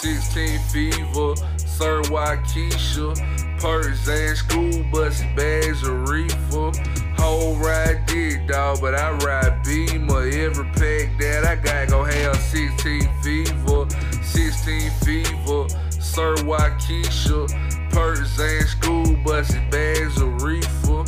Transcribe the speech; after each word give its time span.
16 0.00 0.58
fever, 0.68 1.34
Sir 1.56 2.02
Waukesha, 2.02 3.16
purse 3.58 4.06
and 4.06 4.36
school 4.36 4.84
bus, 4.92 5.22
bags 5.34 5.82
of 5.86 6.10
reefer. 6.10 6.70
Whole 7.16 7.56
ride 7.56 8.04
dick 8.04 8.46
dog, 8.46 8.82
but 8.82 8.94
I 8.94 9.12
ride 9.12 9.62
Beamer. 9.64 10.28
Every 10.28 10.66
pack 10.66 11.18
that 11.18 11.44
I 11.46 11.56
got 11.56 11.88
gon' 11.88 12.10
have 12.10 12.36
16 12.36 13.08
fever, 13.22 13.86
16 14.22 14.90
fever, 15.02 15.66
Sir 15.88 16.34
Waukesha, 16.44 17.90
purse 17.90 18.38
and 18.38 18.68
school 18.68 19.16
bus, 19.24 19.50
bags 19.70 20.20
of 20.20 20.42
reefer. 20.42 21.04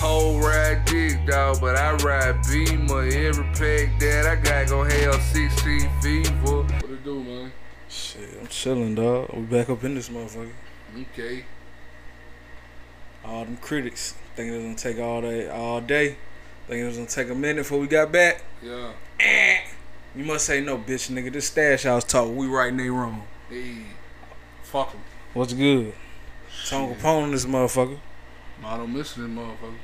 Whole 0.00 0.40
ride 0.40 0.84
dick 0.86 1.24
dog, 1.28 1.60
but 1.60 1.76
I 1.76 1.92
ride 2.04 2.42
Beamer. 2.50 3.06
Every 3.06 3.44
pack 3.54 4.00
that 4.00 4.26
I 4.26 4.34
got 4.34 4.66
gon' 4.68 4.90
have 4.90 5.22
16 5.22 5.88
fever. 6.02 6.61
Shit, 8.12 8.28
I'm 8.40 8.46
chilling, 8.48 8.94
dog. 8.94 9.30
We 9.32 9.40
back 9.42 9.70
up 9.70 9.82
in 9.84 9.94
this 9.94 10.10
motherfucker. 10.10 10.50
Okay. 11.12 11.44
All 13.24 13.44
them 13.44 13.56
critics 13.56 14.14
thinking 14.36 14.54
it 14.54 14.56
was 14.58 14.64
gonna 14.66 14.94
take 14.94 14.98
all 15.02 15.22
day, 15.22 15.48
all 15.48 15.80
day. 15.80 16.16
Thinking 16.66 16.84
it 16.84 16.88
was 16.88 16.96
gonna 16.96 17.08
take 17.08 17.30
a 17.30 17.34
minute 17.34 17.62
before 17.62 17.78
we 17.78 17.86
got 17.86 18.12
back. 18.12 18.44
Yeah. 18.62 18.92
Eh. 19.18 19.60
You 20.14 20.24
must 20.24 20.44
say 20.44 20.60
no, 20.60 20.76
bitch, 20.76 21.10
nigga. 21.10 21.32
This 21.32 21.46
stash 21.46 21.84
house 21.84 22.04
talk. 22.04 22.28
We 22.34 22.46
right 22.46 22.70
and 22.70 22.78
they 22.80 22.90
wrong. 22.90 23.24
Hey. 23.48 23.78
Fuck 24.62 24.90
'em. 24.94 25.00
What's 25.32 25.54
good? 25.54 25.94
Tone 26.68 26.94
Capone 26.94 27.30
this 27.30 27.46
motherfucker. 27.46 27.98
I 28.62 28.76
don't 28.76 28.92
miss 28.92 29.14
this 29.14 29.26
motherfucker. 29.26 29.78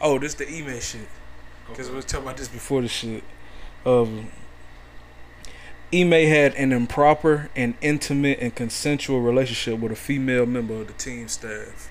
Oh, 0.00 0.18
this 0.18 0.34
the 0.34 0.52
email 0.52 0.80
shit. 0.80 1.06
Cause 1.68 1.78
Okay. 1.80 1.90
we 1.90 1.96
was 1.96 2.04
talking 2.04 2.26
about 2.26 2.36
this 2.36 2.48
before 2.48 2.82
the 2.82 2.88
shit. 2.88 3.22
Um, 3.84 4.30
Ime 5.94 6.10
had 6.10 6.54
an 6.54 6.72
improper 6.72 7.48
and 7.54 7.74
intimate 7.80 8.38
and 8.40 8.54
consensual 8.54 9.20
relationship 9.20 9.78
with 9.78 9.92
a 9.92 9.96
female 9.96 10.44
member 10.46 10.74
of 10.74 10.88
the 10.88 10.92
team 10.94 11.28
staff. 11.28 11.90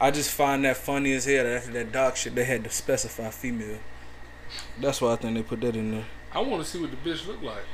I 0.00 0.10
just 0.10 0.30
find 0.30 0.64
that 0.64 0.76
funny 0.76 1.12
as 1.12 1.24
hell. 1.24 1.44
that 1.44 1.56
After 1.56 1.72
that 1.72 1.92
dog 1.92 2.16
shit, 2.16 2.34
they 2.34 2.44
had 2.44 2.64
to 2.64 2.70
specify 2.70 3.30
female. 3.30 3.78
That's 4.80 5.00
why 5.00 5.12
I 5.12 5.16
think 5.16 5.34
they 5.36 5.42
put 5.42 5.60
that 5.62 5.74
in 5.76 5.90
there. 5.92 6.04
I 6.32 6.40
want 6.40 6.62
to 6.62 6.68
see 6.68 6.80
what 6.80 6.90
the 6.90 6.96
bitch 6.96 7.26
look 7.26 7.42
like. 7.42 7.64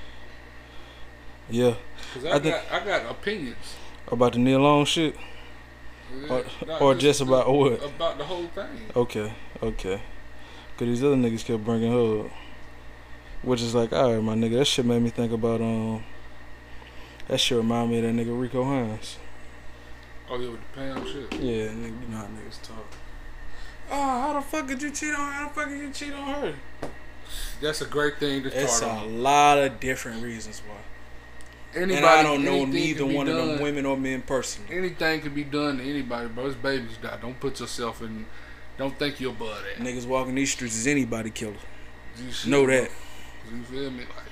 Yeah, 1.49 1.75
Cause 2.15 2.25
I, 2.25 2.35
I 2.35 2.39
got 2.39 2.63
I 2.71 2.85
got 2.85 3.11
opinions. 3.11 3.75
about 4.07 4.35
the 4.35 4.39
Nia 4.39 4.59
Long 4.59 4.85
shit, 4.85 5.17
or, 6.29 6.45
Not 6.65 6.81
or 6.81 6.95
just 6.95 7.21
about 7.21 7.53
what? 7.53 7.83
About 7.85 8.19
the 8.19 8.25
whole 8.25 8.47
thing. 8.47 8.69
Okay, 8.95 9.33
okay. 9.61 10.01
Cause 10.81 10.89
these 10.89 11.05
other 11.05 11.15
niggas 11.15 11.45
kept 11.45 11.63
bringing 11.63 11.93
her 11.93 12.25
up. 12.25 12.31
Which 13.43 13.61
is 13.61 13.75
like, 13.75 13.93
alright, 13.93 14.23
my 14.23 14.35
nigga, 14.35 14.61
that 14.61 14.65
shit 14.65 14.87
made 14.87 15.03
me 15.03 15.11
think 15.11 15.31
about, 15.31 15.61
um, 15.61 16.03
that 17.29 17.39
shit 17.39 17.59
remind 17.59 17.91
me 17.91 17.99
of 17.99 18.05
that 18.05 18.15
nigga 18.15 18.41
Rico 18.41 18.65
Hines. 18.65 19.19
Oh 20.31 20.39
yeah, 20.41 20.49
with 20.49 20.61
the 20.61 20.81
Pam 20.81 21.07
shit. 21.07 21.35
Yeah, 21.35 21.67
nigga, 21.67 22.01
you 22.01 22.09
know 22.09 22.17
how 22.17 22.25
niggas 22.29 22.63
talk. 22.63 22.87
Oh, 23.91 23.95
how 23.95 24.33
the 24.33 24.41
fuck 24.41 24.69
did 24.69 24.81
you 24.81 24.91
cheat 24.91 25.13
on, 25.13 25.31
how 25.31 25.49
the 25.49 25.55
fuck 25.55 25.69
did 25.69 25.81
you 25.81 25.91
cheat 25.93 26.15
on 26.15 26.27
her? 26.27 26.55
That's 27.61 27.83
a 27.83 27.87
great 27.87 28.17
thing 28.17 28.45
to 28.45 28.49
It's 28.49 28.79
start 28.79 29.07
a 29.07 29.11
lot 29.11 29.59
of 29.59 29.81
different 29.81 30.23
reasons 30.23 30.63
why. 30.67 30.77
Anybody, 31.79 31.97
and 31.99 32.07
I 32.07 32.23
don't 32.23 32.43
know 32.43 32.65
neither 32.65 33.05
one 33.05 33.29
of 33.29 33.37
them 33.37 33.61
women 33.61 33.85
or 33.85 33.99
men 33.99 34.23
personally. 34.23 34.75
Anything 34.75 35.21
can 35.21 35.35
be 35.35 35.45
done 35.45 35.77
to 35.77 35.85
anybody, 35.85 36.29
bro. 36.29 36.47
It's 36.47 36.57
babies 36.57 36.97
die. 37.03 37.19
Don't 37.21 37.39
put 37.39 37.61
yourself 37.61 38.01
in. 38.01 38.25
Don't 38.81 38.99
think 38.99 39.21
you're 39.21 39.31
above 39.33 39.63
that. 39.63 39.85
Niggas 39.85 40.07
walking 40.07 40.35
these 40.35 40.51
streets 40.51 40.75
is 40.75 40.87
anybody 40.87 41.29
killer. 41.31 41.53
You 42.17 42.51
Know 42.51 42.67
that. 42.67 42.91
You 43.53 43.63
feel 43.65 43.91
me? 43.91 44.05
Like 44.05 44.31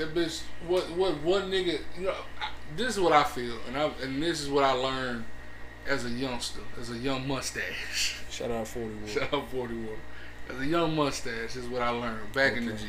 that 0.00 0.14
bitch. 0.14 0.42
What? 0.66 0.90
What? 0.92 1.22
One 1.22 1.50
nigga. 1.50 1.78
You 1.96 2.06
know. 2.06 2.14
I, 2.40 2.48
this 2.76 2.96
is 2.96 3.00
what 3.00 3.12
I 3.12 3.22
feel, 3.22 3.56
and 3.68 3.76
I 3.76 3.90
and 4.02 4.20
this 4.20 4.40
is 4.40 4.48
what 4.48 4.64
I 4.64 4.72
learned 4.72 5.24
as 5.86 6.04
a 6.04 6.10
youngster, 6.10 6.60
as 6.80 6.90
a 6.90 6.96
young 6.96 7.28
mustache. 7.28 8.16
Shout 8.30 8.50
out 8.50 8.66
40 8.66 8.88
Wood. 8.88 9.08
Shout 9.08 9.32
out 9.32 9.48
41. 9.50 9.88
As 10.48 10.60
a 10.60 10.66
young 10.66 10.96
mustache 10.96 11.54
is 11.54 11.66
what 11.66 11.82
I 11.82 11.90
learned 11.90 12.32
back 12.32 12.54
in 12.56 12.66
the 12.66 12.72
Okay. 12.72 12.82
G. 12.82 12.88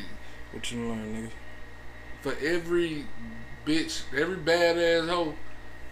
What 0.52 0.72
you 0.72 0.88
learn, 0.88 1.14
nigga? 1.14 1.30
For 2.22 2.34
every 2.44 3.06
bitch, 3.64 4.02
every 4.16 4.36
badass 4.36 5.08
hoe, 5.08 5.34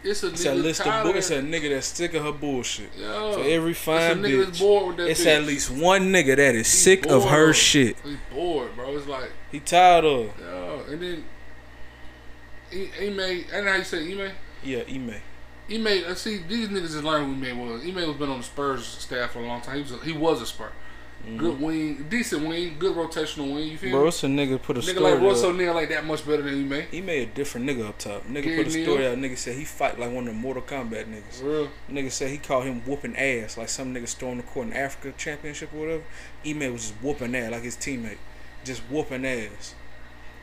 it's 0.03 0.23
a 0.23 0.29
It's 0.29 0.45
nigga 0.45 0.53
a 0.53 0.55
list 0.55 0.81
of 0.87 1.03
bull- 1.05 1.15
it's 1.17 1.31
a 1.31 1.41
nigga 1.43 1.71
that's 1.71 1.87
sick 1.89 2.15
of 2.15 2.25
her 2.25 2.33
bullshit. 2.33 2.91
Yo, 2.97 3.33
For 3.35 3.41
every 3.45 3.73
it's 3.73 3.81
fine 3.81 4.23
that's 4.23 4.35
bitch, 4.35 4.59
bored 4.61 4.87
with 4.89 4.97
that 4.99 5.11
it's 5.11 5.23
bitch. 5.25 5.37
at 5.37 5.43
least 5.45 5.71
one 5.71 6.13
nigga 6.13 6.37
that 6.37 6.55
is 6.55 6.69
sick 6.69 7.07
of 7.07 7.25
her 7.25 7.47
bored. 7.47 7.57
shit. 7.57 7.97
He's 8.05 8.17
bored, 8.33 8.75
bro. 8.77 8.97
It's 8.97 9.07
like, 9.07 9.31
He 9.53 9.61
tired 9.61 10.05
of. 10.05 10.33
yo, 10.41 10.85
and 10.89 11.01
then 11.03 11.25
he, 12.71 12.87
he 12.87 13.11
made. 13.11 13.47
I 13.53 13.61
know 13.61 13.71
how 13.73 13.77
you 13.79 13.85
say 13.85 14.07
email. 14.09 14.33
Yeah, 14.63 14.83
Ime. 14.89 15.15
Ime, 15.71 15.87
I 16.09 16.15
see 16.15 16.39
these 16.49 16.69
niggas 16.69 16.93
just 16.93 17.05
learned 17.05 17.43
who 17.43 17.51
Ime 17.51 17.59
was. 17.59 17.83
Ime 17.85 17.95
was 18.07 18.17
been 18.17 18.29
on 18.31 18.39
the 18.39 18.45
Spurs 18.45 18.85
staff 18.87 19.33
for 19.33 19.41
a 19.41 19.47
long 19.47 19.61
time. 19.61 19.77
He 19.77 19.83
was 19.83 19.93
a, 19.93 19.97
he 20.05 20.13
was 20.13 20.43
a 20.43 20.47
Spur. 20.47 20.71
Good 21.37 21.61
wing, 21.61 22.07
decent 22.09 22.47
wing, 22.49 22.77
good 22.79 22.97
rotational 22.97 23.55
wing. 23.55 23.69
You 23.69 23.79
feel. 23.79 23.91
Bro, 23.91 24.03
me? 24.03 24.09
it's 24.09 24.25
a 24.25 24.27
nigga 24.27 24.61
put 24.61 24.79
a 24.79 24.83
story? 24.83 24.97
Nigga 24.97 24.99
story 24.99 25.13
like 25.13 25.23
Royce 25.23 25.43
up. 25.45 25.75
Like 25.75 25.89
that 25.91 26.05
much 26.07 26.27
better 26.27 26.43
than 26.43 26.73
Ime. 26.73 26.83
He 26.91 27.01
made 27.03 27.29
a 27.29 27.31
different 27.33 27.67
nigga 27.67 27.89
up 27.89 27.99
top. 27.99 28.27
Nigga 28.27 28.43
Gary 28.43 28.65
put 28.65 28.73
a 28.73 28.77
Neal? 28.77 28.85
story 28.87 29.07
out. 29.07 29.19
Nigga 29.19 29.37
said 29.37 29.57
he 29.57 29.65
fight 29.65 29.99
like 29.99 30.11
one 30.11 30.27
of 30.27 30.35
the 30.35 30.41
Mortal 30.41 30.63
Kombat 30.63 31.07
niggas. 31.07 31.43
Real. 31.43 31.69
Nigga 31.91 32.11
said 32.11 32.31
he 32.31 32.39
called 32.39 32.65
him 32.65 32.81
whooping 32.87 33.17
ass 33.17 33.59
like 33.59 33.69
some 33.69 33.95
nigga 33.95 34.09
stormed 34.09 34.41
the 34.41 34.45
court 34.45 34.69
in 34.69 34.73
Africa 34.73 35.15
championship 35.19 35.73
or 35.75 35.81
whatever. 35.81 36.03
Ime 36.45 36.73
was 36.73 36.89
just 36.89 36.95
whooping 37.03 37.35
ass 37.35 37.53
like 37.53 37.63
his 37.63 37.77
teammate, 37.77 38.19
just 38.65 38.81
whooping 38.91 39.25
ass. 39.27 39.75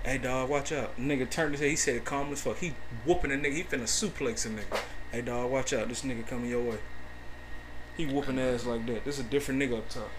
Hey 0.04 0.20
dog, 0.20 0.50
watch 0.50 0.72
out. 0.72 0.96
Nigga 0.98 1.30
turned 1.30 1.54
his 1.54 1.62
head. 1.62 1.72
He 1.72 1.76
said 1.76 2.06
calm 2.06 2.32
as 2.32 2.42
fuck. 2.42 2.58
He 2.58 2.74
whooping 3.04 3.32
a 3.32 3.36
nigga. 3.36 3.54
He 3.54 3.64
finna 3.64 3.84
suplex 3.84 4.46
a 4.46 4.50
nigga. 4.50 4.80
Hey 5.12 5.22
dog, 5.22 5.52
watch 5.52 5.74
out. 5.74 5.90
This 5.90 6.04
nigga 6.04 6.26
coming 6.26 6.50
your 6.50 6.62
way. 6.62 6.78
He 7.98 8.06
whooping 8.06 8.40
ass 8.40 8.66
like 8.66 8.86
that. 8.86 9.04
This 9.04 9.20
a 9.20 9.24
different 9.24 9.60
nigga 9.62 9.80
up 9.80 9.90
top. 9.90 10.10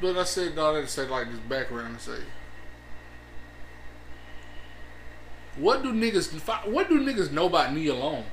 But 0.00 0.18
I 0.18 0.24
said 0.24 0.58
all 0.58 0.74
that 0.74 0.82
to 0.82 0.86
say 0.86 1.06
like 1.06 1.30
this 1.30 1.38
background 1.40 1.98
to 1.98 2.04
say. 2.04 2.18
What 5.56 5.82
do 5.82 5.92
niggas 5.92 6.32
what 6.66 6.88
do 6.88 7.00
niggas 7.00 7.30
know 7.30 7.46
about 7.46 7.72
Nia 7.72 7.94
Long? 7.94 8.24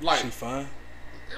Like, 0.00 0.20
She 0.20 0.28
fine. 0.28 0.68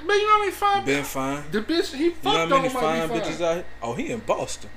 man, 0.05 0.19
you 0.19 0.25
know 0.27 0.33
how 0.33 0.39
many 0.39 0.51
fine 0.51 0.85
Been 0.85 1.03
fine. 1.03 1.43
the 1.51 1.61
bitch 1.61 1.93
he 1.95 2.09
fucked 2.11 2.25
You 2.25 2.31
know 2.31 2.55
how 2.57 2.61
many 2.61 2.69
fine 2.69 3.09
fine. 3.09 3.19
bitches 3.19 3.41
out 3.41 3.55
here? 3.55 3.65
Oh, 3.81 3.93
he 3.95 4.11
in 4.11 4.19
Boston. 4.19 4.69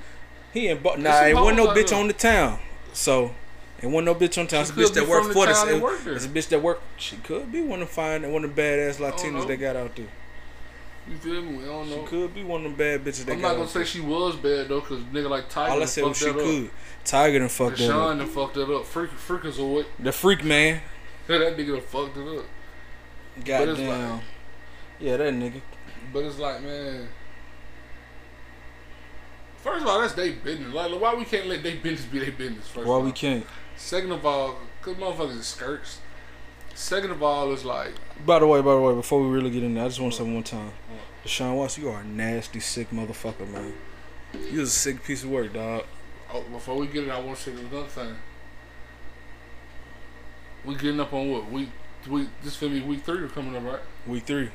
He 0.53 0.67
in 0.67 0.81
Boston. 0.81 1.03
Nah, 1.03 1.25
it 1.25 1.35
wasn't 1.35 1.57
no 1.57 1.67
bitch 1.67 1.95
on 1.95 2.07
the 2.07 2.13
town. 2.13 2.59
So, 2.93 3.35
it 3.83 3.87
wasn't 3.87 4.05
no 4.05 4.15
bitch 4.15 4.37
on 4.39 4.47
town. 4.47 4.61
It's 4.61 4.69
a 4.71 4.73
bitch 4.73 4.93
that 4.93 5.07
work 5.07 5.23
for 5.23 5.45
the 5.45 5.45
this. 5.47 5.59
town 5.59 5.67
and 5.69 5.77
It- 5.77 5.83
work 5.83 6.03
there. 6.03 6.13
It's 6.13 6.25
a 6.25 6.29
bitch 6.29 6.47
that 6.49 6.61
work. 6.61 6.81
She 6.97 7.17
could 7.17 7.51
be 7.51 7.61
one 7.61 7.81
of 7.81 7.89
the 7.89 7.93
fine, 7.93 8.31
one 8.31 8.43
of 8.43 8.55
the 8.55 8.61
badass 8.61 8.95
Latinas 8.97 9.45
they 9.47 9.57
got 9.57 9.75
out 9.75 9.95
there. 9.95 10.07
You 11.09 11.17
feel 11.17 11.41
me? 11.41 11.61
I 11.63 11.65
don't 11.65 11.89
know. 11.89 12.01
She 12.05 12.07
could 12.07 12.33
be 12.33 12.43
one 12.43 12.61
of 12.61 12.63
them 12.63 12.75
bad 12.75 13.03
bitches. 13.03 13.25
They 13.25 13.33
I'm 13.33 13.41
not 13.41 13.55
gonna 13.57 13.67
say 13.67 13.83
she 13.83 13.99
was 13.99 14.37
bad 14.37 14.69
though, 14.69 14.79
cause 14.79 14.99
nigga 15.11 15.29
like 15.29 15.49
Tiger 15.49 15.73
All 15.73 15.81
I 15.81 15.85
said 15.85 16.05
was 16.05 16.17
she 16.17 16.25
that 16.25 16.33
could. 16.35 16.69
Tiger 17.03 17.39
done 17.39 17.49
fucked 17.49 17.77
that 17.79 17.93
up. 17.93 18.17
done 18.17 18.27
fucked 18.27 18.53
that 18.53 18.73
up. 18.73 18.85
Freak, 18.85 19.11
freakazoid. 19.11 19.85
The 19.99 20.13
freak 20.13 20.45
man. 20.45 20.81
that 21.27 21.57
nigga 21.57 21.73
done 21.73 21.81
fucked 21.81 22.15
it 22.17 22.39
up. 22.39 22.45
Goddamn. 23.43 24.11
like- 24.11 24.21
yeah, 24.99 25.17
that 25.17 25.33
nigga. 25.33 25.61
But 26.13 26.23
it's 26.23 26.39
like, 26.39 26.61
man. 26.61 27.09
First 29.57 29.83
of 29.83 29.87
all, 29.89 30.01
that's 30.01 30.13
they 30.13 30.31
business. 30.31 30.73
Like, 30.73 30.91
why 30.99 31.15
we 31.15 31.23
can't 31.25 31.47
let 31.47 31.63
they 31.63 31.75
business 31.75 32.05
be 32.05 32.19
their 32.19 32.31
business? 32.31 32.67
First 32.67 32.85
Why 32.87 32.97
we 32.97 33.11
can't? 33.11 33.45
Second 33.77 34.11
of 34.11 34.25
all, 34.25 34.57
cause 34.81 34.95
motherfuckers 34.95 35.39
is 35.39 35.47
skirts. 35.47 35.99
Second 36.75 37.11
of 37.11 37.21
all, 37.21 37.53
it's 37.53 37.63
like, 37.65 37.93
By 38.25 38.39
the 38.39 38.47
way, 38.47 38.61
by 38.61 38.73
the 38.73 38.81
way, 38.81 38.95
before 38.95 39.21
we 39.21 39.27
really 39.27 39.51
get 39.51 39.63
in 39.63 39.75
there, 39.75 39.85
I 39.85 39.87
just 39.87 39.99
want 39.99 40.13
to 40.13 40.23
say 40.23 40.33
one 40.33 40.43
time. 40.43 40.71
Deshaun 41.23 41.55
Watson, 41.55 41.83
you 41.83 41.89
are 41.89 42.01
a 42.01 42.03
nasty, 42.03 42.59
sick 42.59 42.89
motherfucker, 42.89 43.47
man. 43.49 43.73
You 44.51 44.59
was 44.61 44.69
a 44.69 44.71
sick 44.71 45.03
piece 45.03 45.23
of 45.23 45.29
work, 45.29 45.53
dog. 45.53 45.85
oh, 46.33 46.41
before 46.51 46.75
we 46.77 46.87
get 46.87 47.03
it, 47.03 47.11
I 47.11 47.19
want 47.19 47.37
to 47.37 47.43
say 47.43 47.51
another 47.51 47.83
thing. 47.87 48.15
We 50.65 50.75
getting 50.75 50.99
up 50.99 51.13
on 51.13 51.29
what 51.31 51.51
week? 51.51 51.69
Week 52.09 52.27
this 52.43 52.55
for 52.55 52.65
me 52.65 52.81
week 52.81 53.03
three 53.03 53.23
or 53.23 53.27
coming 53.29 53.55
up 53.55 53.63
right? 53.63 53.79
Week 54.07 54.23
three. 54.23 54.49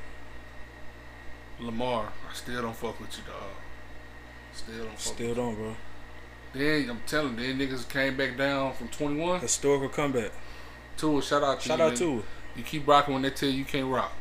Lamar, 1.61 2.12
I 2.29 2.35
still 2.35 2.61
don't 2.62 2.76
fuck 2.76 2.99
with 3.00 3.17
you, 3.17 3.25
dog. 3.25 3.43
Still 4.53 4.79
don't 4.85 4.91
fuck. 4.91 5.14
Still 5.14 5.35
don't, 5.35 5.55
bro. 5.55 5.76
Then 6.58 6.90
I'm 6.90 7.00
telling, 7.06 7.38
you, 7.38 7.55
then 7.55 7.58
niggas 7.69 7.88
came 7.88 8.16
back 8.16 8.37
down 8.37 8.75
from 8.75 8.88
21 8.88 9.40
Historical 9.40 9.88
comeback. 9.88 10.32
to 10.99 11.19
a 11.19 11.22
shout 11.22 11.43
out 11.43 11.60
to 11.60 11.69
Shout 11.69 11.78
you. 11.78 11.84
out 11.84 11.96
to. 11.96 12.25
You 12.56 12.64
keep 12.64 12.87
rocking 12.87 13.14
when 13.14 13.22
they 13.22 13.31
tell 13.31 13.49
you 13.49 13.58
you 13.58 13.64
can't 13.64 13.87
rock. 13.87 14.12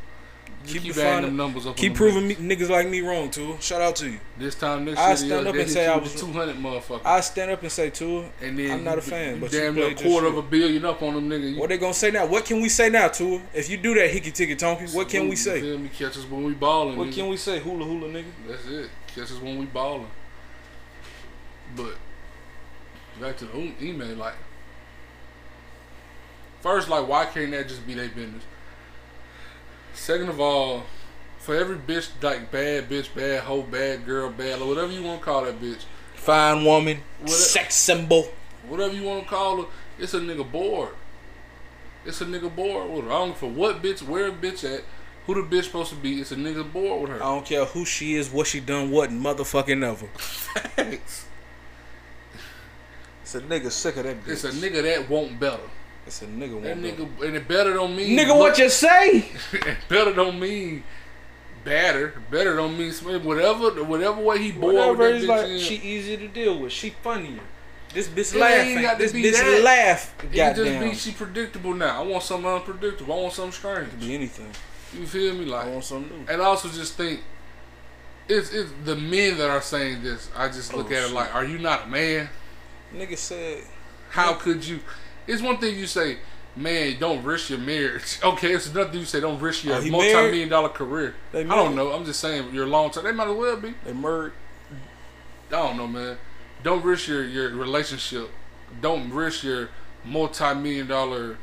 Keep 0.66 0.82
keep 0.82 0.94
defining- 0.94 1.12
adding 1.12 1.24
them 1.26 1.36
numbers 1.36 1.66
up. 1.66 1.76
Keep 1.76 1.94
proving 1.94 2.28
niggas. 2.28 2.38
me, 2.40 2.56
niggas 2.56 2.68
like 2.68 2.88
me 2.88 3.00
wrong, 3.00 3.30
too. 3.30 3.56
Shout 3.60 3.80
out 3.80 3.96
to 3.96 4.08
you. 4.10 4.18
This 4.38 4.54
time 4.54 4.84
next 4.84 4.98
I 4.98 5.08
year, 5.08 5.16
stand 5.16 5.46
up 5.48 5.54
and 5.54 5.70
say 5.70 5.86
I 5.86 5.96
was- 5.96 6.14
200 6.14 6.56
motherfucker. 6.56 7.00
I 7.04 7.20
stand 7.20 7.50
up 7.50 7.62
and 7.62 7.70
say, 7.72 7.90
too, 7.90 8.24
and 8.40 8.58
then 8.58 8.70
I'm 8.72 8.84
not 8.84 8.98
a 8.98 9.02
fan, 9.02 9.36
you 9.36 9.40
but 9.40 9.50
damn 9.52 9.74
near 9.74 9.88
a 9.88 9.94
quarter 9.94 10.26
of 10.28 10.36
a 10.36 10.42
billion 10.42 10.84
up 10.84 11.02
on 11.02 11.14
them 11.14 11.28
niggas. 11.28 11.52
You- 11.54 11.58
what 11.60 11.68
they 11.68 11.78
gonna 11.78 11.94
say 11.94 12.10
now? 12.10 12.26
What 12.26 12.44
can 12.44 12.60
we 12.60 12.68
say 12.68 12.88
now, 12.88 13.08
Tua? 13.08 13.40
If 13.54 13.68
you 13.70 13.76
do 13.76 13.94
that 13.94 14.10
hickey 14.10 14.30
ticky 14.30 14.56
tonky, 14.56 14.92
what 14.94 15.08
can 15.08 15.24
we 15.24 15.30
You 15.30 15.36
say? 15.36 15.60
Feel 15.60 15.78
me? 15.78 15.88
Catch 15.96 16.16
us 16.18 16.24
when 16.24 16.44
we 16.44 16.52
ballin'. 16.54 16.96
What 16.96 17.08
nigga. 17.08 17.14
can 17.14 17.28
we 17.28 17.36
say? 17.36 17.58
Hula 17.60 17.84
hula, 17.84 18.08
nigga. 18.08 18.24
That's 18.46 18.66
it. 18.66 18.90
Catch 19.08 19.24
us 19.32 19.40
when 19.40 19.58
we 19.58 19.66
ballin'. 19.66 20.06
But 21.76 21.94
back 23.20 23.36
to 23.38 23.44
the 23.46 23.72
email, 23.82 24.16
like 24.16 24.34
first, 26.60 26.88
like 26.88 27.06
why 27.08 27.24
can't 27.26 27.50
that 27.52 27.68
just 27.68 27.86
be 27.86 27.94
their 27.94 28.08
business? 28.08 28.42
Second 29.94 30.28
of 30.28 30.40
all, 30.40 30.84
for 31.38 31.54
every 31.56 31.76
bitch 31.76 32.08
like 32.22 32.50
bad 32.50 32.88
bitch, 32.88 33.14
bad 33.14 33.42
hoe, 33.44 33.62
bad 33.62 34.04
girl, 34.06 34.30
bad 34.30 34.60
or 34.60 34.68
whatever 34.68 34.92
you 34.92 35.02
want 35.02 35.20
to 35.20 35.24
call 35.24 35.44
that 35.44 35.60
bitch, 35.60 35.84
Fine 36.14 36.64
woman, 36.64 37.00
What- 37.20 37.30
sex 37.30 37.74
symbol. 37.76 38.32
whatever 38.66 38.94
you 38.94 39.04
want 39.04 39.24
to 39.24 39.28
call 39.28 39.62
her, 39.62 39.68
it's 39.98 40.14
a 40.14 40.20
nigga 40.20 40.50
bored. 40.50 40.94
It's 42.04 42.20
a 42.20 42.24
nigga 42.26 42.54
bored 42.54 42.90
with 42.90 43.04
her. 43.04 43.10
I 43.10 43.14
don't 43.18 43.36
for 43.36 43.48
what 43.48 43.82
bitch, 43.82 44.02
where 44.02 44.28
a 44.28 44.32
bitch 44.32 44.64
at, 44.64 44.82
who 45.26 45.34
the 45.34 45.42
bitch 45.56 45.64
supposed 45.64 45.90
to 45.90 45.96
be. 45.96 46.20
It's 46.20 46.32
a 46.32 46.36
nigga 46.36 46.70
bored 46.72 47.02
with 47.02 47.10
her. 47.10 47.16
I 47.16 47.26
don't 47.26 47.44
care 47.44 47.64
who 47.64 47.84
she 47.84 48.14
is, 48.14 48.30
what 48.30 48.46
she 48.46 48.60
done, 48.60 48.90
what 48.90 49.10
motherfucking 49.10 49.84
ever. 49.84 50.06
Facts. 50.16 51.26
It's 53.28 53.34
a 53.34 53.40
nigga 53.42 53.70
sick 53.70 53.98
of 53.98 54.04
that 54.04 54.24
bitch. 54.24 54.28
It's 54.32 54.44
a 54.44 54.50
nigga 54.52 54.82
that 54.84 55.10
won't 55.10 55.38
better. 55.38 55.60
It's 56.06 56.22
a 56.22 56.26
nigga. 56.26 56.62
That 56.62 56.78
want 56.78 56.96
nigga, 56.98 57.26
and 57.26 57.36
it 57.36 57.46
better 57.46 57.74
don't 57.74 57.94
mean 57.94 58.16
Nigga, 58.18 58.34
what 58.38 58.56
you 58.56 58.70
say? 58.70 59.28
better 59.90 60.14
don't 60.14 60.40
mean 60.40 60.82
better. 61.62 62.14
Better 62.30 62.56
don't 62.56 62.78
mean 62.78 62.90
whatever. 63.22 63.84
Whatever 63.84 64.22
way 64.22 64.38
he 64.38 64.52
bored 64.52 64.74
Whatever. 64.76 64.96
with 65.12 65.16
It's 65.16 65.26
that 65.26 65.32
bitch. 65.40 65.42
like 65.42 65.50
in, 65.50 65.58
she 65.58 65.74
easy 65.76 66.16
to 66.16 66.28
deal 66.28 66.58
with. 66.58 66.72
She 66.72 66.88
funnier. 67.02 67.40
This 67.92 68.08
bitch 68.08 68.34
It 68.34 68.38
laugh. 68.38 68.50
ain't 68.52 68.68
ain't- 68.70 68.82
got 68.82 68.92
to 68.96 69.02
This 69.02 69.12
be 69.12 69.22
bitch 69.24 69.32
that. 69.32 69.62
laugh. 69.62 70.14
it 70.24 70.32
just 70.32 70.56
Goddamn. 70.56 70.88
be 70.88 70.94
she 70.94 71.10
predictable 71.12 71.74
now. 71.74 72.02
I 72.02 72.06
want 72.06 72.22
something 72.22 72.50
unpredictable. 72.50 73.12
I 73.12 73.20
want 73.24 73.34
something 73.34 73.52
strange. 73.52 74.00
be 74.00 74.14
anything. 74.14 74.50
You 74.98 75.06
feel 75.06 75.34
me? 75.34 75.44
Like 75.44 75.60
I 75.60 75.64
Like, 75.64 75.72
want 75.74 75.84
something 75.84 76.18
new. 76.24 76.32
and 76.32 76.40
I 76.40 76.46
also 76.46 76.70
just 76.70 76.94
think 76.94 77.20
it's 78.26 78.50
it's 78.54 78.70
the 78.86 78.96
men 78.96 79.36
that 79.36 79.50
are 79.50 79.60
saying 79.60 80.02
this. 80.02 80.30
I 80.34 80.48
just 80.48 80.72
look 80.72 80.90
Oh, 80.90 80.94
at 80.94 81.10
it 81.10 81.12
like, 81.12 81.34
are 81.34 81.44
you 81.44 81.58
not 81.58 81.84
a 81.84 81.86
man? 81.88 82.30
Nigga 82.94 83.16
said. 83.16 83.64
How 84.10 84.34
could 84.34 84.66
you? 84.66 84.80
It's 85.26 85.42
one 85.42 85.58
thing 85.58 85.78
you 85.78 85.86
say, 85.86 86.18
man, 86.56 86.98
don't 86.98 87.22
risk 87.22 87.50
your 87.50 87.58
marriage. 87.58 88.18
Okay, 88.24 88.52
it's 88.52 88.66
another 88.68 88.90
thing 88.90 89.00
you 89.00 89.06
say, 89.06 89.20
don't 89.20 89.38
risk 89.40 89.64
your 89.64 89.76
Oh, 89.76 89.86
multi-million 89.86 90.48
dollar 90.48 90.70
career. 90.70 91.14
I 91.34 91.42
don't 91.42 91.74
know. 91.76 91.92
I'm 91.92 92.04
just 92.04 92.20
saying 92.20 92.54
your 92.54 92.66
long 92.66 92.90
term. 92.90 93.04
They 93.04 93.12
might 93.12 93.28
as 93.28 93.36
well 93.36 93.56
be. 93.56 93.74
They 93.84 93.92
murdered. 93.92 94.32
I 95.48 95.50
don't 95.50 95.76
know, 95.76 95.86
man. 95.86 96.18
Don't 96.62 96.84
risk 96.84 97.08
your, 97.08 97.24
your 97.24 97.50
relationship. 97.50 98.30
Don't 98.80 99.10
risk 99.10 99.44
your 99.44 99.68
multi-million 100.04 100.86
dollar 100.86 101.38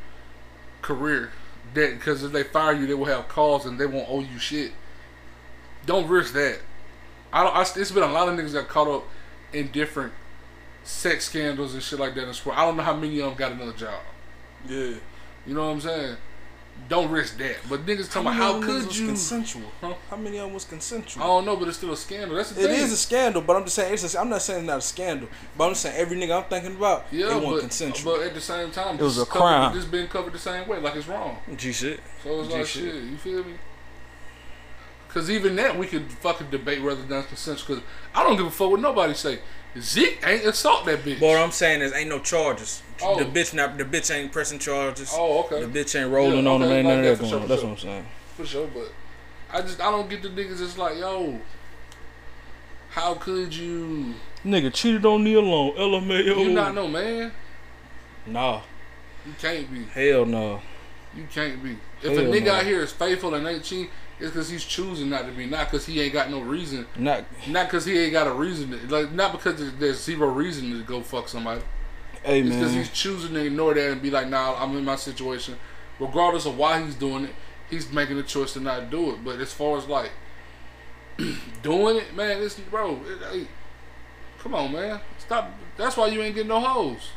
career. 0.81 1.31
That 1.73 1.95
because 1.97 2.23
if 2.23 2.31
they 2.31 2.43
fire 2.43 2.73
you, 2.73 2.87
they 2.87 2.93
will 2.93 3.05
have 3.05 3.27
calls 3.27 3.65
and 3.65 3.79
they 3.79 3.85
won't 3.85 4.07
owe 4.09 4.21
you 4.21 4.39
shit. 4.39 4.71
Don't 5.85 6.07
risk 6.07 6.33
that. 6.33 6.59
I 7.33 7.43
don't. 7.43 7.55
I, 7.55 7.61
it's 7.61 7.91
been 7.91 8.03
a 8.03 8.11
lot 8.11 8.27
of 8.29 8.37
niggas 8.37 8.53
got 8.53 8.67
caught 8.67 8.87
up 8.87 9.03
in 9.53 9.71
different 9.71 10.13
sex 10.85 11.25
scandals 11.25 11.73
and 11.73 11.83
shit 11.83 11.99
like 11.99 12.15
that 12.15 12.27
in 12.27 12.33
sport. 12.33 12.57
I 12.57 12.65
don't 12.65 12.77
know 12.77 12.83
how 12.83 12.95
many 12.95 13.19
of 13.19 13.25
them 13.27 13.35
got 13.35 13.51
another 13.51 13.73
job. 13.73 13.99
Yeah. 14.67 14.93
You 15.45 15.53
know 15.53 15.65
what 15.65 15.73
I'm 15.73 15.81
saying? 15.81 16.17
Don't 16.89 17.09
risk 17.09 17.37
that. 17.37 17.55
But 17.69 17.85
niggas 17.85 18.11
talking 18.11 18.23
about 18.23 18.33
many 18.33 18.35
how 18.37 18.55
of 18.55 18.61
them 18.61 18.69
could 18.81 18.87
was 18.87 18.99
you? 18.99 19.07
Consensual. 19.07 19.71
Huh? 19.79 19.93
How 20.09 20.17
many 20.17 20.37
of 20.37 20.45
them 20.45 20.53
was 20.53 20.65
consensual? 20.65 21.23
I 21.23 21.27
don't 21.27 21.45
know, 21.45 21.55
but 21.55 21.69
it's 21.69 21.77
still 21.77 21.93
a 21.93 21.97
scandal. 21.97 22.35
That's 22.35 22.51
the 22.51 22.61
It 22.65 22.67
thing. 22.67 22.79
is 22.81 22.91
a 22.91 22.97
scandal, 22.97 23.41
but 23.41 23.55
I'm 23.55 23.63
just 23.63 23.75
saying 23.75 23.93
it's. 23.93 24.13
A, 24.13 24.19
I'm 24.19 24.27
not 24.29 24.41
saying 24.41 24.59
it's 24.59 24.67
not 24.67 24.77
a 24.79 24.81
scandal, 24.81 25.29
but 25.57 25.63
I'm 25.65 25.71
just 25.71 25.83
saying 25.83 25.95
every 25.95 26.17
nigga 26.17 26.37
I'm 26.43 26.49
thinking 26.49 26.75
about, 26.75 27.05
Yeah, 27.11 27.27
it 27.27 27.35
wasn't 27.35 27.51
but, 27.53 27.59
consensual. 27.61 28.17
but 28.17 28.23
at 28.27 28.33
the 28.33 28.41
same 28.41 28.71
time, 28.71 28.95
It 28.95 29.01
was 29.01 29.17
a 29.17 29.21
is 29.21 29.27
covered- 29.29 29.39
crime. 29.39 29.75
This 29.75 29.85
been 29.85 30.07
covered 30.07 30.33
the 30.33 30.39
same 30.39 30.67
way, 30.67 30.79
like 30.81 30.95
it's 30.97 31.07
wrong. 31.07 31.37
G 31.55 31.71
shit. 31.71 31.99
So 32.23 32.41
it's 32.41 32.49
G 32.49 32.53
like 32.57 32.65
shit. 32.67 32.83
shit. 32.93 33.03
You 33.03 33.17
feel 33.17 33.43
me? 33.45 33.53
Because 35.07 35.29
even 35.31 35.55
that 35.55 35.77
we 35.77 35.87
could 35.87 36.11
fucking 36.11 36.49
debate 36.49 36.83
whether 36.83 37.01
that's 37.03 37.27
consensual. 37.27 37.77
Because 37.77 37.89
I 38.13 38.23
don't 38.23 38.35
give 38.35 38.47
a 38.47 38.51
fuck 38.51 38.69
what 38.71 38.81
nobody 38.81 39.13
say. 39.13 39.39
Zeke 39.79 40.19
ain't 40.25 40.45
assault 40.45 40.85
that 40.85 40.99
bitch. 40.99 41.19
What 41.21 41.37
I'm 41.37 41.51
saying 41.51 41.81
is, 41.81 41.93
ain't 41.93 42.09
no 42.09 42.19
charges. 42.19 42.81
Oh. 43.01 43.17
The 43.21 43.25
bitch 43.25 43.53
not. 43.53 43.77
The 43.77 43.83
bitch 43.83 44.13
ain't 44.13 44.31
pressing 44.31 44.59
charges. 44.59 45.11
oh, 45.13 45.43
okay. 45.43 45.65
The 45.65 45.79
bitch 45.79 45.99
ain't 45.99 46.11
rolling 46.11 46.45
Yeah, 46.45 46.51
on 46.51 46.61
them. 46.61 46.69
okay, 46.69 46.77
Ain't 46.79 46.87
none 46.87 46.99
of 46.99 47.05
that 47.05 47.19
going 47.19 47.29
sure, 47.29 47.39
on. 47.41 47.47
That's 47.47 47.61
sure. 47.61 47.69
what 47.69 47.77
I'm 47.79 47.83
saying. 47.83 48.05
For 48.37 48.45
sure, 48.45 48.67
but 48.73 48.91
I 49.51 49.61
just 49.61 49.81
I 49.81 49.91
don't 49.91 50.09
get 50.09 50.21
the 50.23 50.29
niggas. 50.29 50.61
It's 50.61 50.77
like 50.77 50.97
yo, 50.97 51.39
how 52.89 53.15
could 53.15 53.53
you? 53.53 54.15
Nigga 54.45 54.73
cheated 54.73 55.05
on 55.05 55.23
Nia 55.23 55.41
Long. 55.41 55.71
LMAO. 55.73 56.23
You 56.25 56.51
not 56.51 56.73
no 56.73 56.87
man. 56.87 57.31
Nah. 58.25 58.61
You 59.25 59.33
can't 59.39 59.71
be. 59.71 59.83
Hell 59.85 60.25
no. 60.25 60.61
You 61.15 61.25
can't 61.31 61.61
be. 61.63 61.77
If 62.01 62.11
Hell 62.11 62.19
a 62.19 62.21
nigga 62.23 62.45
no. 62.45 62.53
out 62.53 62.63
here 62.65 62.81
is 62.81 62.91
faithful 62.91 63.33
and 63.33 63.47
ain't 63.47 63.63
cheating, 63.63 63.89
it's 64.19 64.31
because 64.31 64.49
he's 64.49 64.63
choosing 64.63 65.09
not 65.09 65.25
to 65.25 65.31
be. 65.31 65.45
Not 65.45 65.69
because 65.69 65.85
he 65.85 65.99
ain't 65.99 66.13
got 66.13 66.29
no 66.29 66.39
reason. 66.39 66.87
Not. 66.97 67.25
Not 67.47 67.67
because 67.67 67.85
he 67.85 67.97
ain't 67.99 68.13
got 68.13 68.27
a 68.27 68.31
reason. 68.31 68.71
To, 68.71 68.87
like 68.87 69.11
not 69.11 69.33
because 69.33 69.73
there's, 69.77 70.01
zero 70.01 70.29
reason 70.29 70.71
to 70.71 70.83
go 70.83 71.01
fuck 71.01 71.27
somebody. 71.27 71.61
Hey 72.23 72.41
It's 72.41 72.55
because 72.55 72.73
he's 72.73 72.89
choosing 72.89 73.33
to 73.33 73.45
ignore 73.45 73.73
that 73.73 73.91
and 73.91 74.01
be 74.01 74.09
like, 74.09 74.29
nah, 74.29 74.55
I'm 74.57 74.75
in 74.77 74.85
my 74.85 74.95
situation. 74.95 75.57
Regardless 75.99 76.45
of 76.45 76.57
why 76.57 76.81
he's 76.81 76.95
doing 76.95 77.25
it, 77.25 77.31
he's 77.69 77.91
making 77.91 78.15
the 78.15 78.23
choice 78.23 78.53
to 78.53 78.61
not 78.61 78.89
do 78.89 79.11
it. 79.11 79.23
But 79.23 79.39
as 79.41 79.51
far 79.51 79.77
as 79.77 79.87
like 79.87 80.11
doing 81.61 81.97
it, 81.97 82.15
man, 82.15 82.41
it's 82.41 82.57
bro. 82.57 82.93
It, 83.05 83.19
hey, 83.31 83.47
come 84.39 84.55
on, 84.55 84.71
man, 84.71 85.01
stop. 85.17 85.51
That's 85.75 85.97
why 85.97 86.07
you 86.07 86.21
ain't 86.21 86.35
getting 86.35 86.49
no 86.49 86.61
hoes. 86.61 87.09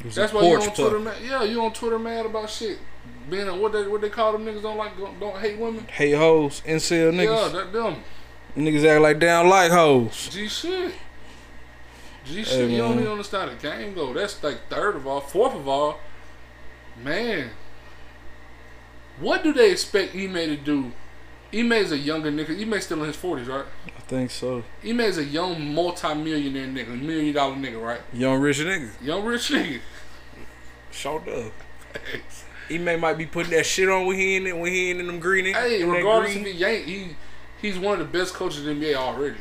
A 0.00 0.08
That's 0.08 0.32
why 0.32 0.42
you 0.42 0.60
on 0.60 0.74
Twitter, 0.74 0.98
mad. 0.98 1.16
Yeah, 1.22 1.44
you 1.44 1.62
on 1.62 1.72
Twitter 1.72 2.00
mad 2.00 2.26
about 2.26 2.50
shit. 2.50 2.78
Being 3.28 3.48
a, 3.48 3.56
what 3.56 3.72
they 3.72 3.86
what 3.86 4.00
they 4.00 4.10
call 4.10 4.32
them 4.32 4.44
niggas 4.44 4.62
don't 4.62 4.76
like 4.76 4.96
don't, 4.98 5.18
don't 5.18 5.36
hate 5.38 5.58
women. 5.58 5.86
Hate 5.86 6.12
hoes, 6.12 6.62
incel 6.66 7.12
niggas. 7.12 7.52
Yeah, 7.52 7.58
that 7.60 7.72
them. 7.72 7.96
Niggas 8.56 8.84
act 8.84 9.00
like 9.02 9.18
don't 9.18 9.48
like 9.48 9.70
hoes. 9.72 10.28
G 10.30 10.48
shit. 10.48 10.94
G 12.24 12.44
shit. 12.44 12.70
you 12.70 12.78
don't 12.78 12.98
even 12.98 13.08
understand 13.12 13.50
the 13.50 13.56
game 13.56 13.94
though. 13.94 14.12
That's 14.12 14.42
like 14.42 14.68
third 14.68 14.96
of 14.96 15.06
all. 15.06 15.20
Fourth 15.20 15.54
of 15.54 15.66
all, 15.66 15.98
man. 17.02 17.50
What 19.20 19.42
do 19.42 19.52
they 19.52 19.70
expect 19.70 20.14
Ime 20.14 20.34
to 20.34 20.56
do? 20.56 20.92
Ime's 21.52 21.92
a 21.92 21.98
younger 21.98 22.32
nigga. 22.32 22.60
Ime's 22.60 22.84
still 22.84 23.00
in 23.00 23.06
his 23.06 23.16
forties, 23.16 23.46
right? 23.46 23.64
I 23.86 24.00
think 24.00 24.30
so. 24.30 24.64
Ime's 24.84 25.18
a 25.18 25.24
young 25.24 25.72
multi-millionaire 25.72 26.66
nigga, 26.66 27.00
million 27.00 27.34
dollar 27.34 27.54
nigga, 27.54 27.80
right? 27.80 28.00
Young 28.12 28.40
rich 28.40 28.58
nigga. 28.58 28.90
Young 29.00 29.24
rich 29.24 29.50
nigga. 29.50 29.80
Showed 30.90 31.28
up. 31.28 31.52
He 32.68 32.78
may 32.78 32.96
might 32.96 33.18
be 33.18 33.26
putting 33.26 33.52
that 33.52 33.66
shit 33.66 33.88
on 33.88 34.06
when 34.06 34.16
he 34.18 34.36
in 34.36 34.46
it 34.46 34.56
when 34.56 34.72
he 34.72 34.90
ain't 34.90 35.00
in 35.00 35.06
them 35.06 35.20
green. 35.20 35.44
hey, 35.54 35.82
in 35.82 35.90
regardless 35.90 36.32
green. 36.34 36.46
if 36.46 36.56
he 36.56 36.64
ain't, 36.64 36.86
he 36.86 37.16
he's 37.60 37.78
one 37.78 38.00
of 38.00 38.10
the 38.12 38.18
best 38.18 38.34
coaches 38.34 38.66
in 38.66 38.78
the 38.80 38.86
NBA 38.86 38.94
already. 38.96 39.36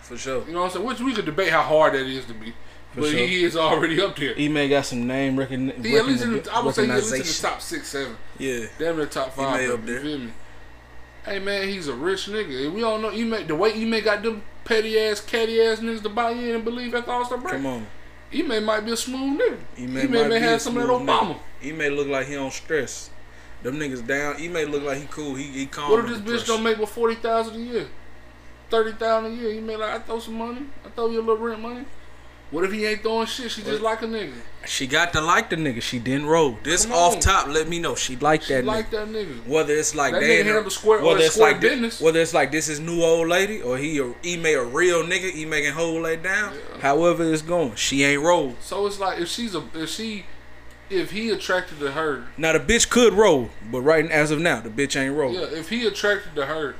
for 0.00 0.16
sure. 0.18 0.44
You 0.46 0.52
know 0.52 0.60
what 0.60 0.64
I'm 0.66 0.70
saying? 0.72 0.86
Which 0.86 1.00
we 1.00 1.14
could 1.14 1.24
debate 1.26 1.50
how 1.50 1.62
hard 1.62 1.94
that 1.94 2.06
is 2.06 2.24
to 2.26 2.34
be, 2.34 2.50
For 2.94 3.00
but 3.02 3.10
sure. 3.10 3.18
he 3.26 3.44
is 3.44 3.56
already 3.56 4.00
up 4.00 4.16
there. 4.16 4.34
He 4.34 4.48
may 4.48 4.68
got 4.68 4.86
some 4.86 5.06
name 5.06 5.38
recognition. 5.38 5.82
He 5.84 5.96
at 5.96 6.04
least 6.06 6.24
in 6.24 6.32
the, 6.42 6.52
I 6.52 6.60
would 6.60 6.74
say 6.74 6.86
he 6.86 6.90
at 6.92 6.96
least 7.04 7.12
in 7.14 7.18
the 7.20 7.48
top 7.50 7.60
six, 7.62 7.88
seven. 7.88 8.16
Yeah. 8.38 8.66
Damn 8.78 8.96
near 8.96 9.06
top 9.06 9.32
five. 9.32 9.60
may 9.60 9.66
bro, 9.66 9.74
up 9.74 9.80
you 9.80 9.86
there. 9.86 10.00
feel 10.02 10.18
me? 10.18 10.32
Hey 11.24 11.38
man, 11.38 11.68
he's 11.68 11.86
a 11.86 11.94
rich 11.94 12.26
nigga. 12.26 12.72
We 12.72 12.82
all 12.82 12.98
know 12.98 13.10
he 13.10 13.22
made 13.22 13.46
the 13.46 13.54
way 13.54 13.72
he 13.72 13.84
may 13.84 14.00
got 14.00 14.22
them 14.24 14.42
petty 14.64 14.98
ass, 14.98 15.20
catty 15.20 15.60
ass 15.62 15.78
niggas 15.78 16.02
to 16.02 16.08
buy 16.08 16.32
in 16.32 16.56
and 16.56 16.64
believe 16.64 16.92
after 16.96 17.12
All 17.12 17.24
Star 17.24 17.38
break. 17.38 17.54
Come 17.54 17.66
on. 17.66 17.86
He 18.30 18.42
may 18.42 18.58
might 18.60 18.80
be 18.80 18.90
a 18.92 18.96
smooth 18.96 19.38
nigga. 19.40 19.58
He 19.76 19.82
He 19.82 19.86
may, 19.86 20.06
may, 20.06 20.22
might 20.22 20.28
may 20.30 20.38
have 20.40 20.60
some 20.60 20.76
of 20.78 20.82
that 20.86 20.92
Obama. 20.92 21.34
nigga. 21.34 21.38
He 21.62 21.72
may 21.72 21.88
look 21.90 22.08
like 22.08 22.26
he 22.26 22.36
on 22.36 22.50
stress. 22.50 23.10
Them 23.62 23.78
niggas 23.78 24.04
down. 24.06 24.36
He 24.38 24.48
may 24.48 24.64
look 24.64 24.82
like 24.82 24.98
he 24.98 25.06
cool. 25.10 25.34
He 25.34 25.44
he 25.44 25.66
calm. 25.66 25.90
What 25.92 26.04
if 26.04 26.24
this 26.24 26.42
bitch 26.42 26.46
don't 26.46 26.62
make 26.62 26.78
but 26.78 26.88
forty 26.88 27.14
thousand 27.14 27.56
a 27.56 27.58
year, 27.60 27.86
thirty 28.70 28.92
thousand 28.92 29.32
a 29.32 29.34
year? 29.36 29.52
He 29.52 29.60
may 29.60 29.76
like 29.76 29.90
I 29.90 29.98
throw 30.00 30.18
some 30.18 30.34
money. 30.34 30.66
I 30.84 30.88
throw 30.90 31.08
you 31.10 31.20
a 31.20 31.22
little 31.22 31.36
rent 31.38 31.60
money. 31.60 31.84
What 32.50 32.64
if 32.64 32.72
he 32.72 32.84
ain't 32.84 33.00
throwing 33.02 33.26
shit? 33.26 33.50
She 33.50 33.62
just 33.62 33.80
like 33.80 34.02
a 34.02 34.06
nigga. 34.06 34.34
She 34.66 34.86
got 34.86 35.14
to 35.14 35.22
like 35.22 35.48
the 35.48 35.56
nigga. 35.56 35.80
She 35.80 35.98
didn't 35.98 36.26
roll. 36.26 36.58
This 36.62 36.84
off 36.90 37.18
top 37.18 37.46
let 37.48 37.66
me 37.66 37.78
know 37.78 37.94
she 37.94 38.16
like 38.16 38.42
She 38.42 38.52
that 38.52 38.64
like 38.66 38.88
nigga. 38.90 38.90
that 38.90 39.08
nigga. 39.08 39.46
Whether 39.46 39.72
it's 39.74 39.94
like 39.94 40.12
That 40.12 40.22
nigga 40.22 40.44
handle 40.44 40.70
square- 40.70 40.98
or 40.98 41.06
whether 41.14 41.20
it's 41.24 41.38
like 41.38 41.60
business. 41.60 41.98
whether 41.98 42.20
it's 42.20 42.34
like 42.34 42.52
this 42.52 42.68
is 42.68 42.78
new 42.78 43.02
old 43.02 43.28
lady 43.28 43.62
or 43.62 43.78
he 43.78 43.98
a, 44.00 44.12
he 44.22 44.36
made 44.36 44.56
a 44.56 44.64
real 44.64 45.02
nigga. 45.02 45.30
He 45.30 45.46
making 45.46 45.72
whole 45.72 46.02
lay 46.02 46.16
down. 46.16 46.52
Yeah. 46.52 46.80
However 46.82 47.32
it's 47.32 47.40
going, 47.40 47.74
she 47.76 48.04
ain't 48.04 48.20
roll. 48.22 48.54
So 48.60 48.86
it's 48.86 49.00
like 49.00 49.18
if 49.18 49.28
she's 49.28 49.54
a 49.54 49.62
if 49.74 49.88
she 49.88 50.26
if 50.92 51.10
he 51.10 51.30
attracted 51.30 51.78
to 51.80 51.92
her, 51.92 52.26
Now 52.36 52.52
the 52.52 52.60
bitch 52.60 52.88
could 52.90 53.12
roll, 53.14 53.50
but 53.70 53.80
right 53.82 54.08
as 54.10 54.30
of 54.30 54.38
now 54.40 54.60
the 54.60 54.70
bitch 54.70 54.94
ain't 55.00 55.16
roll. 55.16 55.32
yeah, 55.32 55.46
if 55.58 55.68
he 55.70 55.86
attracted 55.86 56.34
to 56.36 56.46
her, 56.46 56.74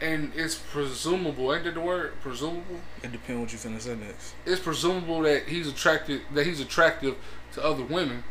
and 0.00 0.32
it's 0.36 0.54
presumable, 0.54 1.52
ain't 1.52 1.64
that 1.64 1.74
the 1.74 1.80
word? 1.80 2.12
Presumable. 2.22 2.80
It 3.02 3.10
depends 3.12 3.40
what 3.40 3.52
you 3.52 3.58
finna 3.58 3.80
say 3.80 3.96
next. 3.96 4.34
It's 4.46 4.60
presumable 4.60 5.20
that 5.22 5.44
he's 5.48 5.66
attracted 5.68 6.22
that 6.34 6.46
he's 6.46 6.60
attractive 6.60 7.16
to 7.54 7.64
other 7.64 7.82
women. 7.84 8.22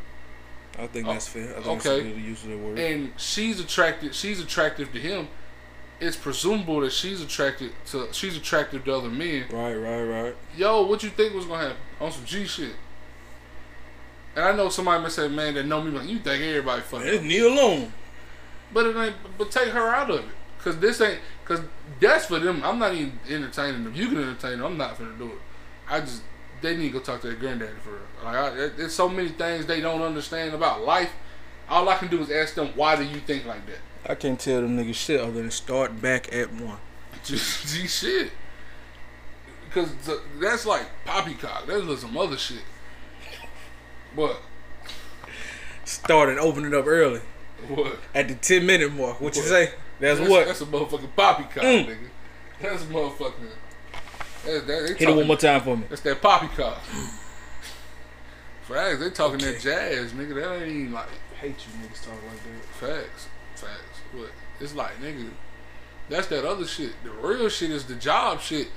I 0.80 0.88
think 0.88 1.08
Oh, 1.08 1.14
that's 1.14 1.28
fair. 1.28 1.50
I 1.58 1.62
think 1.62 1.86
okay. 1.86 2.04
that's 2.04 2.20
use 2.20 2.44
of 2.44 2.52
the 2.52 2.58
word. 2.58 2.78
and 2.80 3.12
she's 3.18 3.60
attracted 3.60 4.14
she's 4.14 4.40
attractive 4.40 4.92
to 4.94 5.00
him 5.00 5.28
it's 6.00 6.16
presumable 6.16 6.82
that 6.82 6.92
she's 6.94 7.20
attracted 7.20 7.72
to 7.88 8.08
she's 8.14 8.38
attractive 8.38 8.86
to 8.86 8.94
other 8.96 9.10
men 9.10 9.46
right, 9.52 9.74
right, 9.74 10.04
right. 10.04 10.36
yo 10.56 10.84
what 10.86 11.02
you 11.02 11.10
think 11.10 11.34
was 11.34 11.46
gonna 11.46 11.64
happen 11.70 11.78
on 12.00 12.12
some 12.12 12.24
g 12.26 12.46
shit 12.46 12.74
and 14.38 14.46
i 14.46 14.56
know 14.56 14.70
somebody 14.70 15.02
might 15.04 15.12
say 15.12 15.28
man 15.28 15.54
that 15.56 15.66
know 15.66 15.82
me 15.82 15.92
like 15.92 16.08
you 16.08 16.20
think 16.20 16.42
everybody 16.42 16.82
fucking 16.82 17.08
It's 17.08 17.24
Nia 17.24 17.50
Long. 17.50 17.92
but 18.74 18.86
it 18.86 18.96
ain't 18.96 19.16
but 19.38 19.52
take 19.52 19.70
her 19.70 19.90
out 19.90 20.10
of 20.10 20.20
it 20.20 20.36
because 20.58 20.80
this 20.80 21.02
ain't 21.02 21.20
because 21.44 21.66
that's 22.00 22.28
for 22.28 22.40
them 22.40 22.62
i'm 22.64 22.80
not 22.80 22.94
even 22.94 23.20
entertaining 23.30 23.84
them 23.84 23.94
you 23.94 24.08
can 24.08 24.20
entertain 24.20 24.60
them 24.60 24.66
i'm 24.66 24.78
not 24.78 24.98
gonna 24.98 25.18
do 25.18 25.26
it 25.26 25.40
i 25.90 26.00
just 26.00 26.22
they 26.62 26.76
need 26.78 26.88
to 26.88 26.94
go 26.94 27.00
talk 27.00 27.20
to 27.22 27.28
their 27.28 27.36
granddaddy 27.36 27.74
for 27.84 27.92
real 27.92 28.00
like 28.24 28.36
I, 28.36 28.50
there's 28.78 28.94
so 28.94 29.10
many 29.10 29.30
things 29.30 29.66
they 29.66 29.82
don't 29.82 30.02
understand 30.02 30.54
about 30.54 30.86
life 30.86 31.12
all 31.70 31.90
i 31.90 31.96
can 31.98 32.08
do 32.08 32.22
is 32.22 32.32
ask 32.32 32.54
them 32.56 32.70
why 32.76 32.96
do 32.96 33.04
you 33.04 33.20
think 33.20 33.46
like 33.46 33.66
that 33.66 33.80
I 34.10 34.16
can't 34.16 34.40
tell 34.40 34.62
them 34.62 34.78
niggas 34.78 34.96
shit 34.96 35.20
other 35.20 35.34
than 35.34 35.52
start 35.52 36.02
back 36.02 36.34
at 36.34 36.54
one. 36.54 36.78
Just 37.26 37.68
G 37.76 37.88
shit. 37.88 38.32
Because 39.66 39.90
that's 40.40 40.66
like 40.66 40.86
poppycock. 41.04 41.68
That's 41.68 41.84
just 41.84 42.04
some 42.04 42.16
other 42.18 42.38
shit. 42.38 42.62
But, 44.18 44.42
Start 45.86 46.28
and 46.30 46.40
open 46.40 46.66
it 46.66 46.74
up 46.74 46.86
early. 46.88 47.22
what? 47.70 47.98
At 48.14 48.28
the 48.28 48.36
10 48.36 48.66
minute 48.66 48.92
mark. 48.94 49.22
What 49.22 49.36
you 49.38 49.44
say? 49.44 49.72
That's, 50.00 50.20
That's, 50.20 50.30
what? 50.30 50.48
That's 50.48 50.62
a 50.62 50.66
motherfucking 50.66 51.16
poppycock, 51.16 51.64
Mm. 51.64 51.86
nigga. 51.86 51.98
That's 52.62 52.84
a 52.84 52.88
motherfucking. 52.88 53.50
That's, 54.44 54.66
that, 54.66 54.68
they 54.68 54.94
Hit 54.96 55.02
it 55.10 55.16
one 55.16 55.28
more 55.28 55.38
time 55.38 55.62
for 55.62 55.78
me. 55.78 55.84
That's 55.90 56.02
that 56.02 56.22
poppycock. 56.22 56.80
Facts. 58.64 59.00
They 59.00 59.10
talking 59.12 59.36
Okay. 59.42 59.54
that 59.54 59.62
jazz, 59.62 60.12
nigga. 60.12 60.36
That 60.36 60.62
ain't 60.64 60.68
even 60.72 60.94
like 60.94 61.08
hate 61.40 61.56
you 61.66 61.88
niggas 61.88 62.04
talking 62.04 62.28
like 62.28 62.44
that. 62.44 63.04
facts. 63.06 63.28
Facts. 63.56 64.02
What? 64.14 64.30
it's 64.60 64.74
like, 64.76 65.00
nigga, 65.02 65.30
that's 66.10 66.28
that 66.28 66.44
other 66.44 66.66
shit. 66.66 66.92
The 67.04 67.12
real 67.12 67.48
shit 67.50 67.70
is 67.72 67.86
the 67.86 67.96
job 67.96 68.42
shit. 68.42 68.68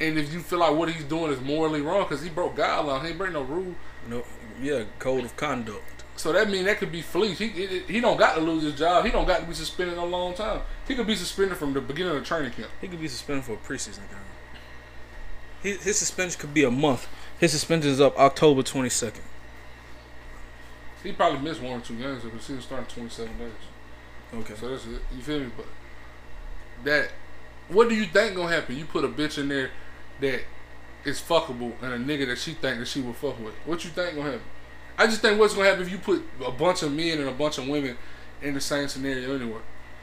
And 0.00 0.18
if 0.18 0.32
you 0.32 0.40
feel 0.40 0.60
like 0.60 0.74
what 0.74 0.90
he's 0.90 1.04
doing 1.04 1.30
is 1.30 1.40
morally 1.42 1.82
wrong, 1.82 2.04
because 2.08 2.22
he 2.22 2.30
broke 2.30 2.56
guidelines, 2.56 3.02
he 3.02 3.08
ain't 3.08 3.18
break 3.18 3.32
no 3.32 3.42
rule. 3.42 3.74
No, 4.08 4.24
yeah, 4.60 4.84
code 4.98 5.24
of 5.24 5.36
conduct. 5.36 6.04
So 6.16 6.32
that 6.32 6.50
mean 6.50 6.66
that 6.66 6.78
could 6.78 6.92
be 6.92 7.00
fleeced. 7.00 7.40
He 7.40 7.48
he, 7.48 8.00
don't 8.00 8.18
got 8.18 8.34
to 8.34 8.40
lose 8.40 8.62
his 8.62 8.74
job. 8.74 9.06
He 9.06 9.10
don't 9.10 9.26
got 9.26 9.40
to 9.40 9.46
be 9.46 9.54
suspended 9.54 9.96
a 9.96 10.04
long 10.04 10.34
time. 10.34 10.60
He 10.86 10.94
could 10.94 11.06
be 11.06 11.16
suspended 11.16 11.56
from 11.56 11.72
the 11.72 11.80
beginning 11.80 12.14
of 12.14 12.20
the 12.20 12.26
training 12.26 12.52
camp. 12.52 12.68
He 12.80 12.88
could 12.88 13.00
be 13.00 13.08
suspended 13.08 13.44
for 13.44 13.54
a 13.54 13.56
preseason 13.56 14.08
game. 14.10 14.18
His, 15.62 15.82
his 15.82 15.98
suspension 15.98 16.38
could 16.38 16.52
be 16.52 16.64
a 16.64 16.70
month. 16.70 17.08
His 17.38 17.52
suspension 17.52 17.90
is 17.90 18.00
up 18.00 18.18
October 18.18 18.62
22nd. 18.62 19.22
He 21.02 21.12
probably 21.12 21.40
missed 21.40 21.62
one 21.62 21.80
or 21.80 21.82
two 21.82 21.96
games 21.96 22.22
if 22.22 22.32
the 22.32 22.38
season 22.38 22.60
started 22.60 22.88
in 22.90 23.08
27 23.08 23.38
days. 23.38 23.52
Okay. 24.34 24.54
So 24.56 24.68
that's 24.68 24.84
it. 24.84 25.00
You 25.16 25.22
feel 25.22 25.40
me? 25.40 25.50
But 25.56 25.66
that, 26.84 27.12
what 27.68 27.88
do 27.88 27.94
you 27.94 28.04
think 28.04 28.36
gonna 28.36 28.54
happen? 28.54 28.76
You 28.76 28.84
put 28.84 29.04
a 29.04 29.08
bitch 29.08 29.38
in 29.38 29.48
there 29.48 29.70
that 30.20 30.42
is 31.04 31.20
fuckable 31.20 31.72
and 31.82 31.92
a 31.92 31.98
nigga 31.98 32.26
that 32.26 32.38
she 32.38 32.52
think 32.52 32.78
that 32.78 32.86
she 32.88 33.00
would 33.00 33.16
fuck 33.16 33.38
with. 33.42 33.54
What 33.64 33.84
you 33.84 33.90
think 33.90 34.14
gonna 34.16 34.32
happen? 34.32 34.46
I 34.98 35.06
just 35.06 35.22
think 35.22 35.38
what's 35.40 35.54
gonna 35.54 35.68
happen 35.68 35.82
if 35.82 35.90
you 35.90 35.98
put 35.98 36.22
a 36.44 36.50
bunch 36.50 36.82
of 36.82 36.92
men 36.92 37.18
and 37.18 37.28
a 37.28 37.32
bunch 37.32 37.58
of 37.58 37.66
women 37.68 37.96
in 38.42 38.54
the 38.54 38.60
same 38.60 38.86
scenario 38.88 39.34
anyway. 39.34 39.60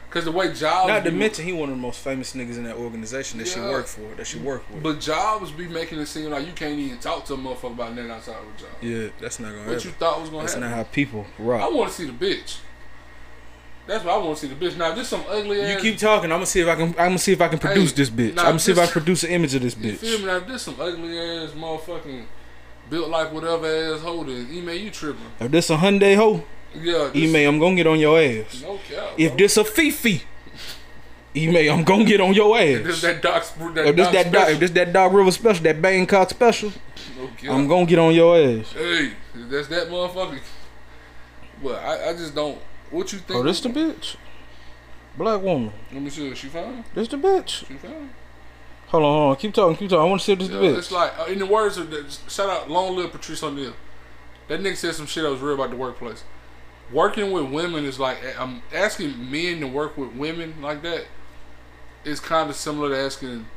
Cause 0.09 0.23
the 0.23 0.31
way 0.31 0.53
jobs, 0.53 0.87
Not 0.87 1.03
to 1.03 1.11
be- 1.11 1.17
mention, 1.17 1.43
he 1.43 1.51
one 1.51 1.69
of 1.69 1.75
the 1.75 1.81
most 1.81 1.99
famous 1.99 2.33
niggas 2.33 2.55
in 2.57 2.63
that 2.63 2.77
organization 2.77 3.39
that 3.39 3.47
she 3.47 3.59
Yeah. 3.59 3.69
worked 3.69 3.89
for, 3.89 4.15
that 4.15 4.25
she 4.25 4.39
worked 4.39 4.71
with. 4.71 4.81
but 4.81 5.01
jobs 5.01 5.51
be 5.51 5.67
making 5.67 5.99
it 5.99 6.05
seem 6.05 6.31
like 6.31 6.47
you 6.47 6.53
can't 6.53 6.79
even 6.79 6.97
talk 6.99 7.25
to 7.25 7.33
a 7.33 7.37
motherfucker 7.37 7.73
about 7.73 7.93
nothing 7.93 8.09
outside 8.11 8.37
of 8.37 8.43
a 8.55 8.59
job. 8.59 8.69
yeah, 8.81 9.09
that's 9.19 9.39
not 9.39 9.49
gonna 9.49 9.59
What 9.65 9.73
happen. 9.73 9.87
you 9.89 9.93
thought 9.99 10.21
was 10.21 10.29
gonna 10.29 10.43
That's 10.43 10.53
happen? 10.53 10.61
That's 10.69 10.77
not 10.77 10.85
how 10.87 10.91
people 10.93 11.27
rock. 11.37 11.61
I 11.61 11.67
want 11.67 11.89
to 11.91 11.95
see 11.95 12.05
the 12.05 12.13
bitch. 12.13 12.59
That's 13.87 14.03
what 14.03 14.13
I 14.13 14.17
want 14.17 14.37
to 14.37 14.47
see 14.47 14.53
the 14.53 14.65
bitch. 14.65 14.75
Now, 14.77 14.93
this 14.93 15.07
some 15.07 15.23
ugly 15.29 15.61
ass. 15.61 15.81
You 15.81 15.91
keep 15.91 15.99
talking. 15.99 16.29
I'm 16.31 16.37
gonna 16.37 16.45
see 16.45 16.59
if 16.59 16.67
I 16.67 16.75
can. 16.75 16.89
I'm 16.89 16.93
gonna 16.93 17.17
see 17.17 17.31
if 17.31 17.39
I 17.41 17.47
can 17.47 17.57
produce 17.57 17.91
Hey, 17.91 17.95
this 17.97 18.09
bitch. 18.09 18.29
I'm 18.31 18.35
gonna 18.35 18.59
see 18.59 18.73
if 18.73 18.77
I 18.77 18.83
can 18.83 18.91
produce 18.91 19.23
an 19.23 19.31
image 19.31 19.55
of 19.55 19.61
this 19.61 19.77
You 19.77 19.93
feel 19.95 20.19
me? 20.19 20.25
Now, 20.25 20.39
this 20.39 20.63
some 20.63 20.75
ugly 20.79 21.17
ass 21.17 21.51
motherfucking 21.51 22.25
built 22.89 23.09
like 23.09 23.31
whatever 23.31 23.65
ass 23.65 24.01
holder. 24.01 24.31
Email 24.31 24.75
you 24.75 24.91
tripping. 24.91 25.23
If 25.39 25.51
this 25.51 25.69
a 25.69 25.77
Hyundai 25.77 26.15
hoe, 26.17 26.43
Yeah. 26.75 27.09
This, 27.13 27.15
email, 27.15 27.49
I'm 27.49 27.59
gonna 27.59 27.75
get 27.75 27.87
on 27.87 27.97
your 27.99 28.19
ass. 28.19 28.61
No 28.61 28.77
cap. 28.89 29.11
If 29.17 29.31
bro. 29.31 29.37
this 29.37 29.55
a 29.55 29.63
Fifi, 29.63 30.23
email, 31.33 31.73
I'm 31.73 31.83
gonna 31.85 32.03
get 32.03 32.19
on 32.19 32.33
your 32.33 32.59
If 32.59 32.83
this 32.83 32.95
ass. 32.97 33.01
that 33.03 33.21
doc, 33.21 33.43
that 33.75 33.87
If 33.87 33.95
this 33.95 34.07
doc 34.07 34.13
that 34.13 34.31
dog, 34.33 34.49
if 34.49 34.59
this 34.59 34.71
that 34.71 34.91
dog 34.91 35.13
river 35.13 35.31
special, 35.31 35.63
that 35.63 35.81
Bangkok 35.81 36.29
special, 36.29 36.73
no 37.17 37.27
cap. 37.37 37.51
I'm 37.51 37.67
gonna 37.69 37.85
get 37.85 37.99
on 37.99 38.13
your 38.13 38.35
ass. 38.37 38.73
Hey, 38.73 39.13
if 39.33 39.49
that's 39.49 39.67
that 39.69 39.87
motherfucker. 39.87 40.39
But 41.63 41.75
I, 41.83 42.09
I 42.09 42.13
just 42.13 42.35
don't. 42.35 42.59
What 42.91 43.11
you 43.13 43.19
think? 43.19 43.39
Oh, 43.39 43.43
this 43.43 43.61
the 43.61 43.69
bitch. 43.69 44.15
Black 45.17 45.41
woman. 45.41 45.71
Let 45.91 46.01
me 46.01 46.09
see. 46.09 46.27
Is 46.29 46.37
she 46.37 46.47
fine? 46.47 46.83
This 46.93 47.07
the 47.07 47.17
bitch. 47.17 47.67
She 47.67 47.73
fine. 47.75 48.11
Hold 48.87 49.03
on, 49.03 49.13
hold 49.13 49.29
on. 49.31 49.35
Keep 49.35 49.53
talking, 49.53 49.75
keep 49.75 49.89
talking. 49.89 50.01
I 50.01 50.05
want 50.09 50.21
to 50.21 50.25
see 50.25 50.31
if 50.33 50.39
this 50.39 50.49
Yeah, 50.49 50.59
the 50.59 50.77
it's 50.77 50.87
bitch. 50.87 50.91
like 50.91 51.19
uh, 51.19 51.25
in 51.25 51.39
the 51.39 51.45
words 51.45 51.77
of 51.77 51.89
the 51.91 52.05
shout 52.29 52.49
out 52.49 52.69
long 52.69 52.95
live 52.95 53.11
Patrice 53.11 53.43
O'Neal. 53.43 53.73
That 54.47 54.61
nigga 54.61 54.77
said 54.77 54.95
some 54.95 55.07
shit 55.07 55.23
that 55.23 55.29
was 55.29 55.41
real 55.41 55.55
about 55.55 55.71
the 55.71 55.75
workplace. 55.75 56.23
Working 56.91 57.31
with 57.33 57.51
women 57.51 57.83
is 57.83 57.99
like 57.99 58.19
I'm 58.39 58.61
asking 58.73 59.29
men 59.29 59.59
to 59.59 59.67
work 59.67 59.97
with 59.97 60.13
women 60.13 60.61
like 60.61 60.83
that 60.83 61.05
is 62.05 62.21
kind 62.21 62.49
of 62.49 62.55
similar 62.55 62.89
to 62.89 62.97
asking 62.97 63.47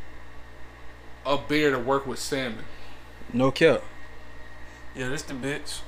a 1.24 1.36
bear 1.38 1.70
to 1.70 1.78
work 1.78 2.06
with 2.08 2.18
salmon. 2.18 2.64
No 3.32 3.52
cap. 3.52 3.82
Yeah, 4.96 5.10
this 5.10 5.22
the 5.22 5.34
bitch. 5.34 5.82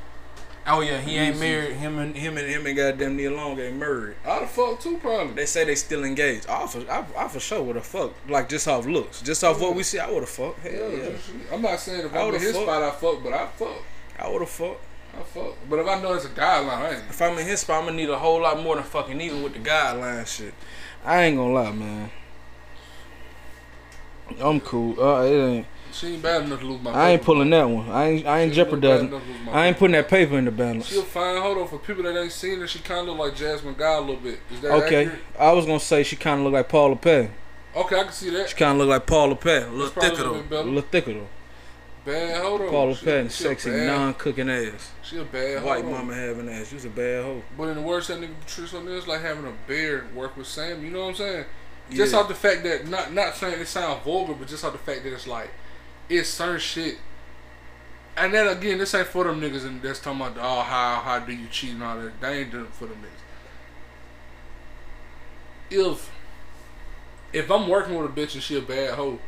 Oh 0.65 0.81
yeah, 0.81 1.01
he 1.01 1.17
ain't 1.17 1.41
married. 1.41 1.75
Him 1.75 1.99
and 1.99 2.15
him 2.17 2.37
and 2.39 2.49
him 2.49 2.67
and 2.67 2.77
goddamn 2.77 3.17
Nia 3.17 3.31
Long 3.33 3.59
ain't 3.59 3.77
married. 3.77 4.15
How 4.25 4.41
the 4.41 4.47
fuck 4.47 4.79
too 4.81 4.97
probably. 4.99 5.35
They 5.35 5.47
say 5.47 5.65
they 5.65 5.75
still 5.75 6.05
engaged. 6.05 6.47
I 6.49 6.67
for 6.69 6.79
I, 6.91 7.05
I 7.17 7.27
for 7.29 7.41
sure 7.41 7.61
would 7.63 7.75
have 7.77 7.87
fucked. 7.87 8.31
Like 8.31 8.49
just 8.49 8.69
off 8.69 8.87
looks, 8.87 9.23
just 9.23 9.43
off 9.43 9.61
what 9.61 9.75
we 9.75 9.83
see, 9.83 9.99
I 9.99 10.09
would 10.09 10.21
have 10.21 10.29
fucked. 10.29 10.61
Hell 10.61 10.73
Yeah, 10.73 10.89
yeah, 11.09 11.17
I'm 11.53 11.63
not 11.63 11.81
saying 11.81 12.07
if 12.07 12.15
I 12.15 12.21
I'm 12.21 12.35
in 12.35 12.41
his 12.41 12.53
fucked. 12.53 12.65
spot 12.65 12.83
I 12.83 12.91
fuck, 12.93 13.23
but 13.25 13.33
I 13.33 13.47
fuck. 13.49 13.83
I 14.19 14.29
would 14.29 14.41
have 14.43 14.51
fucked. 14.51 14.81
I 15.19 15.23
fuck. 15.25 15.55
But 15.69 15.79
if 15.81 15.87
I 15.89 16.01
know 16.01 16.15
it's 16.15 16.27
a 16.27 16.29
guideline, 16.29 16.69
I 16.69 16.91
ain't. 16.95 17.05
If 17.11 17.21
I'm 17.21 17.37
in 17.39 17.47
his 17.47 17.61
spot, 17.61 17.81
I'm 17.81 17.87
gonna 17.87 17.97
need 17.97 18.09
a 18.11 18.19
whole 18.19 18.41
lot 18.41 18.63
more 18.63 18.77
than 18.77 18.85
fucking 18.85 19.21
even 19.21 19.43
with 19.43 19.55
the 19.55 19.59
guideline 19.59 20.27
shit. 20.27 20.55
I 21.05 21.25
ain't 21.25 21.37
gonna 21.37 21.53
lie, 21.53 21.73
man. 21.73 22.11
I'm 24.41 24.61
cool. 24.61 24.99
Uh, 25.03 25.23
it 25.25 25.35
ain't. 25.49 25.67
She 25.93 26.07
ain't 26.15 26.23
bad 26.23 26.43
enough 26.45 26.61
to 26.61 26.67
lose 26.67 26.83
my. 26.83 26.91
I 26.93 27.11
ain't 27.11 27.23
pulling 27.23 27.51
that 27.51 27.65
one. 27.65 27.89
I 27.91 28.09
ain't. 28.09 28.27
I 28.27 28.41
ain't 28.41 28.55
She 28.55 28.61
ain't 28.61 28.71
bad 28.71 28.81
jeopardizing. 28.81 29.09
enough 29.09 29.23
to 29.23 29.29
lose 29.33 29.41
my 29.47 29.53
I 29.53 29.67
ain't 29.67 29.77
putting 29.79 29.93
that 29.93 30.09
paper 30.09 30.39
in 30.39 30.45
the 30.47 30.51
balance. 30.51 30.87
She 30.87 30.99
a 30.99 31.03
fine. 31.03 31.41
Hold 31.41 31.59
on, 31.59 31.69
for 31.69 31.79
people 31.79 32.03
that 32.05 32.17
ain't 32.21 32.33
seen 32.33 32.61
her, 32.61 32.67
she 32.67 32.79
kind 32.81 33.01
of 33.01 33.17
look 33.17 33.19
like 33.19 33.37
Jasmine 33.37 33.75
Guy 33.79 33.95
a 33.95 34.01
little 34.01 34.17
bit. 34.17 34.41
Is 34.51 34.61
that 34.63 34.71
Okay, 34.73 35.07
accurate? 35.07 35.21
I 35.39 35.53
was 35.53 35.67
gonna 35.67 35.81
say 35.81 36.03
she 36.03 36.17
kind 36.17 36.41
of 36.41 36.45
look 36.45 36.55
like 36.55 36.69
Paula 36.69 36.97
Pay. 36.97 37.31
Okay, 37.77 38.01
I 38.01 38.05
can 38.05 38.13
see 38.13 38.31
that. 38.31 38.49
She 38.51 38.57
kind 38.57 38.73
of 38.73 38.79
look 38.79 38.89
like 38.89 39.07
Paula 39.07 39.35
Pay. 39.37 39.63
A 39.63 39.67
little 39.69 39.89
thicker 39.89 40.17
though. 40.17 40.61
A 40.61 40.63
little 40.65 40.81
thicker 40.83 41.13
though. 41.15 41.29
Bad. 42.05 42.43
Hold 42.43 42.61
on. 42.63 42.69
Paula 42.71 42.95
She- 42.97 43.05
Pay 43.07 43.21
and 43.21 43.31
she 43.33 43.45
sexy, 43.45 43.71
non-cooking 43.71 44.51
ass. 44.51 44.91
She 45.03 45.19
a 45.19 45.25
bad 45.25 45.63
White 45.63 45.85
mama 45.85 46.15
having 46.15 46.49
ass. 46.49 46.69
She 46.69 46.75
was 46.75 46.85
a 46.85 46.89
bad 46.91 47.23
hoe. 47.25 47.43
But 47.57 47.65
in 47.69 47.77
the 47.77 47.81
words 47.83 48.09
that 48.09 48.19
nigga 48.21 48.35
Patrice 48.45 48.75
on 48.75 48.87
this, 48.87 49.07
like 49.07 49.21
having 49.21 49.45
a 49.47 49.53
bear 49.69 50.07
work 50.15 50.37
with 50.37 50.47
Sam. 50.49 50.83
You 50.85 50.91
know 50.91 51.03
what 51.03 51.09
I'm 51.11 51.15
saying? 51.15 51.45
Just 51.93 52.13
Yeah. 52.13 52.19
off 52.21 52.29
the 52.29 52.35
fact 52.35 52.65
that 52.65 52.89
not 52.89 53.13
not 53.13 53.37
saying 53.37 53.61
it 53.61 53.69
sounds 53.69 54.03
vulgar, 54.05 54.33
but 54.35 54.49
just 54.49 54.65
off 54.65 54.73
the 54.73 54.79
fact 54.79 55.05
that 55.05 55.13
it's 55.13 55.27
like 55.27 55.51
it's 56.13 56.29
certain 56.29 56.61
shit. 56.61 56.99
And 58.17 58.33
then 58.35 58.47
again, 58.49 58.79
this 58.79 58.95
ain't 58.95 59.07
for 59.09 59.25
them 59.25 59.41
niggas 59.41 59.67
and 59.67 59.81
that's 59.81 59.99
talking 59.99 60.21
about 60.21 60.37
oh 60.39 60.63
how 60.63 61.01
how 61.01 61.19
do 61.19 61.33
you 61.33 61.49
cheat 61.49 61.73
and 61.73 61.83
all 61.83 61.99
that. 61.99 62.21
That 62.21 62.33
ain't 62.33 62.51
doing 62.51 62.65
it 62.67 62.75
for 62.75 62.87
them 62.87 62.99
niggas. 62.99 63.09
If 65.71 66.11
if 67.33 67.51
I'm 67.51 67.69
working 67.69 67.95
with 67.97 68.11
a 68.11 68.13
bitch 68.13 68.35
and 68.35 68.43
she 68.43 68.59
a 68.59 68.61
bad 68.61 68.95
hoe, 68.95 69.19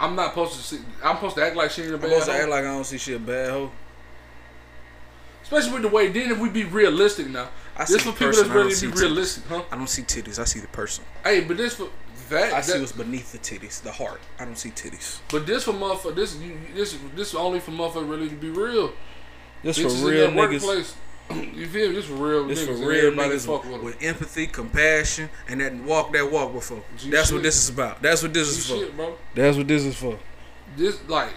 I'm 0.00 0.16
not 0.16 0.30
supposed 0.30 0.54
to 0.54 0.62
see. 0.62 0.78
I'm 1.02 1.16
supposed 1.16 1.36
to 1.36 1.44
act 1.44 1.54
like 1.54 1.70
she 1.70 1.82
ain't 1.82 1.92
a 1.92 1.94
I'm 1.94 2.00
bad 2.00 2.08
supposed 2.10 2.26
to 2.26 2.32
hoe. 2.32 2.38
act 2.38 2.48
like 2.48 2.64
I 2.64 2.68
don't 2.68 2.84
see 2.84 2.98
she 2.98 3.14
a 3.14 3.18
bad 3.20 3.50
hoe. 3.50 3.70
Especially 5.44 5.72
with 5.72 5.82
the 5.82 5.88
way. 5.88 6.08
Then 6.08 6.30
if 6.30 6.38
we 6.38 6.48
be 6.48 6.64
realistic 6.64 7.28
now, 7.28 7.48
I 7.76 7.84
see 7.84 7.94
this 7.94 8.02
for 8.02 8.12
people 8.12 8.28
that's 8.28 8.40
I 8.40 8.48
don't 8.48 8.56
ready 8.56 8.74
to 8.74 8.86
be 8.88 8.92
realistic, 9.00 9.44
huh? 9.46 9.62
I 9.70 9.76
don't 9.76 9.88
see 9.88 10.02
titties. 10.02 10.38
I 10.38 10.44
see 10.44 10.60
the 10.60 10.68
person. 10.68 11.04
Hey, 11.22 11.40
but 11.42 11.56
this 11.56 11.74
for 11.74 11.88
that. 12.32 12.52
I 12.52 12.60
see 12.60 12.72
that- 12.72 12.80
what's 12.80 12.92
beneath 12.92 13.32
the 13.32 13.38
titties, 13.38 13.80
the 13.82 13.92
heart. 13.92 14.20
I 14.38 14.44
don't 14.44 14.58
see 14.58 14.70
titties. 14.70 15.18
but 15.30 15.46
this 15.46 15.64
for 15.64 15.72
motherfucker. 15.72 16.14
This 16.16 16.36
you- 16.36 16.58
this 16.74 16.96
this 17.14 17.34
only 17.34 17.60
for 17.60 17.70
motherfucker 17.70 18.08
really 18.10 18.28
to 18.28 18.34
be 18.34 18.50
real. 18.50 18.92
This 19.62 19.78
Bitches 19.78 20.00
for 20.00 20.08
real 20.10 20.28
in 20.28 20.36
that 20.36 20.48
niggas. 20.50 20.66
workplace. 20.66 20.94
you 21.54 21.68
feel 21.68 21.88
me? 21.90 21.94
This 21.94 22.06
for 22.06 22.14
real 22.14 22.46
This 22.48 22.62
niggas. 22.64 22.66
for 22.66 22.86
real 22.88 23.06
everybody 23.06 23.30
niggas 23.36 23.46
fuck 23.46 23.62
with 23.62 23.72
them. 23.72 23.84
with 23.84 24.02
empathy, 24.02 24.46
compassion, 24.48 25.30
and 25.48 25.60
that 25.60 25.72
walk 25.74 26.12
that 26.12 26.30
walk 26.30 26.52
before. 26.52 26.82
G 26.98 27.10
That's 27.10 27.28
shit. 27.28 27.34
what 27.34 27.42
this 27.44 27.56
is 27.56 27.68
about. 27.68 28.02
That's 28.02 28.22
what 28.22 28.34
this 28.34 28.52
G 28.52 28.58
is 28.58 28.66
for. 28.68 28.76
shit, 28.86 28.96
bro. 28.96 29.16
That's 29.34 29.56
what 29.56 29.68
this 29.68 29.84
is 29.84 29.96
for. 29.96 30.18
This 30.76 30.98
like. 31.08 31.30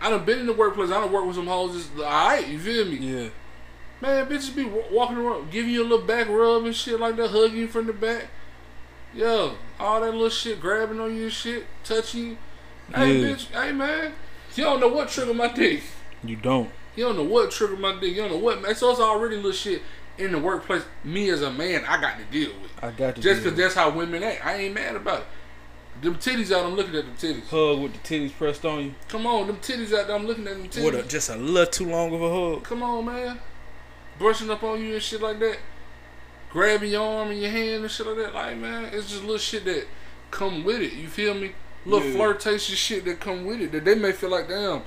I 0.00 0.10
done 0.10 0.24
been 0.24 0.40
in 0.40 0.46
the 0.46 0.52
workplace. 0.52 0.90
I 0.90 1.00
done 1.00 1.10
worked 1.10 1.26
with 1.26 1.36
some 1.36 1.46
hoes. 1.46 1.74
Just 1.76 1.98
alright, 1.98 2.46
you 2.46 2.58
feel 2.58 2.84
me? 2.84 2.96
Yeah. 2.96 3.28
Man, 4.00 4.26
bitches 4.28 4.54
be 4.54 4.64
wa- 4.64 4.82
walking 4.90 5.16
around, 5.16 5.50
giving 5.50 5.70
you 5.70 5.80
a 5.82 5.86
little 5.88 6.04
back 6.06 6.28
rub 6.28 6.64
and 6.66 6.74
shit 6.76 7.00
like 7.00 7.16
that, 7.16 7.30
hugging 7.30 7.56
you 7.56 7.68
from 7.68 7.86
the 7.86 7.92
back. 7.94 8.26
Yo, 9.14 9.54
all 9.78 10.00
that 10.00 10.12
little 10.12 10.28
shit, 10.28 10.60
grabbing 10.60 10.98
on 11.00 11.14
you 11.14 11.30
shit, 11.30 11.66
touching 11.84 12.20
you. 12.26 12.36
Hey, 12.94 13.20
Yeah. 13.20 13.28
bitch, 13.28 13.46
hey, 13.52 13.72
man. 13.72 14.12
You 14.56 14.64
don't 14.64 14.80
know 14.80 14.88
what 14.88 15.08
trigger 15.08 15.34
my 15.34 15.48
dick. 15.48 15.82
You 16.22 16.36
don't. 16.36 16.70
You 16.96 17.04
don't 17.04 17.16
know 17.16 17.24
what 17.24 17.50
triggered 17.50 17.78
my 17.80 17.92
dick. 17.98 18.14
You 18.14 18.22
don't 18.22 18.32
know 18.32 18.38
what, 18.38 18.60
man. 18.62 18.74
So 18.74 18.90
it's 18.90 19.00
already 19.00 19.36
little 19.36 19.52
shit 19.52 19.82
in 20.18 20.32
the 20.32 20.38
workplace. 20.38 20.82
Me 21.02 21.28
as 21.30 21.42
a 21.42 21.50
man, 21.52 21.84
I 21.86 22.00
got 22.00 22.18
to 22.18 22.24
deal 22.24 22.50
with. 22.60 22.70
I 22.82 22.90
got 22.90 23.16
to 23.16 23.20
Just 23.20 23.42
because 23.42 23.58
that's 23.58 23.74
how 23.74 23.90
women 23.90 24.22
act. 24.22 24.44
I 24.44 24.56
ain't 24.56 24.74
mad 24.74 24.96
about 24.96 25.20
it. 25.20 25.26
Them 26.02 26.16
titties 26.16 26.50
out, 26.50 26.66
I'm 26.66 26.74
looking 26.74 26.94
at 26.96 27.04
them 27.04 27.14
titties. 27.16 27.48
hug 27.48 27.80
with 27.80 27.92
the 27.92 27.98
titties 27.98 28.36
pressed 28.36 28.64
on 28.64 28.84
you. 28.84 28.94
Come 29.08 29.26
on, 29.26 29.46
them 29.46 29.56
titties 29.58 29.96
out 29.96 30.08
there, 30.08 30.16
I'm 30.16 30.26
looking 30.26 30.46
at 30.46 30.56
them 30.56 30.68
titties. 30.68 30.84
What 30.84 30.94
a, 30.94 31.02
just 31.04 31.30
a 31.30 31.36
little 31.36 31.70
too 31.70 31.86
long 31.88 32.12
of 32.12 32.20
a 32.20 32.28
hug. 32.30 32.64
Come 32.64 32.82
on, 32.82 33.04
man. 33.04 33.38
Brushing 34.18 34.50
up 34.50 34.62
on 34.64 34.80
you 34.82 34.94
and 34.94 35.02
shit 35.02 35.20
like 35.20 35.38
that. 35.38 35.58
Grabbing 36.54 36.92
your 36.92 37.02
arm 37.06 37.30
and 37.32 37.40
your 37.40 37.50
hand 37.50 37.82
and 37.82 37.90
shit 37.90 38.06
like 38.06 38.16
that. 38.16 38.32
Like, 38.34 38.56
man, 38.56 38.84
it's 38.86 39.10
just 39.10 39.22
little 39.22 39.36
shit 39.38 39.64
that 39.66 39.86
come 40.30 40.64
with 40.64 40.80
it. 40.80 40.92
You 40.94 41.08
feel 41.08 41.34
me? 41.34 41.52
Little 41.84 42.06
Yeah. 42.08 42.14
flirtatious 42.14 42.78
shit 42.78 43.04
that 43.04 43.20
come 43.20 43.44
with 43.44 43.60
it. 43.60 43.72
That 43.72 43.84
they 43.84 43.96
may 43.96 44.12
feel 44.12 44.30
like, 44.30 44.48
damn, 44.48 44.82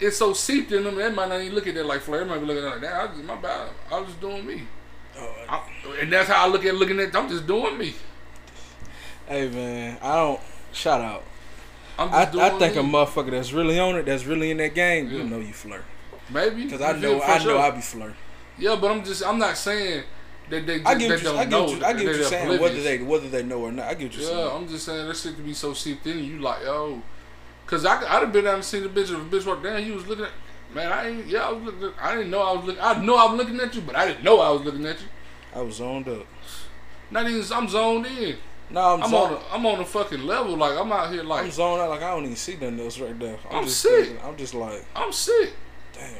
it's 0.00 0.16
so 0.16 0.32
seeped 0.32 0.72
in 0.72 0.82
them. 0.84 0.96
They 0.96 1.10
might 1.10 1.28
not 1.28 1.40
even 1.40 1.54
look 1.54 1.66
at 1.68 1.74
that 1.76 1.86
like 1.86 2.00
flair. 2.02 2.24
They 2.24 2.30
might 2.30 2.40
be 2.40 2.46
looking 2.46 2.64
at 2.64 2.68
it 2.68 2.70
like, 2.72 2.80
damn, 2.82 3.00
I 3.08 3.12
just, 3.12 3.24
my 3.24 3.36
bad. 3.36 3.68
I 3.90 3.98
was 4.00 4.08
just 4.08 4.20
doing 4.20 4.44
me. 4.44 4.62
Oh, 5.16 5.34
I, 5.48 5.62
and 6.00 6.12
that's 6.12 6.28
how 6.28 6.44
I 6.44 6.48
look 6.48 6.64
at 6.64 6.74
looking 6.74 6.98
at 6.98 7.14
I'm 7.14 7.28
just 7.28 7.46
doing 7.46 7.78
me. 7.78 7.94
hey 9.28 9.48
man, 9.48 9.98
I 10.02 10.16
don't. 10.16 10.40
Shout 10.72 11.00
out. 11.02 11.22
I'm 11.98 12.08
I, 12.12 12.22
I 12.22 12.58
think 12.58 12.74
me. 12.74 12.80
a 12.80 12.82
motherfucker 12.82 13.30
that's 13.30 13.52
really 13.52 13.78
on 13.78 13.94
it, 13.96 14.06
that's 14.06 14.24
really 14.24 14.50
in 14.50 14.56
that 14.56 14.74
game, 14.74 15.10
you 15.10 15.22
know 15.22 15.38
you 15.38 15.52
flirt. 15.52 15.84
Maybe. 16.30 16.68
Cause 16.68 16.80
I 16.80 16.92
know 16.98 17.20
I 17.22 17.38
know 17.38 17.44
sure. 17.44 17.58
I 17.60 17.70
be 17.70 17.80
flirting. 17.82 18.16
Yeah, 18.58 18.76
but 18.80 18.90
I'm 18.90 19.04
just, 19.04 19.24
I'm 19.24 19.38
not 19.38 19.56
saying 19.56 20.04
that 20.50 20.66
they, 20.66 20.82
I 20.84 20.94
get 20.94 21.20
they 21.20 21.30
you, 21.30 21.36
I 21.36 21.44
get 21.44 21.50
know. 21.50 21.68
you, 21.68 21.84
I 21.84 21.92
get 21.92 22.02
you're 22.02 22.14
they're 22.14 22.24
saying. 22.24 22.60
Whether 22.60 22.82
they 22.82 22.98
whether 23.02 23.28
they 23.28 23.42
know 23.42 23.60
or 23.62 23.72
not, 23.72 23.86
I 23.86 23.94
get 23.94 24.12
you're 24.14 24.22
Yeah, 24.22 24.28
saying. 24.28 24.50
I'm 24.56 24.68
just 24.68 24.84
saying 24.86 25.06
that 25.08 25.16
shit 25.16 25.34
can 25.34 25.44
be 25.44 25.54
so 25.54 25.72
seeped 25.72 26.06
in. 26.06 26.22
You 26.24 26.38
like, 26.40 26.62
yo, 26.62 27.00
cause 27.66 27.84
I 27.84 27.96
I'd 27.96 28.22
have 28.22 28.32
been 28.32 28.44
down 28.44 28.56
and 28.56 28.64
seen 28.64 28.82
the 28.82 28.88
bitch. 28.88 29.04
If 29.04 29.10
a 29.12 29.14
bitch 29.36 29.46
walked 29.46 29.62
down, 29.62 29.84
you 29.84 29.94
was 29.94 30.06
looking 30.06 30.24
at. 30.26 30.30
Man, 30.74 30.90
I 30.90 31.08
ain't. 31.08 31.26
Yeah, 31.26 31.48
I 31.48 31.52
was 31.52 31.62
looking. 31.74 31.98
I 32.00 32.14
didn't 32.16 32.30
know 32.30 32.40
I 32.42 32.52
was 32.52 32.64
looking. 32.64 32.82
I 32.82 33.02
know 33.04 33.16
I 33.16 33.30
was 33.30 33.38
looking 33.38 33.60
at 33.60 33.74
you, 33.74 33.82
but 33.82 33.94
I 33.94 34.06
didn't 34.08 34.24
know 34.24 34.40
I 34.40 34.50
was 34.50 34.62
looking 34.62 34.84
at 34.86 35.00
you. 35.00 35.06
I 35.54 35.60
was 35.60 35.76
zoned 35.76 36.08
up. 36.08 36.26
Not 37.10 37.28
even. 37.28 37.44
I'm 37.52 37.68
zoned 37.68 38.06
in. 38.06 38.36
No, 38.70 38.94
I'm, 38.94 39.02
I'm 39.02 39.10
zoned. 39.10 39.34
on. 39.34 39.42
A, 39.42 39.54
I'm 39.54 39.66
on 39.66 39.80
a 39.80 39.84
fucking 39.84 40.22
level. 40.22 40.56
Like 40.56 40.78
I'm 40.78 40.90
out 40.90 41.12
here. 41.12 41.22
Like 41.22 41.44
I'm 41.44 41.50
zoned 41.50 41.82
out. 41.82 41.90
Like 41.90 42.02
I 42.02 42.10
don't 42.14 42.24
even 42.24 42.36
see 42.36 42.54
nothing 42.54 42.80
else 42.80 42.98
right 42.98 43.18
there. 43.18 43.36
I'm, 43.50 43.56
I'm 43.58 43.64
just 43.64 43.80
sick. 43.80 44.06
thinking- 44.06 44.24
I'm 44.24 44.36
just 44.38 44.54
like, 44.54 44.82
I'm 44.96 45.12
sick. 45.12 45.52
damn, 45.92 46.14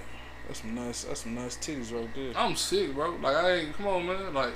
that's 0.52 0.60
some 0.60 0.74
nice. 0.74 1.04
That's 1.04 1.20
some 1.20 1.34
nice 1.34 1.56
titties 1.56 1.94
right 1.94 2.14
there. 2.14 2.32
I'm 2.36 2.56
sick, 2.56 2.94
bro. 2.94 3.16
Like 3.22 3.36
I 3.36 3.50
ain't. 3.52 3.76
Come 3.76 3.86
on, 3.86 4.06
man. 4.06 4.34
Like. 4.34 4.52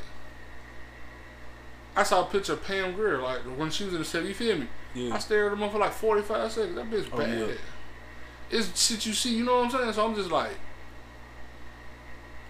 I 1.97 2.03
saw 2.03 2.27
a 2.27 2.31
picture 2.31 2.53
of 2.53 2.63
Pam 2.63 2.95
Grier, 2.95 3.23
like 3.23 3.39
when 3.57 3.71
she 3.71 3.85
was 3.85 3.95
in 3.95 4.01
the 4.01 4.05
set. 4.05 4.25
You 4.25 4.35
feel 4.35 4.59
me? 4.59 4.67
Yeah. 4.95 5.15
I 5.15 5.19
stared 5.19 5.53
at 5.53 5.59
them 5.59 5.71
for 5.71 5.79
like 5.79 5.93
45 5.93 6.53
seconds. 6.53 6.75
That 6.75 6.91
bitch 6.91 7.09
Oh, 7.11 7.17
bad. 7.17 7.39
yeah. 7.49 7.55
It's 8.51 8.87
shit 8.87 9.07
you 9.07 9.15
see, 9.15 9.35
you 9.35 9.45
know 9.45 9.57
what 9.61 9.75
I'm 9.75 9.81
saying? 9.81 9.93
So 9.95 10.07
I'm 10.07 10.15
just 10.15 10.31
like, 10.31 10.53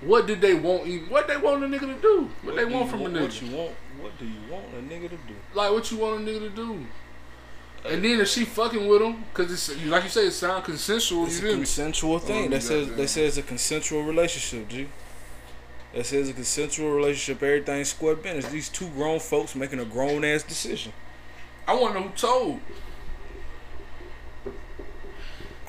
what 0.00 0.26
did 0.26 0.40
they 0.40 0.54
want? 0.54 0.86
Even, 0.88 1.08
what 1.08 1.28
they 1.28 1.36
want 1.36 1.62
a 1.62 1.68
nigga 1.68 1.80
to 1.94 2.00
do? 2.02 2.28
What, 2.42 2.56
they 2.56 2.64
do 2.64 2.74
want 2.74 2.90
from 2.90 3.02
a 3.02 3.08
nigga? 3.08 3.22
What 3.22 3.42
you 3.42 3.56
want? 3.56 3.72
What 4.00 4.18
do 4.18 4.26
you 4.26 4.40
want 4.50 4.64
a 4.74 4.82
nigga 4.82 5.08
to 5.10 5.16
do? 5.16 5.34
like, 5.54 5.70
what 5.70 5.90
you 5.92 5.98
want 5.98 6.20
a 6.20 6.24
nigga 6.30 6.40
to 6.40 6.50
do? 6.50 6.86
And 7.88 8.04
then 8.04 8.20
if 8.20 8.28
she 8.28 8.44
fucking 8.44 8.86
with 8.86 9.02
him, 9.02 9.24
cause 9.32 9.50
it's 9.50 9.84
like 9.86 10.04
you 10.04 10.08
say, 10.08 10.26
it 10.26 10.32
sound 10.32 10.64
consensual. 10.64 11.26
It's 11.26 11.40
a 11.40 11.44
me? 11.44 11.54
consensual 11.54 12.18
thing. 12.18 12.46
Oh, 12.46 12.50
that 12.50 12.62
says 12.62 12.94
that 12.94 13.08
says 13.08 13.38
a 13.38 13.42
consensual 13.42 14.02
relationship, 14.02 14.68
G. 14.68 14.88
That 15.94 16.06
says 16.06 16.28
a 16.28 16.32
consensual 16.32 16.90
relationship. 16.92 17.42
Everything's 17.42 17.90
square 17.90 18.16
business. 18.16 18.46
These 18.50 18.68
two 18.68 18.88
grown 18.90 19.20
folks 19.20 19.54
making 19.54 19.80
a 19.80 19.84
grown 19.84 20.24
ass 20.24 20.42
decision. 20.42 20.92
I 21.66 21.74
want 21.74 21.94
to 21.94 22.00
know 22.00 22.06
who 22.08 22.14
told. 22.14 22.60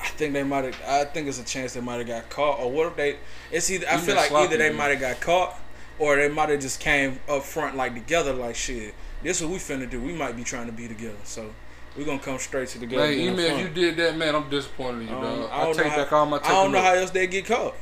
I 0.00 0.06
think 0.10 0.32
they 0.32 0.44
might 0.44 0.64
have. 0.64 0.80
I 0.86 1.04
think 1.04 1.28
it's 1.28 1.40
a 1.40 1.44
chance 1.44 1.74
they 1.74 1.80
might 1.80 1.96
have 1.96 2.06
got 2.06 2.30
caught, 2.30 2.60
or 2.60 2.70
what 2.70 2.86
if 2.88 2.96
they? 2.96 3.16
It's 3.50 3.70
either. 3.70 3.86
I 3.88 3.96
feel 3.96 4.16
like 4.16 4.28
sloppy, 4.28 4.54
either 4.54 4.56
they 4.58 4.72
might 4.72 4.88
have 4.88 5.00
got 5.00 5.20
caught, 5.20 5.58
or 5.98 6.16
they 6.16 6.28
might 6.28 6.50
have 6.50 6.60
just 6.60 6.80
came 6.80 7.20
up 7.28 7.42
front 7.42 7.76
like 7.76 7.94
together, 7.94 8.32
like 8.32 8.54
shit. 8.54 8.94
This 9.22 9.40
is 9.40 9.46
what 9.46 9.52
we 9.52 9.58
finna 9.58 9.90
do. 9.90 10.00
We 10.00 10.12
might 10.12 10.36
be 10.36 10.44
trying 10.44 10.66
to 10.66 10.72
be 10.72 10.86
together, 10.86 11.18
so 11.24 11.50
we 11.98 12.04
gonna 12.04 12.18
come 12.20 12.38
straight 12.38 12.68
to 12.68 12.78
together. 12.78 13.02
Man, 13.02 13.12
be 13.14 13.26
in 13.26 13.32
email, 13.34 13.58
you 13.58 13.68
did 13.68 13.96
that, 13.96 14.16
man. 14.16 14.34
I'm 14.36 14.48
disappointed 14.48 15.02
in 15.02 15.08
you, 15.08 15.14
Um, 15.14 15.22
dog. 15.22 15.50
I 15.52 15.68
I, 15.68 15.72
take 15.72 15.86
how- 15.86 15.96
back 15.96 16.12
all 16.12 16.26
my. 16.26 16.36
I 16.38 16.48
don't 16.48 16.72
know 16.72 16.80
how 16.80 16.94
else 16.94 17.10
they 17.10 17.26
get 17.26 17.44
caught. 17.46 17.74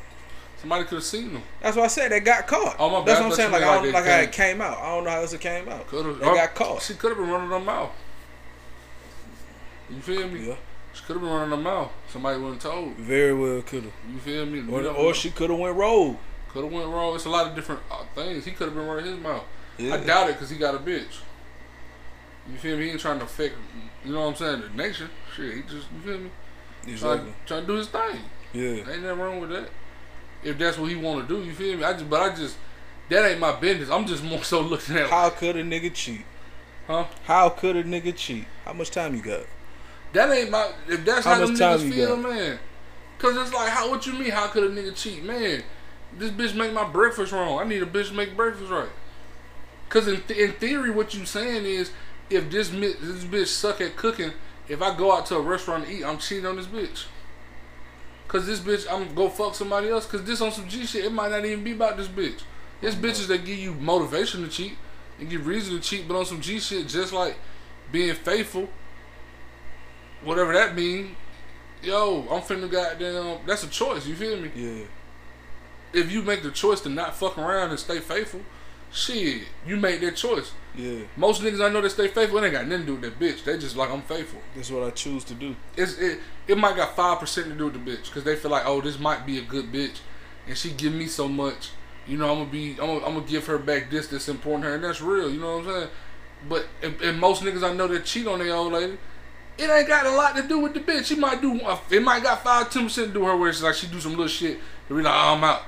Somebody 0.58 0.84
could 0.84 0.94
have 0.94 1.04
seen 1.04 1.34
them. 1.34 1.42
That's 1.60 1.76
why 1.76 1.84
I 1.84 1.88
said 1.88 2.10
they 2.10 2.20
got 2.20 2.46
caught. 2.46 2.76
Oh, 2.78 2.88
my 2.88 3.00
bad. 3.00 3.08
That's 3.08 3.20
what 3.20 3.26
I'm 3.26 3.32
saying. 3.36 3.52
Like 3.52 3.62
I 3.62 3.74
don't, 3.74 3.92
like 3.92 4.04
how 4.06 4.16
it 4.20 4.32
came 4.32 4.62
out. 4.62 4.78
I 4.78 4.94
don't 4.94 5.04
know 5.04 5.10
how 5.10 5.20
else 5.20 5.34
it 5.34 5.40
came 5.40 5.68
out. 5.68 5.86
Could 5.86 6.06
have. 6.06 6.18
They 6.18 6.24
got 6.24 6.54
caught. 6.54 6.80
She 6.82 6.94
could 6.94 7.10
have 7.10 7.18
been 7.18 7.28
running 7.28 7.50
her 7.50 7.60
mouth. 7.60 7.90
You 9.90 10.00
feel 10.00 10.28
me? 10.28 10.48
Yeah, 10.48 10.54
She 10.94 11.02
could 11.04 11.12
have 11.16 11.22
been 11.22 11.30
running 11.30 11.50
her 11.50 11.56
mouth. 11.62 11.92
Somebody 12.08 12.40
wouldn't 12.40 12.60
told. 12.62 12.94
very 12.96 13.34
well 13.34 13.62
could 13.62 13.84
have. 13.84 13.92
You 14.10 14.18
feel 14.18 14.46
me? 14.46 14.64
Or, 14.72 14.82
or 14.88 15.14
she 15.14 15.30
could 15.30 15.50
have 15.50 15.58
went 15.58 15.76
rogue. 15.76 16.16
could 16.48 16.64
have 16.64 16.72
went 16.72 16.88
wrong. 16.88 17.14
It's 17.14 17.26
a 17.26 17.30
lot 17.30 17.46
of 17.46 17.54
different 17.54 17.82
uh, 17.90 18.04
things. 18.14 18.44
He 18.46 18.52
could 18.52 18.66
have 18.68 18.74
been 18.74 18.86
running 18.86 19.12
his 19.12 19.22
mouth. 19.22 19.44
Yeah. 19.78 19.94
I 19.94 19.98
doubt 19.98 20.30
it 20.30 20.32
because 20.34 20.50
he 20.50 20.56
got 20.56 20.74
a 20.74 20.78
bitch. 20.78 21.20
You 22.50 22.58
feel 22.58 22.76
me? 22.76 22.84
He 22.84 22.90
ain't 22.90 23.00
trying 23.00 23.18
to 23.18 23.24
affect. 23.24 23.54
You 24.04 24.12
know 24.12 24.20
what 24.20 24.28
I'm 24.28 24.36
saying? 24.36 24.60
The 24.60 24.82
nation. 24.82 25.08
Shit. 25.34 25.54
He 25.54 25.62
just. 25.62 25.88
You 25.92 26.00
feel 26.04 26.18
me? 26.18 26.30
Exactly. 26.86 27.18
Trying, 27.18 27.34
trying 27.46 27.60
to 27.62 27.66
do 27.66 27.72
his 27.74 27.88
thing. 27.88 28.20
Yeah. 28.52 28.92
Ain't 28.92 29.02
nothing 29.02 29.18
wrong 29.18 29.40
with 29.40 29.50
that. 29.50 29.68
If 30.44 30.58
that's 30.58 30.78
what 30.78 30.90
he 30.90 30.96
want 30.96 31.26
to 31.26 31.34
do, 31.34 31.44
you 31.44 31.52
feel 31.52 31.76
me? 31.76 31.84
I 31.84 31.92
just. 31.92 32.08
But 32.08 32.22
I 32.22 32.34
just. 32.34 32.56
That 33.08 33.30
ain't 33.30 33.40
my 33.40 33.54
business. 33.58 33.90
I'm 33.90 34.06
just 34.06 34.22
more 34.22 34.42
so 34.44 34.60
looking 34.60 34.96
at. 34.96 35.10
How 35.10 35.30
could 35.30 35.56
a 35.56 35.62
nigga 35.64 35.92
cheat? 35.92 36.22
Huh? 36.86 37.06
How 37.24 37.48
could 37.48 37.76
a 37.76 37.84
nigga 37.84 38.14
cheat? 38.14 38.44
How 38.64 38.72
much 38.72 38.90
time 38.90 39.14
you 39.14 39.22
got? 39.22 39.42
That 40.12 40.30
ain't 40.30 40.50
my. 40.50 40.70
If 40.88 41.04
that's 41.04 41.24
How 41.24 41.34
how, 41.34 41.46
much 41.46 41.58
time 41.58 41.78
niggas 41.78 41.84
you 41.84 41.92
feel, 41.92 42.22
got? 42.22 42.30
man. 42.30 42.58
Cause 43.18 43.36
it's 43.36 43.52
like, 43.52 43.70
how? 43.70 43.90
What 43.90 44.06
you 44.06 44.12
mean? 44.12 44.30
How 44.30 44.46
could 44.48 44.64
a 44.64 44.68
nigga 44.70 44.94
cheat, 44.94 45.24
man? 45.24 45.62
This 46.18 46.30
bitch 46.30 46.54
make 46.54 46.72
my 46.72 46.84
breakfast 46.88 47.32
wrong. 47.32 47.58
I 47.58 47.64
need 47.64 47.82
a 47.82 47.86
bitch 47.86 48.08
to 48.08 48.14
make 48.14 48.36
breakfast 48.36 48.70
right. 48.70 48.88
Cause 49.88 50.08
in 50.08 50.20
th- 50.22 50.38
in 50.38 50.52
theory, 50.52 50.90
what 50.90 51.14
you 51.14 51.24
saying 51.24 51.64
is, 51.64 51.90
if 52.30 52.50
this 52.50 52.70
this 52.70 53.24
bitch 53.24 53.46
suck 53.46 53.80
at 53.80 53.96
cooking, 53.96 54.32
if 54.68 54.82
I 54.82 54.96
go 54.96 55.12
out 55.12 55.26
to 55.26 55.36
a 55.36 55.40
restaurant 55.40 55.86
to 55.86 55.92
eat, 55.92 56.04
I'm 56.04 56.18
cheating 56.18 56.46
on 56.46 56.56
this 56.56 56.66
bitch. 56.66 57.04
Cause 58.28 58.46
this 58.46 58.58
bitch, 58.58 58.86
I'm 58.90 59.14
go 59.14 59.28
fuck 59.28 59.54
somebody 59.54 59.88
else. 59.88 60.06
Cause 60.06 60.24
this 60.24 60.40
on 60.40 60.50
some 60.50 60.68
G 60.68 60.84
shit. 60.84 61.04
It 61.04 61.12
might 61.12 61.30
not 61.30 61.44
even 61.44 61.62
be 61.62 61.72
about 61.72 61.96
this 61.96 62.08
bitch. 62.08 62.42
It's 62.82 62.94
mm-hmm. 62.94 63.04
bitches 63.04 63.28
that 63.28 63.44
give 63.44 63.58
you 63.58 63.72
motivation 63.74 64.42
to 64.42 64.48
cheat 64.48 64.76
and 65.18 65.30
give 65.30 65.46
reason 65.46 65.74
to 65.76 65.80
cheat, 65.80 66.08
but 66.08 66.16
on 66.16 66.26
some 66.26 66.40
G 66.40 66.58
shit, 66.58 66.88
just 66.88 67.12
like 67.12 67.36
being 67.92 68.14
faithful, 68.14 68.68
whatever 70.24 70.52
that 70.52 70.74
mean. 70.74 71.16
Yo, 71.82 72.26
I'm 72.30 72.42
finna 72.42 72.70
goddamn. 72.70 73.46
That's 73.46 73.62
a 73.62 73.68
choice. 73.68 74.06
You 74.06 74.16
feel 74.16 74.40
me? 74.40 74.50
Yeah. 74.54 74.84
If 75.92 76.10
you 76.10 76.22
make 76.22 76.42
the 76.42 76.50
choice 76.50 76.80
to 76.80 76.88
not 76.88 77.14
fuck 77.14 77.38
around 77.38 77.70
and 77.70 77.78
stay 77.78 78.00
faithful, 78.00 78.40
shit, 78.96 79.42
you 79.66 79.76
make 79.76 80.00
that 80.00 80.16
choice. 80.16 80.52
Yeah. 80.74 81.00
Most 81.16 81.42
niggas 81.42 81.64
I 81.64 81.72
know 81.72 81.80
that 81.80 81.90
stay 81.90 82.08
faithful, 82.08 82.38
it 82.38 82.44
ain't 82.44 82.52
got 82.52 82.66
nothing 82.66 82.86
to 82.86 82.86
do 82.86 82.94
with 82.96 83.02
that 83.02 83.18
bitch. 83.18 83.44
They 83.44 83.56
just 83.58 83.76
like 83.76 83.90
I'm 83.90 84.02
faithful. 84.02 84.40
That's 84.54 84.70
what 84.70 84.84
I 84.84 84.90
choose 84.90 85.24
to 85.24 85.34
do. 85.34 85.56
It's 85.76 85.98
it. 85.98 86.20
It 86.46 86.58
might 86.58 86.76
got 86.76 86.96
five 86.96 87.18
percent 87.18 87.48
to 87.48 87.54
do 87.54 87.66
with 87.66 87.74
the 87.74 87.90
bitch 87.90 88.06
because 88.06 88.24
they 88.24 88.36
feel 88.36 88.50
like, 88.50 88.64
oh, 88.66 88.80
this 88.80 88.98
might 88.98 89.26
be 89.26 89.38
a 89.38 89.42
good 89.42 89.72
bitch, 89.72 89.98
and 90.46 90.56
she 90.56 90.70
give 90.70 90.92
me 90.92 91.06
so 91.06 91.28
much. 91.28 91.70
You 92.06 92.16
know, 92.18 92.30
I'm 92.30 92.38
gonna 92.38 92.50
be, 92.50 92.70
I'm 92.72 92.86
gonna, 92.86 93.06
I'm 93.06 93.14
gonna 93.14 93.26
give 93.26 93.46
her 93.46 93.58
back 93.58 93.90
this 93.90 94.08
that's 94.08 94.28
important 94.28 94.64
to 94.64 94.68
her, 94.70 94.74
and 94.76 94.84
that's 94.84 95.00
real. 95.00 95.30
You 95.30 95.40
know 95.40 95.58
what 95.58 95.66
I'm 95.66 95.72
saying? 95.72 95.88
But 96.48 96.68
and, 96.82 97.00
and 97.00 97.20
most 97.20 97.42
niggas 97.42 97.68
I 97.68 97.74
know 97.74 97.88
that 97.88 98.04
cheat 98.04 98.26
on 98.26 98.38
their 98.38 98.54
old 98.54 98.72
lady, 98.72 98.98
it 99.58 99.70
ain't 99.70 99.88
got 99.88 100.06
a 100.06 100.10
lot 100.10 100.36
to 100.36 100.42
do 100.42 100.58
with 100.58 100.74
the 100.74 100.80
bitch. 100.80 101.06
She 101.06 101.16
might 101.16 101.40
do, 101.40 101.58
it 101.90 102.02
might 102.02 102.22
got 102.22 102.44
five, 102.44 102.70
ten 102.70 102.84
percent 102.84 103.08
to 103.08 103.12
do 103.14 103.24
her 103.24 103.36
where 103.36 103.48
it's 103.48 103.62
like 103.62 103.74
she 103.74 103.86
do 103.86 104.00
some 104.00 104.12
little 104.12 104.28
shit 104.28 104.58
And 104.88 104.98
be 104.98 105.02
like, 105.02 105.14
oh, 105.14 105.34
I'm 105.34 105.44
out. 105.44 105.62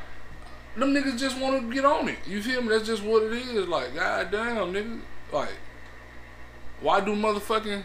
Them 0.77 0.95
niggas 0.95 1.19
just 1.19 1.39
want 1.39 1.61
to 1.61 1.75
get 1.75 1.85
on 1.85 2.09
it. 2.09 2.19
You 2.27 2.43
feel 2.43 2.63
me? 2.63 2.69
That's 2.69 2.87
just 2.87 3.03
what 3.03 3.25
it 3.25 3.33
is. 3.33 3.67
Like, 3.67 3.95
goddamn, 3.95 4.73
nigga. 4.73 5.01
Like, 5.33 5.57
why 6.81 7.01
do 7.01 7.15
motherfucking 7.15 7.83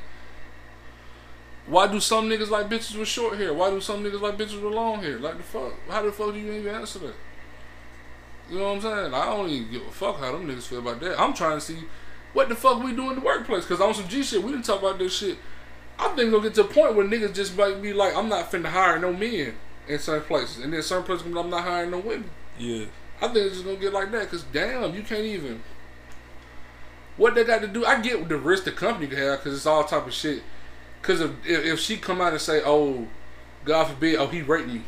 why 1.65 1.87
do 1.87 1.99
some 1.99 2.29
niggas 2.29 2.49
like 2.49 2.69
bitches 2.69 2.97
with 2.97 3.07
short 3.07 3.37
hair? 3.37 3.53
Why 3.53 3.69
do 3.69 3.79
some 3.79 4.03
niggas 4.03 4.21
like 4.21 4.37
bitches 4.37 4.61
with 4.61 4.73
long 4.73 5.01
hair? 5.01 5.17
Like 5.17 5.37
the 5.37 5.43
fuck? 5.43 5.73
How 5.89 6.01
the 6.01 6.11
fuck 6.11 6.33
do 6.33 6.39
you 6.39 6.51
even 6.51 6.75
answer 6.75 6.99
that? 6.99 7.15
You 8.49 8.57
know 8.59 8.73
what 8.73 8.75
I'm 8.75 8.81
saying? 8.81 9.13
I 9.13 9.25
don't 9.25 9.49
even 9.49 9.71
give 9.71 9.81
a 9.83 9.91
fuck 9.91 10.19
how 10.19 10.33
them 10.33 10.47
niggas 10.47 10.63
feel 10.63 10.79
about 10.79 10.99
that. 10.99 11.19
I'm 11.19 11.33
trying 11.33 11.57
to 11.57 11.61
see 11.61 11.77
what 12.33 12.49
the 12.49 12.55
fuck 12.55 12.83
we 12.83 12.93
do 12.93 13.09
in 13.09 13.15
the 13.15 13.21
workplace. 13.21 13.65
Cause 13.65 13.79
on 13.79 13.93
some 13.93 14.07
G 14.09 14.23
shit, 14.23 14.43
we 14.43 14.51
didn't 14.51 14.65
talk 14.65 14.79
about 14.79 14.99
this 14.99 15.15
shit. 15.15 15.37
I 15.97 16.09
think 16.09 16.31
gonna 16.31 16.43
get 16.43 16.55
to 16.55 16.61
a 16.61 16.65
point 16.65 16.95
where 16.95 17.05
niggas 17.05 17.33
just 17.33 17.55
might 17.57 17.81
be 17.81 17.93
like, 17.93 18.15
I'm 18.15 18.27
not 18.27 18.51
finna 18.51 18.65
hire 18.65 18.99
no 18.99 19.13
men 19.13 19.55
in 19.87 19.99
certain 19.99 20.27
places, 20.27 20.63
and 20.63 20.73
then 20.73 20.81
certain 20.81 21.05
places 21.05 21.25
I'm 21.25 21.49
not 21.49 21.63
hiring 21.63 21.91
no 21.91 21.99
women. 21.99 22.29
Yeah. 22.57 22.85
I 23.21 23.27
think 23.27 23.37
it's 23.37 23.55
just 23.55 23.65
gonna 23.65 23.77
get 23.77 23.93
like 23.93 24.11
that. 24.11 24.29
Cause 24.29 24.43
damn, 24.51 24.93
you 24.93 25.03
can't 25.03 25.25
even. 25.25 25.63
What 27.15 27.35
they 27.35 27.43
got 27.43 27.61
to 27.61 27.67
do? 27.67 27.85
I 27.85 28.01
get 28.01 28.27
the 28.27 28.37
risk 28.37 28.63
the 28.63 28.71
company 28.71 29.07
can 29.07 29.17
have, 29.17 29.41
cause 29.41 29.53
it's 29.53 29.65
all 29.65 29.83
type 29.83 30.07
of 30.07 30.13
shit. 30.13 30.43
Cause 31.01 31.21
if 31.21 31.31
if, 31.45 31.79
she 31.79 31.97
come 31.97 32.21
out 32.21 32.31
and 32.31 32.41
say, 32.41 32.61
"Oh, 32.65 33.07
God 33.65 33.85
forbid, 33.85 34.15
oh 34.15 34.27
he 34.27 34.41
raped 34.41 34.69
me," 34.69 34.81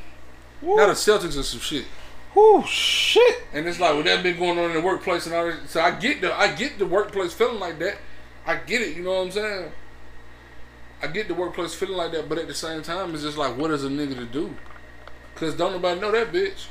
now 0.62 0.88
the 0.88 0.94
Celtics 0.94 1.38
are 1.38 1.44
some 1.44 1.60
shit. 1.60 1.86
Whoo, 2.34 2.64
shit. 2.66 3.44
And 3.54 3.68
it's 3.68 3.80
like, 3.80 3.94
well, 3.94 4.04
that 4.04 4.22
been 4.22 4.38
going 4.38 4.60
on 4.60 4.72
in 4.72 4.74
the 4.74 4.82
workplace 4.82 5.26
and 5.26 5.36
all 5.36 5.46
that. 5.46 5.70
So 5.70 5.80
I 5.80 5.92
get 5.92 6.22
the 6.22 6.34
I 6.34 6.54
get 6.54 6.80
the 6.80 6.86
workplace 6.86 7.34
feeling 7.34 7.60
like 7.60 7.80
that. 7.80 7.98
I 8.46 8.56
get 8.56 8.82
it. 8.82 8.98
You 8.98 9.04
know 9.04 9.14
what 9.14 9.26
I'm 9.28 9.32
saying? 9.32 9.72
I 11.02 11.08
get 11.08 11.28
the 11.28 11.34
workplace 11.34 11.74
feeling 11.74 11.98
like 11.98 12.12
that, 12.12 12.28
but 12.28 12.38
at 12.38 12.48
the 12.48 12.54
same 12.54 12.82
time, 12.82 13.14
it's 13.14 13.24
just 13.24 13.38
like, 13.38 13.58
what 13.58 13.72
is 13.72 13.84
a 13.84 13.90
nigga 13.90 14.16
to 14.16 14.26
do? 14.26 14.56
Cause 15.36 15.54
don't 15.54 15.74
nobody 15.74 16.00
know 16.00 16.12
that 16.12 16.32
bitch. 16.32 16.68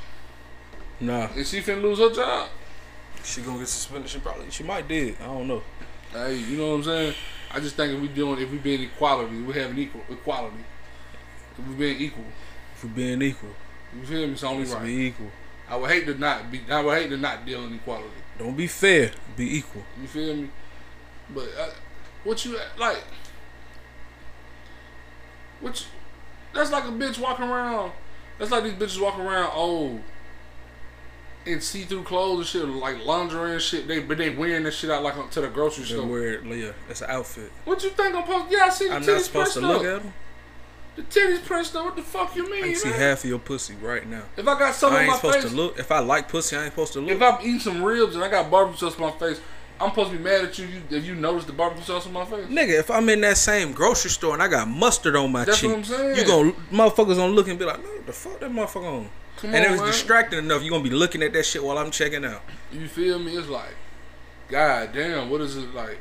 Nah, 0.99 1.27
Is 1.35 1.49
she 1.49 1.59
finna 1.61 1.81
lose 1.81 1.99
her 1.99 2.09
job? 2.11 2.49
she 3.23 3.41
gonna 3.41 3.59
get 3.59 3.67
suspended. 3.67 4.09
She 4.09 4.19
probably, 4.19 4.49
she 4.51 4.63
might 4.63 4.87
did. 4.87 5.15
I 5.21 5.25
don't 5.25 5.47
know. 5.47 5.61
Hey, 6.11 6.35
you 6.35 6.57
know 6.57 6.69
what 6.69 6.75
I'm 6.75 6.83
saying? 6.83 7.15
I 7.51 7.59
just 7.59 7.75
think 7.75 7.93
if 7.93 7.99
we 7.99 8.07
doing, 8.07 8.39
if 8.39 8.51
we 8.51 8.57
being 8.57 8.83
equality, 8.83 9.41
we 9.41 9.53
having 9.53 9.77
equal 9.77 10.01
equality. 10.09 10.63
If 11.57 11.67
we 11.67 11.73
being 11.75 11.99
equal, 11.99 12.23
If 12.75 12.83
we're 12.83 12.89
being 12.91 13.21
equal, 13.21 13.49
you 13.97 14.05
feel 14.05 14.27
me? 14.27 14.33
It's 14.33 14.43
only 14.43 14.65
right. 14.65 14.83
be 14.83 15.07
equal. 15.07 15.31
I 15.67 15.77
would 15.77 15.89
hate 15.89 16.05
to 16.05 16.13
not 16.15 16.51
be. 16.51 16.61
I 16.69 16.81
would 16.83 16.97
hate 16.97 17.09
to 17.09 17.17
not 17.17 17.45
deal 17.45 17.63
in 17.65 17.73
equality. 17.73 18.09
Don't 18.37 18.55
be 18.55 18.67
fair. 18.67 19.11
Be 19.35 19.57
equal. 19.57 19.83
You 19.99 20.07
feel 20.07 20.35
me? 20.35 20.49
But 21.33 21.47
uh, 21.59 21.69
what 22.23 22.43
you 22.45 22.59
like? 22.77 23.03
What? 25.61 25.79
You, 25.81 25.87
that's 26.53 26.71
like 26.71 26.83
a 26.83 26.87
bitch 26.91 27.19
walking 27.19 27.45
around. 27.45 27.91
That's 28.37 28.51
like 28.51 28.63
these 28.63 28.73
bitches 28.73 29.01
walking 29.01 29.25
around 29.25 29.51
old 29.53 30.01
in 31.45 31.61
see-through 31.61 32.03
clothes 32.03 32.37
and 32.39 32.47
shit, 32.47 32.67
like 32.67 33.05
lingerie 33.05 33.53
and 33.53 33.61
shit. 33.61 33.87
They 33.87 33.99
but 33.99 34.17
they 34.17 34.29
wearing 34.31 34.63
this 34.63 34.75
shit 34.75 34.89
out 34.89 35.03
like 35.03 35.15
uh, 35.17 35.27
to 35.29 35.41
the 35.41 35.47
grocery 35.47 35.83
They 35.83 35.91
store. 35.91 36.05
wear 36.07 36.33
it, 36.33 36.45
Leah. 36.45 36.73
That's 36.87 37.01
an 37.01 37.09
outfit. 37.11 37.51
What 37.65 37.83
you 37.83 37.89
think 37.91 38.15
I'm 38.15 38.25
supposed? 38.25 38.51
Yeah, 38.51 38.63
I 38.65 38.69
see 38.69 38.87
the 38.87 38.95
I'm 38.95 39.01
not 39.05 39.09
titties 39.09 39.19
supposed 39.21 39.31
pressed 39.31 39.53
to 39.53 39.59
look 39.61 39.81
up. 39.81 39.85
at 39.97 40.03
them. 40.03 40.13
The 40.95 41.01
titties 41.03 41.43
pressed 41.45 41.75
up. 41.75 41.85
What 41.85 41.95
the 41.97 42.01
fuck 42.01 42.35
you 42.35 42.49
mean? 42.49 42.63
I 42.63 42.67
can 42.67 42.75
see 42.75 42.89
man? 42.89 42.99
half 42.99 43.23
of 43.23 43.29
your 43.29 43.39
pussy 43.39 43.75
right 43.81 44.07
now. 44.07 44.21
If 44.37 44.47
I 44.47 44.53
got 44.57 44.61
I 44.61 44.71
something 44.71 44.97
on 44.97 45.03
ain't 45.03 45.11
my 45.11 45.17
supposed 45.17 45.39
face, 45.41 45.49
to 45.51 45.55
look. 45.55 45.77
If 45.79 45.91
I 45.91 45.99
like 45.99 46.29
pussy, 46.29 46.55
I 46.55 46.63
ain't 46.63 46.71
supposed 46.71 46.93
to 46.93 47.01
look. 47.01 47.09
if 47.11 47.21
I'm 47.21 47.41
eating 47.41 47.59
some 47.59 47.83
ribs 47.83 48.15
and 48.15 48.23
I 48.23 48.29
got 48.29 48.49
barbecue 48.49 48.77
sauce 48.79 48.95
on 48.99 49.01
my 49.01 49.11
face, 49.19 49.39
I'm 49.79 49.89
supposed 49.89 50.11
to 50.11 50.17
be 50.17 50.23
mad 50.23 50.45
at 50.45 50.57
you, 50.57 50.67
you 50.67 50.81
if 50.89 51.03
you 51.03 51.15
notice 51.15 51.43
the 51.43 51.51
barbecue 51.51 51.83
sauce 51.83 52.07
on 52.07 52.13
my 52.13 52.23
face. 52.23 52.45
Nigga, 52.47 52.79
if 52.79 52.89
I'm 52.89 53.09
in 53.09 53.19
that 53.21 53.35
same 53.37 53.73
grocery 53.73 54.09
store 54.09 54.33
and 54.33 54.41
I 54.41 54.47
got 54.47 54.69
mustard 54.69 55.17
on 55.17 55.33
my 55.33 55.43
That's 55.43 55.59
cheek, 55.59 55.69
what 55.69 55.79
I'm 55.79 55.83
saying. 55.83 56.15
you 56.15 56.25
gonna 56.25 56.51
motherfuckers 56.71 57.17
gonna 57.17 57.33
look 57.33 57.49
and 57.49 57.59
be 57.59 57.65
like, 57.65 57.83
"Man, 57.83 57.91
what 57.93 58.05
the 58.07 58.13
fuck 58.13 58.39
that 58.39 58.49
motherfucker 58.51 58.99
on?" 58.99 59.09
Come 59.45 59.55
and 59.55 59.65
on, 59.65 59.65
if 59.65 59.71
it's 59.71 59.81
man. 59.81 59.91
distracting 59.91 60.39
enough, 60.39 60.63
you 60.63 60.69
gonna 60.71 60.83
be 60.83 60.89
looking 60.89 61.21
at 61.23 61.33
that 61.33 61.45
shit 61.45 61.63
while 61.63 61.77
I'm 61.77 61.91
checking 61.91 62.25
out. 62.25 62.41
You 62.71 62.87
feel 62.87 63.19
me? 63.19 63.35
It's 63.37 63.47
like, 63.47 63.75
god 64.49 64.93
damn, 64.93 65.29
what 65.29 65.41
is 65.41 65.55
it 65.57 65.73
like? 65.73 65.99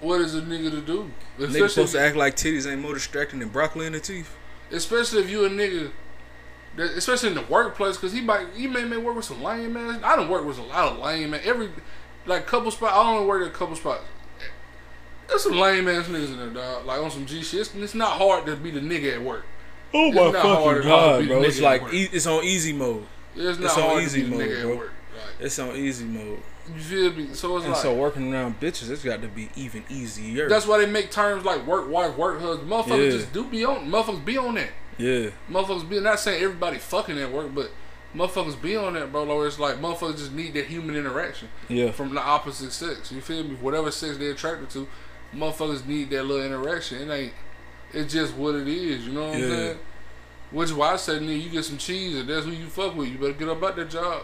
What 0.00 0.20
is 0.20 0.34
a 0.34 0.42
nigga 0.42 0.70
to 0.70 0.80
do? 0.82 1.10
Niggas 1.38 1.44
Especially, 1.48 1.68
supposed 1.68 1.92
to 1.92 2.00
act 2.00 2.16
like 2.16 2.36
titties 2.36 2.70
ain't 2.70 2.82
more 2.82 2.92
distracting 2.94 3.38
than 3.38 3.48
broccoli 3.48 3.86
in 3.86 3.92
the 3.92 4.00
teeth. 4.00 4.36
especially 4.70 5.22
if 5.22 5.30
you 5.30 5.44
a 5.46 5.48
nigga, 5.48 5.90
that, 6.76 6.90
especially 6.90 7.30
in 7.30 7.34
the 7.34 7.42
workplace, 7.42 7.96
because 7.96 8.12
he 8.12 8.20
might 8.20 8.48
he 8.54 8.66
may, 8.66 8.84
may 8.84 8.98
work 8.98 9.16
with 9.16 9.24
some 9.24 9.42
lame 9.42 9.72
man. 9.72 10.04
I 10.04 10.14
don't 10.16 10.28
work 10.28 10.44
with 10.44 10.58
a 10.58 10.62
lot 10.62 10.92
of 10.92 10.98
lame 10.98 11.30
man. 11.30 11.40
Every 11.44 11.70
like 12.26 12.46
couple 12.46 12.70
spots, 12.70 12.92
I 12.94 12.98
only 12.98 13.26
work 13.26 13.42
at 13.42 13.48
a 13.48 13.56
couple 13.56 13.74
spots. 13.76 14.04
There's 15.28 15.42
some 15.42 15.58
lame 15.58 15.88
ass 15.88 16.06
niggas 16.06 16.28
in 16.32 16.38
there, 16.38 16.50
dog. 16.50 16.84
Like 16.84 17.00
on 17.00 17.10
some 17.10 17.24
G 17.24 17.42
shit. 17.42 17.60
It's, 17.60 17.74
it's 17.74 17.94
not 17.94 18.18
hard 18.18 18.44
to 18.46 18.54
be 18.56 18.70
the 18.70 18.80
nigga 18.80 19.14
at 19.14 19.22
work. 19.22 19.44
Oh 19.94 20.12
my 20.12 20.32
fucking 20.32 20.36
at 20.40 20.44
all 20.46 20.74
to 20.74 20.82
God, 20.82 21.26
bro. 21.28 21.42
It's 21.42 21.60
like 21.60 21.82
e- 21.92 22.08
it's 22.12 22.26
on 22.26 22.44
easy 22.44 22.72
mode. 22.72 23.04
It's 23.34 23.58
not 23.58 23.66
It's 23.66 23.78
on 23.78 24.00
easy 24.02 24.22
to 24.22 24.30
be 24.30 24.36
the 24.36 24.44
mode, 24.46 24.62
bro. 24.62 24.76
work. 24.76 24.92
Like, 25.14 25.46
It's 25.46 25.58
on 25.58 25.76
easy 25.76 26.04
mode. 26.04 26.40
you 26.74 26.80
feel 26.82 27.12
me? 27.12 27.28
So 27.34 27.56
it's 27.56 27.64
And 27.64 27.72
like 27.74 27.82
so 27.82 27.94
working 27.94 28.32
around 28.32 28.58
bitches, 28.60 28.90
it's 28.90 29.04
got 29.04 29.22
to 29.22 29.28
be 29.28 29.48
even 29.56 29.84
easier. 29.88 30.48
That's 30.48 30.66
why 30.66 30.78
they 30.78 30.86
make 30.90 31.10
terms 31.10 31.44
like 31.44 31.66
work 31.66 31.88
wife, 31.88 32.16
work 32.16 32.40
husband. 32.40 32.70
Motherfuckers 32.70 33.04
Yeah. 33.04 33.10
just 33.18 33.32
do 33.32 33.44
be 33.44 33.64
on. 33.64 33.88
Motherfuckers 33.90 34.24
be 34.24 34.36
on 34.38 34.54
that. 34.56 34.70
yeah. 34.98 35.30
Motherfuckers 35.50 35.88
be 35.88 36.00
not 36.00 36.18
saying 36.20 36.42
everybody 36.42 36.78
fucking 36.78 37.18
at 37.18 37.30
work, 37.30 37.54
but 37.54 37.70
motherfuckers 38.14 38.60
be 38.60 38.74
on 38.76 38.94
that, 38.94 39.12
bro. 39.12 39.24
Where 39.24 39.46
it's 39.46 39.58
like 39.58 39.76
motherfuckers 39.80 40.18
just 40.18 40.32
need 40.32 40.54
that 40.54 40.66
human 40.66 40.96
interaction 40.96 41.48
Yeah. 41.68 41.92
from 41.92 42.14
the 42.14 42.20
opposite 42.22 42.72
sex. 42.72 43.12
You 43.12 43.20
feel 43.20 43.44
me? 43.44 43.54
Whatever 43.60 43.90
sex 43.90 44.16
they're 44.16 44.32
attracted 44.32 44.70
to, 44.70 44.88
motherfuckers 45.34 45.86
need 45.86 46.10
that 46.10 46.24
little 46.24 46.44
interaction. 46.44 47.08
It 47.08 47.14
ain't. 47.14 47.32
It's 47.92 48.12
just 48.12 48.34
what 48.34 48.54
it 48.54 48.68
is. 48.68 49.06
You 49.06 49.12
know 49.12 49.26
what 49.28 49.34
I'm 49.36 49.40
saying? 49.42 49.78
Which 50.50 50.68
is 50.70 50.74
why 50.74 50.92
I 50.92 50.96
said, 50.96 51.22
nigga, 51.22 51.42
you 51.42 51.50
get 51.50 51.64
some 51.64 51.78
cheese, 51.78 52.16
and 52.16 52.28
that's 52.28 52.44
who 52.46 52.52
you 52.52 52.66
fuck 52.66 52.94
with. 52.96 53.08
You 53.08 53.18
better 53.18 53.32
get 53.32 53.48
up 53.48 53.62
out 53.62 53.76
that 53.76 53.90
job. 53.90 54.22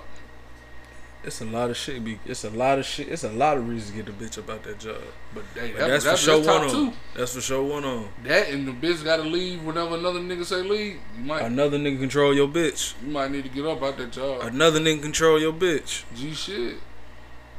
It's 1.25 1.41
a 1.41 1.45
lot 1.45 1.71
of 1.71 1.77
shit. 1.77 2.05
Be 2.05 2.19
it's 2.27 2.43
a 2.43 2.51
lot 2.51 2.81
of 2.81 2.85
shit. 2.85 3.09
It's 3.09 3.23
a 3.23 3.31
lot 3.31 3.57
of 3.57 3.69
reasons 3.69 3.93
to 3.93 3.97
get 4.03 4.07
the 4.07 4.25
bitch 4.25 4.39
about 4.39 4.65
that 4.65 4.81
job. 4.81 4.97
But 5.33 5.45
hey, 5.55 5.71
But 5.71 5.79
that, 5.79 5.89
that's, 5.89 6.05
that's, 6.05 6.21
for 6.25 6.27
sure 6.27 6.39
one 6.45 6.63
on. 6.65 6.71
two. 6.71 6.93
That's 7.17 7.35
for 7.35 7.41
sure 7.41 7.63
one 7.63 7.85
on. 7.85 8.09
That 8.25 8.49
and 8.49 8.67
the 8.67 8.73
bitch 8.73 9.05
got 9.05 9.19
to 9.19 9.23
leave 9.23 9.63
whenever 9.65 9.95
another 9.97 10.19
nigga 10.19 10.45
say 10.45 10.63
leave. 10.63 10.99
You 11.17 11.23
might 11.25 11.43
Another 11.43 11.79
nigga 11.79 12.01
control 12.01 12.35
your 12.35 12.49
bitch. 12.49 12.95
you 13.05 13.13
might 13.13 13.31
need 13.31 13.45
to 13.45 13.51
get 13.51 13.65
up 13.65 13.81
out 13.85 13.99
that 13.99 14.11
job. 14.11 14.43
Another 14.43 14.81
nigga 14.81 15.01
control 15.03 15.41
your 15.41 15.53
bitch. 15.53 16.03
G 16.17 16.35
shit. 16.35 16.77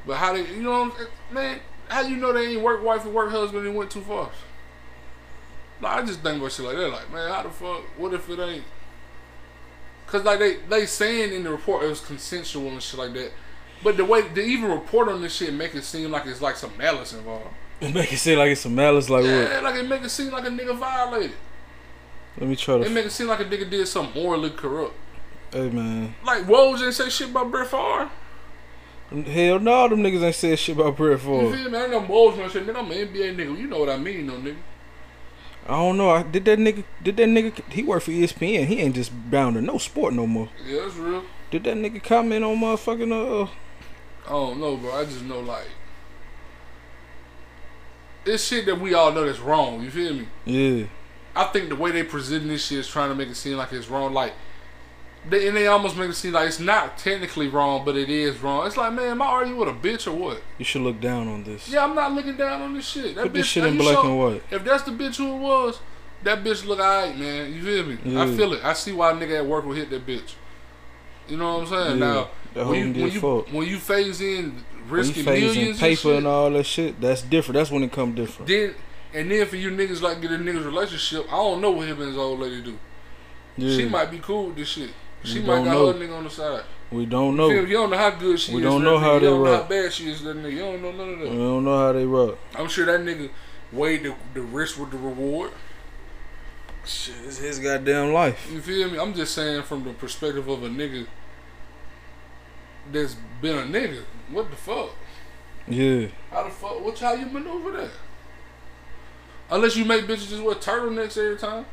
But 0.06 0.18
how 0.18 0.34
they, 0.34 0.42
you 0.46 0.62
know, 0.62 0.82
what 0.90 1.00
I'm- 1.00 1.08
man, 1.34 1.60
how 1.88 2.02
you 2.02 2.18
know 2.18 2.34
they 2.34 2.48
ain't 2.48 2.62
work 2.62 2.84
wife 2.84 3.06
and 3.06 3.14
work 3.14 3.32
husband 3.32 3.66
and 3.66 3.76
went 3.78 3.92
too 3.92 4.02
far? 4.02 4.30
I 5.90 6.06
just 6.06 6.22
think 6.22 6.40
about 6.40 6.52
shit 6.52 6.66
like 6.66 6.78
that. 6.78 6.90
Like, 6.90 7.12
man, 7.12 7.32
how 7.32 7.44
the 7.44 7.50
fuck? 7.50 7.82
What 7.98 8.14
if 8.14 8.30
it 8.30 8.40
ain't? 8.40 8.64
Cause 10.08 10.24
like 10.24 10.38
they 10.40 10.58
they 10.70 10.86
saying 10.86 11.34
in 11.34 11.44
the 11.44 11.50
report 11.50 11.84
it 11.84 11.88
was 11.88 12.00
consensual 12.00 12.70
and 12.70 12.82
shit 12.82 13.00
like 13.00 13.14
that. 13.14 13.32
But 13.84 13.98
the 13.98 14.06
way 14.06 14.22
they 14.22 14.46
even 14.46 14.70
report 14.70 15.10
on 15.10 15.22
this 15.22 15.34
shit 15.36 15.54
make 15.54 15.74
it 15.74 15.84
seem 15.84 16.12
like 16.12 16.26
it's 16.26 16.42
like 16.42 16.56
some 16.56 16.78
malice 16.78 17.14
involved. 17.14 17.48
Make 17.82 18.14
it 18.14 18.18
seem 18.18 18.38
like 18.38 18.52
it's 18.52 18.62
some 18.62 18.76
malice. 18.76 19.10
Like 19.10 19.24
what? 19.24 19.30
Yeah, 19.30 19.60
like 19.64 19.76
it 19.76 19.88
make 19.88 20.04
it 20.04 20.10
seem 20.10 20.32
like 20.32 20.46
a 20.46 20.50
nigga 20.50 20.78
violated. 20.78 21.36
Let 22.38 22.50
me 22.50 22.56
try 22.56 22.78
to. 22.78 22.84
It 22.84 22.92
make 22.92 23.06
it 23.06 23.12
seem 23.12 23.28
like 23.28 23.40
a 23.40 23.46
nigga 23.46 23.70
did 23.70 23.88
something 23.88 24.22
morally 24.22 24.52
corrupt. 24.52 24.96
Hey 25.52 25.70
man. 25.70 26.16
Like 26.24 26.44
Woj 26.44 26.80
didn't 26.80 26.94
say 26.94 27.10
shit 27.10 27.30
about 27.30 27.52
Brett 27.52 27.68
Favre. 27.68 28.10
Hell 29.10 29.60
no, 29.60 29.88
them 29.88 30.02
niggas 30.02 30.24
ain't 30.24 30.36
said 30.36 30.58
shit 30.60 30.76
about 30.76 30.98
Brett 30.98 31.20
Favre. 31.20 31.44
You 31.44 31.56
feel 31.56 31.70
me? 31.70 31.78
I 31.78 31.88
know 31.88 32.02
Woj 32.02 32.38
no 32.38 32.48
shit. 32.48 32.66
Nigga, 32.66 32.78
I'm 32.78 32.92
an 32.92 33.08
NBA 33.08 33.36
nigga. 33.36 33.58
You 33.58 33.68
know 33.68 33.80
what 33.80 33.90
I 33.90 33.98
mean, 33.98 34.28
no 34.28 34.34
nigga. 34.34 34.58
I 35.66 35.72
don't 35.72 35.98
know. 35.98 36.10
I 36.10 36.24
did 36.24 36.46
that 36.46 36.60
nigga. 36.60 36.84
Did 37.02 37.18
that 37.18 37.28
nigga? 37.28 37.64
He 37.72 37.84
worked 37.84 38.06
for 38.06 38.12
ESPN. 38.12 38.66
He 38.66 38.80
ain't 38.80 38.96
just 38.96 39.12
bound 39.32 39.56
to 39.56 39.62
no 39.62 39.78
sport 39.78 40.14
no 40.14 40.28
more. 40.28 40.50
Yeah, 40.66 40.82
that's 40.82 40.96
real. 40.96 41.24
Did 41.52 41.64
that 41.64 41.78
nigga 41.78 42.04
comment 42.04 42.44
on 42.44 42.58
motherfucking 42.58 43.12
uh? 43.12 43.50
I 44.26 44.30
don't 44.30 44.60
know, 44.60 44.78
bro. 44.78 44.94
I 44.94 45.06
just 45.06 45.24
know 45.24 45.40
like 45.40 45.68
it's 48.26 48.44
shit 48.44 48.66
that 48.66 48.80
we 48.80 48.94
all 48.94 49.12
know 49.12 49.26
that's 49.26 49.40
wrong. 49.40 49.82
You 49.84 49.92
feel 49.92 50.14
me? 50.14 50.28
Yeah. 50.46 50.86
I 51.36 51.46
think 51.46 51.70
the 51.70 51.76
way 51.76 51.92
they 51.92 52.04
present 52.04 52.48
this 52.48 52.66
shit 52.66 52.80
is 52.80 52.88
trying 52.88 53.10
to 53.10 53.16
make 53.16 53.30
it 53.30 53.36
seem 53.36 53.58
like 53.58 53.74
it's 53.74 53.90
wrong. 53.90 54.14
Like 54.14 54.34
they 55.30 55.48
and 55.48 55.56
they 55.56 55.68
almost 55.68 55.96
make 55.98 56.10
it 56.10 56.14
seem 56.16 56.34
like 56.34 56.48
it's 56.48 56.60
not 56.60 56.98
technically 56.98 57.48
wrong, 57.48 57.86
but 57.86 57.96
it 57.96 58.10
is 58.10 58.40
wrong. 58.42 58.68
It's 58.68 58.78
like, 58.78 58.94
man, 58.94 59.08
am 59.12 59.22
I 59.22 59.26
arguing 59.26 59.60
with 59.60 59.70
a 59.70 59.74
bitch 59.74 60.06
or 60.08 60.12
what? 60.16 60.42
You 60.58 60.66
should 60.66 60.82
look 60.82 61.00
down 61.00 61.28
on 61.28 61.44
this. 61.44 61.70
Yeah, 61.70 61.84
I'm 61.84 61.96
not 61.96 62.12
looking 62.14 62.36
down 62.36 62.62
on 62.62 62.74
this 62.74 62.88
shit. 62.88 63.16
That 63.16 63.24
Put 63.24 63.34
this 63.34 63.46
bitch- 63.48 63.50
shit 63.50 63.66
in 63.66 63.78
black 63.78 63.96
show- 63.96 64.04
and 64.06 64.20
white. 64.20 64.44
If 64.52 64.64
that's 64.64 64.84
the 64.84 64.92
bitch 64.92 65.16
who 65.18 65.34
it 65.36 65.40
was, 65.40 65.80
that 66.24 66.44
bitch 66.44 66.66
look 66.66 66.80
alright, 66.80 67.18
man. 67.18 67.54
You 67.54 67.62
feel 67.64 67.86
me? 67.86 68.18
I 68.20 68.36
feel 68.36 68.54
it. 68.54 68.64
I 68.64 68.74
see 68.74 68.92
why 68.92 69.12
a 69.12 69.14
nigga 69.14 69.38
at 69.38 69.46
work 69.46 69.66
will 69.66 69.74
hit 69.76 69.90
that 69.92 70.06
bitch. 70.06 70.34
You 71.28 71.38
know 71.38 71.58
what 71.60 71.62
I'm 71.62 71.68
saying? 71.68 72.00
Yeah, 72.00 72.06
Now, 72.14 72.30
that 72.54 72.68
when 72.68 72.96
you 72.96 73.02
when 73.04 73.12
you, 73.12 73.20
fucked. 73.22 73.54
when 73.54 73.68
you 73.68 73.78
phase 73.80 74.20
in 74.22 74.28
When 74.46 74.54
you 74.54 74.64
risking 74.90 75.24
phasing 75.26 75.42
millions 75.42 75.80
paper 75.80 75.90
and, 75.90 75.98
shit, 76.00 76.16
and 76.18 76.28
all 76.28 76.50
that 76.52 76.66
shit, 76.66 77.00
that's 77.02 77.22
different. 77.22 77.56
That's 77.56 77.72
when 77.72 77.84
it 77.84 77.92
come 77.94 78.14
different. 78.14 78.48
then 78.48 78.76
and 79.14 79.32
then 79.32 79.46
for 79.48 79.56
you 79.56 79.70
niggas 79.72 80.02
like 80.02 80.22
get 80.22 80.32
a 80.32 80.36
niggas 80.38 80.66
relationship, 80.66 81.26
I 81.32 81.38
don't 81.38 81.62
know 81.62 81.72
what 81.72 81.88
him 81.88 82.00
and 82.00 82.10
his 82.10 82.18
old 82.18 82.40
lady 82.40 82.62
do. 82.62 82.78
Yeah. 83.56 83.78
She 83.78 83.88
might 83.88 84.10
be 84.12 84.18
cool 84.20 84.48
with 84.48 84.56
this 84.58 84.68
shit. 84.70 84.90
She 85.24 85.40
We 85.40 85.46
might 85.48 85.64
got 85.64 85.66
know. 85.66 85.92
her 85.92 86.00
nigga 86.00 86.18
on 86.18 86.24
the 86.26 86.30
side. 86.30 86.64
we 86.92 87.06
don't 87.06 87.32
You, 87.32 87.38
feel 87.38 87.48
know. 87.50 87.62
me? 87.64 87.70
you 87.70 87.74
don't 87.78 87.90
know 87.92 87.98
how 87.98 88.10
good 88.12 88.40
she 88.40 88.54
We 88.54 88.62
is. 88.62 88.66
don't 88.66 88.84
know 88.84 88.98
how 89.00 89.18
nigga. 89.18 89.20
they 89.22 89.26
You 89.26 89.32
don't 89.32 89.44
know 89.44 89.52
how 89.54 89.60
rock. 89.62 89.70
bad 89.70 89.94
she 89.94 90.10
is 90.12 90.22
that 90.24 90.38
nigga. 90.38 90.52
You 90.52 90.60
don't 90.60 90.82
know 90.82 90.92
none 90.92 91.10
of 91.14 91.20
that. 91.20 91.30
We 91.30 91.38
don't 91.38 91.64
know 91.64 91.78
how 91.78 91.92
they 91.94 92.06
rock. 92.06 92.38
I'm 92.56 92.68
sure 92.68 92.86
that 92.86 93.00
nigga 93.02 93.30
weighed 93.72 94.04
the, 94.04 94.16
the 94.34 94.42
risk 94.42 94.78
with 94.80 94.92
the 94.92 94.98
reward. 94.98 95.52
Shit, 96.86 97.16
it's 97.26 97.38
his 97.38 97.60
goddamn 97.60 98.12
life. 98.12 98.50
You 98.52 98.60
feel 98.62 98.92
me? 98.92 99.00
I'm 99.00 99.14
just 99.14 99.34
saying 99.34 99.64
from 99.64 99.86
the 99.86 99.94
perspective 99.94 100.48
of 100.50 100.64
a 100.64 100.68
nigga 100.70 101.08
that's 102.92 103.16
been 103.42 103.58
a 103.58 103.62
nigga. 103.62 104.04
What 104.30 104.50
the 104.52 104.58
fuck? 104.58 104.90
Yeah. 105.68 106.08
How 106.30 106.44
the 106.44 106.50
fuck? 106.50 106.84
What 106.84 107.00
how 107.00 107.14
you 107.14 107.26
maneuver 107.28 107.72
that? 107.78 107.92
Unless 109.50 109.78
you 109.78 109.86
make 109.86 110.06
bitches 110.06 110.30
just 110.30 110.44
wear 110.44 110.56
turtlenecks 110.56 111.18
every 111.18 111.38
time. 111.38 111.66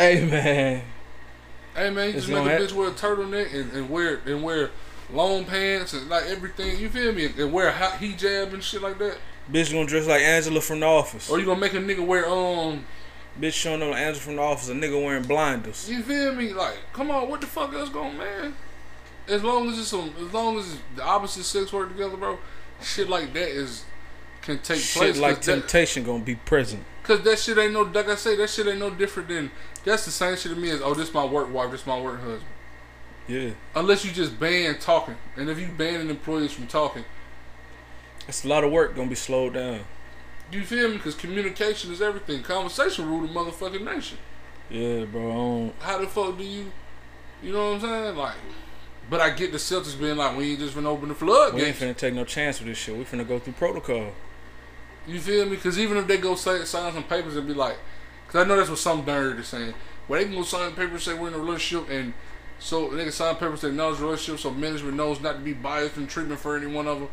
Hey 0.00 0.24
man. 0.24 0.82
Hey 1.74 1.90
man, 1.90 2.08
you 2.08 2.16
It's 2.16 2.26
just 2.26 2.28
make 2.28 2.46
a 2.46 2.62
bitch 2.62 2.72
wear 2.72 2.88
a 2.88 2.92
turtleneck 2.92 3.54
and, 3.54 3.70
and 3.72 3.90
wear 3.90 4.22
and 4.24 4.42
wear 4.42 4.70
long 5.12 5.44
pants 5.44 5.92
and 5.92 6.08
like 6.08 6.24
everything. 6.24 6.80
You 6.80 6.88
feel 6.88 7.12
me? 7.12 7.26
And 7.36 7.52
wear 7.52 7.68
a 7.68 7.72
hot 7.72 8.00
hijab 8.00 8.54
and 8.54 8.64
shit 8.64 8.80
like 8.80 8.96
that. 8.96 9.18
Bitch 9.52 9.70
gonna 9.70 9.84
dress 9.86 10.06
like 10.06 10.22
Angela 10.22 10.62
from 10.62 10.80
the 10.80 10.86
office. 10.86 11.28
Or 11.28 11.38
you 11.38 11.44
gonna 11.44 11.60
make 11.60 11.74
a 11.74 11.76
nigga 11.76 12.06
wear 12.06 12.26
um? 12.26 12.86
Bitch 13.38 13.52
showing 13.52 13.82
up 13.82 13.94
Angela 13.94 14.22
from 14.22 14.36
the 14.36 14.42
office, 14.42 14.70
a 14.70 14.72
nigga 14.72 15.04
wearing 15.04 15.24
blinders. 15.24 15.90
You 15.90 16.02
feel 16.02 16.34
me? 16.34 16.54
Like, 16.54 16.78
come 16.94 17.10
on, 17.10 17.28
what 17.28 17.42
the 17.42 17.46
fuck 17.46 17.74
else 17.74 17.90
going, 17.90 18.16
man? 18.16 18.54
As 19.28 19.44
long 19.44 19.68
as 19.68 19.78
it's 19.78 19.88
some, 19.88 20.14
as 20.18 20.32
long 20.32 20.58
as 20.58 20.78
the 20.96 21.04
opposite 21.04 21.44
sex 21.44 21.74
work 21.74 21.90
together, 21.90 22.16
bro, 22.16 22.38
shit 22.80 23.10
like 23.10 23.34
that 23.34 23.48
is 23.48 23.84
can 24.42 24.58
take 24.60 24.80
Shit 24.80 25.02
place. 25.02 25.18
like 25.18 25.36
cause 25.36 25.46
that, 25.46 25.52
temptation 25.60 26.04
gonna 26.04 26.24
be 26.24 26.36
present. 26.36 26.84
Cause 27.02 27.22
that 27.22 27.38
shit 27.38 27.58
ain't 27.58 27.72
no, 27.72 27.82
like 27.82 28.08
I 28.08 28.14
say, 28.14 28.36
that 28.36 28.50
shit 28.50 28.66
ain't 28.66 28.78
no 28.78 28.90
different 28.90 29.28
than 29.28 29.50
that's 29.84 30.04
the 30.04 30.10
same 30.10 30.36
shit 30.36 30.52
to 30.52 30.58
me 30.58 30.70
as 30.70 30.80
oh, 30.82 30.94
this 30.94 31.12
my 31.14 31.24
work 31.24 31.52
wife, 31.52 31.70
this 31.70 31.86
my 31.86 32.00
work 32.00 32.20
husband. 32.20 32.44
Yeah. 33.28 33.50
Unless 33.74 34.04
you 34.04 34.12
just 34.12 34.40
ban 34.40 34.78
talking, 34.78 35.16
and 35.36 35.48
if 35.48 35.58
you 35.58 35.68
banning 35.68 36.10
employees 36.10 36.52
from 36.52 36.66
talking, 36.66 37.04
It's 38.26 38.44
a 38.44 38.48
lot 38.48 38.64
of 38.64 38.72
work 38.72 38.96
gonna 38.96 39.08
be 39.08 39.14
slowed 39.14 39.54
down. 39.54 39.80
You 40.52 40.62
feel 40.64 40.88
me? 40.88 40.96
Because 40.96 41.14
communication 41.14 41.92
is 41.92 42.02
everything. 42.02 42.42
Conversation 42.42 43.08
rule 43.08 43.26
the 43.26 43.32
motherfucking 43.32 43.84
nation. 43.84 44.18
Yeah, 44.68 45.04
bro. 45.04 45.72
How 45.80 45.98
the 45.98 46.06
fuck 46.06 46.36
do 46.36 46.44
you, 46.44 46.72
you 47.42 47.52
know 47.52 47.72
what 47.72 47.74
I'm 47.74 47.80
saying? 47.80 48.16
Like, 48.16 48.34
but 49.08 49.20
I 49.20 49.30
get 49.30 49.52
the 49.52 49.58
Celtics 49.58 49.98
being 49.98 50.16
like, 50.16 50.36
we 50.36 50.50
ain't 50.52 50.60
just 50.60 50.76
finna 50.76 50.86
open 50.86 51.08
the 51.08 51.14
flood. 51.14 51.54
we 51.54 51.62
ain't 51.62 51.76
finna 51.76 51.96
take 51.96 52.14
no 52.14 52.24
chance 52.24 52.58
with 52.60 52.68
this 52.68 52.78
shit. 52.78 52.96
We 52.96 53.04
finna 53.04 53.26
go 53.26 53.38
through 53.38 53.54
protocol. 53.54 54.12
You 55.06 55.18
feel 55.18 55.44
me? 55.46 55.56
Because 55.56 55.78
even 55.78 55.96
if 55.96 56.06
they 56.06 56.18
go 56.18 56.34
say, 56.34 56.64
sign 56.64 56.92
some 56.92 57.04
papers 57.04 57.36
and 57.36 57.46
be 57.46 57.54
like, 57.54 57.76
because 58.30 58.44
I 58.44 58.48
know 58.48 58.56
that's 58.56 58.70
what 58.70 58.78
some 58.78 59.04
nerd 59.04 59.40
is 59.40 59.48
saying. 59.48 59.74
Well, 60.06 60.20
they 60.20 60.26
can 60.26 60.34
go 60.36 60.42
sign 60.44 60.72
papers 60.72 61.02
say 61.02 61.14
we're 61.14 61.28
in 61.28 61.34
a 61.34 61.38
relationship, 61.38 61.90
and 61.90 62.14
so 62.60 62.90
they 62.90 63.02
can 63.04 63.12
sign 63.12 63.34
papers 63.36 63.62
that 63.62 63.68
acknowledge 63.68 63.98
the 63.98 64.04
relationship, 64.04 64.40
so 64.40 64.50
management 64.52 64.94
knows 64.96 65.20
not 65.20 65.34
to 65.34 65.38
be 65.40 65.52
biased 65.52 65.96
in 65.96 66.06
treatment 66.06 66.38
for 66.40 66.56
any 66.56 66.66
one 66.66 66.86
of 66.86 67.00
them. 67.00 67.08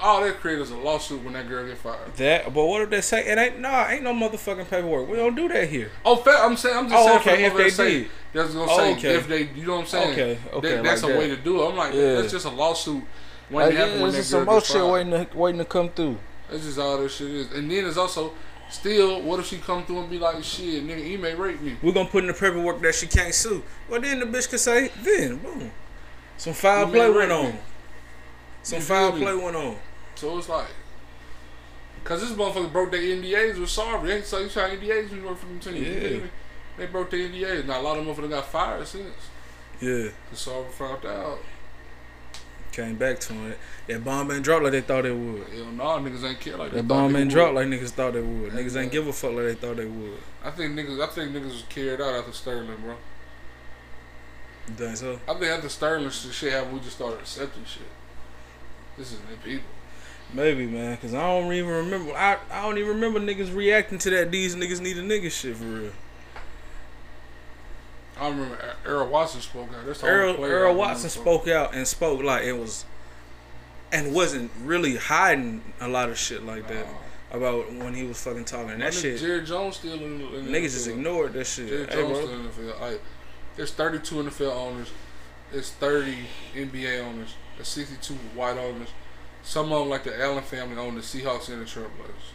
All 0.00 0.22
that 0.22 0.40
creates 0.40 0.70
a 0.70 0.76
lawsuit 0.76 1.22
when 1.24 1.32
that 1.34 1.48
girl 1.48 1.66
get 1.66 1.78
fired. 1.78 2.14
That, 2.16 2.52
but 2.52 2.64
what 2.66 2.82
if 2.82 2.90
they 2.90 3.00
say 3.00 3.26
it 3.26 3.38
ain't? 3.38 3.60
Nah, 3.60 3.88
ain't 3.88 4.02
no 4.02 4.12
motherfucking 4.12 4.68
paperwork. 4.68 5.08
We 5.08 5.16
don't 5.16 5.34
do 5.34 5.48
that 5.48 5.68
here. 5.68 5.90
Oh, 6.04 6.16
fa- 6.16 6.38
I'm 6.42 6.56
saying, 6.56 6.76
I'm 6.76 6.88
just 6.88 6.96
Oh, 6.98 7.06
saying 7.24 7.36
okay, 7.36 7.44
if 7.46 7.56
they 7.56 7.70
say, 7.70 7.90
did. 8.02 8.10
that's 8.34 8.52
gonna 8.54 8.70
Oh, 8.70 8.76
say 8.76 8.92
okay. 8.94 9.14
if 9.16 9.28
they, 9.28 9.42
you 9.54 9.66
know 9.66 9.74
what 9.76 9.80
I'm 9.82 9.86
saying? 9.86 10.12
Okay, 10.12 10.38
okay, 10.52 10.74
That- 10.76 10.84
that's 10.84 11.02
like 11.02 11.14
a 11.14 11.18
way 11.18 11.28
to 11.28 11.36
do 11.36 11.62
it. 11.62 11.68
I'm 11.68 11.76
like, 11.76 11.94
Yeah. 11.94 12.14
that's 12.20 12.32
just 12.32 12.44
a 12.46 12.50
lawsuit 12.50 13.02
when 13.48 13.66
Like, 13.66 13.74
it 13.74 13.78
yeah, 13.78 14.06
it's 14.06 14.16
just 14.16 14.30
some 14.30 14.44
more 14.44 14.60
shit 14.60 14.84
waiting 14.84 15.12
to 15.12 15.26
waiting 15.36 15.58
to 15.58 15.64
come 15.64 15.88
through. 15.90 16.18
That's 16.50 16.64
just 16.64 16.78
all 16.78 16.98
this 16.98 17.16
shit 17.16 17.30
is. 17.30 17.52
And 17.52 17.70
then 17.70 17.86
it's 17.86 17.96
also 17.96 18.32
still, 18.70 19.20
what 19.22 19.40
if 19.40 19.46
she 19.46 19.58
come 19.58 19.84
through 19.84 20.00
and 20.00 20.10
be 20.10 20.18
like, 20.18 20.42
shit, 20.44 20.84
nigga, 20.86 21.04
he 21.04 21.16
may 21.16 21.34
rape 21.34 21.60
me. 21.60 21.76
We're 21.82 21.92
gonna 21.92 22.08
put 22.08 22.24
in 22.24 22.28
the 22.28 22.34
paperwork 22.34 22.80
that 22.82 22.94
she 22.94 23.06
can't 23.06 23.34
sue. 23.34 23.62
Well, 23.88 24.00
then 24.00 24.20
the 24.20 24.26
bitch 24.26 24.48
could 24.50 24.60
say, 24.60 24.90
then 25.02 25.36
boom, 25.38 25.70
some 26.36 26.52
foul 26.54 26.86
You 26.86 26.92
play 26.92 27.10
went 27.10 27.32
on. 27.32 27.46
me. 27.52 27.58
Some 28.62 28.78
You 28.78 28.84
foul 28.84 29.12
me? 29.12 29.22
play 29.22 29.34
went 29.34 29.56
on. 29.56 29.76
So 30.14 30.36
it's 30.38 30.48
like, 30.48 30.66
cause 32.04 32.20
this 32.20 32.30
motherfucker 32.36 32.72
broke 32.72 32.90
their 32.92 33.00
NDAs 33.00 33.58
with 33.58 33.68
Sarver. 33.68 34.10
Ain't 34.14 34.24
so 34.24 34.38
you 34.38 34.48
try 34.48 34.70
NDAs 34.76 35.10
when 35.10 35.20
you 35.22 35.28
work 35.28 35.38
for 35.38 35.46
them 35.46 35.58
teams. 35.60 35.76
You 35.86 36.20
Yeah. 36.22 36.26
They 36.76 36.86
broke 36.86 37.10
their 37.10 37.28
NDAs. 37.28 37.66
Now 37.66 37.80
a 37.80 37.82
lot 37.82 37.98
of 37.98 38.04
them 38.06 38.14
motherfuckers 38.14 38.30
got 38.30 38.46
fired 38.46 38.86
since. 38.86 39.06
Yeah, 39.80 40.08
Cause 40.30 40.46
Sarver 40.46 40.70
found 40.70 41.04
out. 41.06 41.38
Came 42.80 42.96
back 42.96 43.20
to 43.20 43.34
it. 43.48 43.58
That 43.86 44.04
bomb 44.04 44.30
ain't 44.30 44.44
dropped 44.44 44.64
like 44.64 44.72
they 44.72 44.80
thought 44.80 45.06
it 45.06 45.14
would. 45.14 45.46
Hell 45.48 45.66
no, 45.66 45.84
niggas 45.84 46.24
ain't 46.28 46.40
care 46.40 46.56
like 46.56 46.70
they 46.70 46.78
That 46.78 46.88
bomb 46.88 47.14
ain't 47.16 47.30
dropped 47.30 47.54
like 47.54 47.66
niggas 47.66 47.90
thought 47.90 48.14
they 48.14 48.20
would. 48.20 48.52
Yeah, 48.52 48.60
Niggas 48.60 48.80
ain't 48.80 48.92
give 48.92 49.06
a 49.06 49.12
fuck 49.12 49.32
like 49.32 49.44
they 49.44 49.54
thought 49.54 49.76
they 49.76 49.86
would. 49.86 50.18
I 50.44 50.50
think 50.50 50.74
niggas, 50.74 51.02
I 51.02 51.12
think 51.12 51.32
niggas 51.32 51.44
was 51.50 51.64
carried 51.68 52.00
out 52.00 52.14
after 52.14 52.32
Sterling, 52.32 52.76
bro. 52.82 52.96
You 54.68 54.74
think 54.74 54.96
so? 54.96 55.20
I 55.28 55.34
think 55.34 55.46
after 55.46 55.68
Sterling 55.68 56.10
shit 56.10 56.32
shit 56.32 56.52
happened, 56.52 56.74
we 56.74 56.80
just 56.80 56.96
started 56.96 57.20
accepting 57.20 57.64
shit. 57.64 57.82
This 58.96 59.12
is 59.12 59.18
the 59.20 59.36
people. 59.36 59.64
Maybe, 60.32 60.66
man, 60.66 60.96
cause 60.98 61.12
I 61.12 61.22
don't 61.22 61.52
even 61.52 61.70
remember. 61.70 62.12
I, 62.16 62.38
I 62.50 62.62
don't 62.62 62.78
even 62.78 63.00
remember 63.00 63.18
niggas 63.18 63.54
reacting 63.54 63.98
to 63.98 64.10
that. 64.10 64.30
These 64.30 64.54
niggas 64.54 64.80
need 64.80 64.96
a 64.96 65.02
nigga 65.02 65.30
shit 65.30 65.56
for 65.56 65.64
real. 65.64 65.92
I 68.20 68.28
remember 68.28 68.54
Er- 68.56 68.76
Earl 68.84 69.06
Watson 69.08 69.40
spoke 69.40 69.68
out. 69.74 69.86
That's 69.86 70.00
the 70.00 70.06
only 70.06 70.18
Earl, 70.18 70.34
player 70.34 70.50
I 70.50 70.52
Earl 70.52 70.60
remember 70.72 70.78
Watson 70.78 71.10
spoke 71.10 71.48
out 71.48 71.74
and 71.74 71.86
spoke 71.88 72.22
like 72.22 72.44
it 72.44 72.52
was, 72.52 72.84
and 73.92 74.14
wasn't 74.14 74.50
really 74.62 74.96
hiding 74.96 75.62
a 75.80 75.88
lot 75.88 76.08
of 76.10 76.18
shit 76.18 76.44
like 76.44 76.68
that 76.68 76.86
Nah. 76.86 77.36
about 77.36 77.72
when 77.72 77.94
he 77.94 78.04
was 78.04 78.22
fucking 78.22 78.44
talking. 78.44 78.68
My 78.78 78.84
That 78.84 78.94
shit, 78.94 79.18
Jerry 79.20 79.42
Jones 79.44 79.76
still 79.76 79.94
in, 79.94 80.18
the- 80.18 80.36
in 80.38 80.44
the 80.46 80.58
niggas 80.58 80.72
just 80.72 80.88
ignored 80.88 81.32
that 81.32 81.46
shit. 81.46 81.68
Jerry 81.68 81.86
Hey, 81.86 81.94
Jones 81.94 82.08
bro. 82.18 82.26
still 82.26 82.34
in 82.38 82.44
the 82.44 82.50
field. 82.50 82.80
Like, 82.80 83.00
there's 83.56 83.70
32 83.72 84.14
NFL 84.20 84.50
owners. 84.52 84.90
There's 85.50 85.70
30 85.70 86.28
NBA 86.54 87.00
owners. 87.00 87.34
There's 87.56 87.68
62 87.68 88.14
white 88.34 88.56
owners. 88.56 88.88
Some 89.42 89.72
of 89.72 89.80
them, 89.80 89.88
like 89.88 90.04
the 90.04 90.20
Allen 90.22 90.44
family, 90.44 90.76
own 90.76 90.94
the 90.94 91.00
Seahawks 91.00 91.48
and 91.48 91.60
the 91.62 91.64
Trailblazers. 91.64 92.34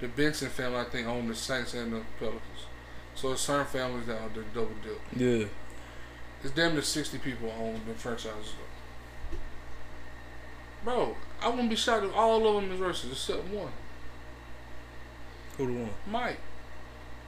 The 0.00 0.08
Benson 0.08 0.50
family, 0.50 0.80
I 0.80 0.84
think, 0.84 1.06
own 1.06 1.28
the 1.28 1.34
Saints 1.36 1.72
and 1.74 1.92
the 1.92 2.02
Pelicans. 2.18 2.42
So 3.14 3.28
there's 3.28 3.40
certain 3.40 3.66
families 3.66 4.06
that 4.06 4.20
are 4.20 4.28
the 4.28 4.42
double 4.54 4.72
dip. 4.82 5.00
Yeah, 5.16 5.46
It's 6.42 6.52
damn 6.52 6.72
near 6.72 6.82
60 6.82 7.18
people 7.18 7.52
own 7.58 7.80
the 7.86 7.94
franchises. 7.94 8.54
Bro, 10.84 11.16
I 11.40 11.48
wouldn't 11.48 11.70
be 11.70 11.76
shocked 11.76 12.04
if 12.04 12.14
all 12.14 12.46
of 12.46 12.62
them 12.62 12.72
is 12.72 12.80
racist 12.80 13.12
except 13.12 13.44
one. 13.48 13.72
who 15.56 15.66
the 15.66 15.72
one? 15.72 15.90
Mike. 16.10 16.38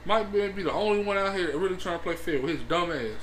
Mike 0.05 0.31
better 0.31 0.49
be 0.53 0.63
the 0.63 0.71
only 0.71 1.03
one 1.03 1.17
out 1.17 1.35
here 1.35 1.57
really 1.57 1.75
trying 1.77 1.97
to 1.97 2.03
play 2.03 2.15
fair 2.15 2.39
with 2.39 2.51
his 2.51 2.61
dumb 2.67 2.91
ass. 2.91 3.17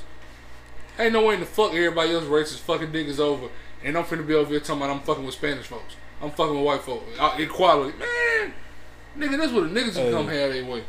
Ain't 0.99 1.13
no 1.13 1.25
way 1.27 1.35
in 1.35 1.41
the 1.41 1.47
fuck 1.47 1.73
everybody 1.73 2.13
else 2.13 2.25
racist 2.25 2.59
fucking 2.61 2.89
niggas 2.89 3.19
over, 3.21 3.49
and 3.85 3.97
I'm 3.97 4.05
finna 4.05 4.27
be 4.27 4.35
over 4.35 4.51
here 4.51 4.61
talking 4.61 4.83
about 4.83 4.91
I'm 4.95 5.01
fucking 5.03 5.25
with 5.25 5.35
Spanish 5.35 5.67
folks. 5.67 5.97
I'm 6.21 6.31
fucking 6.31 6.55
with 6.55 6.65
white 6.65 6.81
folks. 6.83 7.05
Equality, 7.39 7.97
man. 7.99 8.55
Nigga, 9.17 9.39
that's 9.39 9.53
what 9.53 9.73
the 9.73 9.81
niggas 9.81 9.95
Hey. 9.95 10.11
come 10.11 10.27
have 10.29 10.53
their 10.53 10.65
way. 10.65 10.83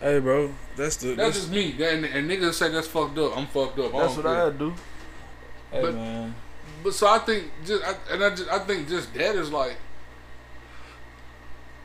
Hey, 0.00 0.20
bro, 0.20 0.54
that's 0.76 0.96
the 0.96 1.08
That's 1.08 1.16
that's, 1.16 1.36
just 1.38 1.50
me. 1.50 1.72
And, 1.82 2.04
and 2.04 2.30
niggas 2.30 2.54
say 2.54 2.68
that's 2.70 2.86
fucked 2.86 3.18
up. 3.18 3.36
I'm 3.36 3.46
fucked 3.46 3.78
up. 3.80 3.92
That's 3.92 4.14
don't 4.14 4.24
what 4.24 4.32
care. 4.32 4.46
I 4.46 4.50
do. 4.50 4.70
Hey, 5.72 5.82
But- 5.82 5.94
man, 5.94 6.34
But 6.84 6.94
so 6.94 7.08
I 7.08 7.18
think 7.18 7.50
just 7.66 7.82
I, 7.84 7.94
and 8.12 8.22
I 8.24 8.30
just 8.30 8.48
I 8.48 8.58
think 8.60 8.88
just 8.88 9.12
that 9.14 9.34
is 9.34 9.50
like 9.50 9.76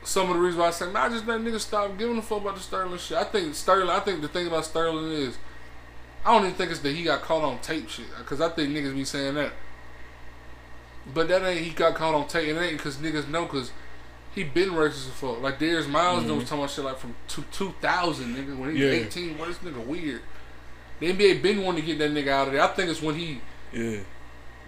some 0.04 0.28
of 0.30 0.36
the 0.36 0.42
reasons 0.42 0.60
why 0.60 0.68
I 0.68 0.70
say 0.70 0.86
man, 0.86 0.96
I 0.96 1.08
just 1.08 1.26
let 1.26 1.40
niggas 1.40 1.60
stop 1.60 1.96
giving 1.98 2.16
a 2.18 2.22
fuck 2.22 2.42
about 2.42 2.54
the 2.54 2.60
Sterling 2.60 2.98
shit. 2.98 3.16
I 3.16 3.24
think 3.24 3.54
Sterling. 3.54 3.90
I 3.90 4.00
think 4.00 4.20
the 4.22 4.28
thing 4.28 4.46
about 4.46 4.64
Sterling 4.64 5.10
is 5.10 5.36
I 6.24 6.32
don't 6.32 6.44
even 6.44 6.54
think 6.56 6.70
it's 6.70 6.80
that 6.80 6.94
he 6.94 7.02
got 7.04 7.22
caught 7.22 7.42
on 7.42 7.58
tape 7.60 7.88
shit 7.88 8.06
because 8.18 8.40
I 8.40 8.48
think 8.50 8.70
niggas 8.72 8.94
be 8.94 9.04
saying 9.04 9.34
that. 9.34 9.52
But 11.12 11.28
that 11.28 11.42
ain't 11.42 11.60
he 11.66 11.70
got 11.70 11.94
caught 11.94 12.14
on 12.14 12.28
tape. 12.28 12.48
It 12.48 12.58
ain't 12.58 12.76
because 12.78 12.96
niggas 12.96 13.28
know 13.28 13.44
because 13.44 13.72
he 14.34 14.44
been 14.44 14.70
racist 14.70 15.06
as 15.08 15.12
fuck. 15.14 15.40
Like 15.42 15.58
Darius 15.58 15.86
Miles 15.86 16.24
Mhm. 16.24 16.36
was 16.36 16.44
talking 16.44 16.58
about 16.58 16.70
shit 16.70 16.84
like 16.84 16.98
from 16.98 17.14
two 17.28 17.44
two 17.52 17.74
thousand 17.80 18.34
nigga 18.36 18.56
when 18.56 18.74
he 18.74 18.82
Yeah. 18.82 18.90
was 18.90 18.94
eighteen. 19.06 19.38
What 19.38 19.48
this 19.48 19.58
nigga 19.58 19.84
weird. 19.84 20.22
The 21.00 21.06
NBA 21.12 21.42
been 21.42 21.62
wanting 21.62 21.82
to 21.82 21.86
get 21.86 21.98
that 21.98 22.12
nigga 22.12 22.28
out 22.28 22.46
of 22.48 22.52
there. 22.54 22.62
I 22.62 22.68
think 22.68 22.90
it's 22.90 23.02
when 23.02 23.14
he 23.16 23.40
yeah, 23.72 23.98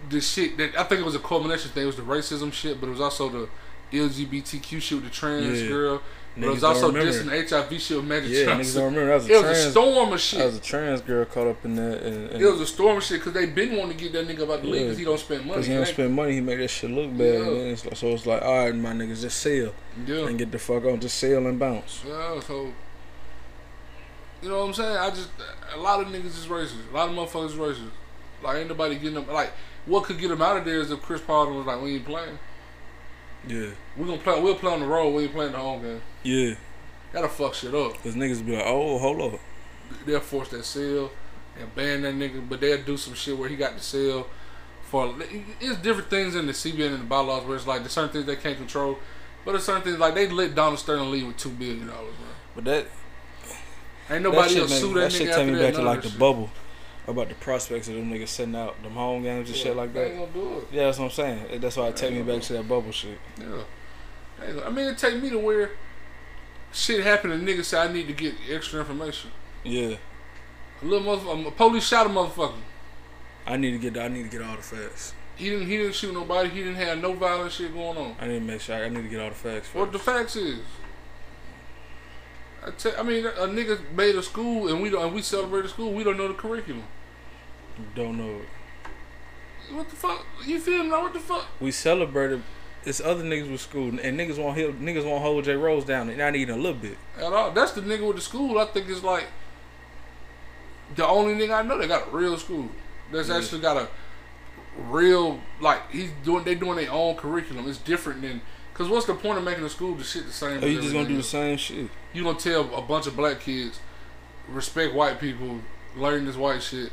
the 0.09 0.21
shit 0.21 0.57
that 0.57 0.77
I 0.77 0.83
think 0.83 1.01
it 1.01 1.05
was 1.05 1.15
a 1.15 1.19
culmination 1.19 1.71
thing. 1.71 1.83
It 1.83 1.87
was 1.87 1.95
the 1.95 2.01
racism 2.01 2.51
shit, 2.53 2.79
but 2.79 2.87
it 2.87 2.91
was 2.91 3.01
also 3.01 3.29
the 3.29 3.49
LGBTQ 3.97 4.81
shit 4.81 4.95
with 5.01 5.05
the 5.05 5.09
trans 5.15 5.61
Yeah. 5.61 5.67
girl. 5.69 6.01
But 6.39 6.45
it 6.45 6.49
Niggas 6.49 6.53
was 6.53 6.63
also 6.63 6.91
just 6.91 7.21
an 7.21 7.29
HIV 7.29 7.81
shit 7.81 7.97
with 7.97 8.05
Magic 8.05 8.29
yeah. 8.29 8.45
Niggas 8.45 8.75
don't 8.75 8.93
remember 8.93 9.07
that 9.07 9.13
was 9.15 9.27
a 9.29 9.31
It 9.31 9.35
was 9.35 9.41
trans. 9.43 9.57
a 9.65 9.71
storm 9.71 9.97
of 10.05 10.11
that 10.11 10.17
shit. 10.19 10.45
was 10.45 10.57
a 10.57 10.61
trans 10.61 11.01
girl 11.01 11.25
caught 11.25 11.47
up 11.47 11.65
in 11.65 11.75
that, 11.77 12.03
and, 12.03 12.29
and 12.29 12.41
It 12.41 12.45
was 12.45 12.61
a 12.61 12.65
storm 12.67 12.97
of 12.97 13.03
shit 13.03 13.19
because 13.19 13.33
they 13.33 13.47
been 13.47 13.75
wanting 13.75 13.97
to 13.97 14.03
get 14.03 14.13
that 14.13 14.27
nigga 14.27 14.43
about 14.43 14.61
the 14.61 14.67
league 14.67 14.83
because 14.83 14.97
he 14.99 15.03
don't 15.05 15.19
spend 15.19 15.45
money. 15.45 15.55
Cause 15.55 15.65
he 15.67 15.73
don't 15.73 15.87
spend 15.87 16.13
money, 16.13 16.33
he 16.33 16.41
make 16.41 16.59
that 16.59 16.67
shit 16.69 16.91
look 16.91 17.09
bad. 17.17 17.19
Yeah. 17.19 17.39
And 17.47 17.71
it's 17.71 17.85
like, 17.85 17.95
so 17.95 18.07
it's 18.09 18.25
like, 18.27 18.41
all 18.43 18.65
right, 18.65 18.75
my 18.75 18.93
niggas, 18.93 19.21
just 19.21 19.39
sell 19.39 19.73
Yeah. 20.05 20.27
and 20.27 20.37
get 20.37 20.51
the 20.51 20.59
fuck 20.59 20.85
on, 20.85 20.99
just 20.99 21.17
sell 21.17 21.47
and 21.47 21.57
bounce. 21.57 22.03
Yeah, 22.07 22.39
so 22.41 22.71
you 24.41 24.49
know 24.49 24.59
what 24.59 24.65
I'm 24.67 24.73
saying? 24.73 24.97
I 24.97 25.09
just 25.09 25.29
a 25.73 25.79
lot 25.79 25.99
of 26.01 26.07
niggas 26.07 26.25
is 26.25 26.45
racist. 26.47 26.91
A 26.91 26.95
lot 26.95 27.09
of 27.09 27.15
motherfuckers 27.15 27.47
is 27.47 27.55
racist. 27.55 27.89
Like 28.43 28.57
ain't 28.57 28.69
nobody 28.69 28.95
getting 28.95 29.15
them. 29.15 29.27
Like 29.27 29.51
what 29.87 30.03
could 30.03 30.19
get 30.19 30.27
them 30.27 30.41
out 30.41 30.57
of 30.57 30.65
there 30.65 30.79
is 30.79 30.91
if 30.91 31.01
Chris 31.01 31.21
Paul 31.21 31.51
was 31.53 31.65
like, 31.65 31.81
"We 31.81 31.95
ain't 31.95 32.05
playing. 32.05 32.37
Yeah, 33.47 33.67
We 33.97 34.05
gonna 34.05 34.17
play. 34.17 34.41
We'll 34.41 34.55
play 34.55 34.71
on 34.73 34.79
the 34.79 34.85
road. 34.87 35.13
We 35.13 35.23
ain't 35.23 35.33
playing 35.33 35.51
the 35.53 35.57
home 35.59 35.81
game. 35.81 36.01
yeah. 36.23 36.55
Gotta 37.13 37.29
fuck 37.29 37.53
shit 37.53 37.73
up. 37.73 37.93
Cause 38.03 38.15
niggas 38.15 38.45
be 38.45 38.55
like, 38.55 38.65
oh, 38.67 38.97
hold 38.99 39.21
up. 39.33 39.39
They'll 40.05 40.19
force 40.19 40.49
that 40.49 40.65
sale 40.65 41.09
and 41.59 41.73
ban 41.73 42.01
that 42.01 42.13
nigga, 42.15 42.47
but 42.47 42.59
they'll 42.59 42.83
do 42.83 42.97
some 42.97 43.13
shit 43.13 43.37
where 43.37 43.47
he 43.47 43.55
got 43.55 43.75
the 43.75 43.81
sale 43.81 44.27
for. 44.83 45.15
It's 45.61 45.77
different 45.79 46.09
things 46.09 46.35
in 46.35 46.45
the 46.47 46.51
CBA 46.53 46.87
and 46.87 46.99
the 46.99 47.05
bylaws 47.05 47.45
where 47.45 47.55
it's 47.55 47.65
like 47.65 47.79
there's 47.79 47.93
certain 47.93 48.09
things 48.11 48.25
they 48.25 48.35
can't 48.35 48.57
control, 48.57 48.99
but 49.45 49.51
there's 49.53 49.63
certain 49.63 49.83
things 49.83 49.97
like 49.97 50.15
they 50.15 50.27
let 50.27 50.53
Donald 50.53 50.79
Sterling 50.79 51.09
leave 51.11 51.27
with 51.27 51.37
two 51.37 51.49
billion 51.49 51.87
dollars, 51.87 52.13
bro. 52.15 52.27
But 52.55 52.65
that 52.65 52.85
Ain't 54.09 54.09
that 54.09 54.19
nobody 54.29 54.53
shit, 54.53 54.61
else 54.63 54.79
sue 54.79 54.93
that 54.95 54.99
that, 54.99 55.11
shit 55.11 55.33
take 55.33 55.47
me 55.47 55.59
back 55.59 55.73
to 55.75 55.81
like 55.81 56.01
the 56.01 56.09
that 56.09 56.19
bubble 56.19 56.49
about 57.07 57.29
the 57.29 57.35
prospects 57.35 57.87
of 57.87 57.95
them 57.95 58.11
niggas 58.11 58.27
setting 58.27 58.55
out 58.55 58.81
them 58.83 58.91
home 58.93 59.23
games 59.23 59.47
and 59.47 59.55
shit. 59.55 59.67
shit 59.67 59.75
like 59.75 59.93
that. 59.93 60.07
ain't 60.07 60.19
gonna 60.19 60.31
do 60.33 60.57
it. 60.59 60.67
Yeah, 60.71 60.85
that's 60.85 60.99
what 60.99 61.05
I'm 61.05 61.11
saying. 61.11 61.61
That's 61.61 61.77
why 61.77 61.87
it 61.87 61.95
take 61.95 62.11
me 62.11 62.19
back 62.19 62.41
gonna 62.47 62.61
that 62.61 62.67
bubble 62.67 62.91
shit. 62.91 63.17
Yeah. 63.39 63.63
They 64.39 64.47
ain't 64.47 64.55
gonna- 64.55 64.67
I 64.67 64.69
mean, 64.69 64.87
it 64.87 64.97
take 64.97 65.21
me 65.21 65.29
to 65.29 65.39
where 65.39 65.71
shit 66.73 67.03
happened 67.03 67.33
and 67.33 67.47
niggas 67.47 67.65
say 67.65 67.79
I 67.79 67.91
need 67.91 68.07
to 68.07 68.13
get 68.13 68.35
extra 68.51 68.79
information. 68.81 69.31
Yeah, 69.63 69.95
A 70.81 70.85
little 70.85 71.17
motherfucker, 71.17 71.47
a 71.47 71.51
police 71.51 71.87
shot 71.87 72.05
a 72.05 72.09
motherfucker. 72.09 72.53
I 73.45 73.55
need 73.57 73.71
to 73.71 73.77
get 73.77 73.97
I 73.97 74.09
need 74.09 74.23
to 74.23 74.29
get 74.29 74.41
all 74.41 74.55
the 74.55 74.61
facts. 74.61 75.13
He 75.37 75.49
didn't. 75.49 75.67
He 75.67 75.77
didn't 75.77 75.93
shoot 75.95 76.13
nobody. 76.13 76.49
He 76.49 76.59
didn't 76.63 76.75
have 76.75 76.97
no 76.97 77.13
violent 77.13 77.51
shit 77.51 77.73
going 77.73 77.97
on. 77.97 78.15
I 78.19 78.27
need 78.27 78.39
to 78.39 78.45
make 78.45 78.59
sure 78.59 78.75
I 78.75 78.89
need 78.89 79.03
to 79.03 79.07
get 79.07 79.19
all 79.21 79.29
the 79.29 79.35
facts. 79.35 79.73
What 79.73 79.91
the 79.91 79.99
facts 79.99 80.35
is. 80.35 80.59
I, 82.65 82.71
tell, 82.71 82.93
I 82.99 83.03
mean, 83.03 83.25
a 83.25 83.29
nigga 83.47 83.79
made 83.93 84.15
a 84.15 84.23
school 84.23 84.67
and 84.67 84.81
we 84.81 84.89
don't, 84.89 85.05
and 85.05 85.13
we 85.15 85.21
celebrate 85.21 85.61
the 85.61 85.69
school. 85.69 85.93
We 85.93 86.03
don't 86.03 86.17
know 86.17 86.27
the 86.27 86.33
curriculum. 86.33 86.83
Don't 87.95 88.17
know 88.17 88.41
it. 88.41 89.73
What 89.73 89.89
the 89.89 89.95
fuck? 89.95 90.25
You 90.45 90.59
feel 90.59 90.83
me? 90.83 90.89
What 90.89 91.13
the 91.13 91.19
fuck? 91.19 91.45
We 91.59 91.71
celebrated. 91.71 92.41
It's 92.85 93.01
other 93.01 93.23
niggas 93.23 93.51
with 93.51 93.59
school, 93.59 93.89
and 93.89 94.17
niggas 94.19 94.37
won't 94.37 94.57
hold 94.57 94.79
niggas 94.79 95.03
won't 95.05 95.21
hold 95.21 95.43
J 95.43 95.55
Rose 95.55 95.83
down, 95.83 96.07
and 96.09 96.17
not 96.17 96.35
even 96.35 96.55
a 96.55 96.57
little 96.57 96.79
bit. 96.79 96.97
At 97.17 97.33
all? 97.33 97.51
That's 97.51 97.73
the 97.73 97.81
nigga 97.81 98.07
with 98.07 98.15
the 98.15 98.21
school. 98.21 98.59
I 98.59 98.65
think 98.65 98.87
is 98.87 99.03
like 99.03 99.25
the 100.95 101.05
only 101.05 101.33
nigga 101.33 101.59
I 101.59 101.61
know 101.63 101.77
that 101.77 101.87
got 101.87 102.07
a 102.07 102.11
real 102.15 102.37
school. 102.37 102.69
That's 103.11 103.27
Yeah. 103.27 103.37
actually 103.37 103.61
got 103.61 103.77
a 103.77 103.87
real 104.89 105.41
like 105.59 105.91
he's 105.91 106.11
doing. 106.23 106.45
They 106.45 106.55
doing 106.55 106.77
their 106.77 106.91
own 106.91 107.15
curriculum. 107.15 107.67
It's 107.67 107.77
different 107.79 108.21
than 108.21 108.41
Cause 108.77 108.89
what's 108.89 109.07
the 109.07 109.15
point 109.15 109.39
of 109.39 109.43
making 109.43 109.63
the 109.63 109.71
school 109.71 109.95
the 109.95 110.03
shit 110.03 110.27
the 110.27 110.31
same? 110.31 110.63
Oh, 110.63 110.67
you 110.67 110.79
just 110.79 110.93
gonna 110.93 111.07
do 111.07 111.17
the 111.17 111.23
same 111.23 111.57
shit? 111.57 111.89
You 112.13 112.23
gonna 112.23 112.37
tell 112.37 112.71
a 112.75 112.81
bunch 112.83 113.07
of 113.07 113.15
black 113.15 113.39
kids 113.39 113.79
respect 114.47 114.93
white 114.93 115.19
people, 115.19 115.61
learn 115.95 116.25
this 116.25 116.35
white 116.35 116.61
shit. 116.61 116.91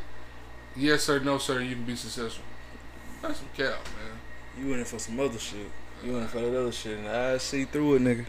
Yes 0.76 1.04
sir, 1.04 1.20
no 1.20 1.38
sir, 1.38 1.60
you 1.60 1.76
can 1.76 1.84
be 1.84 1.96
successful. 1.96 2.44
That's 3.22 3.38
some 3.38 3.48
cap, 3.56 3.78
man. 3.84 4.18
You 4.58 4.74
in 4.74 4.80
it 4.80 4.86
for 4.86 4.98
some 4.98 5.18
other 5.20 5.38
shit. 5.38 5.70
You 6.04 6.16
in 6.16 6.24
it 6.24 6.30
for 6.30 6.38
uh, 6.38 6.42
that 6.42 6.60
other 6.60 6.72
shit, 6.72 6.98
and 6.98 7.08
I 7.08 7.38
see 7.38 7.64
through 7.64 7.96
it, 7.96 8.02
nigga. 8.02 8.26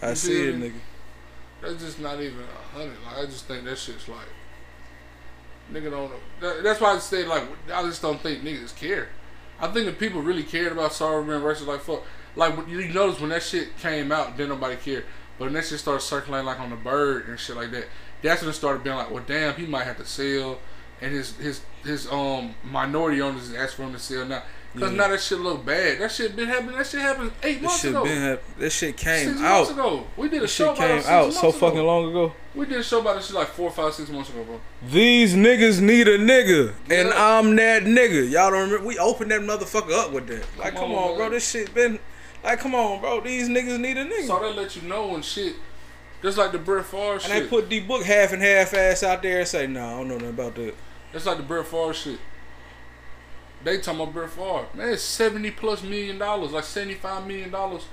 I 0.00 0.10
You 0.10 0.14
see 0.14 0.48
it, 0.48 0.58
nigga. 0.58 0.80
That's 1.60 1.82
just 1.82 2.00
not 2.00 2.20
even 2.20 2.40
a 2.40 2.76
hundred. 2.76 2.96
Like 3.04 3.18
I 3.18 3.26
just 3.26 3.46
think 3.46 3.64
that 3.64 3.78
shit's 3.78 4.08
like 4.08 4.26
nigga 5.72 5.90
don't 5.90 6.10
know. 6.10 6.16
That, 6.40 6.62
that's 6.62 6.80
why 6.80 6.94
I 6.94 6.98
say 6.98 7.24
like 7.24 7.44
I 7.72 7.82
just 7.82 8.02
don't 8.02 8.20
think 8.20 8.42
niggas 8.42 8.76
care. 8.76 9.08
I 9.60 9.68
think 9.68 9.86
if 9.86 9.98
people 9.98 10.22
really 10.22 10.42
cared 10.42 10.72
about 10.72 10.90
Sarver 10.90 11.26
being 11.26 11.40
racist, 11.40 11.66
like 11.66 11.80
fuck, 11.80 12.02
like 12.36 12.68
you 12.68 12.88
notice 12.88 13.20
when 13.20 13.30
that 13.30 13.42
shit 13.42 13.76
came 13.78 14.10
out, 14.10 14.36
then 14.36 14.48
nobody 14.48 14.76
cared. 14.76 15.04
But 15.38 15.46
when 15.46 15.54
that 15.54 15.64
shit 15.64 15.78
started 15.78 16.00
circulating 16.02 16.46
like 16.46 16.60
on 16.60 16.70
the 16.70 16.76
bird 16.76 17.28
and 17.28 17.38
shit 17.38 17.56
like 17.56 17.70
that, 17.70 17.86
that's 18.22 18.42
when 18.42 18.50
it 18.50 18.54
started 18.54 18.82
being 18.82 18.96
like, 18.96 19.10
well, 19.10 19.24
damn, 19.26 19.54
he 19.54 19.66
might 19.66 19.84
have 19.84 19.98
to 19.98 20.04
sell, 20.04 20.58
and 21.00 21.12
his 21.12 21.36
his 21.36 21.60
his 21.84 22.06
um 22.10 22.54
minority 22.64 23.20
owners 23.20 23.52
asked 23.54 23.74
for 23.76 23.82
him 23.82 23.92
to 23.92 23.98
sell 23.98 24.24
now. 24.24 24.42
Cause 24.78 24.90
Yeah. 24.90 24.96
now 24.96 25.08
that 25.08 25.20
shit 25.20 25.38
look 25.38 25.66
bad. 25.66 25.98
That 26.00 26.10
shit 26.10 26.34
been 26.34 26.48
happening. 26.48 26.76
That 26.78 26.86
shit 26.86 27.00
happened 27.02 27.32
eight 27.42 27.54
This 27.56 27.62
months 27.62 27.80
shit 27.82 27.90
ago. 27.90 28.04
been 28.04 28.22
hap- 28.22 28.42
This 28.58 28.74
shit 28.74 28.96
came 28.96 29.28
six 29.28 29.40
out. 29.40 29.56
months 29.58 29.70
ago. 29.72 30.06
We 30.16 30.28
did 30.30 30.38
a 30.38 30.40
This 30.42 30.52
show 30.54 30.74
shit 30.74 30.84
about 30.84 30.90
it 30.98 31.02
came 31.04 31.12
out 31.12 31.32
so 31.34 31.48
ago. 31.50 31.58
fucking 31.58 31.82
long 31.82 32.08
ago. 32.10 32.32
We 32.54 32.64
did 32.66 32.78
a 32.80 32.82
show 32.82 33.00
about 33.00 33.16
this 33.16 33.26
shit 33.26 33.34
like 33.34 33.48
four, 33.48 33.70
five, 33.70 33.92
six 33.92 34.08
months 34.08 34.30
ago, 34.30 34.44
bro. 34.44 34.60
These 34.90 35.34
niggas 35.34 35.80
need 35.82 36.08
a 36.08 36.16
nigga, 36.18 36.72
and 36.88 37.08
Yeah. 37.10 37.38
I'm 37.38 37.54
that 37.56 37.82
nigga. 37.84 38.30
Y'all 38.30 38.50
don't 38.50 38.62
remember? 38.62 38.86
We 38.86 38.96
opened 38.98 39.30
that 39.30 39.42
motherfucker 39.42 39.92
up 39.92 40.12
with 40.12 40.26
that. 40.28 40.44
Like, 40.58 40.72
Come 40.72 40.84
come, 40.84 40.92
on, 40.94 41.10
on, 41.10 41.16
bro. 41.18 41.28
This 41.28 41.50
shit 41.50 41.74
been 41.74 41.98
like, 42.42 42.58
come 42.60 42.74
on, 42.74 43.00
bro. 43.02 43.20
These 43.20 43.50
niggas 43.50 43.78
need 43.78 43.98
a 43.98 44.06
nigga. 44.06 44.26
So 44.26 44.38
that 44.38 44.56
let 44.56 44.74
you 44.74 44.88
know 44.88 45.08
when 45.08 45.20
shit, 45.20 45.54
just 46.22 46.38
like 46.38 46.52
the 46.52 46.58
Brett 46.58 46.86
Favre 46.86 47.12
and 47.14 47.20
shit. 47.22 47.30
they 47.30 47.46
put 47.46 47.68
D 47.68 47.80
Book 47.80 48.04
half 48.04 48.32
and 48.32 48.42
half 48.42 48.72
ass 48.72 49.02
out 49.02 49.22
there 49.22 49.40
and 49.40 49.48
say, 49.48 49.66
nah, 49.66 49.96
I 49.96 49.98
don't 49.98 50.08
know 50.08 50.14
nothing 50.14 50.28
about 50.30 50.54
that. 50.54 50.74
That's 51.12 51.26
like 51.26 51.36
the 51.36 51.42
Brett 51.42 51.66
Favre 51.66 51.92
shit. 51.94 52.18
They 53.64 53.78
talking 53.78 54.00
about 54.00 54.12
Brett 54.12 54.30
Favre. 54.30 54.66
Man, 54.74 54.88
it's 54.88 55.02
70 55.02 55.50
plus 55.52 55.82
million 55.82 56.18
dollars, 56.18 56.52
like 56.52 56.64
75 56.64 57.26
million 57.26 57.50
dollars. 57.50 57.86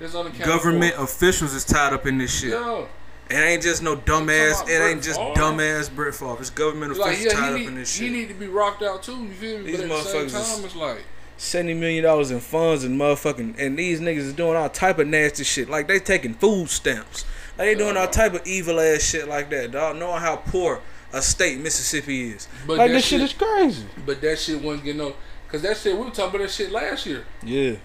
That's 0.00 0.14
unaccounted 0.14 0.46
Government 0.46 0.94
for. 0.94 1.04
officials 1.04 1.54
is 1.54 1.64
tied 1.64 1.92
up 1.92 2.04
in 2.06 2.18
this 2.18 2.40
shit. 2.40 2.50
Yeah. 2.50 2.86
It 3.30 3.34
ain't 3.36 3.62
just 3.62 3.82
no 3.82 3.96
dumbass. 3.96 4.56
about 4.62 4.70
It 4.70 4.80
ain't 4.90 5.02
just 5.02 5.18
Favre. 5.20 5.34
dumbass 5.40 5.94
Brett 5.94 6.14
Favre. 6.14 6.36
It's 6.40 6.50
government 6.50 6.90
It's 6.92 7.00
like, 7.00 7.12
officials 7.14 7.32
yeah, 7.34 7.40
tied 7.40 7.56
he 7.56 7.62
up 7.64 7.68
in 7.68 7.74
this 7.76 7.92
shit. 7.94 8.02
he 8.08 8.10
need 8.12 8.28
to 8.28 8.34
be 8.34 8.48
rocked 8.48 8.82
out 8.82 9.02
too. 9.02 9.22
You 9.24 9.30
feel 9.32 9.58
me? 9.60 9.64
These 9.70 9.82
but 9.82 9.84
at 9.84 9.88
the 9.90 10.02
same 10.10 10.28
time, 10.28 10.40
is- 10.58 10.64
it's 10.64 10.76
like, 10.76 11.04
Seventy 11.36 11.74
million 11.74 12.04
dollars 12.04 12.30
in 12.30 12.38
funds 12.38 12.84
and 12.84 12.98
motherfucking 13.00 13.56
and 13.58 13.76
these 13.76 14.00
niggas 14.00 14.18
is 14.18 14.32
doing 14.34 14.56
all 14.56 14.68
type 14.68 14.98
of 15.00 15.08
nasty 15.08 15.42
shit. 15.42 15.68
Like 15.68 15.88
they 15.88 15.98
taking 15.98 16.34
food 16.34 16.68
stamps. 16.70 17.24
Like 17.58 17.68
they 17.68 17.74
doing 17.74 17.96
all 17.96 18.06
type 18.06 18.34
of 18.34 18.46
evil 18.46 18.78
ass 18.80 19.02
shit 19.02 19.26
like 19.28 19.50
that, 19.50 19.72
dog. 19.72 19.96
Knowing 19.96 20.20
how 20.20 20.36
poor 20.36 20.80
a 21.16 21.22
state 21.22 21.58
Mississippi 21.60 22.30
is. 22.30 22.48
But 22.66 22.78
like 22.78 22.88
that 22.90 22.94
this 22.94 23.04
shit, 23.04 23.20
shit- 23.20 23.30
is 23.30 23.36
crazy. 23.36 23.86
but 24.04 24.20
that 24.20 24.38
shit 24.38 24.60
wasn't 24.62 24.84
getting 24.84 24.98
no. 24.98 25.14
Cause 25.48 25.62
that 25.62 25.76
shit, 25.76 25.94
we 25.96 26.04
were 26.04 26.10
talking 26.10 26.34
about 26.34 26.38
that 26.46 26.50
shit 26.50 26.70
last 26.72 27.06
year. 27.06 27.24
Yeah. 27.42 27.76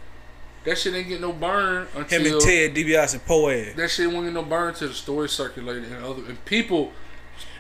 That 0.66 0.78
shit 0.78 0.94
ain't 0.94 1.08
get 1.08 1.22
no 1.22 1.32
burn 1.32 1.88
until 1.96 2.20
Him 2.26 2.34
and 2.34 2.42
Ted 2.42 2.74
DiBiase 2.76 3.14
and 3.14 3.26
Poe 3.26 3.50
that 3.76 3.90
shit 3.90 4.12
won't 4.12 4.26
get 4.26 4.34
no 4.34 4.44
burn 4.44 4.74
till 4.74 4.88
the 4.90 4.94
story 4.94 5.30
circulated 5.30 5.86
and 5.86 6.04
other 6.04 6.24
and 6.28 6.44
people. 6.46 6.92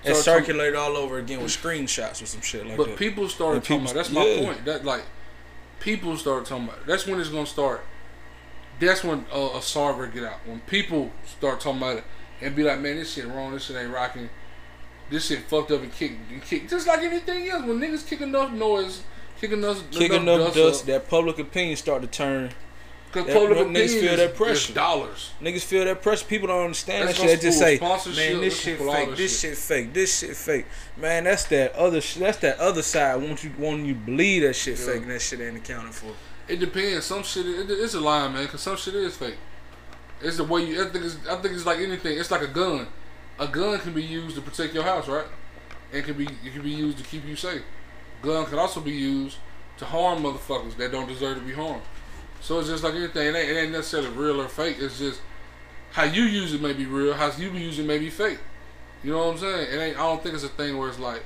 It 0.04 0.16
started 0.16 0.24
talking- 0.24 0.46
circulated 0.46 0.76
all 0.76 0.98
over 0.98 1.18
again 1.20 1.42
with 1.42 1.52
screenshots 1.52 2.22
or 2.22 2.26
some 2.26 2.42
shit 2.42 2.66
like 2.66 2.78
But 2.78 2.86
that. 2.86 2.90
But 2.92 3.00
people 3.00 3.30
started 3.30 3.58
And 3.58 3.66
talking 3.66 3.84
about. 3.84 3.94
That's 3.96 4.10
my 4.12 4.26
yeah. 4.26 4.46
point. 4.46 4.66
That 4.66 4.84
like 4.86 5.04
people 5.80 6.18
start 6.18 6.46
talking 6.46 6.66
about. 6.66 6.80
It. 6.80 6.88
That's 6.88 7.06
when 7.06 7.20
it's 7.20 7.30
gonna 7.30 7.46
start. 7.46 7.82
That's 8.80 9.04
when 9.04 9.26
uh, 9.32 9.38
a 9.38 9.60
Sarver 9.60 10.12
get 10.12 10.24
out. 10.24 10.40
When 10.46 10.60
people 10.62 11.12
start 11.38 11.60
talking 11.60 11.80
about 11.82 11.98
it 11.98 12.04
and 12.42 12.56
be 12.56 12.64
like, 12.64 12.80
"Man, 12.80 12.96
this 12.96 13.14
shit 13.14 13.28
wrong. 13.28 13.54
This 13.54 13.66
shit 13.66 13.76
ain't 13.76 13.94
rocking. 13.94 14.30
This 15.10 15.28
shit 15.28 15.40
fucked 15.44 15.72
up 15.72 15.82
and 15.82 15.94
kick 15.94 16.14
and 16.32 16.44
kick." 16.44 16.70
Just 16.70 16.88
like 16.88 17.00
anything 17.02 17.50
else, 17.50 17.64
when 17.66 17.80
niggas 17.80 18.08
kick 18.08 18.22
enough 18.22 18.52
noise, 18.52 19.02
kick 19.42 19.52
enough, 19.52 19.82
Kick 19.92 20.12
enough 20.12 20.54
dust, 20.54 20.86
that 20.88 21.10
public 21.10 21.40
opinion 21.40 21.76
start 21.78 22.02
to 22.02 22.08
turn. 22.08 22.52
because 23.12 23.26
that- 23.26 23.34
public 23.34 23.58
niggas 23.70 24.00
feel 24.00 24.12
is, 24.14 24.18
that 24.18 24.36
pressure. 24.36 24.74
dollars. 24.74 25.32
Niggas 25.42 25.64
feel 25.64 25.84
that 25.86 26.02
pressure. 26.04 26.26
People 26.26 26.48
don't 26.50 26.66
understand 26.66 27.08
That's 27.08 27.18
that 27.20 27.28
shit. 27.28 27.42
They 27.42 27.48
just 27.48 27.58
say, 27.58 27.80
"Man, 27.80 28.42
this 28.42 28.60
shit 28.62 28.78
gonna 28.78 28.92
pull 28.92 29.00
all 29.00 29.06
fake. 29.08 29.16
This 29.18 29.40
shit." 29.40 29.50
shit 29.52 29.58
fake. 29.58 29.94
This 29.94 30.20
shit 30.20 30.36
fake." 30.36 30.66
Man, 30.96 31.24
that's 31.24 31.46
that 31.46 31.74
other. 31.76 32.02
sh- 32.02 32.16
That's 32.16 32.38
that 32.40 32.60
other 32.60 32.84
side. 32.84 33.16
Want 33.22 33.44
you 33.44 33.52
want 33.58 33.86
you 33.86 33.96
believe 33.96 34.44
that 34.44 34.56
shit 34.56 34.78
Yeah. 34.80 34.86
fake 34.86 35.02
and 35.02 35.12
that 35.12 35.22
shit 35.24 35.42
ain't 35.42 35.58
accounted 35.58 35.96
for. 35.96 36.12
It 36.48 36.60
depends. 36.60 37.06
Some 37.06 37.24
shit, 37.24 37.46
it, 37.48 37.70
it's 37.72 37.94
a 37.96 38.00
lie, 38.00 38.28
man. 38.28 38.44
Because 38.46 38.62
some 38.62 38.78
shit 38.78 38.94
is 38.96 39.16
fake. 39.18 39.38
It's 40.22 40.38
the 40.38 40.44
way 40.44 40.66
you. 40.66 40.84
I 40.86 40.90
think 40.90 41.06
it's. 41.06 41.16
I 41.28 41.36
think 41.38 41.56
it's 41.56 41.66
like 41.66 41.80
anything. 41.80 42.18
It's 42.20 42.30
like 42.30 42.42
a 42.42 42.48
gun. 42.48 42.88
A 43.40 43.48
gun 43.48 43.80
can 43.80 43.94
be 43.94 44.04
used 44.04 44.36
to 44.36 44.42
protect 44.42 44.74
your 44.74 44.84
house, 44.84 45.08
right? 45.08 45.26
It 45.92 46.04
can 46.04 46.16
be. 46.16 46.26
It 46.26 46.54
can 46.54 46.62
be 46.62 46.72
used 46.72 46.98
to 46.98 47.04
keep 47.04 47.26
you 47.26 47.36
safe. 47.36 47.64
Gun 48.22 48.46
can 48.46 48.60
also 48.60 48.82
be 48.82 48.92
used 48.92 49.38
to 49.78 49.86
harm 49.86 50.24
motherfuckers 50.24 50.76
that 50.76 50.92
don't 50.92 51.08
deserve 51.08 51.38
to 51.38 51.44
be 51.44 51.54
harmed. 51.54 51.82
So 52.42 52.60
it's 52.60 52.70
just 52.70 52.84
like 52.84 52.94
anything. 52.94 53.28
It 53.28 53.38
ain't, 53.38 53.50
it 53.50 53.60
ain't 53.62 53.72
necessarily 53.72 54.10
real 54.10 54.42
or 54.42 54.48
fake. 54.48 54.78
It's 54.80 55.00
just 55.00 55.22
how 55.92 56.04
you 56.04 56.24
use 56.24 56.54
it 56.54 56.62
may 56.62 56.74
be 56.74 56.86
real. 56.86 57.14
How 57.14 57.32
you 57.32 57.50
use 57.52 57.80
it 57.80 57.86
may 57.86 57.98
be 57.98 58.10
fake. 58.10 58.40
You 59.04 59.14
know 59.14 59.20
what 59.20 59.34
I'm 59.34 59.38
saying? 59.38 59.68
It 59.74 59.78
ain't. 59.78 59.98
I 59.98 60.02
don't 60.02 60.22
think 60.22 60.36
it's 60.36 60.44
a 60.44 60.50
thing 60.50 60.78
where 60.78 60.90
it's 60.90 61.00
like. 61.00 61.24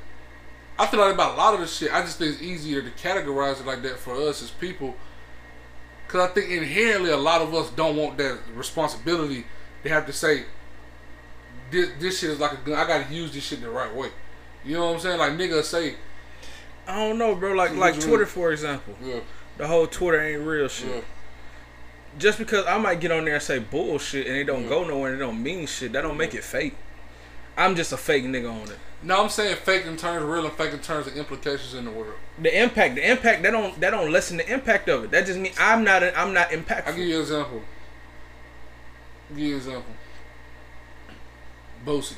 I 0.78 0.88
feel 0.88 1.00
like 1.00 1.14
about 1.14 1.34
a 1.34 1.38
lot 1.38 1.54
of 1.54 1.60
this 1.60 1.76
shit. 1.76 1.94
I 1.94 2.02
just 2.02 2.20
think 2.20 2.34
it's 2.34 2.42
easier 2.42 2.82
to 2.82 2.90
categorize 2.92 3.60
it 3.60 3.66
like 3.66 3.82
that 3.84 3.98
for 3.98 4.16
us 4.16 4.42
as 4.42 4.52
people. 4.52 4.96
Cause 6.08 6.30
I 6.30 6.34
think 6.34 6.52
inherently 6.52 7.10
a 7.10 7.18
lot 7.18 7.42
of 7.42 7.54
us 7.56 7.72
don't 7.72 7.96
want 7.96 8.18
that 8.18 8.38
responsibility. 8.54 9.46
They 9.82 9.90
have 9.90 10.06
to 10.06 10.14
say, 10.14 10.46
this, 11.74 11.90
this 12.00 12.20
shit 12.20 12.30
is 12.30 12.40
like 12.40 12.54
a 12.54 12.58
gun. 12.58 12.76
I 12.76 12.88
gotta 12.88 13.14
use 13.14 13.34
this 13.34 13.44
shit 13.44 13.62
the 13.62 13.70
right 13.70 13.94
way. 13.94 14.10
You 14.64 14.76
know 14.76 14.86
what 14.88 14.94
I'm 14.96 15.00
saying? 15.02 15.20
Like 15.20 15.32
niggas 15.34 15.64
say, 15.66 15.96
I 16.88 16.96
don't 16.96 17.18
know, 17.18 17.36
bro. 17.36 17.54
Like 17.54 17.76
like. 17.76 18.00
Twitter, 18.00 18.26
for 18.26 18.52
example. 18.52 18.96
yeah, 19.04 19.20
The 19.58 19.68
whole 19.68 19.88
Twitter 19.88 20.22
ain't 20.22 20.42
real 20.48 20.68
shit. 20.70 20.90
yeah, 20.90 21.02
Just 22.18 22.38
because 22.38 22.66
I 22.66 22.78
might 22.78 23.00
get 23.02 23.12
on 23.12 23.26
there 23.26 23.34
and 23.36 23.44
say 23.44 23.60
bullshit 23.60 24.28
and 24.28 24.36
it 24.38 24.46
don't 24.46 24.64
Yeah. 24.64 24.70
go 24.70 24.84
nowhere 24.86 25.12
and 25.12 25.22
it 25.22 25.26
don't 25.26 25.42
mean 25.44 25.66
shit, 25.68 25.92
that 25.94 26.02
don't 26.02 26.18
make 26.18 26.34
it 26.34 26.44
fake. 26.44 26.76
I'm 27.58 27.76
just 27.76 27.92
a 27.92 27.98
fake 27.98 28.24
nigga 28.24 28.52
on 28.52 28.70
it. 28.72 28.80
No, 29.04 29.22
I'm 29.22 29.30
saying 29.30 29.58
fake 29.58 29.86
in 29.86 29.98
terms 29.98 30.24
of 30.24 30.30
real 30.30 30.46
and 30.46 30.54
fake 30.56 30.72
in 30.74 30.80
terms 30.80 31.08
of 31.08 31.18
implications 31.18 31.74
in 31.74 31.84
the 31.86 31.92
world. 31.92 32.14
The 32.42 32.58
impact, 32.58 32.96
the 32.96 33.10
impact, 33.12 33.44
that 33.44 33.52
don't 33.52 33.78
that 33.82 33.90
don't 33.92 34.12
lessen 34.12 34.38
the 34.38 34.50
impact 34.52 34.88
of 34.88 35.04
it. 35.04 35.12
That 35.12 35.26
just 35.26 35.38
means 35.38 35.56
I'm 35.60 35.84
not 35.84 36.04
a, 36.04 36.18
I'm 36.18 36.34
not 36.34 36.50
impactful. 36.52 36.88
I'll 36.88 36.96
give 36.96 37.08
you 37.08 37.16
an 37.18 37.22
example. 37.22 37.62
I'll 39.30 39.36
give 39.36 39.46
you 39.46 39.52
an 39.56 39.58
example. 39.60 39.94
Boosie. 41.86 42.16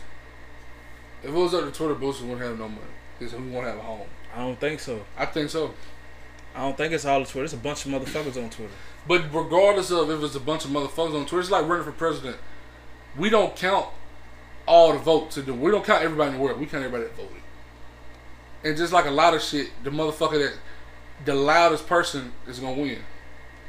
If 1.24 1.30
it 1.30 1.34
was 1.34 1.54
up 1.54 1.66
to 1.66 1.72
Twitter, 1.72 1.96
Boosie 1.96 2.22
wouldn't 2.22 2.42
have 2.42 2.60
no 2.60 2.68
money. 2.70 2.82
Because 3.18 3.34
he 3.34 3.40
won't 3.40 3.66
have 3.66 3.78
a 3.78 3.82
home. 3.82 4.08
I 4.36 4.40
don't 4.40 4.60
think 4.60 4.80
so. 4.80 5.04
I 5.18 5.26
think 5.26 5.50
so. 5.50 5.74
I 6.54 6.62
don't 6.62 6.78
think 6.78 6.94
it's 6.94 7.06
all 7.06 7.22
of 7.22 7.30
Twitter. 7.30 7.46
It's 7.46 7.54
a 7.54 7.58
bunch 7.58 7.86
of 7.86 7.92
motherfuckers 7.92 8.42
on 8.42 8.50
Twitter. 8.50 8.72
But 9.08 9.34
regardless 9.34 9.92
of 9.92 10.10
if 10.10 10.22
it's 10.24 10.36
a 10.36 10.40
bunch 10.40 10.66
of 10.66 10.72
motherfuckers 10.72 11.16
on 11.20 11.26
Twitter, 11.26 11.40
it's 11.40 11.50
like 11.52 11.68
running 11.68 11.84
for 11.86 11.92
president. 11.92 12.38
We 13.18 13.30
don't 13.30 13.56
count 13.56 13.88
all 14.68 14.94
the 14.94 15.00
votes. 15.00 15.38
In 15.38 15.46
the, 15.46 15.54
we 15.54 15.72
don't 15.72 15.86
count 15.86 16.04
everybody 16.04 16.32
in 16.32 16.38
the 16.38 16.44
world. 16.44 16.60
We 16.60 16.66
count 16.66 16.84
everybody 16.84 17.04
that 17.10 17.16
voted. 17.16 17.42
And 18.64 18.76
just 18.78 18.92
like 18.94 19.06
a 19.06 19.12
lot 19.12 19.34
of 19.34 19.42
shit, 19.42 19.70
the 19.84 19.90
motherfucker 19.90 20.40
that 20.50 20.58
the 21.24 21.36
loudest 21.36 21.88
person 21.88 22.34
is 22.48 22.60
gonna 22.60 22.82
win. 22.82 23.00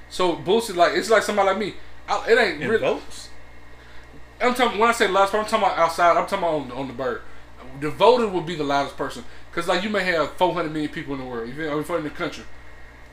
So 0.09 0.37
Boosie, 0.37 0.74
like 0.74 0.92
it's 0.94 1.11
like 1.11 1.22
somebody 1.22 1.48
like 1.50 1.59
me. 1.59 1.74
I, 2.09 2.24
it 2.30 2.38
ain't 2.38 2.61
And 2.62 2.70
really. 2.70 2.78
votes. 2.78 3.25
I'm 4.40 4.55
talking 4.55 4.79
when 4.79 4.88
I 4.88 4.92
say 4.92 5.09
loudest 5.09 5.33
person, 5.33 5.44
I'm 5.44 5.51
talking 5.51 5.66
about 5.66 5.79
outside. 5.79 6.16
I'm 6.16 6.27
talking 6.27 6.38
about 6.38 6.55
on, 6.55 6.72
on 6.72 6.88
the 6.88 6.92
bird. 6.94 7.22
The 7.81 7.90
voter 7.90 8.29
will 8.29 8.42
be 8.42 8.55
the 8.55 8.64
loudest 8.64 8.96
person 8.96 9.25
because 9.51 9.68
like 9.68 9.83
you 9.83 9.90
may 9.90 10.05
have 10.05 10.33
400 10.33 10.70
million 10.72 10.90
people 10.90 11.14
in 11.14 11.20
the 11.20 11.27
world, 11.27 11.53
feel, 11.53 11.70
I 11.70 11.75
mean, 11.75 11.99
in 11.99 12.05
the 12.05 12.11
country. 12.11 12.44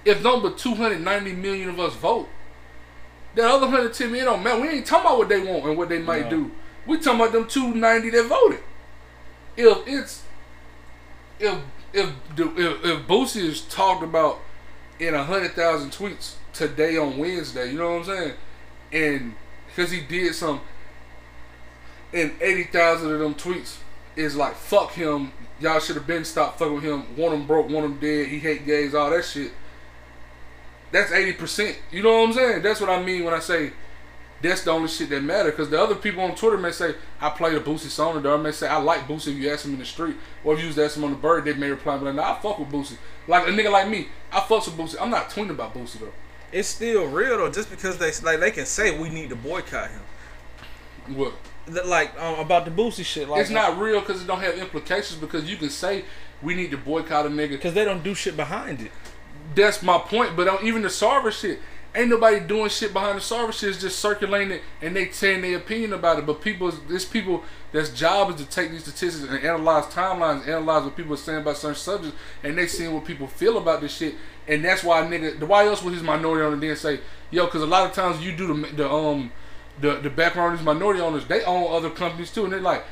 If 0.05 0.21
number 0.21 0.51
290 0.51 1.33
million 1.33 1.69
of 1.69 1.79
us 1.79 1.95
vote, 1.95 2.27
that 3.35 3.45
other 3.45 3.65
110 3.65 4.07
million 4.11 4.25
don't 4.25 4.43
matter. 4.43 4.61
We 4.61 4.69
ain't 4.69 4.85
talking 4.85 5.05
about 5.05 5.17
what 5.17 5.29
they 5.29 5.41
want 5.41 5.65
and 5.65 5.77
what 5.77 5.89
they 5.89 5.99
might 5.99 6.25
No. 6.25 6.29
do. 6.29 6.51
We 6.85 6.97
talking 6.97 7.21
about 7.21 7.31
them 7.31 7.47
290 7.47 8.09
that 8.11 8.27
voted. 8.27 8.59
If 9.55 9.77
it's 9.87 10.23
if 11.39 11.57
if 11.93 12.09
if, 12.37 12.85
if 12.85 13.07
Boosie 13.07 13.41
is 13.41 13.61
talked 13.61 14.03
about 14.03 14.39
in 14.99 15.13
a 15.13 15.23
hundred 15.23 15.53
thousand 15.53 15.91
tweets 15.91 16.35
today 16.51 16.97
on 16.97 17.17
Wednesday, 17.17 17.71
you 17.71 17.77
know 17.77 17.91
what 17.97 17.99
I'm 18.09 18.15
saying? 18.17 18.33
And 18.91 19.35
because 19.67 19.91
he 19.91 20.01
did 20.01 20.35
some, 20.35 20.61
and 22.13 22.31
eighty 22.41 22.63
thousand 22.63 23.11
of 23.11 23.19
them 23.19 23.35
tweets 23.35 23.77
is 24.15 24.35
like 24.35 24.55
fuck 24.55 24.91
him. 24.93 25.31
Y'all 25.59 25.79
should 25.79 25.95
have 25.95 26.07
been 26.07 26.25
stopped 26.25 26.59
fucking 26.59 26.75
with 26.75 26.83
him. 26.83 27.15
Want 27.15 27.33
him 27.33 27.47
broke, 27.47 27.69
want 27.69 27.85
him 27.85 27.99
dead. 27.99 28.27
He 28.27 28.39
hate 28.39 28.65
gays, 28.65 28.93
all 28.93 29.09
that 29.09 29.25
shit. 29.25 29.51
That's 30.91 31.11
eighty 31.11 31.33
percent. 31.33 31.77
You 31.91 32.03
know 32.03 32.21
what 32.21 32.29
I'm 32.29 32.33
saying? 32.33 32.61
That's 32.61 32.79
what 32.79 32.89
I 32.89 33.01
mean 33.01 33.23
when 33.23 33.33
I 33.33 33.39
say 33.39 33.73
that's 34.43 34.63
the 34.63 34.71
only 34.71 34.89
shit 34.89 35.09
that 35.09 35.23
matter. 35.23 35.51
Because 35.51 35.69
the 35.69 35.81
other 35.81 35.95
people 35.95 36.21
on 36.21 36.35
Twitter 36.35 36.57
may 36.57 36.71
say 36.71 36.95
I 37.21 37.29
played 37.29 37.55
a 37.55 37.61
Boosie 37.61 37.89
song, 37.89 38.17
or 38.17 38.19
they 38.19 38.37
may 38.37 38.51
say 38.51 38.67
I 38.67 38.77
like 38.77 39.07
Boosie. 39.07 39.29
If 39.29 39.37
you 39.37 39.49
ask 39.49 39.65
him 39.65 39.73
in 39.73 39.79
the 39.79 39.85
street, 39.85 40.17
or 40.43 40.53
if 40.53 40.61
you 40.61 40.83
ask 40.83 40.97
him 40.97 41.05
on 41.05 41.11
the 41.11 41.17
bird, 41.17 41.45
they 41.45 41.53
may 41.53 41.69
reply 41.69 41.95
like, 41.95 42.13
Nah, 42.13 42.33
I 42.33 42.39
fuck 42.39 42.59
with 42.59 42.69
Boosie. 42.69 42.97
Like 43.27 43.47
a 43.47 43.51
nigga 43.51 43.71
like 43.71 43.89
me, 43.89 44.09
I 44.31 44.41
fuck 44.41 44.65
with 44.65 44.77
Boosie. 44.77 44.97
I'm 44.99 45.09
not 45.09 45.29
tweeting 45.29 45.51
about 45.51 45.73
Boosie 45.73 45.99
though. 45.99 46.13
It's 46.51 46.67
still 46.67 47.07
real 47.07 47.37
though, 47.37 47.51
just 47.51 47.71
because 47.71 47.97
they 47.97 48.11
like 48.21 48.41
they 48.41 48.51
can 48.51 48.65
say 48.65 48.99
we 48.99 49.09
need 49.09 49.29
to 49.29 49.35
boycott 49.35 49.89
him. 49.89 51.15
What? 51.15 51.33
That, 51.67 51.87
like 51.87 52.19
um, 52.19 52.39
about 52.39 52.65
the 52.65 52.71
Boosie 52.71 53.05
shit, 53.05 53.29
like 53.29 53.41
it's 53.41 53.49
not 53.49 53.79
real 53.79 54.01
because 54.01 54.21
it 54.21 54.27
don't 54.27 54.41
have 54.41 54.57
implications. 54.57 55.19
Because 55.19 55.49
you 55.49 55.55
can 55.55 55.69
say 55.69 56.03
we 56.41 56.55
need 56.55 56.71
to 56.71 56.77
boycott 56.77 57.25
a 57.25 57.29
nigga. 57.29 57.51
because 57.51 57.73
they 57.73 57.85
don't 57.85 58.03
do 58.03 58.13
shit 58.13 58.35
behind 58.35 58.81
it. 58.81 58.91
That's 59.55 59.81
my 59.81 59.97
point. 59.97 60.35
But 60.35 60.47
on, 60.47 60.65
even 60.65 60.81
the 60.81 60.89
Sarver 60.89 61.31
shit, 61.31 61.59
ain't 61.95 62.09
nobody 62.09 62.39
doing 62.39 62.69
shit 62.69 62.91
behind 62.93 63.17
the 63.17 63.21
Sarver 63.21 63.53
shit. 63.53 63.69
It's 63.69 63.81
just 63.81 63.99
circulating 63.99 64.51
it 64.51 64.61
and 64.81 64.95
they 64.95 65.09
saying 65.11 65.41
their 65.41 65.57
opinion 65.57 65.93
about 65.93 66.19
it. 66.19 66.25
But 66.25 66.41
people, 66.41 66.71
there's 66.89 67.05
people 67.05 67.43
that's 67.71 67.89
job 67.89 68.29
is 68.31 68.35
to 68.37 68.45
take 68.45 68.71
these 68.71 68.81
statistics 68.81 69.29
and 69.29 69.43
analyze 69.43 69.85
timelines, 69.85 70.47
analyze 70.47 70.83
what 70.83 70.95
people 70.95 71.13
are 71.13 71.17
saying 71.17 71.41
about 71.41 71.57
certain 71.57 71.75
subjects, 71.75 72.17
and 72.43 72.57
they 72.57 72.67
seeing 72.67 72.93
what 72.93 73.05
people 73.05 73.27
feel 73.27 73.57
about 73.57 73.81
this 73.81 73.95
shit. 73.95 74.15
And 74.47 74.63
that's 74.65 74.83
why 74.83 75.01
nigga, 75.03 75.39
the 75.39 75.45
why 75.45 75.65
else 75.65 75.81
would 75.83 75.93
his 75.93 76.03
minority 76.03 76.45
owner 76.45 76.57
then 76.57 76.75
say, 76.75 76.99
yo? 77.31 77.45
Because 77.45 77.61
a 77.61 77.67
lot 77.67 77.87
of 77.87 77.93
times 77.93 78.23
you 78.23 78.35
do 78.35 78.47
the 78.47 78.75
the 78.75 78.89
um 78.91 79.31
the 79.79 79.95
the 79.95 80.09
background 80.09 80.57
these 80.57 80.65
minority 80.65 81.01
owners, 81.01 81.25
they 81.25 81.43
own 81.43 81.73
other 81.75 81.89
companies 81.89 82.31
too, 82.31 82.43
and 82.43 82.53
they're 82.53 82.61
like. 82.61 82.83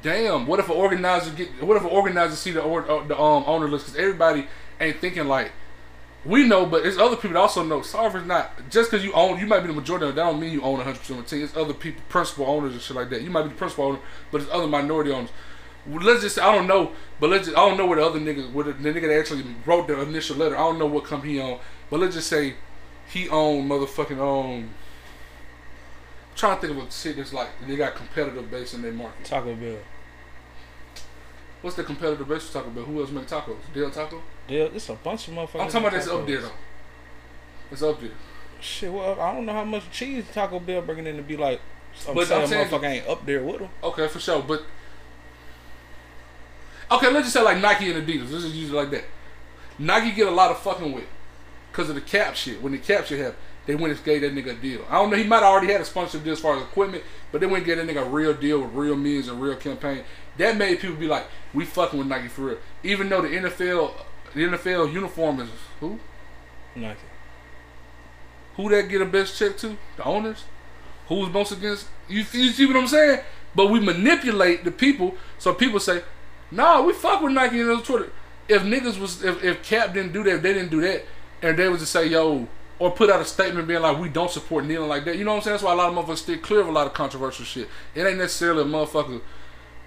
Damn! 0.00 0.46
What 0.46 0.60
if 0.60 0.68
an 0.68 0.76
organizer 0.76 1.32
get? 1.32 1.62
What 1.62 1.76
if 1.76 1.82
an 1.82 1.88
organizer 1.88 2.36
see 2.36 2.52
the 2.52 2.60
or, 2.60 2.88
uh, 2.88 3.04
the 3.04 3.18
um 3.18 3.42
owner 3.46 3.66
list? 3.66 3.86
Because 3.86 3.98
everybody 3.98 4.46
ain't 4.78 5.00
thinking 5.00 5.26
like 5.26 5.50
we 6.24 6.46
know, 6.46 6.66
but 6.66 6.84
it's 6.84 6.98
other 6.98 7.16
people 7.16 7.30
that 7.30 7.38
also 7.38 7.62
know. 7.62 7.80
Sarver's 7.80 8.26
not 8.26 8.68
just 8.70 8.90
because 8.90 9.04
you 9.04 9.12
own. 9.12 9.38
You 9.38 9.46
might 9.46 9.60
be 9.60 9.68
the 9.68 9.72
majority. 9.72 10.06
That 10.06 10.16
don't 10.16 10.40
mean 10.40 10.52
you 10.52 10.62
own 10.62 10.74
100 10.74 10.98
percent 10.98 11.18
of 11.20 11.24
the 11.24 11.36
team. 11.36 11.44
It's 11.44 11.56
other 11.56 11.72
people, 11.72 12.02
principal 12.08 12.46
owners 12.46 12.72
and 12.72 12.82
shit 12.82 12.96
like 12.96 13.08
that. 13.10 13.22
You 13.22 13.30
might 13.30 13.44
be 13.44 13.50
the 13.50 13.54
principal 13.54 13.84
owner, 13.84 13.98
but 14.30 14.42
it's 14.42 14.50
other 14.50 14.66
minority 14.66 15.12
owners. 15.12 15.30
Let's 15.86 16.22
just. 16.22 16.38
I 16.38 16.54
don't 16.54 16.66
know, 16.66 16.92
but 17.20 17.30
let's. 17.30 17.46
Just, 17.46 17.56
I 17.56 17.66
don't 17.66 17.78
know 17.78 17.86
where 17.86 17.98
the 17.98 18.04
other 18.04 18.18
niggas, 18.18 18.52
where 18.52 18.64
the, 18.64 18.72
the 18.72 18.92
nigga 18.92 19.08
that 19.08 19.18
actually 19.18 19.44
wrote 19.64 19.86
the 19.86 20.00
initial 20.00 20.36
letter. 20.36 20.56
I 20.56 20.60
don't 20.60 20.78
know 20.78 20.86
what 20.86 21.04
company 21.04 21.34
he 21.34 21.40
owned, 21.40 21.60
but 21.88 22.00
let's 22.00 22.14
just 22.14 22.28
say 22.28 22.54
he 23.08 23.28
owned 23.28 23.70
motherfucking 23.70 24.18
um. 24.18 24.70
Trying 26.38 26.60
to 26.60 26.66
think 26.68 26.78
of 26.78 26.86
a 26.86 26.90
shit 26.92 27.16
that's 27.16 27.32
like 27.32 27.48
they 27.66 27.74
got 27.74 27.96
competitive 27.96 28.48
base 28.48 28.72
in 28.72 28.80
their 28.82 28.92
market. 28.92 29.24
Taco 29.24 29.54
Bell. 29.56 29.78
What's 31.62 31.74
the 31.76 31.82
competitive 31.82 32.28
base 32.28 32.46
for 32.46 32.52
Taco 32.60 32.70
Bell? 32.70 32.84
Who 32.84 33.00
else 33.00 33.10
make 33.10 33.26
tacos? 33.26 33.56
Del 33.74 33.90
Taco. 33.90 34.22
Yeah, 34.48 34.62
it's 34.72 34.88
a 34.88 34.94
bunch 34.94 35.26
of 35.26 35.34
motherfuckers. 35.34 35.60
I'm 35.62 35.66
talking 35.68 35.80
about 35.80 35.92
that's 35.92 36.06
up 36.06 36.24
there 36.28 36.40
though. 36.42 36.52
It's 37.72 37.82
up 37.82 38.00
there. 38.00 38.10
Shit, 38.60 38.92
well, 38.92 39.20
I 39.20 39.34
don't 39.34 39.46
know 39.46 39.52
how 39.52 39.64
much 39.64 39.90
cheese 39.90 40.24
Taco 40.32 40.60
Bell 40.60 40.80
bringing 40.82 41.08
in 41.08 41.16
to 41.16 41.22
be 41.22 41.36
like. 41.36 41.60
I'm 42.08 42.14
But 42.14 42.28
saying 42.28 42.42
I'm 42.42 42.48
saying- 42.48 42.68
motherfucker 42.68 42.84
ain't 42.88 43.08
up 43.08 43.26
there 43.26 43.42
with 43.42 43.58
them. 43.58 43.70
Okay, 43.82 44.06
for 44.06 44.20
sure. 44.20 44.40
But 44.40 44.62
okay, 46.92 47.10
let's 47.10 47.26
just 47.26 47.32
say 47.32 47.42
like 47.42 47.58
Nike 47.58 47.90
and 47.92 48.06
Adidas. 48.06 48.30
Let's 48.30 48.44
just 48.44 48.54
use 48.54 48.70
it 48.70 48.74
like 48.74 48.90
that. 48.90 49.04
Nike 49.76 50.12
get 50.12 50.28
a 50.28 50.30
lot 50.30 50.52
of 50.52 50.58
fucking 50.60 50.92
with 50.92 51.06
because 51.72 51.88
of 51.88 51.96
the 51.96 52.00
cap 52.00 52.36
shit. 52.36 52.62
When 52.62 52.70
the 52.72 52.78
cap 52.78 53.06
shit 53.06 53.18
happened, 53.18 53.38
they 53.68 53.74
went 53.74 53.92
and 53.92 54.02
gave 54.02 54.22
that 54.22 54.34
nigga 54.34 54.52
a 54.52 54.54
deal. 54.54 54.82
I 54.88 54.94
don't 54.94 55.10
know. 55.10 55.16
He 55.18 55.24
might 55.24 55.42
have 55.42 55.52
already 55.52 55.70
had 55.70 55.82
a 55.82 55.84
sponsorship 55.84 56.24
deal 56.24 56.32
as 56.32 56.40
far 56.40 56.56
as 56.56 56.62
equipment, 56.62 57.04
but 57.30 57.42
they 57.42 57.46
went 57.46 57.58
and 57.58 57.66
gave 57.66 57.76
that 57.76 57.86
nigga 57.86 58.00
a 58.00 58.08
real 58.08 58.32
deal 58.32 58.62
with 58.62 58.72
real 58.72 58.96
means 58.96 59.28
and 59.28 59.42
real 59.42 59.56
campaign. 59.56 60.04
That 60.38 60.56
made 60.56 60.80
people 60.80 60.96
be 60.96 61.06
like, 61.06 61.26
"We 61.52 61.66
fucking 61.66 61.98
with 61.98 62.08
Nike 62.08 62.28
for 62.28 62.42
real." 62.42 62.58
Even 62.82 63.10
though 63.10 63.20
the 63.20 63.28
NFL, 63.28 63.92
the 64.34 64.44
NFL 64.44 64.90
uniform 64.90 65.40
is 65.40 65.50
who? 65.80 66.00
Nike. 66.74 66.98
Who 68.56 68.70
that 68.70 68.88
get 68.88 69.02
a 69.02 69.04
best 69.04 69.38
check 69.38 69.58
to? 69.58 69.76
The 69.98 70.04
owners? 70.04 70.44
Who's 71.08 71.28
most 71.28 71.52
against? 71.52 71.88
You, 72.08 72.24
you 72.32 72.50
see 72.52 72.64
what 72.64 72.76
I'm 72.76 72.88
saying? 72.88 73.20
But 73.54 73.66
we 73.66 73.80
manipulate 73.80 74.64
the 74.64 74.70
people 74.70 75.14
so 75.38 75.52
people 75.52 75.78
say, 75.78 76.04
"Nah, 76.50 76.80
we 76.80 76.94
fuck 76.94 77.20
with 77.20 77.32
Nike 77.32 77.60
and 77.60 77.84
Twitter." 77.84 78.12
If 78.48 78.62
niggas 78.62 78.98
was, 78.98 79.22
if, 79.22 79.44
if 79.44 79.62
Cap 79.62 79.92
didn't 79.92 80.14
do 80.14 80.24
that, 80.24 80.36
if 80.36 80.42
they 80.42 80.54
didn't 80.54 80.70
do 80.70 80.80
that, 80.80 81.04
and 81.42 81.58
they 81.58 81.68
was 81.68 81.80
to 81.80 81.86
say, 81.86 82.06
"Yo," 82.06 82.48
or 82.78 82.90
put 82.90 83.10
out 83.10 83.20
a 83.20 83.24
statement 83.24 83.66
being 83.66 83.82
like, 83.82 83.98
"We 83.98 84.08
don't 84.08 84.30
support 84.30 84.64
kneeling 84.64 84.88
like 84.88 85.04
that," 85.04 85.16
you 85.16 85.24
know 85.24 85.32
what 85.32 85.38
I'm 85.38 85.42
saying? 85.42 85.54
That's 85.54 85.64
why 85.64 85.72
a 85.72 85.76
lot 85.76 85.92
of 85.92 85.94
motherfuckers 85.94 86.18
stay 86.18 86.36
clear 86.36 86.60
of 86.60 86.68
a 86.68 86.72
lot 86.72 86.86
of 86.86 86.94
controversial 86.94 87.44
shit. 87.44 87.68
It 87.94 88.06
ain't 88.06 88.18
necessarily 88.18 88.62
a 88.62 88.64
motherfucker 88.64 89.20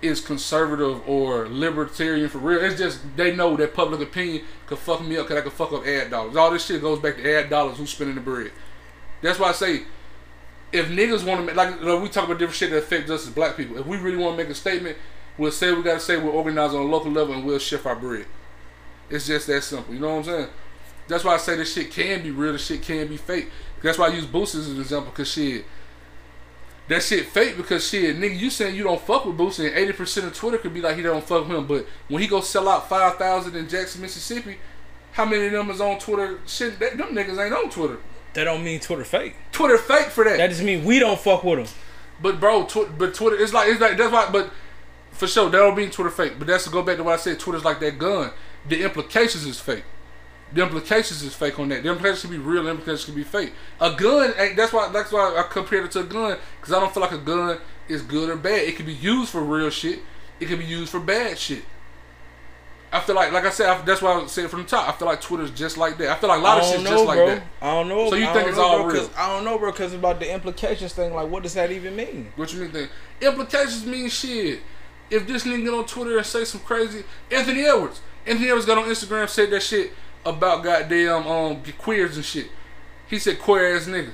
is 0.01 0.19
conservative 0.19 1.07
or 1.07 1.47
libertarian 1.47 2.27
for 2.27 2.39
real. 2.39 2.63
It's 2.63 2.79
just 2.79 2.99
they 3.15 3.35
know 3.35 3.55
that 3.57 3.73
public 3.73 4.01
opinion 4.01 4.43
could 4.65 4.79
fuck 4.79 5.01
me 5.05 5.17
up 5.17 5.27
because 5.27 5.41
I 5.41 5.43
could 5.43 5.53
fuck 5.53 5.71
up 5.71 5.85
ad 5.85 6.09
dollars. 6.09 6.35
All 6.35 6.51
this 6.51 6.65
shit 6.65 6.81
goes 6.81 6.99
back 6.99 7.17
to 7.17 7.37
ad 7.37 7.49
dollars. 7.49 7.77
Who's 7.77 7.91
spending 7.91 8.15
the 8.15 8.21
bread? 8.21 8.51
That's 9.21 9.37
why 9.37 9.49
I 9.49 9.51
say, 9.51 9.83
if 10.71 10.87
niggas 10.87 11.25
want 11.25 11.41
to 11.41 11.45
make 11.45 11.55
like 11.55 11.79
we 11.81 12.09
talk 12.09 12.25
about 12.25 12.39
different 12.39 12.55
shit 12.55 12.71
that 12.71 12.77
affects 12.77 13.11
us 13.11 13.27
as 13.27 13.33
black 13.33 13.57
people. 13.57 13.77
If 13.77 13.85
we 13.85 13.97
really 13.97 14.17
want 14.17 14.37
to 14.37 14.43
make 14.43 14.51
a 14.51 14.55
statement, 14.55 14.97
we'll 15.37 15.51
say 15.51 15.71
we 15.71 15.83
gotta 15.83 15.99
say 15.99 16.17
we're 16.17 16.31
organized 16.31 16.73
on 16.73 16.81
a 16.81 16.89
local 16.89 17.11
level 17.11 17.35
and 17.35 17.45
we'll 17.45 17.59
shift 17.59 17.85
our 17.85 17.95
bread. 17.95 18.25
It's 19.09 19.27
just 19.27 19.47
that 19.47 19.63
simple. 19.63 19.93
You 19.93 19.99
know 19.99 20.15
what 20.15 20.19
I'm 20.19 20.23
saying? 20.23 20.47
That's 21.11 21.25
why 21.25 21.33
I 21.33 21.37
say 21.37 21.57
this 21.57 21.73
shit 21.73 21.91
can 21.91 22.23
be 22.23 22.31
real. 22.31 22.53
This 22.53 22.65
shit 22.65 22.81
can 22.81 23.05
be 23.07 23.17
fake. 23.17 23.49
That's 23.83 23.97
why 23.97 24.07
I 24.07 24.13
use 24.13 24.25
Boost 24.25 24.55
as 24.55 24.69
an 24.69 24.79
example 24.79 25.11
because 25.11 25.29
shit. 25.29 25.65
That 26.87 27.03
shit 27.03 27.25
fake 27.27 27.57
because 27.57 27.85
shit, 27.87 28.15
nigga, 28.17 28.39
you 28.39 28.49
saying 28.49 28.75
you 28.75 28.83
don't 28.83 29.01
fuck 29.01 29.25
with 29.25 29.37
Boosie 29.37 29.67
and 29.67 29.75
eighty 29.75 29.91
percent 29.91 30.27
of 30.27 30.33
Twitter 30.33 30.57
could 30.57 30.73
be 30.73 30.79
like 30.79 30.95
he 30.95 31.01
don't 31.01 31.23
fuck 31.23 31.47
with 31.47 31.57
him, 31.57 31.67
but 31.67 31.85
when 32.07 32.21
he 32.21 32.29
go 32.29 32.39
sell 32.39 32.69
out 32.69 32.87
five 32.87 33.17
thousand 33.17 33.57
in 33.57 33.67
Jackson, 33.67 34.01
Mississippi, 34.01 34.57
how 35.11 35.25
many 35.25 35.47
of 35.47 35.51
them 35.51 35.69
is 35.69 35.81
on 35.81 35.99
Twitter? 35.99 36.39
Shit, 36.47 36.79
that, 36.79 36.97
them 36.97 37.09
niggas 37.09 37.43
ain't 37.43 37.53
on 37.53 37.69
Twitter. 37.69 37.97
That 38.33 38.45
don't 38.45 38.63
mean 38.63 38.79
Twitter 38.79 39.03
fake. 39.03 39.35
Twitter 39.51 39.77
fake 39.77 40.07
for 40.07 40.23
that. 40.23 40.37
That 40.37 40.49
just 40.49 40.63
mean 40.63 40.85
we 40.85 40.99
don't 40.99 41.19
fuck 41.19 41.43
with 41.43 41.59
them. 41.59 41.75
But 42.21 42.39
bro, 42.39 42.63
tw- 42.63 42.97
but 42.97 43.13
Twitter, 43.13 43.35
it's 43.35 43.53
like 43.53 43.67
it's 43.67 43.81
like 43.81 43.97
that's 43.97 44.13
why. 44.13 44.29
But 44.31 44.49
for 45.11 45.27
sure, 45.27 45.49
that 45.49 45.57
don't 45.57 45.75
mean 45.75 45.91
Twitter 45.91 46.09
fake. 46.09 46.35
But 46.37 46.47
that's 46.47 46.63
to 46.63 46.69
go 46.69 46.81
back 46.81 46.95
to 46.97 47.03
what 47.03 47.15
I 47.15 47.17
said. 47.17 47.37
Twitter's 47.37 47.65
like 47.65 47.81
that 47.81 47.97
gun. 47.97 48.31
The 48.69 48.83
implications 48.83 49.45
is 49.45 49.59
fake. 49.59 49.83
The 50.53 50.63
implications 50.63 51.23
is 51.23 51.33
fake 51.33 51.59
on 51.59 51.69
that. 51.69 51.83
The 51.83 51.89
implications 51.89 52.21
can 52.21 52.31
be 52.31 52.37
real. 52.37 52.63
The 52.63 52.71
implications 52.71 53.05
can 53.05 53.15
be 53.15 53.23
fake. 53.23 53.53
A 53.79 53.93
gun, 53.93 54.33
ain't, 54.37 54.57
that's 54.57 54.73
why. 54.73 54.89
That's 54.91 55.11
why 55.11 55.35
I 55.37 55.43
compared 55.49 55.85
it 55.85 55.91
to 55.91 56.01
a 56.01 56.03
gun 56.03 56.37
because 56.59 56.73
I 56.73 56.79
don't 56.79 56.93
feel 56.93 57.01
like 57.01 57.13
a 57.13 57.17
gun 57.17 57.57
is 57.87 58.01
good 58.01 58.29
or 58.29 58.35
bad. 58.35 58.67
It 58.67 58.75
can 58.75 58.85
be 58.85 58.93
used 58.93 59.29
for 59.29 59.41
real 59.41 59.69
shit. 59.69 59.99
It 60.39 60.47
can 60.47 60.59
be 60.59 60.65
used 60.65 60.89
for 60.89 60.99
bad 60.99 61.37
shit. 61.37 61.63
I 62.93 62.99
feel 62.99 63.15
like, 63.15 63.31
like 63.31 63.45
I 63.45 63.51
said, 63.51 63.69
I, 63.69 63.81
that's 63.83 64.01
why 64.01 64.19
I 64.19 64.27
said 64.27 64.45
it 64.45 64.47
from 64.49 64.63
the 64.63 64.67
top. 64.67 64.89
I 64.89 64.91
feel 64.91 65.07
like 65.07 65.21
Twitter's 65.21 65.51
just 65.51 65.77
like 65.77 65.97
that. 65.99 66.09
I 66.09 66.15
feel 66.15 66.27
like 66.27 66.39
a 66.39 66.43
lot 66.43 66.57
of 66.57 66.65
shit's 66.65 66.83
don't 66.83 66.91
just 66.91 67.03
know, 67.03 67.07
like 67.07 67.17
bro. 67.17 67.27
that. 67.27 67.43
I 67.61 67.71
don't 67.71 67.87
know. 67.87 68.09
So 68.09 68.15
you 68.15 68.25
I 68.25 68.33
think 68.33 68.47
it's 68.49 68.57
know, 68.57 68.63
all 68.63 68.83
bro, 68.83 68.93
real? 68.93 69.09
I 69.15 69.27
don't 69.27 69.45
know, 69.45 69.57
bro, 69.57 69.71
because 69.71 69.93
about 69.93 70.19
the 70.19 70.33
implications 70.33 70.91
thing. 70.91 71.13
Like, 71.13 71.29
what 71.29 71.43
does 71.43 71.53
that 71.53 71.71
even 71.71 71.95
mean? 71.95 72.33
What 72.35 72.51
you 72.51 72.61
mean? 72.61 72.71
Then 72.71 72.89
implications 73.21 73.85
mean 73.85 74.09
shit. 74.09 74.59
If 75.09 75.25
this 75.25 75.45
nigga 75.45 75.63
get 75.63 75.73
on 75.73 75.85
Twitter 75.85 76.17
and 76.17 76.25
say 76.25 76.43
some 76.43 76.61
crazy, 76.61 77.03
Anthony 77.31 77.61
Edwards, 77.63 78.01
Anthony 78.25 78.49
Edwards 78.49 78.65
got 78.65 78.77
on 78.77 78.85
Instagram 78.85 79.29
said 79.29 79.51
that 79.51 79.63
shit 79.63 79.93
about 80.25 80.63
goddamn 80.63 81.27
um 81.27 81.63
queers 81.77 82.15
and 82.15 82.25
shit. 82.25 82.47
He 83.07 83.19
said 83.19 83.39
queer 83.39 83.75
ass 83.75 83.87
niggas. 83.87 84.11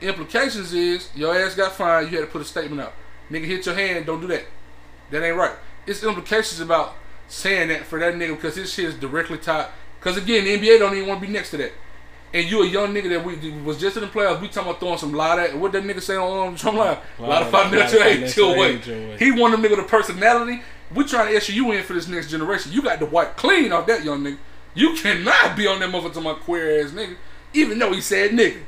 Implications 0.00 0.72
is 0.74 1.10
your 1.14 1.34
ass 1.34 1.54
got 1.54 1.72
fined. 1.72 2.10
You 2.10 2.18
had 2.18 2.26
to 2.26 2.30
put 2.30 2.42
a 2.42 2.44
statement 2.44 2.80
out. 2.80 2.92
Nigga 3.30 3.44
hit 3.44 3.66
your 3.66 3.74
hand. 3.74 4.06
Don't 4.06 4.20
do 4.20 4.26
that. 4.26 4.44
That 5.10 5.22
ain't 5.22 5.36
right. 5.36 5.56
It's 5.86 6.02
implications 6.02 6.60
about 6.60 6.94
saying 7.28 7.68
that 7.68 7.86
for 7.86 7.98
that 7.98 8.14
nigga 8.14 8.36
because 8.36 8.56
his 8.56 8.72
shit 8.72 8.86
is 8.86 8.94
directly 8.94 9.38
tied. 9.38 9.68
Because 9.98 10.16
again, 10.16 10.44
the 10.44 10.58
NBA 10.58 10.78
don't 10.78 10.94
even 10.94 11.08
want 11.08 11.20
to 11.20 11.26
be 11.26 11.32
next 11.32 11.50
to 11.52 11.56
that. 11.58 11.72
And 12.34 12.50
you 12.50 12.62
a 12.64 12.66
young 12.66 12.92
nigga 12.92 13.10
that 13.10 13.24
we 13.24 13.52
was 13.62 13.78
just 13.78 13.96
in 13.96 14.02
the 14.02 14.08
playoffs. 14.08 14.40
We 14.40 14.48
talking 14.48 14.68
about 14.70 14.80
throwing 14.80 14.98
some 14.98 15.12
lot 15.12 15.38
at 15.38 15.56
what 15.56 15.70
that 15.72 15.84
nigga 15.84 16.02
say 16.02 16.16
on 16.16 16.48
um, 16.48 16.56
Trump 16.56 16.76
Live. 16.76 16.98
A 17.20 17.22
lot 17.22 17.42
of 17.42 17.50
financial 17.50 18.02
aid 18.02 18.36
your 18.36 18.58
way. 18.58 19.16
He 19.18 19.30
wanted 19.30 19.60
nigga 19.60 19.70
with 19.76 19.86
a 19.86 19.88
personality. 19.88 20.60
We 20.94 21.04
trying 21.04 21.28
to 21.28 21.36
issue 21.36 21.52
you 21.52 21.70
in 21.72 21.84
for 21.84 21.92
this 21.92 22.08
next 22.08 22.30
generation. 22.30 22.72
You 22.72 22.82
got 22.82 22.98
to 22.98 23.06
wipe 23.06 23.36
clean 23.36 23.72
off 23.72 23.86
that 23.86 24.04
young 24.04 24.22
nigga. 24.24 24.38
You 24.74 24.94
cannot 24.94 25.56
be 25.56 25.66
on 25.66 25.78
that 25.80 25.90
motherfucker 25.90 26.14
to 26.14 26.20
my 26.20 26.34
queer 26.34 26.84
ass 26.84 26.90
nigga. 26.90 27.16
Even 27.52 27.78
though 27.78 27.92
he 27.92 28.00
said 28.00 28.32
nigga. 28.32 28.60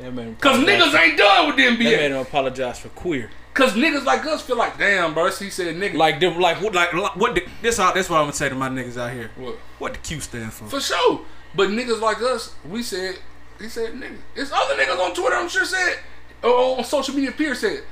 Yeah, 0.00 0.10
man 0.10 0.36
Cause 0.40 0.58
niggas 0.58 0.90
for- 0.90 0.96
ain't 0.98 1.16
done 1.16 1.46
with 1.46 1.56
the 1.56 1.64
That 1.64 1.78
man 1.78 1.86
NBA. 1.88 2.08
don't 2.10 2.26
apologize 2.26 2.78
for 2.80 2.88
queer. 2.90 3.30
Cause 3.54 3.74
niggas 3.74 4.04
like 4.04 4.26
us 4.26 4.42
feel 4.42 4.56
like, 4.56 4.76
damn, 4.78 5.14
bro. 5.14 5.30
He 5.30 5.48
said 5.50 5.76
nigga. 5.76 5.94
Like 5.94 6.18
them, 6.20 6.38
like 6.40 6.60
what, 6.60 6.74
like 6.74 6.92
what? 7.16 7.34
The, 7.36 7.46
this 7.62 7.78
all. 7.78 7.94
That's 7.94 8.10
what 8.10 8.16
I'm 8.16 8.24
gonna 8.24 8.32
say 8.32 8.48
to 8.48 8.54
my 8.54 8.68
niggas 8.68 8.96
out 8.96 9.12
here. 9.12 9.30
What? 9.36 9.54
What 9.78 9.92
the 9.94 10.00
Q 10.00 10.20
stand 10.20 10.52
for? 10.52 10.66
For 10.66 10.80
sure. 10.80 11.20
But 11.54 11.68
niggas 11.68 12.00
like 12.00 12.20
us, 12.20 12.54
we 12.68 12.82
said, 12.82 13.16
he 13.60 13.68
said 13.68 13.92
nigga. 13.94 14.16
It's 14.34 14.50
other 14.50 14.74
niggas 14.74 14.98
on 14.98 15.14
Twitter, 15.14 15.36
I'm 15.36 15.48
sure 15.48 15.64
said, 15.64 15.98
or 16.42 16.78
on 16.78 16.84
social 16.84 17.14
media 17.14 17.30
peers 17.30 17.60
said, 17.60 17.84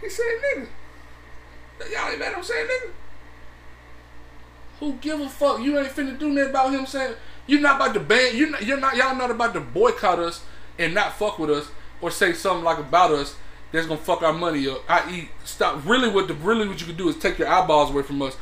he 0.00 0.08
said 0.08 0.24
nigga. 0.56 0.66
Y'all 1.92 2.08
ain't 2.10 2.18
mad 2.18 2.32
him 2.34 2.42
saying 2.42 2.66
nigga. 2.66 2.90
Who 4.82 4.94
give 4.94 5.20
a 5.20 5.28
fuck? 5.28 5.60
You 5.60 5.78
ain't 5.78 5.90
finna 5.90 6.18
do 6.18 6.28
nothing 6.28 6.50
about 6.50 6.72
him 6.72 6.86
saying, 6.86 7.14
you're 7.46 7.60
not 7.60 7.76
about 7.76 7.94
to 7.94 8.00
ban, 8.00 8.36
you're 8.36 8.50
not, 8.50 8.64
you're 8.64 8.80
not, 8.80 8.96
y'all 8.96 9.14
not 9.14 9.30
about 9.30 9.54
to 9.54 9.60
boycott 9.60 10.18
us 10.18 10.42
and 10.76 10.92
not 10.92 11.12
fuck 11.12 11.38
with 11.38 11.50
us 11.50 11.68
or 12.00 12.10
say 12.10 12.32
something 12.32 12.64
like 12.64 12.78
about 12.78 13.12
us 13.12 13.36
that's 13.70 13.86
gonna 13.86 14.00
fuck 14.00 14.22
our 14.22 14.32
money 14.32 14.68
up. 14.68 14.82
I.e., 14.90 15.28
stop. 15.44 15.86
Really, 15.86 16.08
what 16.08 16.26
the 16.26 16.34
really 16.34 16.66
what 16.66 16.80
you 16.80 16.86
could 16.88 16.96
do 16.96 17.08
is 17.08 17.16
take 17.16 17.38
your 17.38 17.46
eyeballs 17.46 17.90
away 17.90 18.02
from 18.02 18.20
us 18.22 18.36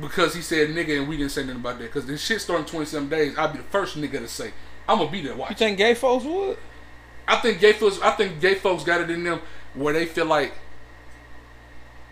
because 0.00 0.32
he 0.32 0.42
said 0.42 0.68
nigga 0.68 1.00
and 1.00 1.08
we 1.08 1.16
didn't 1.16 1.32
say 1.32 1.42
nothing 1.42 1.56
about 1.56 1.80
that. 1.80 1.86
Because 1.86 2.06
this 2.06 2.24
shit 2.24 2.40
starting 2.40 2.64
27 2.64 3.08
days, 3.08 3.36
I'll 3.36 3.50
be 3.50 3.58
the 3.58 3.64
first 3.64 3.96
nigga 4.00 4.20
to 4.20 4.28
say. 4.28 4.52
I'm 4.88 4.98
gonna 4.98 5.10
be 5.10 5.22
there 5.22 5.34
Watch. 5.34 5.50
You 5.50 5.56
think 5.56 5.78
gay 5.78 5.94
folks 5.94 6.24
would? 6.24 6.56
I 7.26 7.34
think 7.38 7.58
gay 7.58 7.72
folks. 7.72 8.00
I 8.00 8.12
think 8.12 8.40
gay 8.40 8.54
folks 8.54 8.84
got 8.84 9.00
it 9.00 9.10
in 9.10 9.24
them 9.24 9.40
where 9.74 9.92
they 9.92 10.06
feel 10.06 10.26
like. 10.26 10.52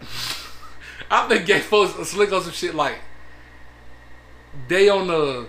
I 1.09 1.29
think 1.29 1.47
gay 1.47 1.61
folks 1.61 2.09
slick 2.09 2.33
on 2.33 2.43
some 2.43 2.51
shit 2.51 2.75
like. 2.75 2.99
They 4.69 4.89
on 4.89 5.07
the, 5.07 5.47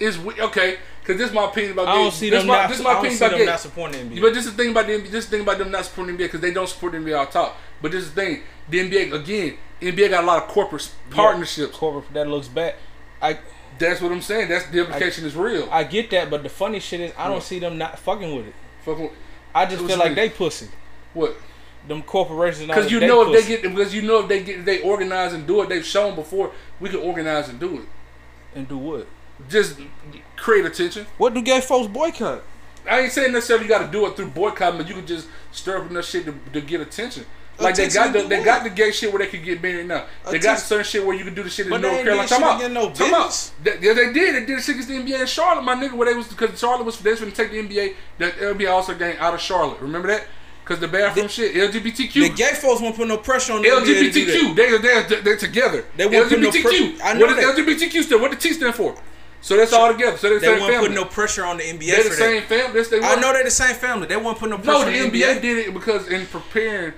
is 0.00 0.18
okay? 0.18 0.78
Cause 1.04 1.16
this 1.16 1.28
is 1.30 1.34
my 1.34 1.46
opinion 1.46 1.72
about. 1.72 1.88
I 1.88 1.94
don't 1.94 2.12
see 2.12 2.28
this 2.28 2.40
them 2.40 2.48
my, 2.48 2.58
not. 2.58 2.68
This 2.68 2.78
is 2.80 2.84
my 2.84 2.98
opinion 2.98 3.16
about 3.16 3.30
them 3.38 3.46
not 3.46 3.60
supporting 3.60 4.10
the 4.10 4.16
NBA. 4.16 4.20
But 4.20 4.34
this 4.34 4.44
is 4.44 4.54
the 4.54 4.62
thing 4.62 4.70
about 4.72 4.86
them. 4.86 5.02
This 5.04 5.14
is 5.14 5.24
the 5.24 5.30
thing 5.30 5.40
about 5.40 5.56
them 5.58 5.70
not 5.70 5.84
supporting 5.86 6.16
the 6.18 6.22
NBA 6.22 6.26
because 6.26 6.40
they 6.42 6.52
don't 6.52 6.68
support 6.68 6.92
the 6.92 6.98
NBA 6.98 7.18
off 7.18 7.30
top. 7.30 7.56
But 7.80 7.92
this 7.92 8.04
is 8.04 8.12
the 8.12 8.20
thing. 8.20 8.42
The 8.68 8.78
NBA 8.90 9.12
again. 9.14 9.56
NBA 9.80 10.10
got 10.10 10.24
a 10.24 10.26
lot 10.26 10.42
of 10.42 10.48
corporate 10.50 10.90
partnerships. 11.10 11.76
corporate 11.76 12.12
that 12.12 12.28
looks 12.28 12.48
bad. 12.48 12.74
I 13.22 13.38
That's 13.78 14.02
what 14.02 14.12
I'm 14.12 14.20
saying. 14.20 14.48
That's 14.50 14.66
the 14.66 14.80
implication 14.80 15.24
is 15.24 15.34
real. 15.34 15.66
I 15.70 15.84
get 15.84 16.10
that, 16.10 16.28
but 16.28 16.42
the 16.42 16.48
funny 16.50 16.78
shit 16.80 17.00
is 17.00 17.12
I 17.16 17.24
don't 17.24 17.34
What? 17.36 17.42
see 17.44 17.58
them 17.58 17.78
not 17.78 17.98
fucking 17.98 18.34
with 18.36 18.48
it. 18.48 18.54
Fucking 18.84 19.10
I 19.54 19.64
just 19.64 19.84
feel 19.86 19.96
like 19.96 20.08
mean? 20.08 20.16
they 20.16 20.28
pussy. 20.30 20.68
what? 21.14 21.36
Them 21.86 22.02
corporations. 22.02 22.66
Because 22.66 22.90
you 22.90 23.00
know 23.00 23.22
if 23.22 23.28
pussy. 23.28 23.56
they 23.56 23.62
get 23.62 23.74
because 23.74 23.94
you 23.94 24.02
know 24.02 24.20
if 24.20 24.28
they 24.28 24.42
get 24.42 24.58
if 24.58 24.64
they 24.66 24.82
organize 24.82 25.32
and 25.32 25.46
do 25.46 25.62
it, 25.62 25.70
they've 25.70 25.86
shown 25.86 26.14
before 26.16 26.52
we 26.80 26.90
can 26.90 26.98
organize 26.98 27.48
and 27.48 27.58
do 27.58 27.78
it. 27.78 27.84
And 28.58 28.68
do 28.68 28.78
what? 28.78 29.06
Just 29.48 29.78
create 30.36 30.64
attention. 30.64 31.06
What 31.16 31.34
do 31.34 31.42
gay 31.42 31.60
folks 31.60 31.88
boycott? 31.88 32.42
I 32.88 33.00
ain't 33.00 33.12
saying 33.12 33.32
necessarily 33.32 33.64
you 33.64 33.68
got 33.68 33.84
to 33.84 33.92
do 33.92 34.06
it 34.06 34.16
through 34.16 34.28
boycotting, 34.28 34.78
but 34.78 34.88
you 34.88 34.94
can 34.94 35.06
just 35.06 35.28
stir 35.52 35.78
up 35.78 35.90
enough 35.90 36.06
shit 36.06 36.24
to, 36.24 36.34
to 36.52 36.60
get 36.60 36.80
attention. 36.80 37.26
Like 37.60 37.74
they 37.74 37.88
got 37.88 38.12
the 38.12 38.22
they 38.22 38.36
what? 38.38 38.44
got 38.44 38.62
the 38.62 38.70
gay 38.70 38.92
shit 38.92 39.12
where 39.12 39.18
they 39.18 39.26
could 39.26 39.42
get 39.42 39.60
married 39.60 39.88
now. 39.88 40.06
They 40.30 40.38
got 40.38 40.60
certain 40.60 40.84
shit 40.84 41.04
where 41.04 41.16
you 41.16 41.24
can 41.24 41.34
do 41.34 41.42
the 41.42 41.50
shit 41.50 41.66
in 41.66 41.70
But 41.70 41.80
North 41.80 42.04
Carolina. 42.04 42.28
Come 42.28 42.44
out, 42.44 42.70
no 42.70 42.90
come 42.90 43.14
out. 43.14 43.50
They- 43.62 43.78
Yeah, 43.80 43.94
they 43.94 44.12
did. 44.12 44.34
They 44.36 44.46
did 44.46 44.62
shit 44.62 44.76
against 44.76 44.88
the 44.88 44.94
NBA 44.94 45.20
in 45.20 45.26
Charlotte, 45.26 45.62
my 45.62 45.74
nigga. 45.74 45.94
Where 45.94 46.08
they 46.08 46.16
was 46.16 46.28
because 46.28 46.58
Charlotte 46.58 46.84
was 46.84 47.00
they 47.00 47.10
was 47.10 47.20
going 47.20 47.32
to 47.32 47.36
take 47.36 47.50
the 47.50 47.58
NBA. 47.58 47.94
that 48.18 48.36
NBA 48.36 48.70
also 48.70 48.94
game 48.94 49.16
out 49.18 49.34
of 49.34 49.40
Charlotte. 49.40 49.80
Remember 49.80 50.06
that? 50.08 50.26
Because 50.68 50.80
the 50.80 50.88
bathroom 50.88 51.28
shit, 51.28 51.54
LGBTQ. 51.54 52.12
The 52.12 52.28
gay 52.28 52.52
folks 52.52 52.82
won't 52.82 52.94
put 52.94 53.08
no 53.08 53.16
pressure 53.16 53.54
on 53.54 53.62
the 53.62 53.68
NBA 53.68 53.84
to 53.86 54.12
do 54.12 54.24
that. 54.26 54.34
LGBTQ. 54.34 54.54
They 54.56 54.78
they 54.78 55.02
they 55.16 55.20
they're 55.22 55.36
together. 55.38 55.86
They 55.96 56.06
won't 56.06 56.28
put 56.28 56.38
no 56.40 56.50
LGBTQ. 56.50 56.62
pressure- 56.62 57.02
I 57.04 57.14
know 57.14 57.26
what 57.26 57.36
does 57.36 57.56
that. 57.56 57.66
LGBTQ 57.66 58.02
stand? 58.02 58.20
What 58.20 58.30
the 58.32 58.36
T 58.36 58.52
stand 58.52 58.74
for? 58.74 58.94
So 59.40 59.56
that's 59.56 59.72
all 59.72 59.90
together. 59.90 60.18
So 60.18 60.28
they're 60.28 60.40
the 60.40 60.46
They 60.46 60.52
same 60.52 60.60
won't 60.60 60.72
family. 60.74 60.88
put 60.88 60.94
no 60.96 61.04
pressure 61.06 61.44
on 61.46 61.56
the 61.56 61.62
NBA 61.64 61.86
they're 61.86 62.02
the 62.04 62.10
same 62.10 62.42
family. 62.42 62.72
That's 62.74 62.88
they 62.90 63.00
I 63.00 63.14
know 63.14 63.32
they're 63.32 63.44
the 63.44 63.50
same 63.50 63.76
family. 63.76 64.06
They 64.08 64.16
won't 64.16 64.38
put 64.38 64.50
no 64.50 64.58
pressure 64.58 64.72
No, 64.80 64.86
on 64.86 64.92
the 64.92 65.08
the 65.08 65.22
NBA 65.22 65.36
NBA. 65.38 65.40
did 65.42 65.56
it 65.68 65.72
because 65.74 66.08
in 66.08 66.26
preparing, 66.26 66.92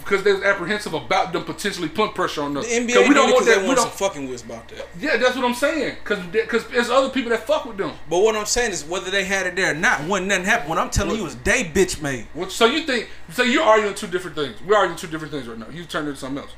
because 0.00 0.22
they 0.22 0.32
was 0.32 0.42
apprehensive 0.42 0.94
about 0.94 1.32
them 1.32 1.44
potentially 1.44 1.88
putting 1.88 2.12
pressure 2.14 2.42
on 2.42 2.56
us. 2.56 2.66
The 2.66 2.74
NBA 2.74 3.08
we 3.08 3.14
don't 3.14 3.30
want 3.30 3.46
that. 3.46 3.60
We 3.62 3.68
want 3.68 3.78
don't. 3.78 3.92
fucking 3.92 4.28
with 4.28 4.44
about 4.44 4.68
that. 4.68 4.86
Yeah, 4.98 5.16
that's 5.16 5.36
what 5.36 5.44
I'm 5.44 5.54
saying. 5.54 5.96
Because 6.02 6.24
because 6.26 6.66
there's 6.68 6.90
other 6.90 7.08
people 7.10 7.30
that 7.30 7.46
fuck 7.46 7.64
with 7.64 7.76
them. 7.76 7.92
But 8.08 8.18
what 8.20 8.36
I'm 8.36 8.46
saying 8.46 8.72
is 8.72 8.84
whether 8.84 9.10
they 9.10 9.24
had 9.24 9.46
it 9.46 9.56
there 9.56 9.72
or 9.72 9.74
not, 9.74 10.04
when 10.06 10.26
nothing 10.28 10.44
happened. 10.44 10.70
What 10.70 10.78
I'm 10.78 10.90
telling 10.90 11.12
What? 11.12 11.20
you 11.20 11.26
is 11.26 11.36
they 11.36 11.64
bitch 11.64 12.02
made. 12.02 12.26
What- 12.34 12.50
So 12.52 12.66
you 12.66 12.82
think? 12.82 13.08
So 13.32 13.42
you're 13.42 13.62
arguing 13.62 13.94
two 13.94 14.06
different 14.06 14.36
things. 14.36 14.56
We're 14.62 14.76
arguing 14.76 14.98
two 14.98 15.06
different 15.06 15.32
things 15.32 15.46
right 15.46 15.58
now. 15.58 15.68
You 15.70 15.84
turned 15.84 16.06
it 16.06 16.10
into 16.10 16.20
something 16.20 16.42
else. 16.42 16.52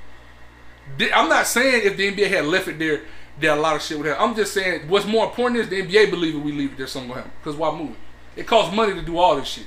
I'm 1.15 1.29
not 1.29 1.47
saying 1.47 1.83
if 1.85 1.97
the 1.97 2.09
NBA 2.13 2.29
had 2.29 2.45
left 2.47 2.69
it 2.69 2.79
there, 2.79 3.03
that 3.41 3.57
a 3.57 3.61
lot 3.61 3.77
of 3.77 3.83
shit 3.83 3.97
would 3.99 4.07
happen. 4.07 4.29
I'm 4.29 4.37
just 4.37 4.53
saying 4.53 4.89
what's 4.89 5.07
more 5.07 5.27
important 5.27 5.61
is 5.61 5.69
the 5.69 5.83
NBA 5.83 6.11
believe 6.11 6.35
it. 6.35 6.39
We 6.39 6.53
leave 6.53 6.73
it 6.73 6.79
there, 6.79 6.87
something 6.87 7.09
gonna 7.09 7.23
happen. 7.23 7.37
Because 7.43 7.57
why 7.57 7.75
move 7.77 7.91
it? 7.91 8.41
It 8.41 8.47
costs 8.47 8.75
money 8.75 8.95
to 8.95 9.03
do 9.03 9.19
all 9.19 9.37
this 9.37 9.49
shit. 9.49 9.67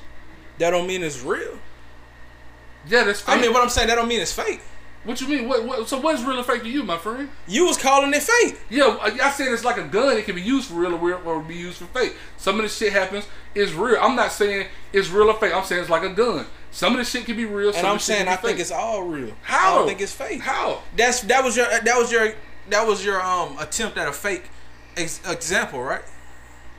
That 0.58 0.72
don't 0.72 0.88
mean 0.88 1.04
it's 1.04 1.22
real. 1.22 1.60
Yeah, 2.88 3.04
that's. 3.04 3.22
Fake. 3.22 3.38
I 3.38 3.42
mean, 3.42 3.54
what 3.54 3.62
I'm 3.62 3.70
saying 3.70 3.88
that 3.88 3.96
don't 3.96 4.08
mean 4.08 4.22
it's 4.22 4.34
fake. 4.34 4.62
what 5.04 5.20
you 5.22 5.28
mean? 5.28 5.48
What, 5.48 5.66
what? 5.66 5.88
So 5.88 6.00
what 6.00 6.16
is 6.16 6.24
real 6.24 6.38
and 6.38 6.46
fake 6.46 6.64
to 6.64 6.70
you, 6.70 6.84
my 6.84 6.98
friend? 6.98 7.30
You 7.48 7.66
was 7.66 7.78
calling 7.78 8.14
it 8.14 8.24
fake. 8.24 8.60
Yeah, 8.70 8.98
I 9.02 9.18
I 9.22 9.32
said 9.32 9.52
it's 9.52 9.64
like 9.64 9.78
a 9.78 9.88
gun. 9.88 10.18
It 10.18 10.26
can 10.26 10.36
be 10.36 10.42
used 10.42 10.70
for 10.70 10.76
real 10.76 10.94
or, 10.96 11.16
or 11.16 11.42
be 11.42 11.56
used 11.56 11.78
for 11.78 11.86
fake. 11.86 12.16
Some 12.38 12.56
of 12.56 12.64
the 12.64 12.70
shit 12.70 12.94
happens 12.94 13.28
is 13.54 13.74
real. 13.74 13.98
I'm 14.02 14.16
not 14.16 14.32
saying 14.32 14.68
it's 14.94 15.10
real 15.10 15.30
or 15.30 15.40
fake. 15.40 15.54
I'm 15.56 15.64
saying 15.64 15.82
it's 15.82 15.90
like 15.90 16.04
a 16.04 16.10
gun. 16.14 16.46
Some 16.72 16.94
of 16.94 17.00
the 17.00 17.06
shit 17.06 17.26
can 17.26 17.38
be 17.38 17.46
real. 17.46 17.70
And 17.70 17.78
some 17.78 17.86
I'm 17.86 17.96
of 17.96 18.02
saying 18.02 18.28
I 18.28 18.36
be 18.36 18.42
think 18.48 18.60
it's 18.60 18.72
all 18.72 19.04
real. 19.04 19.34
How? 19.44 19.76
I 19.76 19.78
don't 19.78 19.88
think 19.88 20.02
it's 20.02 20.14
fake. 20.14 20.42
How? 20.42 20.82
That's 20.96 21.22
that 21.22 21.44
was 21.44 21.56
your 21.56 21.68
that 21.68 21.98
was 21.98 22.12
your 22.12 22.34
that 22.70 22.86
was 22.88 23.06
your 23.06 23.22
um 23.22 23.58
attempt 23.60 23.98
at 23.98 24.08
a 24.08 24.14
fake 24.14 24.50
ex- 24.98 25.22
example, 25.28 25.82
right? 25.82 26.02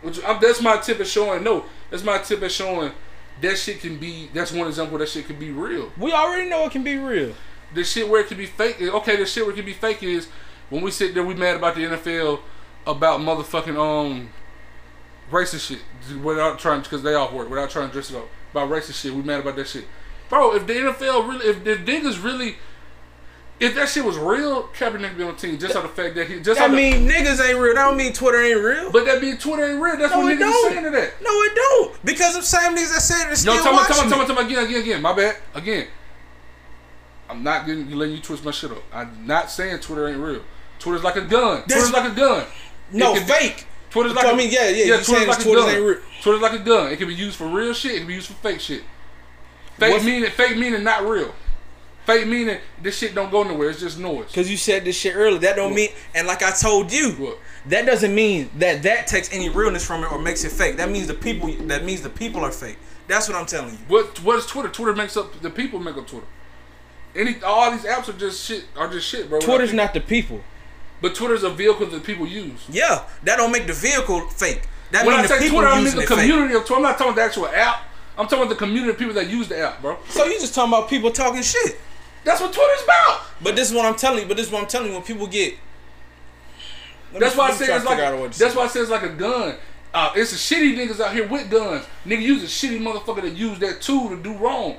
Which, 0.03 0.23
I'm, 0.25 0.39
that's 0.41 0.61
my 0.61 0.77
tip 0.77 1.01
at 1.01 1.07
showing. 1.07 1.43
No, 1.43 1.65
that's 1.91 2.05
my 2.05 2.19
tip 2.19 2.43
at 2.43 2.53
showing. 2.53 2.93
That 3.41 3.59
shit 3.59 3.81
can 3.81 3.99
be. 3.99 4.31
That's 4.33 4.53
one 4.53 4.67
example. 4.67 4.99
That 4.99 5.09
shit 5.09 5.27
can 5.27 5.39
be 5.39 5.51
real. 5.51 5.93
We 5.99 6.13
already 6.13 6.49
know 6.49 6.65
it 6.65 6.73
can 6.73 6.83
be 6.83 6.97
real. 6.97 7.35
The 7.75 7.85
shit 7.85 8.09
where 8.09 8.21
it 8.23 8.29
can 8.29 8.39
be 8.39 8.47
fake. 8.47 8.81
Okay, 8.81 9.17
the 9.17 9.27
shit 9.27 9.45
where 9.45 9.53
it 9.53 9.57
can 9.57 9.67
be 9.67 9.73
fake 9.73 10.03
is 10.03 10.29
when 10.71 10.83
we 10.83 10.91
sit 10.91 11.15
there. 11.15 11.25
We 11.25 11.35
mad 11.35 11.57
about 11.57 11.75
the 11.75 11.83
NFL 11.83 12.41
about 12.87 13.21
motherfucking 13.21 13.77
um 13.77 14.31
racist 15.31 15.69
shit 15.69 16.19
without 16.23 16.59
trying 16.59 16.83
because 16.83 17.03
they 17.03 17.15
all 17.15 17.35
work 17.35 17.51
without 17.51 17.69
trying 17.69 17.89
to 17.89 17.93
dress 17.93 18.11
it 18.11 18.17
up 18.17 18.29
about 18.53 18.71
racist 18.71 19.03
shit. 19.03 19.13
We 19.13 19.23
mad 19.23 19.41
about 19.41 19.57
that 19.57 19.69
shit, 19.69 19.85
bro. 20.29 20.55
If 20.55 20.67
the 20.67 20.75
NFL 20.75 21.29
really, 21.29 21.47
if 21.47 21.65
the 21.65 21.77
niggas 21.77 22.23
really. 22.23 22.57
If 23.59 23.75
that 23.77 23.89
shit 23.89 24.05
was 24.05 24.19
real, 24.19 24.65
Kaepernick 24.69 25.17
be 25.17 25.23
on 25.23 25.33
the 25.35 25.41
team 25.41 25.59
just 25.59 25.75
on 25.77 25.83
the 25.85 25.89
fact 25.89 26.15
that 26.17 26.29
he 26.29 26.41
just 26.41 26.61
I 26.61 26.65
on 26.67 26.73
the, 26.73 26.77
mean 26.77 27.09
niggas 27.09 27.41
ain't 27.43 27.59
real. 27.59 27.75
That 27.75 27.85
don't 27.87 27.97
mean 27.97 28.13
Twitter 28.13 28.43
ain't 28.43 28.61
real. 28.63 28.93
but 28.93 29.07
that 29.07 29.23
mean 29.23 29.39
Twitter 29.39 29.65
ain't 29.71 29.81
real. 29.81 29.97
That's 29.97 30.13
no, 30.13 30.21
what 30.21 30.35
niggas 30.37 30.41
don't. 30.41 30.71
saying 30.73 30.85
to 30.85 30.91
that. 30.91 31.13
No, 31.23 31.31
it 31.43 31.55
don't. 31.55 32.05
Because 32.05 32.35
them 32.35 32.43
same 32.43 32.73
niggas 32.77 32.93
that 32.93 33.01
said 33.01 33.33
it 33.33 33.37
still 33.37 33.55
No, 33.57 33.63
tell 33.63 33.73
me, 33.73 33.79
watching 33.79 33.95
tell 33.97 34.05
me, 34.05 34.11
tell 34.11 34.19
me, 34.19 34.25
it. 34.25 34.27
tell 34.27 34.37
me 34.37 34.53
again, 34.53 34.65
again, 34.67 34.83
again. 34.83 35.03
My 35.03 35.15
bad. 35.15 35.37
Again. 35.55 35.87
I'm 37.29 37.43
not 37.43 37.67
getting 37.67 37.91
letting 37.91 38.15
you 38.17 38.21
twist 38.21 38.45
my 38.45 38.51
shit 38.51 38.71
up. 38.71 38.83
I'm 38.93 39.27
not 39.27 39.51
saying 39.51 39.81
Twitter 39.81 40.07
ain't 40.09 40.19
real. 40.19 40.43
Twitter's 40.79 41.03
like 41.03 41.17
a 41.17 41.23
gun. 41.23 41.63
That's- 41.67 41.89
Twitter's 41.89 41.93
like 41.93 42.13
a 42.13 42.15
gun. 42.15 42.45
No, 42.93 43.15
It 43.15 43.19
can 43.19 43.27
be- 43.27 43.33
fake. 43.33 43.67
Twitter's 43.91 44.13
like 44.15 44.27
I 44.27 44.35
mean, 44.37 44.51
yeah, 44.51 44.69
yeah, 44.69 44.97
you 44.97 45.03
saying 45.03 45.27
like 45.29 45.41
a 45.41 45.43
Twitter's 45.43 45.65
gun. 45.65 45.75
ain't 45.75 45.85
real. 45.85 45.99
Twitter's 46.23 46.43
like 46.43 46.53
a 46.53 46.59
gun. 46.59 46.93
It 46.93 46.99
can 46.99 47.09
be 47.09 47.15
used 47.15 47.37
for 47.37 47.47
real 47.49 47.73
shit. 47.73 47.93
It 47.95 47.99
can 48.01 48.07
be 48.07 48.15
used 48.15 48.27
for 48.29 48.35
fake 48.35 48.61
shit. 48.61 48.83
Fake 49.79 49.93
What's- 49.93 50.05
meaning, 50.05 50.31
fake 50.31 50.57
meaning 50.59 50.85
not 50.85 51.07
real. 51.09 51.35
Fake 52.07 52.27
meaning 52.29 52.59
this 52.81 52.97
shit 52.97 53.15
don't 53.17 53.31
go 53.33 53.43
nowhere. 53.43 53.69
It's 53.71 53.81
just 53.81 53.99
noise. 53.99 54.31
Cause 54.33 54.49
you 54.49 54.57
said 54.57 54.85
this 54.85 54.97
shit 54.97 55.17
earlier. 55.17 55.41
That 55.41 55.57
don't 55.57 55.71
What? 55.71 55.77
mean, 55.77 55.91
and 56.15 56.27
like 56.27 56.43
I 56.43 56.53
told 56.53 56.93
you, 56.93 57.11
What? 57.13 57.39
that 57.67 57.85
doesn't 57.85 58.15
mean 58.15 58.49
that 58.59 58.85
that 58.85 59.09
takes 59.09 59.33
any 59.33 59.49
realness 59.49 59.85
from 59.85 60.05
it 60.05 60.13
or 60.13 60.19
makes 60.21 60.45
it 60.45 60.53
fake. 60.53 60.77
That 60.77 60.89
means 60.91 61.09
the 61.09 61.15
people. 61.15 61.53
That 61.67 61.85
means 61.85 62.03
the 62.03 62.11
people 62.11 62.43
are 62.43 62.53
fake. 62.53 62.79
That's 63.09 63.29
what 63.29 63.37
I'm 63.37 63.47
telling 63.47 63.73
you. 63.73 63.79
What 63.89 64.23
what 64.23 64.39
is 64.39 64.47
Twitter? 64.47 64.69
Twitter 64.69 64.95
makes 64.95 65.17
up 65.17 65.41
the 65.43 65.51
people 65.51 65.81
make 65.81 65.97
up 65.97 66.07
Twitter. 66.07 66.27
Any 67.15 67.43
all 67.43 67.71
these 67.73 67.83
apps 67.85 68.09
are 68.09 68.13
just 68.19 68.45
shit. 68.45 68.65
Are 68.77 68.89
just 68.89 69.09
shit, 69.09 69.29
bro. 69.29 69.41
Twitter's 69.41 69.73
not 69.73 69.93
the 69.95 70.01
people. 70.01 70.41
But 71.03 71.15
Twitter's 71.15 71.43
a 71.43 71.51
vehicle 71.51 71.87
that 71.87 72.05
people 72.05 72.27
use. 72.27 72.65
Yeah, 72.71 73.03
that 73.25 73.37
don't 73.37 73.53
make 73.53 73.67
the 73.67 73.73
vehicle 73.73 74.29
fake. 74.31 74.63
That 74.93 75.05
When 75.05 75.15
I 75.15 75.19
means 75.19 75.29
the 75.31 75.37
say 75.37 75.43
people 75.43 75.59
Twitter, 75.61 75.73
I 75.73 75.77
mean 75.83 75.95
the 75.97 76.03
it 76.03 76.09
fake. 76.09 76.19
community 76.19 76.55
of 76.55 76.61
Twitter. 76.65 76.77
I'm 76.77 76.83
not 76.83 76.99
talking 76.99 77.13
about 77.13 77.17
the 77.17 77.23
actual 77.23 77.49
app. 77.49 77.83
I'm 78.17 78.27
talking 78.27 78.39
about 78.39 78.49
the 78.51 78.55
community 78.57 78.91
of 78.91 78.99
people 78.99 79.15
that 79.15 79.29
use 79.29 79.49
the 79.49 79.59
app, 79.59 79.83
bro. 79.83 79.99
So 80.09 80.25
you 80.25 80.39
just 80.41 80.55
talking 80.55 80.73
about 80.73 80.89
people 80.89 81.11
talking 81.11 81.43
shit. 81.43 81.79
That's 82.27 82.41
what 82.41 82.53
Twitter's 82.53 82.83
about. 82.83 83.21
But 83.41 83.55
this 83.55 83.71
is 83.71 83.75
what 83.75 83.87
I'm 83.87 83.95
telling 83.95 84.23
you. 84.23 84.27
But 84.29 84.37
this 84.37 84.47
is 84.47 84.53
what 84.53 84.61
I'm 84.61 84.69
telling 84.69 84.89
you. 84.89 84.95
When 84.95 85.03
people 85.05 85.29
get, 85.29 85.55
That's 87.13 87.37
me- 87.37 87.39
why 87.39 87.49
I 87.49 87.53
say 87.53 87.65
it's 87.73 87.85
like 87.85 87.97
figure 87.97 88.05
out 88.05 88.19
what 88.19 88.33
to 88.33 88.39
that's 88.39 88.55
why 88.57 88.65
I 88.65 88.67
say 88.67 88.81
it's 88.81 88.91
like 88.91 89.05
a 89.05 89.09
gun. 89.11 89.55
Uh, 89.95 90.13
it's 90.17 90.33
a 90.33 90.35
shitty 90.35 90.77
niggas 90.77 91.01
out 91.01 91.15
here 91.15 91.27
with 91.27 91.49
guns. 91.49 91.87
Nigga 92.05 92.21
use 92.21 92.43
a 92.43 92.47
shitty 92.47 92.81
motherfucker 92.81 93.23
that 93.23 93.35
use 93.35 93.59
that 93.61 93.81
tool 93.81 94.09
to 94.11 94.21
do 94.21 94.35
wrong. 94.35 94.77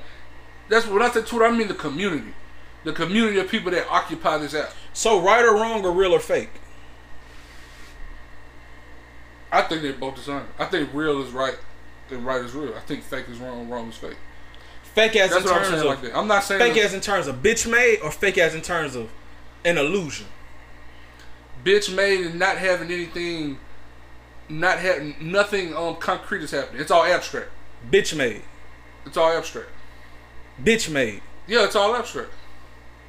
That's 0.68 0.86
when 0.86 1.00
I 1.00 1.08
say 1.10 1.22
Twitter, 1.22 1.46
I 1.46 1.50
mean 1.50 1.68
the 1.68 1.74
community. 1.74 2.34
The 2.84 2.92
community 2.92 3.38
of 3.40 3.48
people 3.48 3.72
that 3.72 3.88
occupy 3.88 4.36
this 4.38 4.52
app. 4.54 4.70
So 4.92 5.20
right 5.20 5.42
or 5.44 5.54
wrong 5.54 5.84
or 5.84 5.90
real 5.90 6.12
or 6.12 6.20
fake? 6.20 6.50
I 9.50 9.62
think 9.62 9.80
they're 9.82 9.94
both 9.94 10.16
the 10.16 10.20
same. 10.22 10.42
I 10.58 10.66
think 10.66 10.90
real 10.92 11.22
is 11.22 11.30
right 11.32 11.56
and 12.10 12.24
right 12.26 12.42
is 12.44 12.52
real. 12.54 12.74
I 12.74 12.80
think 12.80 13.02
fake 13.02 13.28
is 13.30 13.38
wrong, 13.38 13.68
wrong 13.70 13.88
is 13.88 13.96
fake. 13.96 14.16
Fake 14.94 15.16
as 15.16 15.30
That's 15.30 15.44
in 15.44 15.50
what 15.50 15.62
I'm 15.62 15.70
terms 15.70 15.80
of 15.82 15.86
like 15.86 16.02
that. 16.02 16.16
I'm 16.16 16.26
not 16.26 16.42
saying 16.44 16.60
fake 16.60 16.74
that- 16.74 16.84
as 16.84 16.94
in 16.94 17.00
terms 17.00 17.26
of 17.26 17.36
bitch 17.36 17.70
made 17.70 18.00
or 18.00 18.10
fake 18.10 18.38
as 18.38 18.54
in 18.54 18.62
terms 18.62 18.94
of 18.96 19.08
an 19.64 19.78
illusion. 19.78 20.26
bitch 21.64 21.94
made 21.94 22.20
and 22.26 22.38
not 22.38 22.56
having 22.58 22.90
anything, 22.90 23.58
not 24.48 24.78
having 24.78 25.14
nothing 25.20 25.76
um 25.76 25.96
concrete 25.96 26.42
is 26.42 26.50
happening. 26.50 26.80
It's 26.80 26.90
all 26.90 27.04
abstract. 27.04 27.48
Bitch 27.90 28.16
made. 28.16 28.42
It's 29.06 29.16
all 29.16 29.30
abstract. 29.36 29.68
Bitch 30.62 30.90
made. 30.90 31.22
Yeah, 31.46 31.64
it's 31.64 31.76
all 31.76 31.94
abstract. 31.94 32.30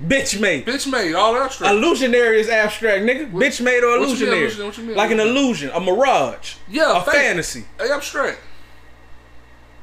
Bitch 0.01 0.39
made. 0.39 0.65
Bitch 0.65 0.89
made, 0.89 1.13
all 1.13 1.35
abstract. 1.35 1.73
Illusionary 1.73 2.39
is 2.39 2.47
abstract, 2.47 3.03
nigga. 3.03 3.29
bitch 3.31 3.59
made 3.59 3.83
or 3.83 3.99
what 3.99 4.07
you 4.07 4.07
mean 4.07 4.07
illusionary. 4.07 4.39
illusion? 4.41 4.65
What 4.65 4.77
you 4.77 4.83
mean 4.85 4.95
like 4.95 5.11
an 5.11 5.19
illusion? 5.19 5.71
a 5.71 5.79
mirage. 5.79 6.53
Yeah, 6.69 7.01
a 7.01 7.03
fake. 7.03 7.15
fantasy. 7.15 7.65
abstract. 7.79 8.39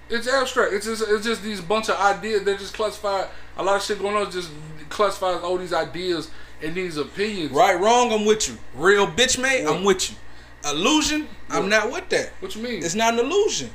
It's 0.09 0.29
abstract. 0.29 0.73
It's 0.73 0.87
just 0.87 1.03
it's 1.09 1.25
just 1.25 1.43
these 1.43 1.61
bunch 1.61 1.89
of 1.89 1.99
ideas. 1.99 2.45
They're 2.45 2.57
just 2.57 2.75
classified. 2.75 3.29
A 3.57 3.63
lot 3.63 3.77
of 3.77 3.83
shit 3.83 3.99
going 3.99 4.15
on. 4.15 4.29
is 4.29 4.35
Just 4.35 4.51
classifies 4.89 5.43
all 5.43 5.59
these 5.59 5.73
ideas 5.73 6.31
and 6.63 6.75
these 6.75 6.97
opinions. 6.97 7.53
Right, 7.53 7.79
wrong, 7.79 8.13
I'm 8.13 8.25
with 8.25 8.49
you. 8.49 8.57
Real 8.75 9.07
bitch 9.07 9.41
made, 9.41 9.67
I'm 9.67 9.85
with 9.85 10.11
you. 10.11 10.17
Illusion, 10.65 11.29
I'm 11.51 11.69
not 11.69 11.91
with 11.91 12.09
that. 12.11 12.33
What 12.41 12.55
you 12.57 12.63
mean? 12.63 12.85
It's 12.85 12.95
not 12.95 13.15
an 13.15 13.21
illusion. 13.21 13.71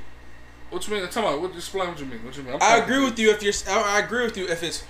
what 0.69 0.87
you 0.87 0.93
mean? 0.93 1.07
Tell 1.09 1.31
me. 1.31 1.39
What, 1.39 1.55
explain 1.55 1.89
what 1.89 1.99
you 1.99 2.05
mean. 2.05 2.23
What 2.23 2.35
you 2.35 2.43
mean? 2.43 2.55
I'm 2.55 2.61
I 2.61 2.77
agree 2.77 3.03
with 3.03 3.17
you 3.17 3.31
if 3.31 3.41
you're. 3.43 3.53
I 3.69 3.97
I 3.97 3.99
agree 3.99 4.23
with 4.25 4.37
you 4.37 4.47
if 4.47 4.63
it's 4.63 4.83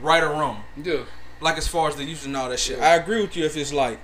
right 0.00 0.22
or 0.22 0.30
wrong. 0.30 0.64
Yeah. 0.82 1.04
Like 1.40 1.56
as 1.56 1.68
far 1.68 1.88
as 1.88 1.96
the 1.96 2.04
using 2.04 2.34
all 2.34 2.48
that 2.48 2.58
shit. 2.58 2.78
Yeah. 2.78 2.88
I 2.88 2.94
agree 2.96 3.20
with 3.20 3.36
you 3.36 3.44
if 3.44 3.56
it's 3.56 3.72
like 3.72 4.00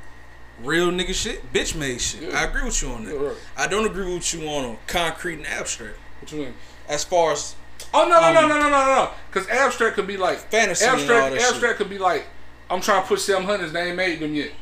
real 0.63 0.91
nigga 0.91 1.15
shit, 1.15 1.53
bitch 1.53 1.75
made 1.75 2.01
shit. 2.01 2.23
Yeah. 2.23 2.41
I 2.41 2.45
agree 2.45 2.65
with 2.65 2.81
you 2.81 2.89
on 2.91 3.05
that. 3.07 3.15
Yeah, 3.15 3.21
right. 3.21 3.37
I 3.57 3.67
don't 3.67 3.87
agree 3.87 4.13
with 4.15 4.33
you 4.35 4.47
on 4.49 4.77
concrete 4.87 5.39
and 5.39 5.47
abstract. 5.47 5.97
What 6.21 6.33
you 6.33 6.39
mean? 6.39 6.55
As 6.89 7.05
far 7.05 7.33
as 7.33 7.55
Oh 7.93 8.09
no 8.09 8.21
no 8.21 8.33
no 8.33 8.41
Um, 8.43 8.49
no 8.49 8.59
no 8.59 8.69
no 8.71 8.87
no! 8.87 9.11
Because 9.31 9.49
abstract 9.49 9.95
could 9.97 10.07
be 10.07 10.17
like 10.17 10.39
Fantasy 10.51 10.85
and 10.85 10.95
all 10.95 11.01
Abstract 11.01 11.33
that 11.35 11.41
shit. 11.41 11.51
abstract 11.51 11.79
could 11.79 11.91
be 11.91 11.99
like 11.99 12.27
I'm 12.71 12.81
trying 12.81 13.03
to 13.03 13.09
push 13.09 13.23
seven 13.23 13.45
hundreds. 13.45 13.73
They 13.73 13.89
ain't 13.89 13.97
made 13.97 14.21
them 14.21 14.35
yet. 14.35 14.53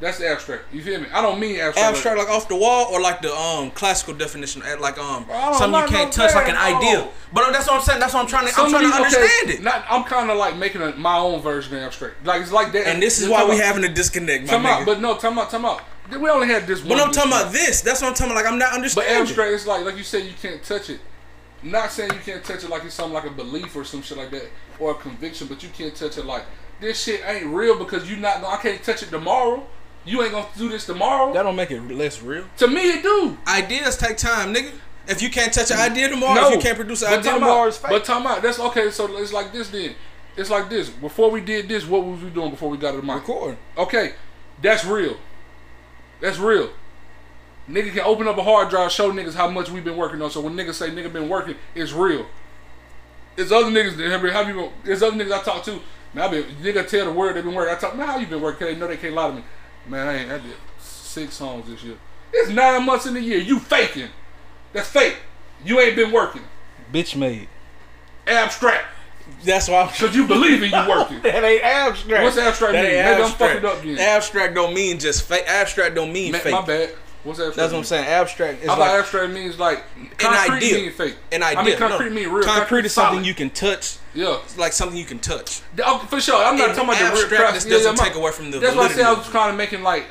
That's 0.00 0.22
abstract. 0.22 0.72
You 0.72 0.82
feel 0.82 0.98
me? 0.98 1.08
I 1.12 1.20
don't 1.20 1.38
mean 1.38 1.60
abstract. 1.60 1.90
Abstract 1.90 2.16
like 2.18 2.30
off 2.30 2.48
the 2.48 2.56
wall 2.56 2.86
or 2.90 3.02
like 3.02 3.20
the 3.20 3.34
um 3.34 3.70
classical 3.72 4.14
definition 4.14 4.62
at 4.62 4.80
like 4.80 4.98
um 4.98 5.26
something 5.54 5.78
you 5.82 5.86
can't 5.88 6.16
no 6.16 6.24
touch 6.26 6.34
like 6.34 6.48
an 6.48 6.54
no. 6.54 6.60
idea. 6.78 7.08
But 7.34 7.52
that's 7.52 7.66
what 7.66 7.76
I'm 7.76 7.82
saying. 7.82 8.00
That's 8.00 8.14
what 8.14 8.20
I'm 8.22 8.26
trying 8.26 8.48
to 8.48 8.58
I'm 8.58 8.70
trying 8.70 8.82
to 8.84 8.88
Somebody- 8.88 9.14
okay, 9.14 9.20
understand 9.20 9.50
it. 9.50 9.62
Not, 9.62 9.84
I'm 9.90 10.04
kind 10.04 10.30
of 10.30 10.38
like 10.38 10.56
making 10.56 10.80
a, 10.80 10.92
my 10.96 11.18
own 11.18 11.42
version 11.42 11.76
of 11.76 11.82
abstract. 11.82 12.24
Like 12.24 12.40
it's 12.40 12.50
like 12.52 12.72
that. 12.72 12.86
And 12.86 13.02
this 13.02 13.20
is 13.20 13.28
why 13.28 13.44
we 13.44 13.58
having 13.58 13.84
a 13.84 13.92
disconnect, 13.92 14.44
about, 14.44 14.62
nigga. 14.62 14.86
but 14.86 15.00
no, 15.02 15.16
come 15.16 15.34
about, 15.34 15.50
talking 15.50 15.66
about. 15.66 15.82
We 16.10 16.28
only 16.28 16.46
had 16.46 16.66
this. 16.66 16.80
But 16.80 16.90
one 16.90 17.00
I'm 17.00 17.12
talking 17.12 17.30
this 17.30 17.40
about 17.40 17.52
this. 17.52 17.80
That's 17.82 18.02
what 18.02 18.08
I'm 18.08 18.14
talking 18.14 18.32
about. 18.32 18.44
Like 18.44 18.52
I'm 18.52 18.58
not 18.58 18.72
understanding. 18.72 19.12
But 19.12 19.18
understanding. 19.20 19.54
abstract 19.54 19.62
is 19.62 19.66
like, 19.66 19.84
like 19.84 19.96
you 19.96 20.04
said, 20.04 20.24
you 20.24 20.34
can't 20.40 20.62
touch 20.62 20.90
it. 20.90 21.00
Not 21.62 21.90
saying 21.90 22.12
you 22.12 22.20
can't 22.20 22.42
touch 22.42 22.64
it 22.64 22.70
like 22.70 22.84
it's 22.84 22.94
something 22.94 23.12
like 23.12 23.26
a 23.26 23.30
belief 23.30 23.76
or 23.76 23.84
some 23.84 24.02
shit 24.02 24.16
like 24.16 24.30
that, 24.30 24.48
or 24.78 24.92
a 24.92 24.94
conviction, 24.94 25.46
but 25.46 25.62
you 25.62 25.68
can't 25.68 25.94
touch 25.94 26.16
it 26.16 26.24
like 26.24 26.44
this 26.80 27.02
shit 27.02 27.22
ain't 27.26 27.46
real 27.46 27.78
because 27.78 28.10
you 28.10 28.16
not. 28.16 28.40
gonna 28.40 28.54
I 28.54 28.62
can't 28.62 28.82
touch 28.82 29.02
it 29.02 29.10
tomorrow. 29.10 29.66
You 30.04 30.22
ain't 30.22 30.32
gonna 30.32 30.48
do 30.56 30.70
this 30.70 30.86
tomorrow. 30.86 31.32
That 31.34 31.42
don't 31.42 31.56
make 31.56 31.70
it 31.70 31.82
less 31.90 32.22
real. 32.22 32.46
to 32.56 32.66
me, 32.66 32.80
it 32.90 33.02
do. 33.02 33.36
Ideas 33.46 33.98
take 33.98 34.16
time, 34.16 34.54
nigga. 34.54 34.72
If 35.06 35.20
you 35.20 35.30
can't 35.30 35.52
touch 35.52 35.70
an 35.70 35.76
mm. 35.76 35.90
idea 35.90 36.08
tomorrow, 36.08 36.48
if 36.48 36.54
you 36.54 36.60
can't 36.60 36.76
produce 36.76 37.02
an 37.02 37.10
but 37.10 37.18
idea 37.18 37.32
time 37.32 37.40
tomorrow, 37.40 37.68
out, 37.68 37.74
fake. 37.74 37.90
But 37.90 38.04
time 38.04 38.26
out. 38.26 38.42
That's 38.42 38.58
okay. 38.58 38.90
So 38.90 39.14
it's 39.18 39.32
like 39.32 39.52
this 39.52 39.68
then. 39.68 39.94
It's 40.36 40.48
like 40.48 40.70
this. 40.70 40.88
Before 40.88 41.30
we 41.30 41.40
did 41.40 41.68
this, 41.68 41.86
what 41.86 42.04
was 42.04 42.22
we 42.22 42.30
doing 42.30 42.50
before 42.50 42.70
we 42.70 42.78
got 42.78 42.92
to 42.92 42.98
the 42.98 43.02
mic? 43.02 43.16
Recording. 43.16 43.58
Okay, 43.76 44.14
that's 44.62 44.84
real. 44.84 45.16
That's 46.20 46.38
real. 46.38 46.70
Nigga 47.68 47.92
can 47.92 48.00
open 48.00 48.26
up 48.26 48.36
a 48.36 48.42
hard 48.42 48.68
drive, 48.68 48.90
show 48.90 49.12
niggas 49.12 49.34
how 49.34 49.48
much 49.48 49.70
we've 49.70 49.84
been 49.84 49.96
working 49.96 50.20
on. 50.22 50.30
So 50.30 50.40
when 50.40 50.54
niggas 50.54 50.74
say 50.74 50.90
nigga 50.90 51.12
been 51.12 51.28
working, 51.28 51.54
it's 51.74 51.92
real. 51.92 52.26
It's 53.36 53.52
other 53.52 53.70
niggas 53.70 53.96
that 53.96 54.10
have 54.10 54.22
been, 54.22 54.32
have 54.32 54.48
you 54.48 54.54
been, 54.54 54.70
there's 54.84 55.02
other 55.02 55.16
niggas 55.16 55.32
I 55.32 55.42
talk 55.42 55.64
to. 55.64 55.80
Man, 56.12 56.24
I 56.24 56.28
been 56.28 56.44
nigga 56.56 56.86
tell 56.86 57.06
the 57.06 57.12
word 57.12 57.36
they 57.36 57.42
been 57.42 57.54
working. 57.54 57.74
I 57.74 57.78
talk, 57.78 57.96
man, 57.96 58.06
how 58.06 58.18
you 58.18 58.26
been 58.26 58.40
working? 58.40 58.66
They 58.66 58.76
know 58.76 58.88
they 58.88 58.96
can't 58.96 59.14
lie 59.14 59.28
to 59.28 59.36
me. 59.36 59.44
Man, 59.86 60.06
I 60.06 60.16
ain't. 60.18 60.30
I 60.32 60.38
did 60.38 60.56
six 60.78 61.34
songs 61.34 61.68
this 61.68 61.82
year. 61.84 61.96
It's 62.32 62.50
nine 62.50 62.84
months 62.84 63.06
in 63.06 63.14
the 63.14 63.20
year. 63.20 63.38
You 63.38 63.58
faking. 63.58 64.08
That's 64.72 64.88
fake. 64.88 65.16
You 65.64 65.80
ain't 65.80 65.96
been 65.96 66.12
working. 66.12 66.42
bitch 66.92 67.16
made. 67.16 67.48
Abstract. 68.26 68.84
That's 69.44 69.68
why 69.68 69.82
I'm 69.82 69.88
Cause 69.88 70.14
you 70.14 70.26
believe 70.26 70.62
in 70.62 70.70
you 70.70 70.88
working. 70.88 71.20
That 71.22 71.42
ain't 71.44 71.62
abstract. 71.64 72.24
What's 72.24 72.36
abstract 72.38 72.72
That 72.74 72.82
mean? 72.84 72.92
ain't 72.94 73.04
Maybe 73.06 73.22
I'm 73.22 73.28
abstract. 73.30 73.62
fucking 73.62 73.78
up 73.78 73.82
then. 73.84 73.98
Abstract 73.98 74.54
don't 74.54 74.74
mean 74.74 74.98
just 74.98 75.22
fake. 75.22 75.44
Abstract 75.46 75.94
don't 75.94 76.12
mean 76.12 76.32
Ma- 76.32 76.38
fake. 76.38 76.52
My 76.52 76.62
bad. 76.62 76.90
What's 77.22 77.38
abstract? 77.38 77.56
That's 77.56 77.72
what? 77.72 77.78
I'm 77.80 77.84
saying. 77.84 78.06
Abstract 78.06 78.62
is 78.62 78.68
I 78.68 78.76
like 78.76 78.90
abstract 78.90 79.32
means 79.32 79.58
like 79.58 79.84
concrete 80.18 80.56
idea. 80.56 80.74
mean 80.74 80.92
fake. 80.92 81.16
an 81.32 81.42
idea. 81.42 81.58
I 81.60 81.64
mean 81.64 81.78
No, 81.78 81.88
concrete 81.88 82.12
mean 82.12 82.28
real. 82.30 82.44
Concrete 82.44 82.84
is 82.86 82.92
something 82.94 83.16
solid. 83.18 83.26
you 83.26 83.34
can 83.34 83.50
touch. 83.50 83.96
Yeah. 84.14 84.38
It's 84.44 84.56
like 84.58 84.72
something 84.72 84.96
you 84.96 85.04
can 85.04 85.18
touch. 85.18 85.60
Oh, 85.84 85.98
for 86.08 86.20
sure. 86.20 86.42
I'm 86.42 86.56
not 86.56 86.70
And 86.70 86.76
talking 86.78 86.88
about 86.90 86.98
the 86.98 87.04
real 87.04 87.12
abstract, 87.22 87.42
crap. 87.42 87.54
this 87.54 87.64
Yeah, 87.66 87.72
doesn't 87.72 87.96
yeah, 87.96 88.04
take 88.04 88.14
my- 88.14 88.20
away 88.20 88.32
from 88.32 88.50
the 88.50 88.58
That's 88.58 88.74
why 88.76 88.84
I 88.84 88.88
said 88.88 89.00
I 89.00 89.02
validity. 89.04 89.20
was 89.20 89.28
kind 89.32 89.50
of 89.50 89.56
making 89.56 89.82
like. 89.82 90.06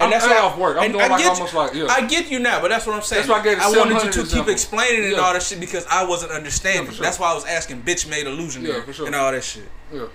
And 0.00 0.06
I'm 0.06 0.10
that's 0.10 0.26
why 0.26 0.38
off 0.38 0.58
work. 0.58 0.76
I'm 0.78 0.90
doing 0.90 1.04
I 1.04 1.08
like 1.08 1.22
get 1.22 1.32
almost 1.32 1.52
you, 1.52 1.58
like 1.58 1.74
yeah. 1.74 1.86
I 1.88 2.06
get 2.06 2.30
you 2.30 2.38
now, 2.40 2.60
but 2.60 2.68
that's 2.68 2.86
what 2.86 2.96
I'm 2.96 3.02
saying. 3.02 3.26
That's 3.26 3.30
why 3.30 3.40
I 3.40 3.44
gave 3.44 3.58
I 3.60 3.70
wanted 3.70 3.94
you 3.94 4.12
700 4.12 4.12
to 4.12 4.36
keep 4.36 4.48
explaining 4.48 5.04
it 5.04 5.12
and 5.12 5.20
all 5.20 5.32
that 5.32 5.42
shit 5.42 5.60
because 5.60 5.86
I 5.86 6.04
wasn't 6.04 6.32
understanding. 6.32 6.86
Yeah, 6.86 6.92
sure. 6.92 7.02
That's 7.04 7.18
why 7.20 7.30
I 7.30 7.34
was 7.34 7.44
asking 7.44 7.82
bitch 7.82 8.08
made 8.10 8.26
illusion 8.26 8.64
Yeah, 8.64 8.82
for 8.82 8.92
sure. 8.92 9.06
and 9.06 9.14
all 9.14 9.30
that 9.30 9.44
shit. 9.44 9.68
Yeah, 9.92 10.06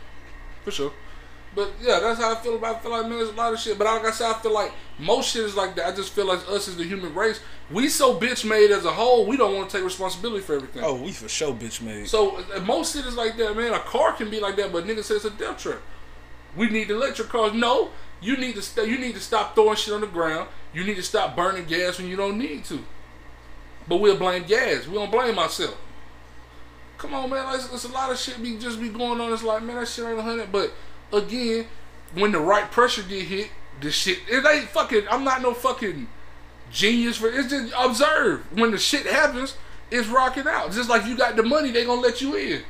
for 0.64 0.72
sure. 0.72 0.92
But 1.56 1.72
yeah, 1.82 2.00
that's 2.00 2.20
how 2.20 2.34
I 2.34 2.36
feel 2.36 2.56
about. 2.56 2.76
I 2.76 2.80
feel 2.80 2.92
like 2.92 3.04
man, 3.04 3.18
there's 3.18 3.30
a 3.30 3.34
lot 3.34 3.52
of 3.52 3.60
shit. 3.60 3.78
But 3.80 3.86
like 3.86 4.06
I 4.06 4.12
said, 4.12 4.30
I 4.30 4.34
feel 4.40 4.54
like 4.54 4.74
most 5.00 5.32
shit 5.34 5.44
is 5.44 5.56
like 5.56 5.76
that. 5.78 5.88
I 5.88 5.96
just 5.96 6.14
feel 6.14 6.28
like 6.28 6.40
us 6.50 6.68
as 6.68 6.78
the 6.78 6.84
human 6.84 7.16
race, 7.16 7.40
we 7.72 7.90
so 7.90 8.20
bitch 8.20 8.48
made 8.48 8.70
as 8.70 8.86
a 8.86 8.92
whole. 8.92 9.26
We 9.26 9.38
don't 9.38 9.56
want 9.56 9.70
to 9.70 9.78
take 9.78 9.84
responsibility 9.84 10.44
for 10.44 10.56
everything. 10.56 10.84
Oh, 10.84 10.96
we 11.02 11.12
for 11.14 11.28
sure 11.28 11.54
bitch 11.54 11.82
made. 11.82 12.08
So 12.08 12.38
uh, 12.54 12.60
most 12.60 12.96
shit 12.96 13.06
is 13.06 13.16
like 13.16 13.38
that, 13.38 13.56
man. 13.58 13.74
A 13.74 13.80
car 13.80 14.14
can 14.14 14.30
be 14.30 14.40
like 14.40 14.56
that, 14.58 14.72
but 14.72 14.86
nigga 14.86 15.04
says 15.04 15.26
it's 15.26 15.26
a 15.26 15.32
death 15.32 15.58
trap. 15.58 15.80
We 16.58 16.70
need 16.70 16.90
electric 16.90 17.30
cars. 17.30 17.54
No, 17.54 17.92
you 18.20 18.36
need 18.36 18.56
to 18.56 18.62
st- 18.62 18.90
you 18.90 18.98
need 18.98 19.14
to 19.14 19.22
stop 19.22 19.56
throwing 19.56 19.76
shit 19.76 19.94
on 19.94 20.02
the 20.02 20.08
ground. 20.08 20.50
You 20.74 20.84
need 20.84 20.96
to 20.96 21.04
stop 21.04 21.36
burning 21.36 21.66
gas 21.66 22.00
when 22.00 22.08
you 22.08 22.16
don't 22.16 22.38
need 22.38 22.66
to. 22.66 22.84
But 23.88 23.98
we'll 23.98 24.18
blame 24.18 24.44
gas. 24.44 24.88
We 24.88 24.96
don't 24.96 25.12
blame 25.12 25.40
ourselves. 25.40 25.78
Come 26.98 27.14
on, 27.14 27.30
man. 27.30 27.54
It's 27.54 27.84
a 27.84 27.90
lot 27.90 28.12
of 28.12 28.18
shit 28.18 28.42
be 28.42 28.58
just 28.58 28.82
be 28.82 28.90
going 28.90 29.22
on. 29.22 29.32
It's 29.32 29.44
like, 29.44 29.62
man, 29.62 29.78
that 29.78 29.88
shit 29.88 30.06
ain't 30.06 30.20
a 30.20 30.22
hundred. 30.22 30.52
But 30.52 30.74
again, 31.14 31.68
when 32.16 32.32
the 32.32 32.40
right 32.40 32.70
pressure 32.72 33.04
get 33.04 33.24
hit, 33.24 33.50
the 33.82 33.92
shit 33.92 34.20
it 34.28 34.46
ain't 34.46 34.70
fucking. 34.70 35.04
I'm 35.10 35.24
not 35.24 35.42
no 35.42 35.54
fucking 35.54 36.08
genius 36.72 37.18
for. 37.18 37.30
It's 37.30 37.50
just 37.50 37.74
observe 37.78 38.46
when 38.58 38.72
the 38.72 38.78
shit 38.78 39.06
happens. 39.06 39.56
It's 39.92 40.08
rocking 40.08 40.48
out. 40.48 40.72
Just 40.72 40.90
like 40.90 41.06
you 41.06 41.16
got 41.16 41.36
the 41.36 41.44
money, 41.44 41.72
they 41.72 41.86
gonna 41.86 42.02
let 42.02 42.20
you 42.20 42.36
in. 42.36 42.64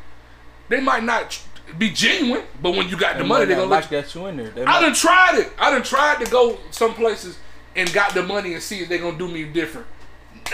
They 0.69 0.81
might 0.81 1.03
not 1.03 1.39
be 1.77 1.89
genuine, 1.91 2.43
but 2.61 2.71
when 2.75 2.87
you 2.89 2.97
got 2.97 3.17
the 3.17 3.23
money, 3.23 3.45
they 3.45 3.55
gonna 3.55 3.65
let 3.67 3.89
you. 3.91 4.01
that 4.01 4.13
you 4.15 4.25
in 4.27 4.37
there. 4.37 4.49
They 4.49 4.61
I 4.63 4.65
might- 4.65 4.81
done 4.81 4.93
tried 4.93 5.37
it. 5.39 5.51
I 5.57 5.71
done 5.71 5.83
tried 5.83 6.23
to 6.23 6.29
go 6.31 6.57
some 6.71 6.93
places 6.93 7.37
and 7.75 7.91
got 7.93 8.13
the 8.13 8.23
money 8.23 8.53
and 8.53 8.61
see 8.63 8.79
if 8.79 8.89
they 8.89 8.97
gonna 8.97 9.17
do 9.17 9.27
me 9.27 9.43
different. 9.45 9.87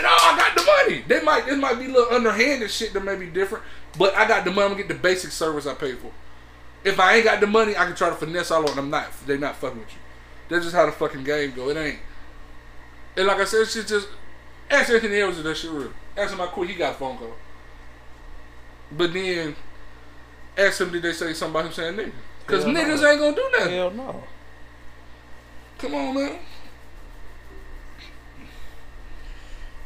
No, 0.00 0.08
I 0.08 0.36
got 0.36 0.56
the 0.56 0.64
money. 0.64 1.04
They 1.06 1.22
might 1.22 1.46
it 1.48 1.56
might 1.58 1.78
be 1.78 1.84
a 1.86 1.88
little 1.88 2.14
underhanded 2.14 2.70
shit 2.70 2.92
that 2.94 3.04
may 3.04 3.16
be 3.16 3.26
different, 3.26 3.64
but 3.98 4.14
I 4.14 4.26
got 4.26 4.44
the 4.44 4.50
money. 4.50 4.62
I'm 4.66 4.70
gonna 4.72 4.82
get 4.82 4.88
the 4.88 5.00
basic 5.00 5.30
service 5.30 5.66
I 5.66 5.74
pay 5.74 5.92
for. 5.92 6.10
If 6.82 6.98
I 7.00 7.14
ain't 7.14 7.24
got 7.24 7.40
the 7.40 7.46
money, 7.46 7.76
I 7.76 7.84
can 7.86 7.94
try 7.94 8.10
to 8.10 8.16
finesse 8.16 8.50
all 8.50 8.68
on 8.68 8.76
them. 8.76 8.90
Not 8.90 9.06
they 9.26 9.38
not 9.38 9.56
fucking 9.56 9.78
with 9.78 9.92
you. 9.92 9.98
That's 10.48 10.64
just 10.64 10.74
how 10.76 10.84
the 10.86 10.92
fucking 10.92 11.24
game 11.24 11.52
go. 11.54 11.68
It 11.70 11.76
ain't. 11.76 11.98
And 13.16 13.26
like 13.28 13.38
I 13.38 13.44
said, 13.44 13.60
it's 13.62 13.74
just 13.74 14.08
ask 14.70 14.90
Anthony 14.90 15.16
Edwards 15.16 15.38
if 15.38 15.44
that 15.44 15.56
shit 15.56 15.70
real. 15.70 15.92
Ask 16.16 16.32
him 16.32 16.38
how 16.38 16.46
quick 16.48 16.68
he 16.70 16.74
got 16.74 16.94
a 16.94 16.96
phone 16.96 17.16
call. 17.16 17.32
But 18.92 19.12
then 19.12 19.56
ask 20.56 20.80
him 20.80 20.90
did 20.90 21.02
they 21.02 21.12
say 21.12 21.32
something 21.32 21.60
about 21.60 21.66
him 21.66 21.72
saying 21.72 21.94
nigga? 21.96 22.12
Cause 22.46 22.64
Hell 22.64 22.72
no. 22.72 22.80
niggas 22.80 23.10
ain't 23.10 23.20
gonna 23.20 23.36
do 23.36 23.50
nothing. 23.52 23.72
Hell 23.72 23.90
no. 23.90 24.22
Come 25.78 25.94
on, 25.94 26.14
man. 26.14 26.38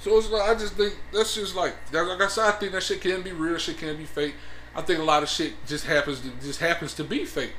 So 0.00 0.16
it's 0.16 0.30
like 0.30 0.48
I 0.48 0.54
just 0.54 0.74
think 0.74 0.94
that's 1.12 1.34
just 1.34 1.56
like 1.56 1.74
like 1.92 2.20
I 2.20 2.28
said. 2.28 2.44
I 2.44 2.52
think 2.52 2.72
that 2.72 2.82
shit 2.82 3.00
can 3.00 3.22
be 3.22 3.32
real. 3.32 3.58
Shit 3.58 3.78
can 3.78 3.96
be 3.96 4.04
fake. 4.04 4.34
I 4.74 4.82
think 4.82 5.00
a 5.00 5.02
lot 5.02 5.22
of 5.22 5.28
shit 5.28 5.54
just 5.66 5.86
happens 5.86 6.20
to 6.20 6.30
just 6.40 6.60
happens 6.60 6.94
to 6.94 7.04
be 7.04 7.24
fake. 7.24 7.52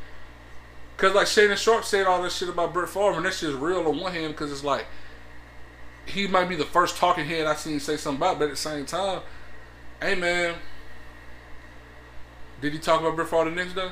Cause 0.97 1.13
like 1.13 1.27
Shannon 1.27 1.57
Sharpe 1.57 1.85
said 1.85 2.07
all 2.07 2.21
this 2.21 2.35
shit 2.35 2.49
about 2.49 2.73
Brett 2.73 2.89
Favre, 2.89 3.13
and 3.13 3.25
that 3.25 3.33
shit's 3.33 3.53
real 3.53 3.87
on 3.87 3.99
one 3.99 4.13
hand 4.13 4.33
because 4.33 4.51
it's 4.51 4.63
like 4.63 4.85
he 6.05 6.27
might 6.27 6.49
be 6.49 6.55
the 6.55 6.65
first 6.65 6.97
talking 6.97 7.25
head 7.25 7.45
I 7.45 7.55
seen 7.55 7.79
say 7.79 7.97
something 7.97 8.17
about, 8.21 8.39
but 8.39 8.45
at 8.45 8.51
the 8.51 8.57
same 8.57 8.85
time, 8.85 9.21
hey 10.01 10.15
man, 10.15 10.55
did 12.61 12.73
he 12.73 12.79
talk 12.79 13.01
about 13.01 13.15
Brett 13.15 13.27
Favre 13.29 13.45
the 13.49 13.51
next 13.55 13.73
day? 13.73 13.89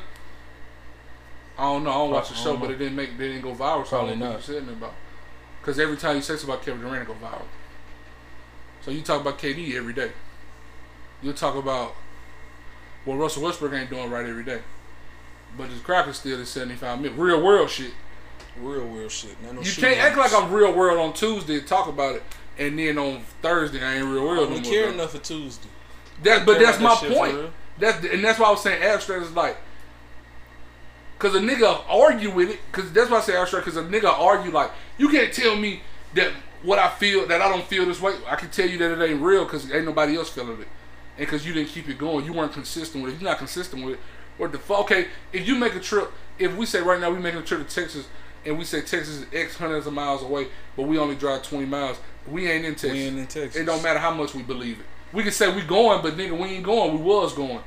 I 1.58 1.64
don't 1.64 1.84
know. 1.84 1.90
I 1.90 1.94
don't 1.96 2.12
watch 2.12 2.30
the 2.30 2.36
show, 2.36 2.56
but 2.58 2.70
it 2.70 2.78
didn't 2.78 2.96
make, 2.96 3.18
they 3.18 3.30
didn't 3.30 3.42
go 3.42 3.54
viral. 3.54 3.84
So 3.84 3.90
Probably 3.90 4.10
I 4.10 4.10
don't 4.12 4.20
know 4.20 4.26
not. 4.26 4.36
what 4.36 4.48
you 4.48 4.54
said 4.54 4.70
about. 4.70 4.94
Because 5.62 5.80
every 5.80 5.98
time 5.98 6.16
you 6.16 6.22
say 6.22 6.36
something 6.36 6.50
about 6.52 6.64
Kevin 6.66 6.82
Durant, 6.82 7.02
it 7.02 7.08
go 7.08 7.14
viral. 7.14 7.42
So 8.82 8.92
you 8.92 9.02
talk 9.02 9.22
about 9.22 9.40
KD 9.40 9.74
every 9.76 9.94
day. 9.94 10.12
You'll 11.22 11.34
talk 11.34 11.56
about 11.56 11.96
what 13.06 13.16
Russell 13.16 13.44
Westbrook 13.44 13.74
ain't 13.74 13.90
doing 13.90 14.10
right 14.10 14.26
every 14.26 14.44
day. 14.44 14.62
But 15.58 15.70
his 15.70 15.82
crack 15.82 16.08
is 16.08 16.18
still 16.18 16.40
at 16.40 16.48
75 16.48 17.02
mil. 17.02 17.14
Real 17.14 17.42
world 17.42 17.70
shit. 17.70 17.92
Real 18.62 18.86
world 18.88 19.12
shit. 19.12 19.36
No 19.44 19.60
You 19.60 19.66
shit 19.66 19.84
can't 19.84 19.98
act 20.00 20.18
like. 20.18 20.34
I'm 20.34 20.52
real 20.52 20.74
world 20.74 21.00
on 21.00 21.14
Tuesday 21.14 21.58
and 21.60 21.68
talk 21.68 21.88
about 21.88 22.16
it, 22.16 22.24
and 22.58 22.78
then 22.78 22.98
on 22.98 23.24
Thursday 23.42 23.84
I 23.84 23.96
ain't 23.96 24.06
real 24.06 24.22
I 24.22 24.26
world 24.26 24.50
don't 24.50 24.64
no 24.64 24.70
care 24.70 24.90
enough 24.92 25.12
for 25.12 25.20
Tuesday. 25.20 25.70
That, 26.24 26.46
but 26.46 26.60
that's 26.60 26.80
my 26.80 26.96
that 27.02 27.12
point. 27.12 27.52
That's 27.80 28.04
and 28.06 28.24
that's 28.24 28.40
why 28.40 28.48
I 28.48 28.52
was 28.52 28.62
saying 28.62 28.82
abstract 28.82 29.24
is 29.24 29.32
like, 29.34 29.58
cause 31.20 31.36
a 31.36 31.40
nigga 31.40 31.84
argue 31.88 32.32
with 32.32 32.50
it. 32.50 32.60
Cause 32.72 32.92
that's 32.92 33.10
why 33.10 33.18
I 33.18 33.22
say 33.22 33.36
abstract. 33.36 33.66
Cause 33.66 33.78
a 33.78 33.84
nigga 33.84 34.12
argue 34.12 34.52
like, 34.52 34.72
you 34.98 35.10
can't 35.10 35.34
tell 35.34 35.56
me 35.56 35.82
that 36.16 36.32
what 36.64 36.80
I 36.80 36.90
feel 36.90 37.28
that 37.28 37.42
I 37.42 37.50
don't 37.50 37.66
feel 37.66 37.86
this 37.86 38.02
way. 38.02 38.16
I 38.28 38.36
can 38.36 38.50
tell 38.50 38.68
you 38.68 38.78
that 38.80 38.92
it 38.92 39.10
ain't 39.10 39.22
real 39.22 39.46
because 39.46 39.72
ain't 39.72 39.86
nobody 39.86 40.18
else 40.18 40.30
feeling 40.30 40.62
it, 40.62 40.68
and 41.18 41.28
cause 41.28 41.46
you 41.46 41.54
didn't 41.54 41.70
keep 41.70 41.88
it 41.88 41.98
going. 41.98 42.26
You 42.26 42.34
weren't 42.34 42.54
consistent 42.54 43.04
with 43.04 43.14
it. 43.14 43.22
You're 43.22 43.30
not 43.30 43.38
consistent 43.38 43.86
with 43.86 43.96
it. 43.96 44.00
What 44.38 44.52
the 44.52 44.60
fuck? 44.60 44.80
Okay, 44.82 45.08
if 45.34 45.48
you 45.48 45.56
make 45.56 45.76
a 45.76 45.80
trip, 45.80 46.12
if 46.40 46.56
we 46.56 46.66
say 46.66 46.82
right 46.82 47.00
now 47.00 47.12
we 47.12 47.20
making 47.20 47.40
a 47.40 47.44
trip 47.44 47.68
to 47.68 47.76
Texas. 47.76 48.08
And 48.46 48.58
we 48.58 48.64
say 48.64 48.80
Texas 48.80 49.10
is 49.10 49.26
X 49.34 49.58
hundreds 49.58 49.88
of 49.88 49.94
miles 49.94 50.24
away, 50.24 50.48
but 50.78 50.84
we 50.84 50.98
only 50.98 51.16
drive 51.16 51.44
20 51.44 51.66
miles. 51.66 51.98
We 52.26 52.50
ain't 52.50 52.64
in 52.64 52.76
Texas. 52.76 52.94
We 52.94 53.02
ain't 53.02 53.18
in 53.18 53.28
Texas. 53.28 53.58
It 53.58 53.66
don't 53.66 53.84
matter 53.84 54.00
how 54.00 54.14
much 54.14 54.34
we 54.34 54.42
believe 54.42 54.80
it. 54.80 54.86
We 55.14 55.24
can 55.24 55.32
say 55.32 55.54
we 55.54 55.62
going, 55.62 56.02
but 56.02 56.16
nigga, 56.18 56.38
we 56.38 56.48
ain't 56.50 56.64
going. 56.64 56.98
We 56.98 57.04
was 57.04 57.34
going. 57.34 57.60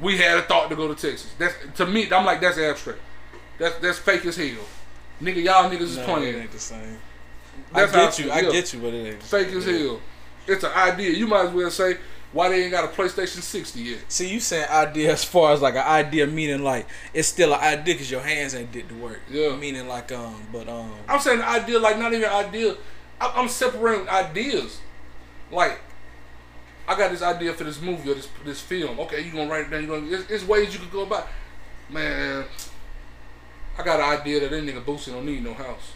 We 0.00 0.16
had 0.16 0.38
a 0.38 0.42
thought 0.42 0.70
to 0.70 0.76
go 0.76 0.88
to 0.88 0.94
Texas. 0.94 1.30
That's 1.38 1.54
to 1.76 1.86
me. 1.86 2.10
I'm 2.10 2.24
like 2.24 2.40
that's 2.40 2.58
abstract. 2.58 3.00
That's 3.58 3.76
that's 3.78 3.98
fake 3.98 4.24
as 4.24 4.36
hell. 4.36 4.64
Nigga, 5.20 5.42
y'all 5.42 5.70
niggas 5.70 5.80
is 5.82 5.96
No, 5.98 6.02
it 6.02 6.06
playing. 6.06 6.34
ain't 6.36 6.52
the 6.52 6.58
same. 6.58 6.98
That's 7.74 7.92
I 7.92 7.96
get 8.06 8.18
you. 8.18 8.32
I 8.32 8.40
get 8.42 8.72
you, 8.72 8.80
but 8.80 8.94
it 8.94 9.12
ain't. 9.14 9.22
Fake 9.22 9.48
as 9.48 9.64
hell. 9.66 10.00
It's 10.46 10.64
an 10.64 10.72
idea. 10.74 11.10
You 11.10 11.26
might 11.26 11.46
as 11.46 11.50
well 11.52 11.70
say 11.70 11.98
why 12.32 12.48
they 12.48 12.62
ain't 12.62 12.70
got 12.70 12.84
a 12.84 12.88
PlayStation 12.88 13.42
60 13.42 13.80
yet. 13.80 13.98
See, 14.08 14.28
you 14.28 14.40
saying 14.40 14.66
idea 14.70 15.12
as 15.12 15.22
far 15.24 15.52
as 15.52 15.60
like 15.60 15.74
an 15.74 15.84
idea, 15.86 16.26
meaning 16.26 16.62
like 16.64 16.86
it's 17.12 17.28
still 17.28 17.52
an 17.52 17.60
idea 17.60 17.94
because 17.94 18.10
your 18.10 18.22
hands 18.22 18.54
ain't 18.54 18.72
did 18.72 18.88
the 18.88 18.94
work. 18.94 19.20
Yeah. 19.30 19.54
Meaning 19.56 19.86
like 19.88 20.10
um, 20.12 20.40
but 20.52 20.66
um, 20.68 20.92
I'm 21.08 21.20
saying 21.20 21.42
idea 21.42 21.78
like 21.78 21.98
not 21.98 22.14
even 22.14 22.30
idea. 22.30 22.76
I- 23.20 23.32
I'm 23.36 23.48
separating 23.48 24.08
ideas. 24.08 24.78
Like 25.50 25.78
I 26.90 26.96
got 26.98 27.12
this 27.12 27.22
idea 27.22 27.52
for 27.52 27.62
this 27.64 27.80
movie 27.80 28.10
or 28.10 28.14
this 28.14 28.28
this 28.44 28.60
film. 28.60 28.98
Okay, 29.00 29.20
you 29.20 29.30
gonna 29.30 29.48
write 29.48 29.66
it 29.66 29.70
down. 29.70 29.82
You 29.82 29.88
gonna. 29.88 30.06
It's, 30.10 30.28
it's 30.30 30.44
ways 30.44 30.72
you 30.74 30.80
could 30.80 30.90
go 30.90 31.02
about. 31.02 31.28
Man, 31.88 32.44
I 33.78 33.82
got 33.84 34.00
an 34.00 34.20
idea 34.20 34.40
that 34.40 34.50
that 34.50 34.64
nigga 34.64 34.82
Boosie 34.84 35.12
don't 35.12 35.24
need 35.24 35.44
no 35.44 35.54
house. 35.54 35.92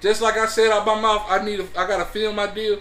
Just 0.00 0.20
like 0.22 0.36
I 0.36 0.46
said 0.46 0.70
out 0.70 0.84
my 0.86 1.00
mouth, 1.00 1.24
I 1.28 1.44
need 1.44 1.60
a, 1.60 1.66
I 1.78 1.86
got 1.86 2.00
a 2.00 2.04
film 2.04 2.38
idea. 2.38 2.78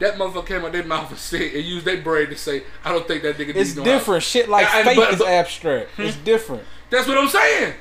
That 0.00 0.14
motherfucker 0.14 0.46
came 0.46 0.64
out 0.64 0.70
their 0.70 0.84
mouth 0.84 1.10
and 1.10 1.18
said 1.18 1.40
and 1.54 1.64
used 1.64 1.84
their 1.84 2.00
brain 2.00 2.28
to 2.28 2.36
say, 2.36 2.62
I 2.84 2.92
don't 2.92 3.06
think 3.08 3.24
that 3.24 3.36
nigga 3.36 3.48
It's 3.48 3.56
needs 3.56 3.76
no 3.76 3.84
different. 3.84 4.22
Shit 4.22 4.48
like 4.48 4.72
And- 4.72 4.86
faith 4.86 4.96
but- 4.96 5.12
is 5.12 5.18
but- 5.18 5.26
Hmm? 5.26 5.32
abstract. 5.32 5.90
It's 5.98 6.16
different. 6.18 6.62
That's 6.90 7.06
what 7.08 7.18
I'm 7.18 7.28
saying. 7.28 7.74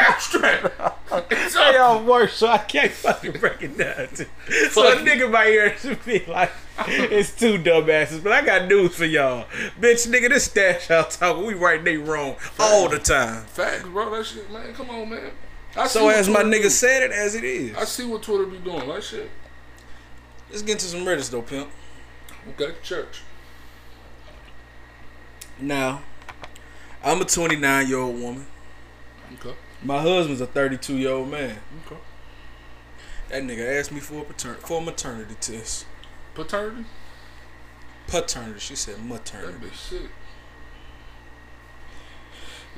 Abstract. 0.00 0.72
It's 1.32 1.56
all, 1.56 1.72
y'all 1.72 2.04
work, 2.04 2.30
so 2.30 2.46
I 2.46 2.58
can't 2.58 2.92
fucking 2.92 3.32
break 3.32 3.62
it 3.62 3.76
down. 3.76 4.06
So 4.70 4.92
a 4.92 4.94
nigga 4.94 5.28
might 5.28 5.48
hear 5.48 5.76
should 5.76 6.04
be 6.04 6.24
like, 6.26 6.52
it's 6.86 7.36
two 7.36 7.58
dumbasses. 7.58 8.22
But 8.22 8.30
I 8.30 8.44
got 8.44 8.68
news 8.68 8.94
for 8.94 9.04
y'all. 9.06 9.46
Bitch, 9.80 10.06
nigga, 10.08 10.28
this 10.28 10.44
stash 10.44 10.86
house 10.86 11.16
talking, 11.16 11.44
we 11.44 11.54
right 11.54 11.82
they 11.82 11.96
wrong 11.96 12.36
all 12.60 12.88
the 12.88 13.00
time. 13.00 13.42
Facts, 13.46 13.88
bro. 13.88 14.08
That 14.10 14.24
shit, 14.24 14.50
man. 14.52 14.72
Come 14.72 14.90
on, 14.90 15.10
man. 15.10 15.32
I 15.76 15.88
So 15.88 16.08
as 16.08 16.28
my 16.28 16.44
nigga 16.44 16.62
do. 16.62 16.70
said 16.70 17.02
it, 17.02 17.10
as 17.10 17.34
it 17.34 17.42
is. 17.42 17.76
I 17.76 17.84
see 17.84 18.06
what 18.06 18.22
Twitter 18.22 18.46
be 18.46 18.58
doing. 18.58 18.86
Like 18.86 19.02
shit. 19.02 19.28
Let's 20.48 20.62
get 20.62 20.72
into 20.72 20.84
some 20.84 21.00
Reddits 21.00 21.28
though, 21.30 21.42
pimp. 21.42 21.70
Okay, 22.50 22.72
church. 22.84 23.22
Now, 25.58 26.02
I'm 27.02 27.20
a 27.20 27.24
29 27.24 27.88
year 27.88 27.98
old 27.98 28.20
woman. 28.20 28.46
Okay. 29.34 29.54
My 29.82 30.00
husband's 30.00 30.40
a 30.40 30.46
32 30.46 30.96
year 30.98 31.10
old 31.12 31.30
man. 31.30 31.58
Okay. 31.86 32.00
That 33.30 33.42
nigga 33.44 33.78
asked 33.78 33.92
me 33.92 34.00
for 34.00 34.18
a 34.20 34.24
patern- 34.24 34.56
for 34.60 34.78
a 34.78 34.80
maternity 34.80 35.36
test. 35.40 35.86
Paternity? 36.34 36.84
Paternity. 38.06 38.60
She 38.60 38.74
said 38.76 39.02
maternity. 39.04 39.52
That 39.52 39.72
bitch 39.72 39.76
sick. 39.76 40.10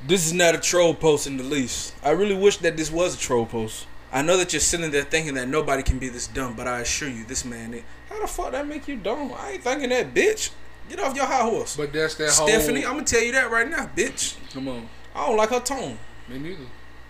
This 0.05 0.25
is 0.25 0.33
not 0.33 0.53
a 0.53 0.57
troll 0.59 0.93
post 0.93 1.27
in 1.27 1.37
the 1.37 1.43
least. 1.43 1.93
I 2.03 2.11
really 2.11 2.35
wish 2.35 2.57
that 2.57 2.75
this 2.77 2.91
was 2.91 3.15
a 3.15 3.17
troll 3.17 3.45
post. 3.45 3.87
I 4.11 4.21
know 4.21 4.37
that 4.37 4.53
you're 4.53 4.59
sitting 4.59 4.91
there 4.91 5.03
thinking 5.03 5.33
that 5.35 5.47
nobody 5.47 5.81
can 5.81 5.97
be 5.97 6.09
this 6.09 6.27
dumb, 6.27 6.55
but 6.55 6.67
I 6.67 6.81
assure 6.81 7.09
you, 7.09 7.23
this 7.23 7.43
man. 7.45 7.73
Is. 7.73 7.83
How 8.09 8.19
the 8.21 8.27
fuck 8.27 8.51
that 8.51 8.67
make 8.67 8.87
you 8.87 8.97
dumb? 8.97 9.33
I 9.35 9.51
ain't 9.51 9.63
thinking 9.63 9.89
that, 9.89 10.13
bitch. 10.13 10.51
Get 10.89 10.99
off 10.99 11.15
your 11.15 11.25
high 11.25 11.43
horse, 11.43 11.77
But 11.77 11.93
that's 11.93 12.15
that 12.15 12.29
Stephanie. 12.31 12.81
whole. 12.81 12.91
I'm 12.91 12.95
gonna 12.97 13.05
tell 13.07 13.23
you 13.23 13.31
that 13.31 13.49
right 13.49 13.67
now, 13.67 13.89
bitch. 13.95 14.35
Come 14.53 14.67
on. 14.67 14.87
I 15.15 15.25
don't 15.25 15.37
like 15.37 15.49
her 15.49 15.61
tone. 15.61 15.97
Me 16.27 16.37
neither. 16.37 16.65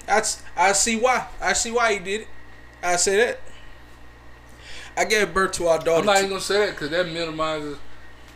I, 0.08 0.22
I 0.58 0.72
see 0.74 0.95
why. 0.97 1.28
I 1.41 1.54
see 1.54 1.72
why 1.72 1.93
he 1.93 1.99
did 1.99 2.22
it. 2.22 2.28
I 2.82 2.95
say 2.97 3.18
that. 3.18 3.39
I 4.95 5.06
gave 5.06 5.34
birth 5.34 5.54
to 5.54 5.68
our 5.68 5.80
daughter. 5.80 5.99
I'm 6.01 6.06
not 6.06 6.18
even 6.18 6.30
gonna 6.30 6.41
say 6.41 6.66
that 6.66 6.72
because 6.72 6.89
that 6.91 7.08
minimizes, 7.08 7.78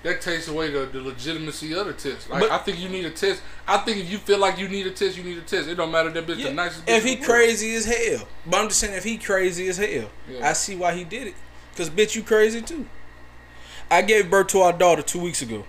that 0.04 0.22
takes 0.22 0.48
away 0.48 0.72
the, 0.72 0.86
the 0.88 1.02
legitimacy 1.02 1.74
of 1.74 1.86
the 1.86 1.94
test. 1.94 2.30
Like 2.30 2.42
But- 2.42 2.52
I 2.52 2.58
think 2.60 2.80
you 2.80 2.90
need 2.90 3.06
a 3.06 3.12
test. 3.12 3.42
I 3.68 3.78
think 3.80 3.98
if 3.98 4.10
you 4.10 4.18
feel 4.18 4.40
like 4.40 4.58
you 4.58 4.68
need 4.68 4.88
a 4.88 4.92
test, 4.92 5.18
you 5.18 5.24
need 5.24 5.38
a 5.38 5.42
test. 5.42 5.68
It 5.68 5.76
don't 5.76 5.92
matter 5.92 6.10
that 6.10 6.26
bitch 6.26 6.38
Yeah, 6.38 6.48
the 6.50 6.54
nicest. 6.54 6.86
bitch 6.86 6.98
if 6.98 7.04
he 7.04 7.18
crazy 7.18 7.76
as 7.76 7.86
hell, 7.86 8.28
but 8.46 8.58
I'm 8.60 8.70
just 8.70 8.80
saying 8.80 8.94
if 8.96 9.04
he 9.04 9.18
crazy 9.18 9.68
as 9.68 9.78
hell, 9.78 10.10
Yeah. 10.30 10.50
I 10.50 10.54
see 10.54 10.76
why 10.76 10.94
he 10.94 11.04
did 11.04 11.28
it. 11.28 11.36
Cause 11.76 11.90
bitch, 11.92 12.16
you 12.16 12.24
crazy 12.24 12.62
too. 12.62 12.88
I 13.92 14.02
gave 14.02 14.30
birth 14.32 14.48
to 14.48 14.62
our 14.62 14.74
daughter 14.74 15.02
two 15.04 15.20
weeks 15.20 15.42
ago. 15.44 15.66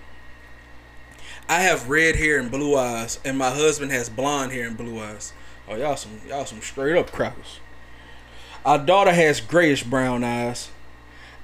I 1.47 1.61
have 1.61 1.89
red 1.89 2.15
hair 2.15 2.39
and 2.39 2.49
blue 2.49 2.75
eyes, 2.75 3.19
and 3.23 3.37
my 3.37 3.49
husband 3.49 3.91
has 3.91 4.09
blonde 4.09 4.51
hair 4.51 4.65
and 4.67 4.77
blue 4.77 4.99
eyes. 5.01 5.33
Oh 5.69 5.75
y'all 5.75 5.95
some 5.95 6.19
y'all 6.27 6.45
some 6.45 6.61
straight 6.61 6.97
up 6.97 7.11
crackers. 7.11 7.59
Our 8.65 8.79
daughter 8.79 9.13
has 9.13 9.39
grayish 9.39 9.83
brown 9.83 10.23
eyes, 10.23 10.71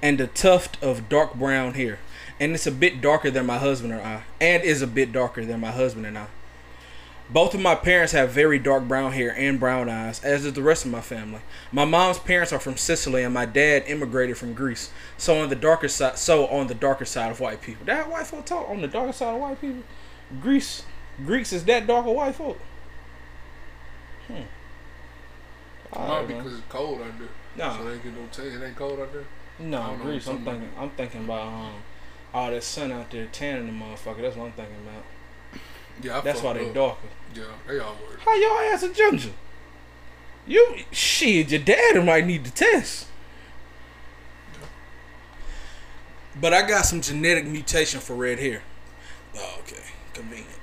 and 0.01 0.19
a 0.19 0.25
tuft 0.25 0.81
of 0.83 1.07
dark 1.07 1.35
brown 1.35 1.75
hair, 1.75 1.99
and 2.39 2.53
it's 2.53 2.65
a 2.65 2.71
bit 2.71 3.01
darker 3.01 3.29
than 3.29 3.45
my 3.45 3.59
husband 3.59 3.93
and 3.93 4.01
I, 4.01 4.23
and 4.41 4.63
is 4.63 4.81
a 4.81 4.87
bit 4.87 5.11
darker 5.11 5.45
than 5.45 5.59
my 5.59 5.71
husband 5.71 6.07
and 6.07 6.17
I. 6.17 6.25
Both 7.29 7.53
of 7.53 7.59
my 7.59 7.75
parents 7.75 8.13
have 8.13 8.31
very 8.31 8.59
dark 8.59 8.87
brown 8.87 9.11
hair 9.11 9.35
and 9.35 9.59
brown 9.59 9.89
eyes, 9.89 10.23
as 10.23 10.43
does 10.43 10.53
the 10.53 10.61
rest 10.61 10.85
of 10.85 10.91
my 10.91 11.01
family. 11.01 11.41
My 11.71 11.85
mom's 11.85 12.19
parents 12.19 12.51
are 12.51 12.59
from 12.59 12.77
Sicily, 12.77 13.23
and 13.23 13.33
my 13.33 13.45
dad 13.45 13.83
immigrated 13.87 14.37
from 14.37 14.53
Greece. 14.53 14.91
So 15.17 15.39
on 15.39 15.49
the 15.49 15.55
darker 15.55 15.87
side, 15.87 16.17
so 16.17 16.47
on 16.47 16.67
the 16.67 16.75
darker 16.75 17.05
side 17.05 17.31
of 17.31 17.39
white 17.39 17.61
people. 17.61 17.85
That 17.85 18.09
white 18.09 18.27
folk 18.27 18.45
talk 18.45 18.69
on 18.69 18.81
the 18.81 18.87
darker 18.87 19.13
side 19.13 19.35
of 19.35 19.41
white 19.41 19.61
people. 19.61 19.83
Greece, 20.39 20.83
Greeks 21.25 21.53
is 21.53 21.65
that 21.65 21.87
dark 21.87 22.05
of 22.05 22.13
white 22.13 22.35
folk. 22.35 22.59
Hmm. 24.27 24.41
No, 25.93 26.07
man. 26.07 26.27
because 26.27 26.53
it's 26.53 26.67
cold 26.67 27.01
out 27.01 27.19
there. 27.19 27.27
Nah. 27.57 27.77
So 27.77 27.85
they 27.85 27.97
get 27.97 28.13
no 28.13 28.25
test. 28.31 28.39
It 28.39 28.63
ain't 28.63 28.75
cold 28.75 28.99
out 28.99 29.13
there. 29.13 29.23
No, 29.59 29.97
Greece. 30.01 30.27
I'm 30.27 30.43
thinking. 30.43 30.69
I'm 30.77 30.89
thinking 30.91 31.23
about 31.23 31.47
um, 31.47 31.73
all 32.33 32.49
that 32.51 32.63
sun 32.63 32.91
out 32.91 33.09
there 33.11 33.27
tanning 33.27 33.67
the 33.67 33.85
motherfucker. 33.85 34.21
That's 34.21 34.35
what 34.35 34.47
I'm 34.47 34.51
thinking 34.51 34.75
about. 34.85 35.03
Yeah, 36.01 36.17
I 36.17 36.21
That's 36.21 36.41
why 36.41 36.53
they 36.53 36.67
up. 36.67 36.73
darker. 36.73 37.07
Yeah, 37.33 37.43
they 37.67 37.79
all 37.79 37.95
work. 38.09 38.19
How 38.19 38.35
your 38.35 38.61
ass 38.63 38.83
a 38.83 38.93
ginger? 38.93 39.31
You 40.45 40.75
shit, 40.91 41.49
your 41.49 41.61
dad 41.61 42.03
might 42.05 42.25
need 42.25 42.43
to 42.45 42.51
test. 42.51 43.07
But 46.39 46.53
I 46.53 46.67
got 46.67 46.85
some 46.85 46.99
genetic 46.99 47.45
mutation 47.45 48.01
for 48.01 48.13
red 48.13 48.39
hair. 48.39 48.61
Oh, 49.37 49.59
okay. 49.61 49.81
Convenient. 50.13 50.54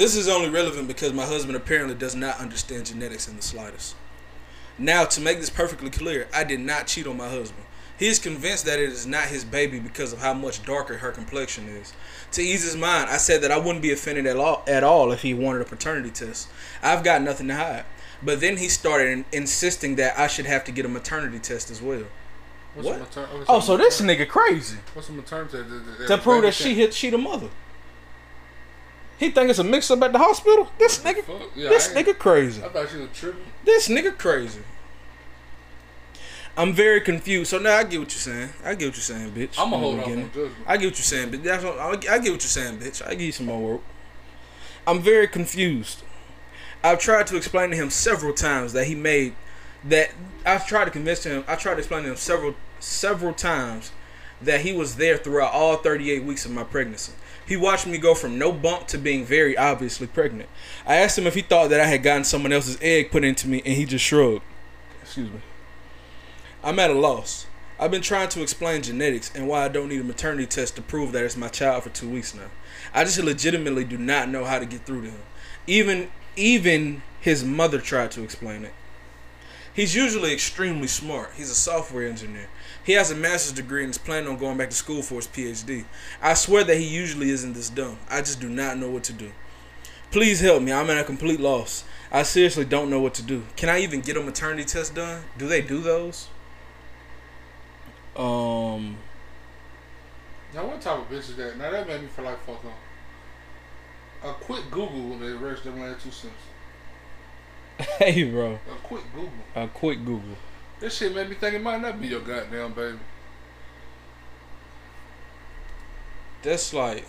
This 0.00 0.16
is 0.16 0.30
only 0.30 0.48
relevant 0.48 0.88
because 0.88 1.12
my 1.12 1.26
husband 1.26 1.56
apparently 1.56 1.94
does 1.94 2.16
not 2.16 2.40
understand 2.40 2.86
genetics 2.86 3.28
in 3.28 3.36
the 3.36 3.42
slightest. 3.42 3.94
Now, 4.78 5.04
to 5.04 5.20
make 5.20 5.40
this 5.40 5.50
perfectly 5.50 5.90
clear, 5.90 6.26
I 6.32 6.42
did 6.42 6.60
not 6.60 6.86
cheat 6.86 7.06
on 7.06 7.18
my 7.18 7.28
husband. 7.28 7.66
He 7.98 8.06
is 8.06 8.18
convinced 8.18 8.64
that 8.64 8.78
it 8.78 8.88
is 8.88 9.06
not 9.06 9.24
his 9.24 9.44
baby 9.44 9.78
because 9.78 10.14
of 10.14 10.20
how 10.20 10.32
much 10.32 10.64
darker 10.64 10.96
her 10.96 11.12
complexion 11.12 11.68
is. 11.68 11.92
To 12.32 12.40
ease 12.40 12.62
his 12.62 12.78
mind, 12.78 13.10
I 13.10 13.18
said 13.18 13.42
that 13.42 13.50
I 13.50 13.58
wouldn't 13.58 13.82
be 13.82 13.92
offended 13.92 14.24
at 14.24 14.38
all, 14.38 14.64
at 14.66 14.82
all 14.82 15.12
if 15.12 15.20
he 15.20 15.34
wanted 15.34 15.60
a 15.60 15.66
paternity 15.66 16.08
test. 16.08 16.48
I've 16.82 17.04
got 17.04 17.20
nothing 17.20 17.48
to 17.48 17.56
hide. 17.56 17.84
But 18.22 18.40
then 18.40 18.56
he 18.56 18.70
started 18.70 19.08
in- 19.10 19.24
insisting 19.32 19.96
that 19.96 20.18
I 20.18 20.28
should 20.28 20.46
have 20.46 20.64
to 20.64 20.72
get 20.72 20.86
a 20.86 20.88
maternity 20.88 21.40
test 21.40 21.70
as 21.70 21.82
well. 21.82 22.04
What's 22.72 22.88
What? 22.88 22.96
A 22.96 22.98
mater- 23.00 23.36
what's 23.36 23.50
Oh, 23.50 23.58
a 23.58 23.62
so 23.62 23.76
this 23.76 24.00
nigga 24.00 24.26
crazy 24.26 24.78
What's 24.94 25.10
a 25.10 25.12
maternity 25.12 25.58
test? 25.98 26.08
To 26.08 26.16
prove 26.16 26.40
that 26.44 26.54
she 26.54 26.74
hit 26.74 26.94
she 26.94 27.10
the 27.10 27.18
mother. 27.18 27.50
He 29.20 29.28
think 29.30 29.50
it's 29.50 29.58
a 29.58 29.64
mix 29.64 29.90
up 29.90 30.00
at 30.00 30.12
the 30.12 30.18
hospital. 30.18 30.70
This 30.78 31.00
nigga, 31.00 31.22
yeah, 31.54 31.68
this 31.68 31.88
nigga 31.92 32.16
crazy. 32.18 32.64
I 32.64 32.68
thought 32.70 32.88
she 32.88 32.96
was 32.96 33.10
tripping. 33.12 33.44
This 33.66 33.86
nigga 33.88 34.16
crazy. 34.16 34.62
I'm 36.56 36.72
very 36.72 37.02
confused. 37.02 37.50
So 37.50 37.58
now 37.58 37.76
I 37.76 37.84
get 37.84 38.00
what 38.00 38.10
you're 38.12 38.34
saying. 38.34 38.48
I 38.64 38.74
get 38.74 38.86
what 38.86 38.96
you're 38.96 39.02
saying, 39.02 39.32
bitch. 39.32 39.58
I'm 39.58 39.70
gonna 39.70 39.76
hold 39.76 40.00
off 40.00 40.06
on 40.06 40.30
judgment. 40.32 40.52
I 40.66 40.78
get 40.78 40.86
what 40.86 40.98
you're 40.98 41.04
saying, 41.04 41.30
but 41.32 41.44
that's 41.44 41.62
what, 41.62 41.78
I 41.78 41.90
I 41.90 41.94
get 41.94 42.12
what 42.12 42.24
you're 42.24 42.40
saying, 42.40 42.78
bitch. 42.78 43.06
I 43.06 43.10
give 43.10 43.20
you 43.20 43.32
some 43.32 43.44
more 43.46 43.60
work. 43.60 43.80
I'm 44.86 45.00
very 45.02 45.28
confused. 45.28 46.02
I've 46.82 46.98
tried 46.98 47.26
to 47.26 47.36
explain 47.36 47.68
to 47.70 47.76
him 47.76 47.90
several 47.90 48.32
times 48.32 48.72
that 48.72 48.86
he 48.86 48.94
made 48.94 49.34
that 49.84 50.12
I've 50.46 50.66
tried 50.66 50.86
to 50.86 50.90
convince 50.90 51.24
him. 51.24 51.44
I 51.46 51.56
tried 51.56 51.74
to 51.74 51.80
explain 51.80 52.04
to 52.04 52.10
him 52.12 52.16
several 52.16 52.54
several 52.78 53.34
times 53.34 53.92
that 54.40 54.62
he 54.62 54.72
was 54.72 54.96
there 54.96 55.18
throughout 55.18 55.52
all 55.52 55.76
38 55.76 56.24
weeks 56.24 56.46
of 56.46 56.52
my 56.52 56.64
pregnancy. 56.64 57.12
He 57.50 57.56
watched 57.56 57.84
me 57.84 57.98
go 57.98 58.14
from 58.14 58.38
no 58.38 58.52
bump 58.52 58.86
to 58.86 58.96
being 58.96 59.24
very 59.24 59.58
obviously 59.58 60.06
pregnant. 60.06 60.48
I 60.86 60.94
asked 60.94 61.18
him 61.18 61.26
if 61.26 61.34
he 61.34 61.40
thought 61.40 61.70
that 61.70 61.80
I 61.80 61.86
had 61.86 62.04
gotten 62.04 62.22
someone 62.22 62.52
else's 62.52 62.78
egg 62.80 63.10
put 63.10 63.24
into 63.24 63.48
me, 63.48 63.60
and 63.66 63.74
he 63.74 63.84
just 63.86 64.04
shrugged. 64.04 64.42
Excuse 65.02 65.32
me. 65.32 65.40
I'm 66.62 66.78
at 66.78 66.90
a 66.90 66.94
loss. 66.94 67.48
I've 67.76 67.90
been 67.90 68.02
trying 68.02 68.28
to 68.28 68.42
explain 68.42 68.82
genetics 68.82 69.32
and 69.34 69.48
why 69.48 69.64
I 69.64 69.68
don't 69.68 69.88
need 69.88 70.00
a 70.00 70.04
maternity 70.04 70.46
test 70.46 70.76
to 70.76 70.82
prove 70.82 71.10
that 71.10 71.24
it's 71.24 71.36
my 71.36 71.48
child 71.48 71.82
for 71.82 71.88
two 71.88 72.08
weeks 72.08 72.36
now. 72.36 72.50
I 72.94 73.02
just 73.02 73.18
legitimately 73.18 73.82
do 73.82 73.98
not 73.98 74.28
know 74.28 74.44
how 74.44 74.60
to 74.60 74.64
get 74.64 74.86
through 74.86 75.02
to 75.02 75.10
him. 75.10 75.22
Even 75.66 76.12
even 76.36 77.02
his 77.20 77.42
mother 77.42 77.80
tried 77.80 78.12
to 78.12 78.22
explain 78.22 78.64
it. 78.64 78.74
He's 79.74 79.96
usually 79.96 80.32
extremely 80.32 80.86
smart. 80.86 81.32
He's 81.36 81.50
a 81.50 81.56
software 81.56 82.06
engineer. 82.06 82.48
He 82.84 82.92
has 82.92 83.10
a 83.10 83.14
master's 83.14 83.52
degree 83.52 83.82
and 83.84 83.90
is 83.90 83.98
planning 83.98 84.28
on 84.28 84.38
going 84.38 84.56
back 84.56 84.70
to 84.70 84.76
school 84.76 85.02
for 85.02 85.16
his 85.16 85.28
PhD. 85.28 85.84
I 86.22 86.34
swear 86.34 86.64
that 86.64 86.76
he 86.76 86.86
usually 86.86 87.30
isn't 87.30 87.52
this 87.52 87.70
dumb. 87.70 87.98
I 88.08 88.20
just 88.20 88.40
do 88.40 88.48
not 88.48 88.78
know 88.78 88.90
what 88.90 89.04
to 89.04 89.12
do. 89.12 89.32
Please 90.10 90.40
help 90.40 90.62
me. 90.62 90.72
I'm 90.72 90.90
at 90.90 90.98
a 90.98 91.04
complete 91.04 91.40
loss. 91.40 91.84
I 92.10 92.22
seriously 92.24 92.64
don't 92.64 92.90
know 92.90 93.00
what 93.00 93.14
to 93.14 93.22
do. 93.22 93.44
Can 93.56 93.68
I 93.68 93.80
even 93.80 94.00
get 94.00 94.16
a 94.16 94.22
maternity 94.22 94.64
test 94.64 94.94
done? 94.94 95.24
Do 95.38 95.46
they 95.46 95.62
do 95.62 95.80
those? 95.80 96.28
Um, 98.16 98.96
Now, 100.52 100.66
what 100.66 100.80
type 100.80 100.98
of 100.98 101.08
bitch 101.08 101.30
is 101.30 101.36
that? 101.36 101.56
Now, 101.56 101.70
that 101.70 101.86
made 101.86 102.02
me 102.02 102.08
feel 102.08 102.24
like 102.24 102.40
fuck 102.44 102.64
on. 102.64 102.72
A 104.30 104.34
quick 104.34 104.70
Google 104.70 105.10
will 105.10 105.22
erase 105.22 105.60
them 105.62 105.80
last 105.80 106.02
two 106.04 106.10
cents. 106.10 106.34
hey, 107.98 108.24
bro. 108.24 108.54
A 108.54 108.74
quick 108.82 109.04
Google. 109.14 109.32
A 109.54 109.68
quick 109.68 110.04
Google. 110.04 110.36
This 110.80 110.96
shit 110.96 111.14
made 111.14 111.28
me 111.28 111.36
think 111.36 111.54
it 111.54 111.62
might 111.62 111.80
not 111.80 112.00
be 112.00 112.08
your 112.08 112.20
goddamn 112.20 112.72
baby. 112.72 112.98
That's 116.42 116.72
like, 116.72 117.04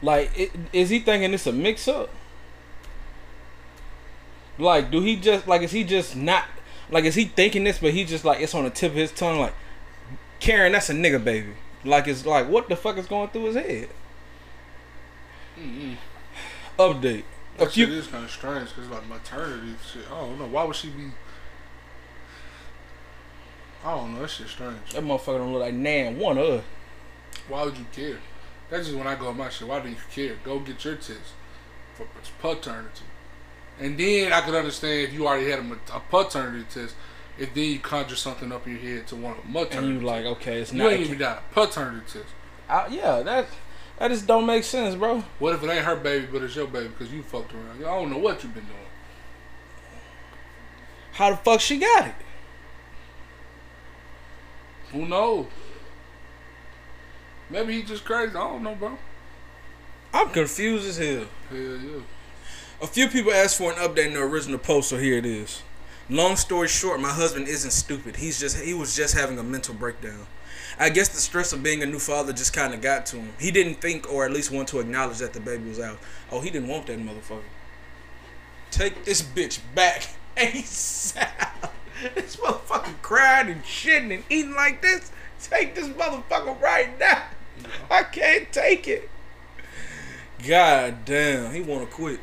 like, 0.00 0.30
it, 0.38 0.52
is 0.72 0.90
he 0.90 1.00
thinking 1.00 1.34
it's 1.34 1.48
a 1.48 1.52
mix 1.52 1.88
up? 1.88 2.08
Like, 4.58 4.92
do 4.92 5.00
he 5.00 5.16
just 5.16 5.48
like? 5.48 5.62
Is 5.62 5.72
he 5.72 5.82
just 5.82 6.14
not 6.14 6.44
like? 6.88 7.04
Is 7.04 7.16
he 7.16 7.24
thinking 7.24 7.64
this, 7.64 7.78
but 7.78 7.92
he 7.92 8.04
just 8.04 8.24
like 8.24 8.40
it's 8.40 8.54
on 8.54 8.62
the 8.62 8.70
tip 8.70 8.92
of 8.92 8.96
his 8.96 9.10
tongue? 9.10 9.40
Like, 9.40 9.54
Karen, 10.38 10.70
that's 10.70 10.88
a 10.90 10.94
nigga 10.94 11.22
baby. 11.22 11.54
Like, 11.84 12.06
it's 12.06 12.24
like 12.24 12.48
what 12.48 12.68
the 12.68 12.76
fuck 12.76 12.96
is 12.96 13.06
going 13.06 13.30
through 13.30 13.46
his 13.46 13.56
head? 13.56 13.88
Mm-mm. 15.58 15.96
Update. 16.78 17.24
A 17.56 17.64
That 17.64 17.72
shit 17.72 17.88
few. 17.88 17.96
is 17.98 18.06
kind 18.08 18.24
of 18.24 18.30
strange 18.30 18.68
because 18.70 18.90
like 18.90 19.06
maternity 19.08 19.74
shit. 19.92 20.04
I 20.10 20.20
don't 20.20 20.38
know. 20.38 20.46
Why 20.46 20.64
would 20.64 20.76
she 20.76 20.88
be? 20.88 21.04
I 23.84 23.94
don't 23.94 24.14
know. 24.14 24.22
That 24.22 24.30
shit 24.30 24.48
strange. 24.48 24.92
That 24.92 25.02
motherfucker 25.04 25.38
don't 25.38 25.52
look 25.52 25.62
like 25.62 25.74
Nan. 25.74 26.18
One 26.18 26.38
of. 26.38 26.64
Why 27.48 27.64
would 27.64 27.76
you 27.76 27.86
care? 27.92 28.18
That's 28.70 28.86
just 28.86 28.96
when 28.98 29.06
I 29.06 29.14
go 29.14 29.28
on 29.28 29.36
my 29.36 29.50
shit. 29.50 29.68
Why 29.68 29.80
do 29.80 29.88
you 29.90 29.96
care? 30.12 30.36
Go 30.44 30.58
get 30.60 30.84
your 30.84 30.96
test 30.96 31.20
for 31.94 32.06
paternity. 32.40 33.04
And 33.78 33.98
then 33.98 34.32
I 34.32 34.40
could 34.40 34.54
understand 34.54 35.02
if 35.08 35.12
you 35.12 35.26
already 35.26 35.50
had 35.50 35.58
a, 35.60 35.96
a 35.96 36.00
paternity 36.00 36.64
test, 36.70 36.94
if 37.38 37.52
then 37.54 37.64
you 37.64 37.78
conjure 37.80 38.16
something 38.16 38.50
up 38.52 38.66
in 38.66 38.72
your 38.74 38.80
head 38.80 39.06
to 39.08 39.16
want 39.16 39.38
a 39.44 39.48
maternity. 39.48 39.76
And 39.92 40.00
you 40.00 40.06
like, 40.06 40.24
okay, 40.24 40.60
it's 40.60 40.72
you 40.72 40.78
not. 40.82 40.92
ain't 40.92 41.02
even 41.02 41.18
got 41.18 41.38
a 41.50 41.54
paternity 41.54 42.04
test. 42.06 42.26
I, 42.68 42.86
yeah, 42.86 43.20
that 43.20 43.46
that 43.98 44.08
just 44.08 44.26
don't 44.26 44.46
make 44.46 44.64
sense, 44.64 44.94
bro. 44.94 45.22
What 45.38 45.54
if 45.54 45.62
it 45.62 45.70
ain't 45.70 45.84
her 45.84 45.96
baby, 45.96 46.26
but 46.30 46.42
it's 46.42 46.56
your 46.56 46.66
baby 46.66 46.88
because 46.88 47.12
you 47.12 47.22
fucked 47.22 47.54
around? 47.54 47.78
I 47.78 47.98
don't 47.98 48.10
know 48.10 48.18
what 48.18 48.42
you've 48.42 48.54
been 48.54 48.64
doing. 48.64 48.78
How 51.12 51.30
the 51.30 51.36
fuck 51.36 51.60
she 51.60 51.78
got 51.78 52.08
it? 52.08 52.14
Who 54.92 55.06
knows? 55.06 55.46
Maybe 57.50 57.74
he 57.74 57.82
just 57.82 58.04
crazy. 58.04 58.30
I 58.30 58.32
don't 58.32 58.62
know, 58.62 58.74
bro. 58.74 58.98
I'm 60.12 60.30
confused 60.30 60.88
as 60.88 60.96
hell. 60.96 61.26
Hell 61.50 61.58
yeah. 61.58 62.00
A 62.82 62.86
few 62.86 63.08
people 63.08 63.32
asked 63.32 63.58
for 63.58 63.72
an 63.72 63.78
update 63.78 64.06
in 64.06 64.14
the 64.14 64.20
original 64.20 64.58
post, 64.58 64.90
so 64.90 64.96
here 64.96 65.18
it 65.18 65.26
is. 65.26 65.62
Long 66.10 66.36
story 66.36 66.68
short, 66.68 67.00
my 67.00 67.10
husband 67.10 67.48
isn't 67.48 67.70
stupid. 67.70 68.16
He's 68.16 68.38
just 68.38 68.60
he 68.60 68.74
was 68.74 68.94
just 68.94 69.14
having 69.14 69.38
a 69.38 69.42
mental 69.42 69.74
breakdown. 69.74 70.26
I 70.78 70.90
guess 70.90 71.08
the 71.08 71.20
stress 71.20 71.52
of 71.52 71.62
being 71.62 71.82
a 71.82 71.86
new 71.86 71.98
father 71.98 72.32
just 72.32 72.52
kind 72.52 72.74
of 72.74 72.80
got 72.80 73.06
to 73.06 73.16
him. 73.16 73.32
He 73.38 73.50
didn't 73.50 73.80
think 73.80 74.12
or 74.12 74.24
at 74.24 74.32
least 74.32 74.50
want 74.50 74.68
to 74.68 74.80
acknowledge 74.80 75.18
that 75.18 75.32
the 75.32 75.40
baby 75.40 75.68
was 75.68 75.80
out. 75.80 75.98
Oh, 76.30 76.40
he 76.40 76.50
didn't 76.50 76.68
want 76.68 76.86
that 76.86 76.98
motherfucker. 76.98 77.42
Take 78.70 79.04
this 79.04 79.22
bitch 79.22 79.60
back 79.74 80.08
ASAP. 80.36 81.70
This 82.14 82.36
motherfucker 82.36 83.00
crying 83.02 83.48
and 83.48 83.62
shitting 83.62 84.12
and 84.12 84.24
eating 84.28 84.54
like 84.54 84.82
this. 84.82 85.12
Take 85.40 85.74
this 85.74 85.88
motherfucker 85.88 86.60
right 86.60 86.98
now. 86.98 87.22
I 87.90 88.02
can't 88.02 88.50
take 88.52 88.88
it. 88.88 89.08
God 90.46 91.04
damn, 91.04 91.54
he 91.54 91.60
want 91.60 91.88
to 91.88 91.94
quit. 91.94 92.20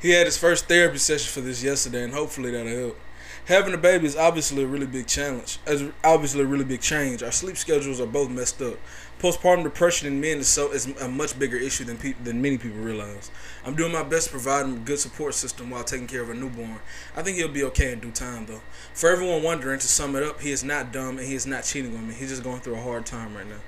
He 0.00 0.10
had 0.10 0.26
his 0.26 0.36
first 0.36 0.66
therapy 0.66 0.98
session 0.98 1.30
for 1.30 1.40
this 1.40 1.62
yesterday, 1.62 2.02
and 2.02 2.12
hopefully 2.12 2.50
that'll 2.50 2.76
help. 2.76 2.98
Having 3.46 3.74
a 3.74 3.78
baby 3.78 4.06
is 4.06 4.16
obviously 4.16 4.62
a 4.62 4.66
really 4.68 4.86
big 4.86 5.08
challenge. 5.08 5.58
As 5.66 5.84
obviously 6.04 6.42
a 6.42 6.46
really 6.46 6.64
big 6.64 6.80
change. 6.80 7.24
Our 7.24 7.32
sleep 7.32 7.56
schedules 7.56 8.00
are 8.00 8.06
both 8.06 8.30
messed 8.30 8.62
up. 8.62 8.78
Postpartum 9.18 9.64
depression 9.64 10.06
in 10.06 10.20
men 10.20 10.38
is 10.38 10.48
so 10.48 10.72
is 10.72 10.86
a 11.00 11.08
much 11.08 11.36
bigger 11.36 11.56
issue 11.56 11.84
than 11.84 11.96
pe- 11.96 12.14
than 12.22 12.40
many 12.40 12.56
people 12.56 12.78
realize. 12.78 13.32
I'm 13.64 13.74
doing 13.74 13.92
my 13.92 14.04
best 14.04 14.26
to 14.26 14.30
provide 14.30 14.66
him 14.66 14.74
a 14.74 14.78
good 14.78 15.00
support 15.00 15.34
system 15.34 15.70
while 15.70 15.82
taking 15.82 16.06
care 16.06 16.22
of 16.22 16.30
a 16.30 16.34
newborn. 16.34 16.78
I 17.16 17.22
think 17.22 17.36
he'll 17.36 17.48
be 17.48 17.64
okay 17.64 17.92
in 17.92 17.98
due 17.98 18.12
time, 18.12 18.46
though. 18.46 18.62
For 18.94 19.10
everyone 19.10 19.42
wondering, 19.42 19.80
to 19.80 19.88
sum 19.88 20.14
it 20.14 20.22
up, 20.22 20.40
he 20.40 20.52
is 20.52 20.62
not 20.62 20.92
dumb 20.92 21.18
and 21.18 21.26
he 21.26 21.34
is 21.34 21.46
not 21.46 21.64
cheating 21.64 21.96
on 21.96 22.06
me. 22.08 22.14
He's 22.14 22.30
just 22.30 22.44
going 22.44 22.60
through 22.60 22.76
a 22.76 22.82
hard 22.82 23.06
time 23.06 23.36
right 23.36 23.46
now. 23.46 23.60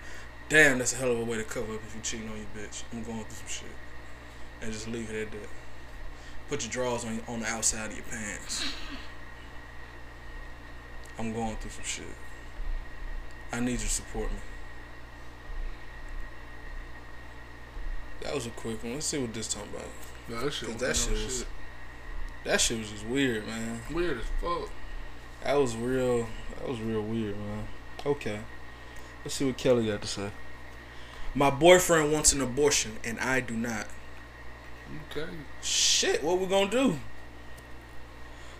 Damn, 0.48 0.78
that's 0.78 0.92
a 0.92 0.96
hell 0.96 1.10
of 1.10 1.18
a 1.18 1.24
way 1.24 1.36
to 1.36 1.44
cover 1.44 1.74
up 1.74 1.80
if 1.86 1.94
you're 1.94 2.04
cheating 2.04 2.28
on 2.28 2.36
your 2.36 2.46
bitch. 2.56 2.84
I'm 2.92 3.02
going 3.02 3.24
through 3.24 3.48
some 3.48 3.48
shit, 3.48 3.76
and 4.62 4.72
just 4.72 4.86
leave 4.86 5.10
it 5.10 5.26
at 5.26 5.32
that. 5.32 5.48
Put 6.48 6.62
your 6.62 6.70
drawers 6.70 7.04
on 7.04 7.20
on 7.26 7.40
the 7.40 7.46
outside 7.46 7.90
of 7.90 7.96
your 7.96 8.06
pants. 8.06 8.64
I'm 11.18 11.32
going 11.32 11.56
through 11.56 11.70
some 11.70 11.84
shit. 11.84 12.04
I 13.52 13.60
need 13.60 13.72
you 13.72 13.78
to 13.78 13.88
support 13.88 14.30
me. 14.32 14.38
That 18.22 18.34
was 18.34 18.46
a 18.46 18.50
quick 18.50 18.82
one. 18.82 18.94
Let's 18.94 19.06
see 19.06 19.18
what 19.18 19.32
this 19.34 19.52
talking 19.52 19.70
about. 19.74 19.86
Yeah, 20.28 20.40
that 20.40 20.52
shit, 20.52 20.68
was 20.70 20.80
that 20.80 20.96
shit 20.96 21.12
was- 21.12 21.44
That 22.44 22.60
shit 22.60 22.78
was 22.78 22.90
just 22.90 23.06
weird, 23.06 23.46
man. 23.46 23.80
weird 23.90 24.18
as 24.18 24.24
fuck. 24.40 24.70
That 25.42 25.54
was 25.54 25.76
real. 25.76 26.26
That 26.58 26.68
was 26.68 26.80
real 26.80 27.02
weird, 27.02 27.36
man. 27.38 27.68
Okay. 28.04 28.40
Let's 29.24 29.34
see 29.34 29.44
what 29.46 29.56
Kelly 29.56 29.86
got 29.86 30.02
to 30.02 30.08
say. 30.08 30.30
My 31.34 31.50
boyfriend 31.50 32.12
wants 32.12 32.32
an 32.32 32.40
abortion, 32.40 32.98
and 33.04 33.18
I 33.18 33.40
do 33.40 33.54
not. 33.54 33.86
Okay. 35.10 35.30
Shit, 35.62 36.22
what 36.22 36.38
we 36.38 36.46
gonna 36.46 36.70
do? 36.70 36.98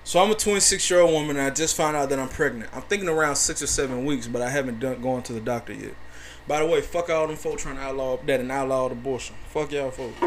So 0.07 0.23
I'm 0.23 0.31
a 0.31 0.35
26 0.35 0.91
year 0.91 1.01
old 1.01 1.13
woman, 1.15 1.39
and 1.39 1.47
I 1.47 1.51
just 1.51 1.75
found 1.75 1.97
out 1.97 2.11
that 2.11 2.19
I'm 2.19 2.29
pregnant. 2.29 2.71
I'm 2.75 2.83
thinking 2.83 3.09
around 3.09 3.37
six 3.37 3.63
or 3.63 3.67
seven 3.67 4.05
weeks, 4.05 4.27
but 4.27 4.43
I 4.43 4.51
haven't 4.51 4.79
done 4.79 5.01
gone 5.01 5.23
to 5.23 5.33
the 5.33 5.41
doctor 5.41 5.73
yet. 5.73 5.95
By 6.47 6.61
the 6.61 6.67
way, 6.67 6.83
fuck 6.83 7.09
all 7.09 7.27
them 7.27 7.37
folks 7.37 7.63
trying 7.63 7.77
to 7.77 7.83
outlaw 7.83 8.19
that 8.27 8.39
and 8.39 8.53
outlaw 8.53 8.87
abortion. 8.87 9.35
Fuck 9.49 9.73
y'all 9.73 9.91
folks. 9.91 10.21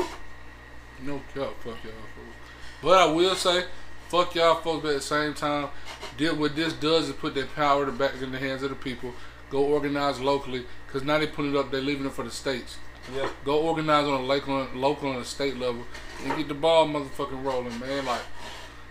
No 1.04 1.22
cap, 1.32 1.54
fuck 1.60 1.84
y'all 1.84 1.94
folks. 2.16 2.36
But 2.82 2.98
I 2.98 3.06
will 3.06 3.36
say, 3.36 3.66
fuck 4.10 4.34
y'all 4.34 4.56
folks. 4.56 4.82
But 4.82 4.90
at 4.90 4.96
the 4.96 5.02
same 5.02 5.36
time, 5.36 5.70
did 6.18 6.40
what 6.40 6.56
this 6.56 6.74
does 6.74 7.10
is 7.10 7.16
put 7.16 7.36
that 7.36 7.54
power 7.54 7.86
back 7.92 8.20
in 8.20 8.32
the 8.32 8.40
hands 8.40 8.64
of 8.64 8.72
the 8.72 8.76
people. 8.76 9.14
Go 9.52 9.64
organize 9.64 10.20
locally, 10.20 10.66
cause 10.92 11.04
now 11.04 11.20
they 11.20 11.28
putting 11.28 11.54
it 11.54 11.58
up. 11.58 11.70
They're 11.70 11.82
leaving 11.82 12.08
it 12.08 12.14
for 12.14 12.24
the 12.24 12.32
states. 12.32 12.78
Yeah. 13.16 13.30
Go 13.46 13.60
organize 13.62 14.06
on 14.06 14.22
a 14.22 14.24
local, 14.24 14.68
local 14.74 15.12
and 15.12 15.22
a 15.22 15.26
state 15.26 15.58
level, 15.58 15.84
and 16.26 16.36
get 16.36 16.48
the 16.48 16.56
ball 16.56 16.88
motherfucking 16.88 17.44
rolling, 17.44 17.80
man. 17.80 18.06
Like 18.06 18.22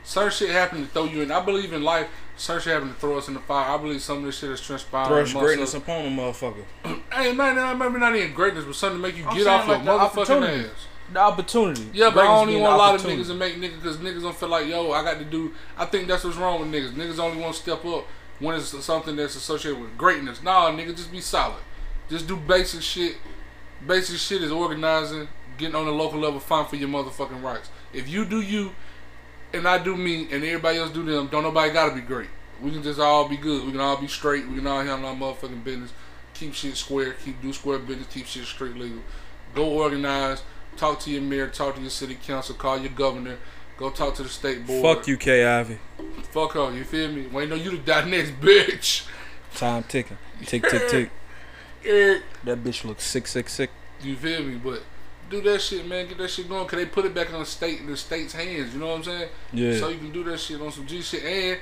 certain 0.06 0.30
shit 0.30 0.50
happen 0.50 0.82
to 0.82 0.86
throw 0.86 1.04
you 1.04 1.22
in. 1.22 1.30
I 1.30 1.44
believe 1.44 1.72
in 1.72 1.82
life. 1.82 2.08
Certain 2.38 2.62
shit 2.62 2.72
happen 2.72 2.88
to 2.88 2.94
throw 2.94 3.18
us 3.18 3.28
in 3.28 3.34
the 3.34 3.40
fire. 3.40 3.74
I 3.74 3.80
believe 3.80 4.00
some 4.00 4.18
of 4.18 4.24
this 4.24 4.38
shit 4.38 4.50
is 4.50 4.60
transpiring. 4.60 5.08
Thrush 5.08 5.30
amongst 5.32 5.46
greatness 5.46 5.74
us. 5.74 5.82
upon 5.82 6.06
a 6.06 6.08
motherfucker. 6.08 6.64
Hey, 7.12 7.32
man, 7.32 7.56
nah, 7.56 7.72
maybe 7.72 7.98
not 7.98 8.14
even 8.14 8.34
greatness, 8.34 8.66
but 8.66 8.74
something 8.74 9.00
to 9.00 9.02
make 9.08 9.16
you 9.16 9.24
I'm 9.24 9.34
get 9.34 9.46
off 9.46 9.66
like 9.66 9.82
your 9.82 9.98
motherfucking 9.98 10.66
ass. 10.66 10.86
The 11.12 11.18
opportunity. 11.18 11.88
Yeah, 11.94 12.10
but 12.10 12.20
I 12.20 12.26
Greatness 12.26 12.40
don't 12.40 12.48
even 12.50 12.62
want 12.62 12.74
a 12.74 12.76
lot 12.76 12.94
of 12.94 13.02
niggas 13.02 13.26
to 13.28 13.34
make 13.34 13.54
niggas 13.56 13.76
because 13.76 13.96
niggas 13.98 14.22
don't 14.22 14.36
feel 14.36 14.48
like, 14.50 14.66
yo, 14.66 14.92
I 14.92 15.02
got 15.02 15.18
to 15.18 15.24
do. 15.24 15.54
I 15.78 15.86
think 15.86 16.08
that's 16.08 16.24
what's 16.24 16.36
wrong 16.36 16.60
with 16.60 16.70
niggas. 16.70 16.92
Niggas 16.92 17.18
only 17.18 17.40
want 17.40 17.54
to 17.54 17.62
step 17.62 17.84
up 17.86 18.04
when 18.38 18.56
it's 18.56 18.84
something 18.84 19.16
that's 19.16 19.34
associated 19.34 19.80
with 19.80 19.96
greatness. 19.96 20.42
Nah, 20.42 20.70
nigga, 20.70 20.94
just 20.94 21.10
be 21.10 21.20
solid. 21.20 21.62
Just 22.10 22.26
do 22.26 22.36
basic 22.36 22.82
shit. 22.82 23.16
Basic 23.86 24.18
shit 24.18 24.42
is 24.42 24.50
organizing, 24.50 25.28
getting 25.58 25.74
on 25.74 25.86
the 25.86 25.92
local 25.92 26.18
level, 26.18 26.40
fighting 26.40 26.68
for 26.68 26.76
your 26.76 26.88
motherfucking 26.88 27.42
rights. 27.42 27.70
If 27.92 28.08
you 28.08 28.24
do 28.24 28.40
you, 28.40 28.72
and 29.56 29.68
I 29.68 29.82
do 29.82 29.96
me, 29.96 30.28
and 30.30 30.44
everybody 30.44 30.78
else 30.78 30.90
do 30.90 31.04
them, 31.04 31.28
don't 31.28 31.42
nobody 31.42 31.72
gotta 31.72 31.94
be 31.94 32.00
great. 32.00 32.28
We 32.60 32.70
can 32.70 32.82
just 32.82 32.98
all 32.98 33.28
be 33.28 33.36
good. 33.36 33.64
We 33.64 33.72
can 33.72 33.80
all 33.80 34.00
be 34.00 34.08
straight. 34.08 34.48
We 34.48 34.56
can 34.56 34.66
all 34.66 34.82
handle 34.82 35.08
our 35.08 35.14
motherfucking 35.14 35.62
business. 35.64 35.92
Keep 36.34 36.54
shit 36.54 36.76
square. 36.76 37.14
Keep 37.24 37.42
do 37.42 37.52
square 37.52 37.78
business. 37.78 38.06
Keep 38.12 38.26
shit 38.26 38.44
straight 38.44 38.76
legal. 38.76 39.00
Go 39.54 39.68
organize. 39.68 40.42
Talk 40.76 41.00
to 41.00 41.10
your 41.10 41.22
mayor. 41.22 41.48
Talk 41.48 41.76
to 41.76 41.80
your 41.80 41.90
city 41.90 42.16
council. 42.26 42.54
Call 42.54 42.78
your 42.78 42.92
governor. 42.92 43.36
Go 43.76 43.90
talk 43.90 44.14
to 44.14 44.22
the 44.22 44.28
state 44.28 44.66
board. 44.66 44.98
Fuck 44.98 45.06
you, 45.06 45.18
Kay 45.18 45.44
Ivey. 45.44 45.78
Fuck 46.30 46.52
her. 46.52 46.72
You 46.72 46.84
feel 46.84 47.12
me? 47.12 47.26
Wait, 47.26 47.48
no, 47.48 47.54
you 47.54 47.72
to 47.72 47.78
die 47.78 48.08
next, 48.08 48.32
bitch. 48.40 49.06
Time 49.54 49.82
ticking. 49.82 50.16
Tick, 50.44 50.62
tick, 50.68 50.88
tick. 50.88 51.10
That 52.44 52.64
bitch 52.64 52.84
looks 52.84 53.04
sick, 53.04 53.28
sick, 53.28 53.48
sick. 53.48 53.70
You 54.02 54.16
feel 54.16 54.42
me? 54.42 54.56
But 54.56 54.82
do 55.30 55.40
that 55.42 55.60
shit, 55.60 55.86
man. 55.86 56.06
Get 56.08 56.18
that 56.18 56.30
shit 56.30 56.48
going. 56.48 56.66
Cause 56.66 56.78
they 56.78 56.86
put 56.86 57.04
it 57.04 57.14
back 57.14 57.32
on 57.32 57.40
the 57.40 57.46
state, 57.46 57.80
in 57.80 57.86
the 57.86 57.96
state's 57.96 58.32
hands. 58.32 58.72
You 58.74 58.80
know 58.80 58.88
what 58.88 58.96
I'm 58.98 59.04
saying? 59.04 59.28
Yeah. 59.52 59.78
So 59.78 59.88
you 59.88 59.98
can 59.98 60.12
do 60.12 60.24
that 60.24 60.38
shit 60.38 60.60
on 60.60 60.70
some 60.72 60.86
G 60.86 61.02
shit. 61.02 61.22
And 61.24 61.58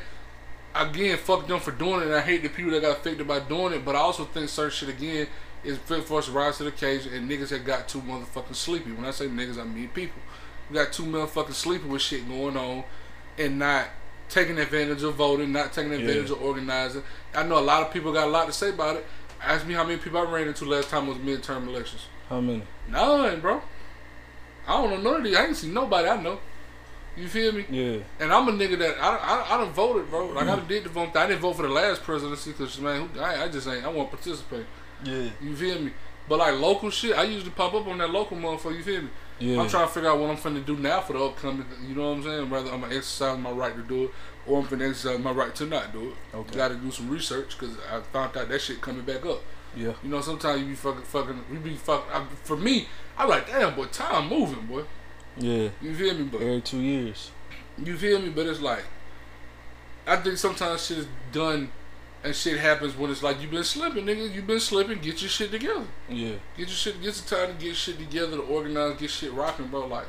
again, 0.74 1.16
fuck 1.18 1.46
them 1.46 1.60
for 1.60 1.70
doing 1.72 2.00
it. 2.00 2.06
And 2.06 2.14
I 2.14 2.20
hate 2.20 2.42
the 2.42 2.48
people 2.48 2.72
that 2.72 2.82
got 2.82 2.98
affected 2.98 3.26
by 3.26 3.40
doing 3.40 3.72
it. 3.72 3.84
But 3.84 3.96
I 3.96 4.00
also 4.00 4.24
think 4.24 4.48
certain 4.48 4.70
shit 4.72 4.88
again 4.88 5.26
is 5.62 5.78
fit 5.78 6.04
for 6.04 6.18
us 6.18 6.26
to 6.26 6.32
rise 6.32 6.58
to 6.58 6.64
the 6.64 6.68
occasion. 6.70 7.12
And 7.14 7.30
niggas 7.30 7.48
that 7.48 7.64
got 7.64 7.88
too 7.88 8.00
motherfucking 8.00 8.54
sleepy. 8.54 8.92
When 8.92 9.04
I 9.04 9.10
say 9.10 9.26
niggas, 9.26 9.58
I 9.58 9.64
mean 9.64 9.88
people. 9.88 10.20
We 10.70 10.74
got 10.74 10.92
too 10.92 11.04
motherfucking 11.04 11.52
sleepy 11.52 11.86
with 11.86 12.00
shit 12.02 12.26
going 12.28 12.56
on, 12.56 12.84
and 13.38 13.58
not 13.58 13.86
taking 14.30 14.58
advantage 14.58 15.02
of 15.02 15.14
voting, 15.14 15.52
not 15.52 15.72
taking 15.72 15.92
advantage 15.92 16.30
Yeah. 16.30 16.36
of 16.36 16.42
organizing. 16.42 17.02
I 17.34 17.42
know 17.42 17.58
a 17.58 17.60
lot 17.60 17.82
of 17.82 17.92
people 17.92 18.12
got 18.12 18.28
a 18.28 18.30
lot 18.30 18.46
to 18.46 18.52
say 18.52 18.70
about 18.70 18.96
it. 18.96 19.06
Ask 19.42 19.66
me 19.66 19.74
how 19.74 19.84
many 19.84 19.98
people 19.98 20.18
I 20.18 20.22
ran 20.22 20.48
into 20.48 20.64
last 20.64 20.88
time 20.88 21.06
was 21.06 21.18
midterm 21.18 21.68
elections. 21.68 22.06
How 22.34 22.40
many? 22.40 22.62
None, 22.88 23.40
bro. 23.40 23.62
I 24.66 24.72
don't 24.72 24.90
know 24.90 25.10
none 25.10 25.20
of 25.20 25.24
these. 25.24 25.36
I 25.36 25.46
ain't 25.46 25.56
seen 25.56 25.72
nobody 25.72 26.08
I 26.08 26.20
know. 26.20 26.40
You 27.16 27.28
feel 27.28 27.52
me? 27.52 27.64
Yeah. 27.70 27.98
And 28.18 28.32
I'm 28.32 28.48
a 28.48 28.52
nigga 28.52 28.76
that 28.78 28.96
I 29.00 29.16
I, 29.16 29.54
I 29.54 29.58
done 29.58 29.72
voted, 29.72 30.10
bro. 30.10 30.26
Like 30.26 30.48
I 30.48 30.56
done 30.56 30.66
did 30.66 30.82
the 30.82 30.88
vote. 30.88 31.14
I 31.14 31.28
didn't 31.28 31.42
vote 31.42 31.54
for 31.54 31.62
the 31.62 31.68
last 31.68 32.02
presidency 32.02 32.50
because 32.50 32.76
man, 32.80 33.06
who- 33.08 33.20
I, 33.20 33.44
I 33.44 33.48
just 33.48 33.68
ain't. 33.68 33.84
I 33.84 33.88
want 33.88 34.10
to 34.10 34.16
participate. 34.16 34.66
Yeah. 35.04 35.28
You 35.40 35.54
feel 35.54 35.78
me? 35.80 35.92
But 36.28 36.40
like 36.40 36.54
local 36.58 36.90
shit, 36.90 37.16
I 37.16 37.22
usually 37.22 37.52
pop 37.52 37.72
up 37.72 37.86
on 37.86 37.98
that 37.98 38.10
local 38.10 38.36
motherfucker. 38.36 38.76
You 38.78 38.82
feel 38.82 39.02
me? 39.02 39.08
Yeah. 39.38 39.60
I'm 39.60 39.68
trying 39.68 39.86
to 39.86 39.92
figure 39.92 40.10
out 40.10 40.18
what 40.18 40.30
I'm 40.30 40.36
finna 40.38 40.64
do 40.66 40.76
now 40.76 41.02
for 41.02 41.12
the 41.12 41.20
upcoming. 41.24 41.66
You 41.86 41.94
know 41.94 42.08
what 42.10 42.16
I'm 42.16 42.22
saying? 42.24 42.50
Whether 42.50 42.72
I'm 42.72 42.80
gonna 42.80 42.96
exercise 42.96 43.38
my 43.38 43.50
right 43.52 43.76
to 43.76 43.82
do 43.82 44.04
it, 44.04 44.10
or 44.48 44.58
I'm 44.58 44.66
finna 44.66 44.88
exercise 44.90 45.20
my 45.20 45.30
right 45.30 45.54
to 45.54 45.66
not 45.66 45.92
do 45.92 46.08
it. 46.08 46.14
Okay. 46.36 46.56
Got 46.56 46.68
to 46.68 46.74
do 46.76 46.90
some 46.90 47.08
research 47.10 47.56
because 47.56 47.76
I 47.92 48.00
found 48.12 48.36
out 48.36 48.48
that 48.48 48.60
shit 48.60 48.80
coming 48.80 49.04
back 49.04 49.24
up. 49.24 49.40
Yeah. 49.76 49.92
You 50.02 50.08
know, 50.10 50.20
sometimes 50.20 50.60
you 50.60 50.68
be 50.68 50.74
fucking, 50.74 51.02
fucking, 51.02 51.44
we 51.50 51.58
be 51.58 51.74
fucking. 51.76 52.12
I, 52.12 52.24
for 52.44 52.56
me, 52.56 52.88
I 53.16 53.26
like, 53.26 53.46
damn, 53.48 53.74
boy, 53.74 53.86
time 53.86 54.28
moving, 54.28 54.66
boy. 54.66 54.84
Yeah. 55.36 55.68
You 55.82 55.94
feel 55.94 56.14
me? 56.14 56.24
But 56.24 56.42
Every 56.42 56.60
two 56.60 56.80
years. 56.80 57.30
you 57.82 57.96
feel 57.96 58.20
me? 58.20 58.28
But 58.28 58.46
it's 58.46 58.60
like, 58.60 58.84
I 60.06 60.16
think 60.16 60.36
sometimes 60.38 60.86
shit 60.86 60.98
is 60.98 61.06
done 61.32 61.70
And 62.22 62.34
shit 62.34 62.58
happens 62.58 62.96
when 62.96 63.10
it's 63.10 63.22
like 63.22 63.40
you've 63.42 63.50
been 63.50 63.64
slipping, 63.64 64.06
nigga. 64.06 64.32
You've 64.34 64.46
been 64.46 64.60
slipping. 64.60 64.98
Get 65.00 65.20
your 65.20 65.28
shit 65.28 65.50
together. 65.50 65.84
Yeah. 66.08 66.36
Get 66.56 66.68
your 66.68 66.68
shit. 66.68 67.02
Get 67.02 67.14
the 67.14 67.36
time 67.36 67.56
to 67.56 67.64
get 67.64 67.76
shit 67.76 67.98
together, 67.98 68.36
to 68.36 68.42
organize, 68.42 68.98
get 68.98 69.10
shit 69.10 69.32
rocking, 69.32 69.68
bro. 69.68 69.86
Like, 69.86 70.06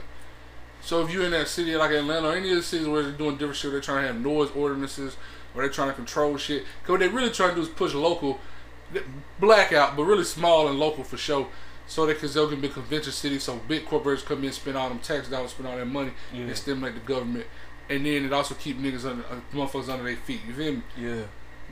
so 0.82 1.04
if 1.04 1.12
you're 1.12 1.26
in 1.26 1.32
that 1.32 1.48
city 1.48 1.76
like 1.76 1.92
Atlanta 1.92 2.30
or 2.30 2.36
any 2.36 2.52
of 2.52 2.58
the 2.58 2.64
cities 2.64 2.88
where 2.88 3.04
they're 3.04 3.12
doing 3.12 3.36
different 3.38 3.56
shit, 3.58 3.72
they're 3.72 3.82
trying 3.82 4.04
to 4.04 4.08
have 4.14 4.22
noise 4.22 4.50
ordinances 4.56 5.18
or 5.54 5.62
they're 5.62 5.72
trying 5.72 5.90
to 5.90 5.94
control 5.96 6.38
shit. 6.38 6.64
Cause 6.84 6.90
what 6.90 7.00
they 7.00 7.08
really 7.08 7.32
trying 7.32 7.50
to 7.50 7.56
do 7.56 7.62
is 7.62 7.70
push 7.70 7.94
local, 7.94 8.40
blackout, 9.40 9.96
but 9.96 10.04
really 10.04 10.24
small 10.24 10.68
and 10.68 10.80
local 10.80 11.04
for 11.04 11.18
sure. 11.18 11.48
So 11.88 12.06
that 12.08 12.20
cause 12.20 12.34
they'll 12.34 12.54
be 12.56 12.68
a 12.68 12.70
convention 12.70 13.12
city, 13.12 13.38
so 13.38 13.58
big 13.68 13.86
corporations 13.86 14.28
come 14.28 14.44
in, 14.44 14.52
spend 14.52 14.76
all 14.76 14.90
them 14.90 15.00
tax 15.00 15.28
dollars, 15.30 15.52
spend 15.52 15.68
all 15.70 15.78
that 15.78 15.86
money, 15.86 16.12
Yeah. 16.34 16.42
and 16.42 16.58
stimulate 16.58 16.96
the 16.96 17.02
government. 17.02 17.46
And 17.90 18.04
then 18.06 18.26
it 18.26 18.34
also 18.34 18.56
keep 18.56 18.80
niggas 18.80 19.06
under, 19.06 19.24
uh, 19.26 19.36
motherfuckers 19.54 19.90
under 19.90 20.04
their 20.06 20.16
feet. 20.16 20.42
You 20.48 20.54
feel 20.56 20.72
me? 20.74 20.82
Yeah. 20.98 21.22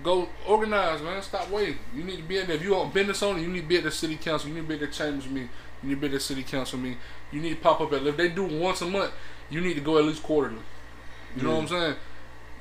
Go 0.03 0.29
organize, 0.47 1.01
man. 1.01 1.21
Stop 1.23 1.49
waiting. 1.49 1.79
You 1.95 2.03
need 2.03 2.17
to 2.17 2.23
be 2.23 2.37
in 2.37 2.45
there. 2.47 2.55
If 2.55 2.63
you 2.63 2.73
want 2.75 2.93
business 2.93 3.21
owner, 3.23 3.39
you 3.39 3.47
need 3.47 3.61
to 3.61 3.67
be 3.67 3.77
at 3.77 3.83
the 3.83 3.91
city 3.91 4.15
council. 4.17 4.49
You 4.49 4.55
need 4.55 4.61
to 4.61 4.67
be 4.67 4.73
at 4.75 4.79
the 4.81 4.87
chambers 4.87 5.27
meeting. 5.27 5.49
You 5.81 5.89
need 5.89 5.95
to 5.95 6.01
be 6.01 6.07
at 6.07 6.13
the 6.13 6.19
city 6.19 6.43
council 6.43 6.77
meeting. 6.79 6.99
You 7.31 7.41
need 7.41 7.49
to 7.49 7.55
pop 7.55 7.81
up 7.81 7.91
at. 7.93 8.05
If 8.05 8.17
they 8.17 8.29
do 8.29 8.43
once 8.43 8.81
a 8.81 8.85
month, 8.87 9.11
you 9.49 9.61
need 9.61 9.73
to 9.75 9.81
go 9.81 9.97
at 9.97 10.05
least 10.05 10.21
quarterly. 10.23 10.61
You 11.35 11.43
know 11.43 11.51
what 11.55 11.61
I'm 11.61 11.67
saying? 11.67 11.95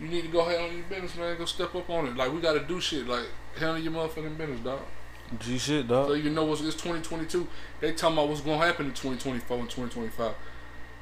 You 0.00 0.08
need 0.08 0.22
to 0.22 0.28
go 0.28 0.40
ahead 0.40 0.60
on 0.60 0.74
your 0.74 0.84
business, 0.84 1.14
man. 1.16 1.36
Go 1.36 1.44
step 1.44 1.74
up 1.74 1.88
on 1.90 2.06
it. 2.06 2.16
Like 2.16 2.32
we 2.32 2.40
got 2.40 2.54
to 2.54 2.60
do 2.60 2.80
shit. 2.80 3.06
Like 3.06 3.26
handle 3.56 3.78
your 3.78 3.92
motherfucking 3.92 4.36
business, 4.36 4.60
dog. 4.60 4.80
G 5.38 5.58
shit, 5.58 5.88
dog. 5.88 6.08
So 6.08 6.14
you 6.14 6.30
know 6.30 6.44
what's 6.44 6.60
it's 6.60 6.74
2022. 6.74 7.46
They 7.80 7.92
talking 7.92 8.16
about 8.16 8.28
what's 8.28 8.40
gonna 8.40 8.64
happen 8.64 8.86
in 8.86 8.92
2024 8.92 9.58
and 9.58 9.70
2025. 9.70 10.34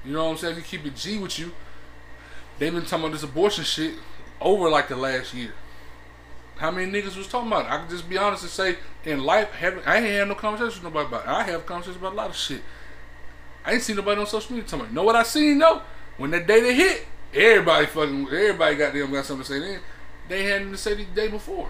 You 0.05 0.12
know 0.12 0.24
what 0.24 0.30
I'm 0.30 0.36
saying? 0.36 0.57
If 0.57 0.72
you 0.72 0.78
keep 0.78 0.86
it 0.86 0.96
G 0.96 1.18
with 1.18 1.38
you, 1.38 1.53
they've 2.59 2.72
been 2.72 2.82
talking 2.82 3.01
about 3.01 3.12
this 3.12 3.22
abortion 3.22 3.64
shit 3.64 3.94
over 4.40 4.70
like 4.70 4.88
the 4.88 4.96
last 4.96 5.34
year. 5.34 5.53
How 6.57 6.70
many 6.70 6.90
niggas 6.90 7.16
was 7.16 7.26
talking 7.26 7.48
about 7.48 7.66
it? 7.66 7.72
I 7.72 7.78
can 7.78 7.88
just 7.88 8.09
be 8.09 8.18
honest 8.18 8.42
and 8.42 8.51
say 8.51 8.76
in 9.05 9.24
life, 9.24 9.51
having, 9.53 9.82
I 9.84 9.96
ain't 9.96 10.07
had 10.07 10.28
no 10.28 10.34
conversation 10.34 10.84
with 10.84 10.92
nobody 10.92 11.09
about 11.09 11.24
it. 11.24 11.28
I 11.28 11.42
have 11.44 11.64
conversations 11.64 11.96
about 11.96 12.12
a 12.12 12.16
lot 12.16 12.30
of 12.30 12.36
shit. 12.36 12.61
I 13.64 13.72
ain't 13.72 13.82
seen 13.82 13.96
nobody 13.96 14.20
on 14.20 14.26
social 14.26 14.53
media 14.53 14.68
talking 14.68 14.80
about 14.80 14.90
it. 14.90 14.94
Know 14.94 15.03
what 15.03 15.16
I 15.16 15.22
seen 15.22 15.59
though? 15.59 15.82
When 16.18 16.30
that 16.32 16.46
day 16.46 16.61
they 16.61 16.74
hit, 16.74 17.07
everybody 17.34 17.86
fucking, 17.86 18.26
everybody 18.26 18.76
got 18.76 18.92
them 18.92 19.11
got 19.11 19.24
something 19.24 19.44
to 19.44 19.53
say 19.53 19.59
then. 19.59 19.80
They 20.28 20.44
had 20.44 20.61
nothing 20.61 20.72
to 20.72 20.78
say 20.78 20.94
the 20.94 21.05
day 21.05 21.28
before. 21.28 21.68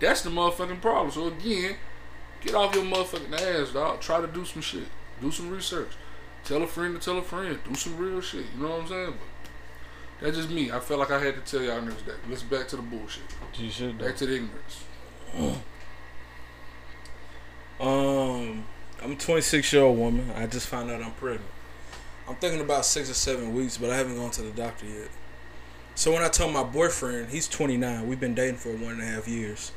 That's 0.00 0.22
the 0.22 0.30
motherfucking 0.30 0.80
problem. 0.80 1.10
So 1.10 1.28
again, 1.28 1.76
get 2.40 2.54
off 2.54 2.74
your 2.74 2.84
motherfucking 2.84 3.32
ass, 3.32 3.72
dog. 3.72 4.00
Try 4.00 4.20
to 4.20 4.26
do 4.26 4.44
some 4.44 4.62
shit. 4.62 4.84
Do 5.20 5.30
some 5.30 5.50
research. 5.50 5.90
Tell 6.44 6.62
a 6.62 6.66
friend 6.66 6.94
to 6.94 7.04
tell 7.04 7.18
a 7.18 7.22
friend. 7.22 7.58
Do 7.68 7.74
some 7.74 7.96
real 7.96 8.20
shit. 8.20 8.44
You 8.54 8.62
know 8.62 8.70
what 8.70 8.82
I'm 8.82 8.88
saying? 8.88 9.12
But 9.12 9.50
that's 10.20 10.36
just 10.36 10.50
me. 10.50 10.70
I 10.70 10.80
felt 10.80 11.00
like 11.00 11.10
I 11.10 11.18
had 11.18 11.34
to 11.34 11.40
tell 11.50 11.66
y'all 11.66 11.80
niggas 11.80 12.04
that. 12.04 12.16
Let's 12.28 12.42
back 12.42 12.68
to 12.68 12.76
the 12.76 12.82
bullshit. 12.82 13.24
G 13.52 13.70
shit, 13.70 13.98
Back 13.98 14.16
to 14.16 14.26
the 14.26 14.36
ignorance. 14.36 14.84
Um, 17.78 18.64
I'm 19.02 19.12
a 19.12 19.16
26 19.16 19.70
year 19.72 19.82
old 19.82 19.98
woman. 19.98 20.30
I 20.34 20.46
just 20.46 20.66
found 20.66 20.90
out 20.90 21.02
I'm 21.02 21.12
pregnant. 21.12 21.50
I'm 22.28 22.34
thinking 22.36 22.60
about 22.60 22.86
six 22.86 23.10
or 23.10 23.14
seven 23.14 23.54
weeks, 23.54 23.76
but 23.76 23.90
I 23.90 23.96
haven't 23.96 24.16
gone 24.16 24.30
to 24.30 24.42
the 24.42 24.50
doctor 24.50 24.86
yet. 24.86 25.08
So 25.94 26.12
when 26.12 26.22
I 26.22 26.28
told 26.28 26.52
my 26.52 26.62
boyfriend, 26.62 27.30
he's 27.30 27.48
29. 27.48 28.06
We've 28.08 28.18
been 28.18 28.34
dating 28.34 28.56
for 28.56 28.70
one 28.70 28.92
and 28.92 29.02
a 29.02 29.04
half 29.04 29.28
years. 29.28 29.72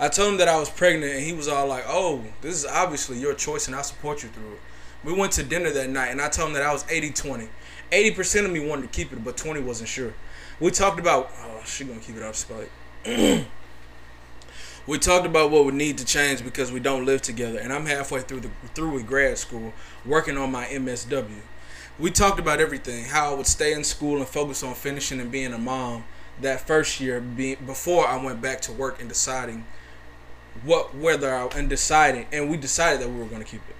I 0.00 0.08
told 0.08 0.32
him 0.32 0.38
that 0.38 0.48
I 0.48 0.58
was 0.58 0.70
pregnant, 0.70 1.12
and 1.12 1.22
he 1.22 1.34
was 1.34 1.46
all 1.46 1.66
like, 1.66 1.84
"Oh, 1.86 2.24
this 2.40 2.54
is 2.54 2.64
obviously 2.64 3.18
your 3.18 3.34
choice, 3.34 3.66
and 3.66 3.76
I 3.76 3.82
support 3.82 4.22
you 4.22 4.30
through 4.30 4.52
it." 4.54 4.60
We 5.04 5.12
went 5.12 5.32
to 5.32 5.42
dinner 5.42 5.70
that 5.70 5.90
night, 5.90 6.08
and 6.08 6.22
I 6.22 6.30
told 6.30 6.48
him 6.48 6.54
that 6.54 6.62
I 6.62 6.72
was 6.72 6.84
80-20. 6.84 7.50
80% 7.92 8.46
of 8.46 8.50
me 8.50 8.60
wanted 8.60 8.82
to 8.82 8.88
keep 8.88 9.12
it, 9.12 9.22
but 9.22 9.36
20 9.36 9.60
wasn't 9.60 9.90
sure. 9.90 10.14
We 10.58 10.70
talked 10.70 10.98
about, 10.98 11.30
oh, 11.42 11.60
she 11.66 11.84
gonna 11.84 12.00
keep 12.00 12.16
it 12.16 12.22
up, 12.22 12.34
Spike. 12.34 12.70
we 14.86 14.98
talked 14.98 15.26
about 15.26 15.50
what 15.50 15.66
would 15.66 15.74
need 15.74 15.98
to 15.98 16.04
change 16.06 16.42
because 16.42 16.72
we 16.72 16.80
don't 16.80 17.04
live 17.04 17.20
together, 17.20 17.58
and 17.58 17.70
I'm 17.70 17.84
halfway 17.84 18.22
through 18.22 18.40
the 18.40 18.50
through 18.74 18.92
with 18.92 19.06
grad 19.06 19.36
school, 19.36 19.74
working 20.06 20.38
on 20.38 20.50
my 20.50 20.64
MSW. 20.64 21.42
We 21.98 22.10
talked 22.10 22.38
about 22.38 22.58
everything, 22.58 23.04
how 23.04 23.32
I 23.32 23.34
would 23.34 23.46
stay 23.46 23.74
in 23.74 23.84
school 23.84 24.16
and 24.16 24.26
focus 24.26 24.62
on 24.62 24.74
finishing 24.74 25.20
and 25.20 25.30
being 25.30 25.52
a 25.52 25.58
mom 25.58 26.04
that 26.40 26.66
first 26.66 27.00
year, 27.00 27.20
be, 27.20 27.56
before 27.56 28.06
I 28.06 28.22
went 28.22 28.40
back 28.40 28.62
to 28.62 28.72
work 28.72 28.98
and 29.00 29.08
deciding 29.08 29.66
what 30.64 30.94
whether 30.94 31.34
I 31.34 31.46
and 31.56 31.68
deciding, 31.68 32.26
and 32.32 32.50
we 32.50 32.56
decided 32.56 33.00
that 33.00 33.08
we 33.08 33.18
were 33.18 33.26
going 33.26 33.42
to 33.42 33.48
keep 33.48 33.62
it. 33.68 33.76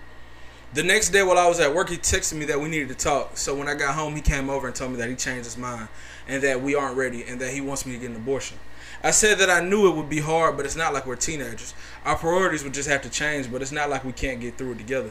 The 0.72 0.82
next 0.84 1.08
day, 1.08 1.22
while 1.24 1.38
I 1.38 1.48
was 1.48 1.58
at 1.58 1.74
work, 1.74 1.88
he 1.88 1.96
texted 1.96 2.34
me 2.34 2.44
that 2.44 2.60
we 2.60 2.68
needed 2.68 2.88
to 2.90 2.94
talk. 2.94 3.36
So 3.36 3.56
when 3.56 3.66
I 3.66 3.74
got 3.74 3.96
home, 3.96 4.14
he 4.14 4.22
came 4.22 4.48
over 4.48 4.68
and 4.68 4.76
told 4.76 4.92
me 4.92 4.98
that 4.98 5.08
he 5.08 5.16
changed 5.16 5.44
his 5.44 5.58
mind 5.58 5.88
and 6.28 6.42
that 6.44 6.62
we 6.62 6.76
aren't 6.76 6.96
ready 6.96 7.24
and 7.24 7.40
that 7.40 7.52
he 7.52 7.60
wants 7.60 7.84
me 7.84 7.94
to 7.94 7.98
get 7.98 8.10
an 8.10 8.16
abortion. 8.16 8.56
I 9.02 9.10
said 9.10 9.38
that 9.38 9.50
I 9.50 9.60
knew 9.60 9.88
it 9.88 9.96
would 9.96 10.08
be 10.08 10.20
hard, 10.20 10.56
but 10.56 10.66
it's 10.66 10.76
not 10.76 10.92
like 10.94 11.06
we're 11.06 11.16
teenagers. 11.16 11.74
Our 12.04 12.16
priorities 12.16 12.62
would 12.62 12.74
just 12.74 12.88
have 12.88 13.02
to 13.02 13.10
change, 13.10 13.50
but 13.50 13.62
it's 13.62 13.72
not 13.72 13.90
like 13.90 14.04
we 14.04 14.12
can't 14.12 14.40
get 14.40 14.58
through 14.58 14.72
it 14.72 14.78
together. 14.78 15.10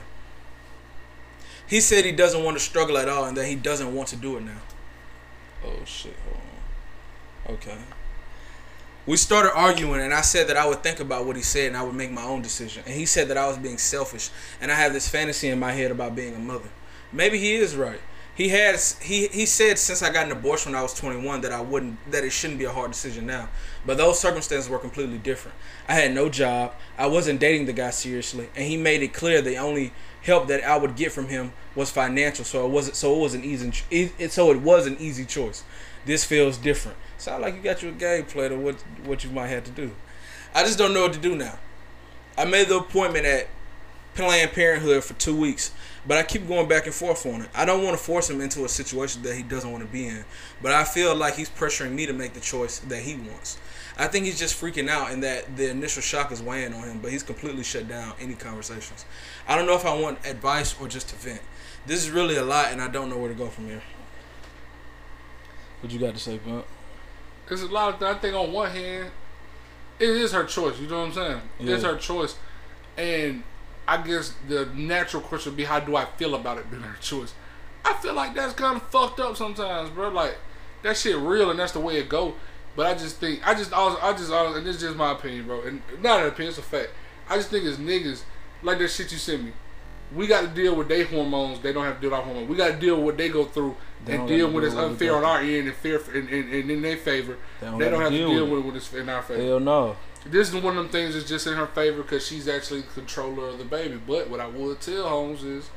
He 1.67 1.81
said 1.81 2.05
he 2.05 2.13
doesn't 2.13 2.43
want 2.43 2.57
to 2.57 2.63
struggle 2.63 2.97
at 2.97 3.09
all 3.09 3.25
and 3.25 3.35
that 3.35 3.45
he 3.45 3.55
doesn't 3.55 3.93
want 3.93 4.07
to 4.09 4.15
do 4.15 4.37
it 4.37 4.43
now. 4.43 4.61
Oh 5.65 5.83
shit, 5.85 6.15
hold 6.23 6.37
on. 7.47 7.53
Okay. 7.55 7.77
We 9.09 9.17
started 9.17 9.55
arguing 9.55 10.01
and 10.01 10.13
I 10.13 10.21
said 10.21 10.49
that 10.49 10.55
I 10.55 10.67
would 10.67 10.83
think 10.83 10.99
about 10.99 11.25
what 11.25 11.35
he 11.35 11.41
said 11.41 11.69
and 11.69 11.75
I 11.75 11.81
would 11.81 11.95
make 11.95 12.11
my 12.11 12.21
own 12.21 12.43
decision. 12.43 12.83
And 12.85 12.93
he 12.93 13.07
said 13.07 13.27
that 13.29 13.37
I 13.37 13.47
was 13.47 13.57
being 13.57 13.79
selfish 13.79 14.29
and 14.61 14.71
I 14.71 14.75
have 14.75 14.93
this 14.93 15.09
fantasy 15.09 15.47
in 15.47 15.57
my 15.57 15.71
head 15.71 15.89
about 15.89 16.13
being 16.15 16.35
a 16.35 16.37
mother. 16.37 16.69
Maybe 17.11 17.39
he 17.39 17.55
is 17.55 17.75
right. 17.75 18.01
He 18.35 18.49
has 18.49 18.99
he 18.99 19.25
he 19.29 19.47
said 19.47 19.79
since 19.79 20.03
I 20.03 20.13
got 20.13 20.27
an 20.27 20.31
abortion 20.31 20.73
when 20.73 20.79
I 20.79 20.83
was 20.83 20.93
21 20.93 21.41
that 21.41 21.51
I 21.51 21.59
wouldn't 21.59 21.97
that 22.11 22.23
it 22.23 22.29
shouldn't 22.29 22.59
be 22.59 22.65
a 22.65 22.71
hard 22.71 22.91
decision 22.91 23.25
now. 23.25 23.49
But 23.83 23.97
those 23.97 24.19
circumstances 24.19 24.69
were 24.69 24.77
completely 24.77 25.17
different. 25.17 25.57
I 25.87 25.95
had 25.95 26.13
no 26.13 26.29
job. 26.29 26.75
I 26.95 27.07
wasn't 27.07 27.39
dating 27.39 27.65
the 27.65 27.73
guy 27.73 27.89
seriously, 27.89 28.49
and 28.55 28.65
he 28.65 28.77
made 28.77 29.01
it 29.01 29.11
clear 29.11 29.41
the 29.41 29.57
only 29.57 29.91
help 30.21 30.47
that 30.49 30.63
I 30.63 30.77
would 30.77 30.95
get 30.95 31.11
from 31.11 31.29
him 31.29 31.53
was 31.73 31.89
financial. 31.89 32.45
So 32.45 32.63
it 32.63 32.69
wasn't 32.69 32.95
so 32.95 33.15
it 33.15 33.19
was 33.19 33.33
an 33.33 33.43
easy 33.43 33.71
so 34.29 34.51
it 34.51 34.61
was 34.61 34.85
an 34.85 34.97
easy 34.99 35.25
choice. 35.25 35.63
This 36.05 36.23
feels 36.23 36.59
different. 36.59 36.97
Sound 37.19 37.41
like 37.41 37.53
you 37.53 37.61
got 37.61 37.83
you 37.83 37.89
a 37.89 37.91
game 37.91 38.25
plan 38.25 38.53
of 38.53 38.59
what 38.59 38.75
what 39.03 39.23
you 39.25 39.29
might 39.29 39.47
have 39.47 39.65
to 39.65 39.71
do. 39.71 39.91
I 40.55 40.63
just 40.63 40.77
don't 40.77 40.93
know 40.93 41.01
what 41.01 41.13
to 41.13 41.19
do 41.19 41.35
now. 41.35 41.59
I 42.37 42.45
made 42.45 42.69
the 42.69 42.77
appointment 42.77 43.25
at 43.25 43.47
Planned 44.15 44.53
Parenthood 44.53 45.03
for 45.03 45.13
two 45.15 45.37
weeks, 45.37 45.73
but 46.07 46.17
I 46.17 46.23
keep 46.23 46.47
going 46.47 46.69
back 46.69 46.85
and 46.85 46.95
forth 46.95 47.25
on 47.25 47.41
it. 47.41 47.49
I 47.53 47.65
don't 47.65 47.83
want 47.83 47.97
to 47.97 48.03
force 48.03 48.29
him 48.29 48.39
into 48.39 48.63
a 48.63 48.69
situation 48.69 49.21
that 49.23 49.35
he 49.35 49.43
doesn't 49.43 49.69
want 49.69 49.83
to 49.83 49.89
be 49.89 50.07
in, 50.07 50.23
but 50.61 50.71
I 50.71 50.85
feel 50.85 51.13
like 51.13 51.35
he's 51.35 51.49
pressuring 51.49 51.91
me 51.91 52.05
to 52.05 52.13
make 52.13 52.33
the 52.33 52.39
choice 52.39 52.79
that 52.79 53.01
he 53.01 53.15
wants. 53.15 53.59
I 53.97 54.07
think 54.07 54.25
he's 54.25 54.39
just 54.39 54.59
freaking 54.59 54.87
out 54.87 55.11
and 55.11 55.21
that 55.23 55.57
the 55.57 55.69
initial 55.69 56.01
shock 56.01 56.31
is 56.31 56.41
weighing 56.41 56.73
on 56.73 56.83
him, 56.83 56.99
but 57.01 57.11
he's 57.11 57.23
completely 57.23 57.63
shut 57.63 57.89
down 57.89 58.13
any 58.21 58.33
conversations. 58.33 59.03
I 59.45 59.57
don't 59.57 59.65
know 59.65 59.75
if 59.75 59.85
I 59.85 59.93
want 59.93 60.25
advice 60.25 60.73
or 60.79 60.87
just 60.87 61.09
to 61.09 61.15
vent. 61.15 61.41
This 61.85 62.01
is 62.01 62.11
really 62.11 62.37
a 62.37 62.43
lot, 62.43 62.71
and 62.71 62.81
I 62.81 62.87
don't 62.87 63.09
know 63.09 63.17
where 63.17 63.29
to 63.29 63.35
go 63.35 63.47
from 63.47 63.67
here. 63.67 63.81
What 65.81 65.91
you 65.91 65.99
got 65.99 66.13
to 66.13 66.19
say, 66.19 66.37
Pump? 66.37 66.65
There's 67.49 67.63
a 67.63 67.67
lot 67.67 67.95
of. 67.95 68.03
I 68.03 68.13
think 68.19 68.35
on 68.35 68.53
one 68.53 68.69
hand, 68.69 69.11
it 69.99 70.09
is 70.09 70.31
her 70.31 70.45
choice. 70.45 70.79
You 70.79 70.87
know 70.87 70.99
what 70.99 71.07
I'm 71.07 71.13
saying? 71.13 71.41
It's 71.59 71.83
her 71.83 71.97
choice, 71.97 72.37
and 72.97 73.43
I 73.87 74.01
guess 74.01 74.35
the 74.47 74.67
natural 74.75 75.23
question 75.23 75.51
would 75.51 75.57
be, 75.57 75.63
how 75.63 75.79
do 75.79 75.95
I 75.95 76.05
feel 76.05 76.35
about 76.35 76.59
it 76.59 76.69
being 76.69 76.83
her 76.83 76.97
choice? 77.01 77.33
I 77.83 77.93
feel 77.95 78.13
like 78.13 78.35
that's 78.35 78.53
kind 78.53 78.77
of 78.77 78.83
fucked 78.83 79.19
up 79.19 79.35
sometimes, 79.35 79.89
bro. 79.89 80.09
Like 80.09 80.37
that 80.83 80.95
shit 80.95 81.17
real, 81.17 81.49
and 81.49 81.59
that's 81.59 81.71
the 81.71 81.79
way 81.79 81.97
it 81.97 82.07
go. 82.07 82.35
But 82.75 82.85
I 82.85 82.93
just 82.93 83.17
think, 83.17 83.45
I 83.45 83.55
just, 83.55 83.73
I 83.73 84.13
just, 84.13 84.31
always, 84.31 84.57
and 84.57 84.65
this 84.65 84.75
is 84.77 84.81
just 84.83 84.95
my 84.95 85.11
opinion, 85.11 85.47
bro. 85.47 85.63
And 85.63 85.81
not 86.01 86.21
an 86.21 86.27
opinion, 86.27 86.49
it's 86.49 86.59
a 86.59 86.61
fact. 86.61 86.89
I 87.27 87.35
just 87.35 87.49
think 87.49 87.65
as 87.65 87.77
niggas, 87.77 88.21
like 88.61 88.77
that 88.77 88.89
shit 88.89 89.11
you 89.11 89.17
sent 89.17 89.43
me, 89.43 89.53
we 90.15 90.27
got 90.27 90.41
to 90.41 90.47
deal 90.47 90.75
with 90.75 90.87
their 90.87 91.03
hormones. 91.03 91.59
They 91.59 91.73
don't 91.73 91.83
have 91.83 91.95
to 91.95 92.01
deal 92.01 92.11
with 92.11 92.19
our 92.19 92.25
hormones. 92.25 92.47
We 92.47 92.55
got 92.55 92.67
to 92.67 92.77
deal 92.77 92.95
with 92.97 93.05
what 93.05 93.17
they 93.17 93.29
go 93.29 93.45
through 93.45 93.75
and 94.07 94.27
deal 94.27 94.51
when 94.51 94.63
it's 94.63 94.75
unfair 94.75 95.15
on 95.15 95.23
our 95.23 95.39
end 95.39 95.67
and 95.67 95.75
fair 95.75 95.99
and, 96.13 96.29
and, 96.29 96.53
and 96.53 96.71
in 96.71 96.81
their 96.81 96.97
favor. 96.97 97.37
They 97.59 97.65
They 97.65 97.71
don't 97.71 97.79
don't, 97.79 98.01
have 98.01 98.11
to 98.11 98.17
deal 98.17 98.29
deal 98.29 98.45
with 98.47 98.59
it 98.59 98.65
when 98.65 98.75
it's 98.75 98.93
in 98.93 99.09
our 99.09 99.21
favor. 99.21 99.43
Hell 99.43 99.59
no. 99.59 99.95
This 100.25 100.49
is 100.49 100.55
one 100.55 100.77
of 100.77 100.83
them 100.83 100.89
things 100.89 101.13
that's 101.13 101.27
just 101.27 101.47
in 101.47 101.53
her 101.53 101.67
favor 101.67 102.01
because 102.01 102.25
she's 102.25 102.47
actually 102.47 102.81
the 102.81 102.87
controller 102.87 103.47
of 103.47 103.57
the 103.57 103.65
baby. 103.65 103.99
But 104.05 104.29
what 104.29 104.39
I 104.39 104.47
would 104.47 104.81
tell 104.81 105.07
Holmes 105.07 105.43
is, 105.43 105.69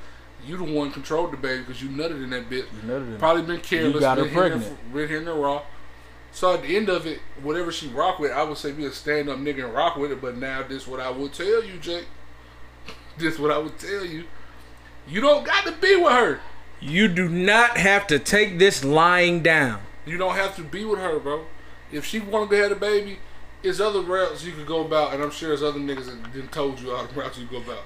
you 0.45 0.57
the 0.57 0.65
one 0.65 0.91
controlled 0.91 1.33
the 1.33 1.37
baby 1.37 1.61
because 1.61 1.83
you 1.83 1.89
nutted 1.89 2.23
in 2.23 2.31
that 2.31 2.51
bit. 2.51 2.67
You 2.83 2.89
nutted 2.89 3.13
in. 3.13 3.19
Probably 3.19 3.43
been 3.43 3.61
careless. 3.61 3.95
You 3.95 4.01
got 4.01 4.19
her 4.19 4.25
been 4.25 4.33
hitting 4.35 4.51
pregnant. 4.51 4.93
Been 4.93 5.09
hitting 5.09 5.27
her 5.27 5.35
raw. 5.35 5.63
So 6.33 6.55
at 6.55 6.63
the 6.63 6.77
end 6.77 6.89
of 6.89 7.07
it, 7.07 7.21
whatever 7.43 7.71
she 7.71 7.89
rock 7.89 8.19
with, 8.19 8.33
I 8.33 8.43
would 8.43 8.57
say 8.57 8.73
be 8.73 8.87
a 8.87 8.93
stand 8.93 9.29
up 9.29 9.39
nigga 9.39 9.65
and 9.65 9.75
rock 9.75 9.97
with 9.97 10.11
it. 10.11 10.21
But 10.21 10.37
now 10.39 10.63
this 10.63 10.89
what 10.89 10.99
I 10.99 11.11
would 11.11 11.33
tell 11.33 11.63
you, 11.63 11.79
Jake. 11.79 12.07
this 13.19 13.39
what 13.39 13.51
I 13.51 13.59
would 13.59 13.79
tell 13.79 14.05
you. 14.05 14.25
You 15.07 15.21
don't 15.21 15.45
got 15.45 15.65
to 15.67 15.73
be 15.73 15.97
with 15.97 16.13
her. 16.13 16.41
You 16.83 17.07
do 17.09 17.29
not 17.29 17.77
have 17.77 18.07
to 18.09 18.19
take 18.19 18.59
this 18.59 18.85
lying 18.85 19.43
down. 19.43 19.81
You 20.05 20.19
don't 20.19 20.35
have 20.35 20.57
to 20.57 20.63
be 20.63 20.85
with 20.85 20.99
her, 20.99 21.19
bro. 21.21 21.47
If 21.93 22.05
she 22.05 22.19
wanted 22.19 22.51
to 22.51 22.57
have 22.63 22.73
a 22.73 22.77
baby, 22.77 23.19
there's 23.63 23.81
other 23.81 24.01
routes 24.01 24.45
you 24.45 24.53
could 24.53 24.67
go 24.67 24.85
about, 24.85 25.15
and 25.15 25.23
I'm 25.23 25.31
sure 25.31 25.51
there's 25.51 25.63
other 25.63 25.79
niggas 25.79 26.07
that 26.07 26.33
didn't 26.33 26.51
told 26.53 26.81
you 26.81 26.91
all 26.93 27.07
the 27.07 27.15
routes 27.15 27.39
you 27.39 27.47
go 27.47 27.59
about 27.59 27.85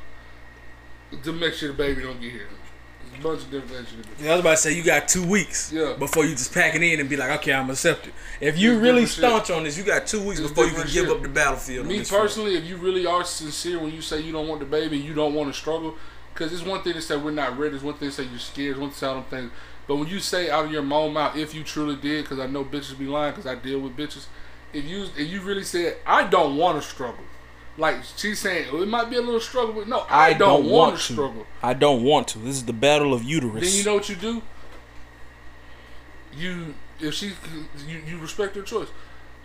to 1.22 1.32
make 1.32 1.52
sure 1.54 1.68
the 1.68 1.74
baby 1.74 2.02
don't 2.02 2.20
get 2.20 2.32
here. 2.32 2.48
A 3.18 3.22
bunch 3.22 3.42
of 3.42 3.50
different 3.50 3.70
things 3.72 3.92
you 3.96 4.02
can 4.02 4.12
do. 4.18 4.24
Yeah, 4.24 4.30
I 4.30 4.34
was 4.34 4.40
about 4.40 4.50
to 4.52 4.56
say 4.58 4.72
you 4.72 4.82
got 4.82 5.08
two 5.08 5.24
weeks 5.26 5.72
Yeah. 5.72 5.94
before 5.98 6.24
you 6.24 6.32
just 6.32 6.52
pack 6.52 6.74
it 6.74 6.82
in 6.82 7.00
and 7.00 7.08
be 7.08 7.16
like, 7.16 7.30
okay, 7.40 7.52
I'm 7.54 7.70
accepted. 7.70 8.12
If 8.40 8.58
you 8.58 8.72
It's 8.72 8.80
really 8.82 9.00
different 9.04 9.08
shit. 9.08 9.18
staunch 9.46 9.50
on 9.50 9.64
this, 9.64 9.78
you 9.78 9.84
got 9.84 10.06
two 10.06 10.20
weeks 10.22 10.40
It's 10.40 10.48
before 10.50 10.64
you 10.64 10.72
can 10.72 10.86
different 10.86 11.06
give 11.08 11.16
up 11.16 11.22
the 11.22 11.28
battlefield. 11.28 11.86
Me 11.86 11.98
this 11.98 12.08
front. 12.08 12.22
personally, 12.24 12.56
if 12.56 12.64
you 12.64 12.76
really 12.76 13.06
are 13.06 13.24
sincere 13.24 13.78
when 13.78 13.92
you 13.94 14.02
say 14.02 14.20
you 14.20 14.32
don't 14.32 14.48
want 14.48 14.60
the 14.60 14.66
baby, 14.66 14.98
you 14.98 15.14
don't 15.14 15.34
want 15.34 15.52
to 15.52 15.58
struggle, 15.58 15.94
because 16.36 16.52
it's 16.52 16.62
one 16.62 16.82
thing 16.82 16.92
to 16.92 17.00
say 17.00 17.16
we're 17.16 17.30
not 17.30 17.58
ready, 17.58 17.74
it's 17.74 17.84
one 17.84 17.94
thing 17.94 18.10
to 18.10 18.14
say 18.14 18.24
you're 18.24 18.38
scared, 18.38 18.72
it's 18.72 18.78
one 18.78 18.90
thing 18.90 18.94
to 18.94 18.98
say 18.98 19.06
all 19.06 19.14
them 19.14 19.24
things. 19.24 19.50
But 19.86 19.96
when 19.96 20.08
you 20.08 20.20
say 20.20 20.50
out 20.50 20.66
of 20.66 20.70
your 20.70 20.82
mouth 20.82 21.12
mouth, 21.12 21.36
if 21.36 21.54
you 21.54 21.64
truly 21.64 21.96
did, 21.96 22.24
because 22.24 22.38
I 22.38 22.46
know 22.46 22.64
bitches 22.64 22.98
be 22.98 23.06
lying, 23.06 23.32
because 23.32 23.46
I 23.46 23.54
deal 23.54 23.80
with 23.80 23.96
bitches. 23.96 24.26
If 24.72 24.84
you 24.84 25.04
if 25.16 25.30
you 25.30 25.40
really 25.40 25.64
said 25.64 25.96
I 26.04 26.24
don't 26.24 26.56
want 26.56 26.80
to 26.80 26.86
struggle, 26.86 27.24
like 27.78 27.96
she's 28.16 28.38
saying 28.38 28.68
oh, 28.70 28.82
it 28.82 28.88
might 28.88 29.08
be 29.08 29.16
a 29.16 29.20
little 29.20 29.40
struggle, 29.40 29.74
but 29.74 29.88
no, 29.88 30.04
I, 30.10 30.34
don't, 30.34 30.68
want 30.68 30.96
to 30.96 31.02
struggle. 31.02 31.46
I 31.62 31.72
don't 31.72 32.02
want 32.02 32.28
to. 32.28 32.38
This 32.40 32.56
is 32.56 32.64
the 32.64 32.72
battle 32.72 33.14
of 33.14 33.24
uterus. 33.24 33.64
Then 33.64 33.78
you 33.78 33.84
know 33.84 33.94
what 33.94 34.08
you 34.08 34.16
do. 34.16 34.42
You 36.36 36.74
if 37.00 37.14
she 37.14 37.32
you, 37.86 38.02
you 38.06 38.18
respect 38.18 38.56
her 38.56 38.62
choice, 38.62 38.88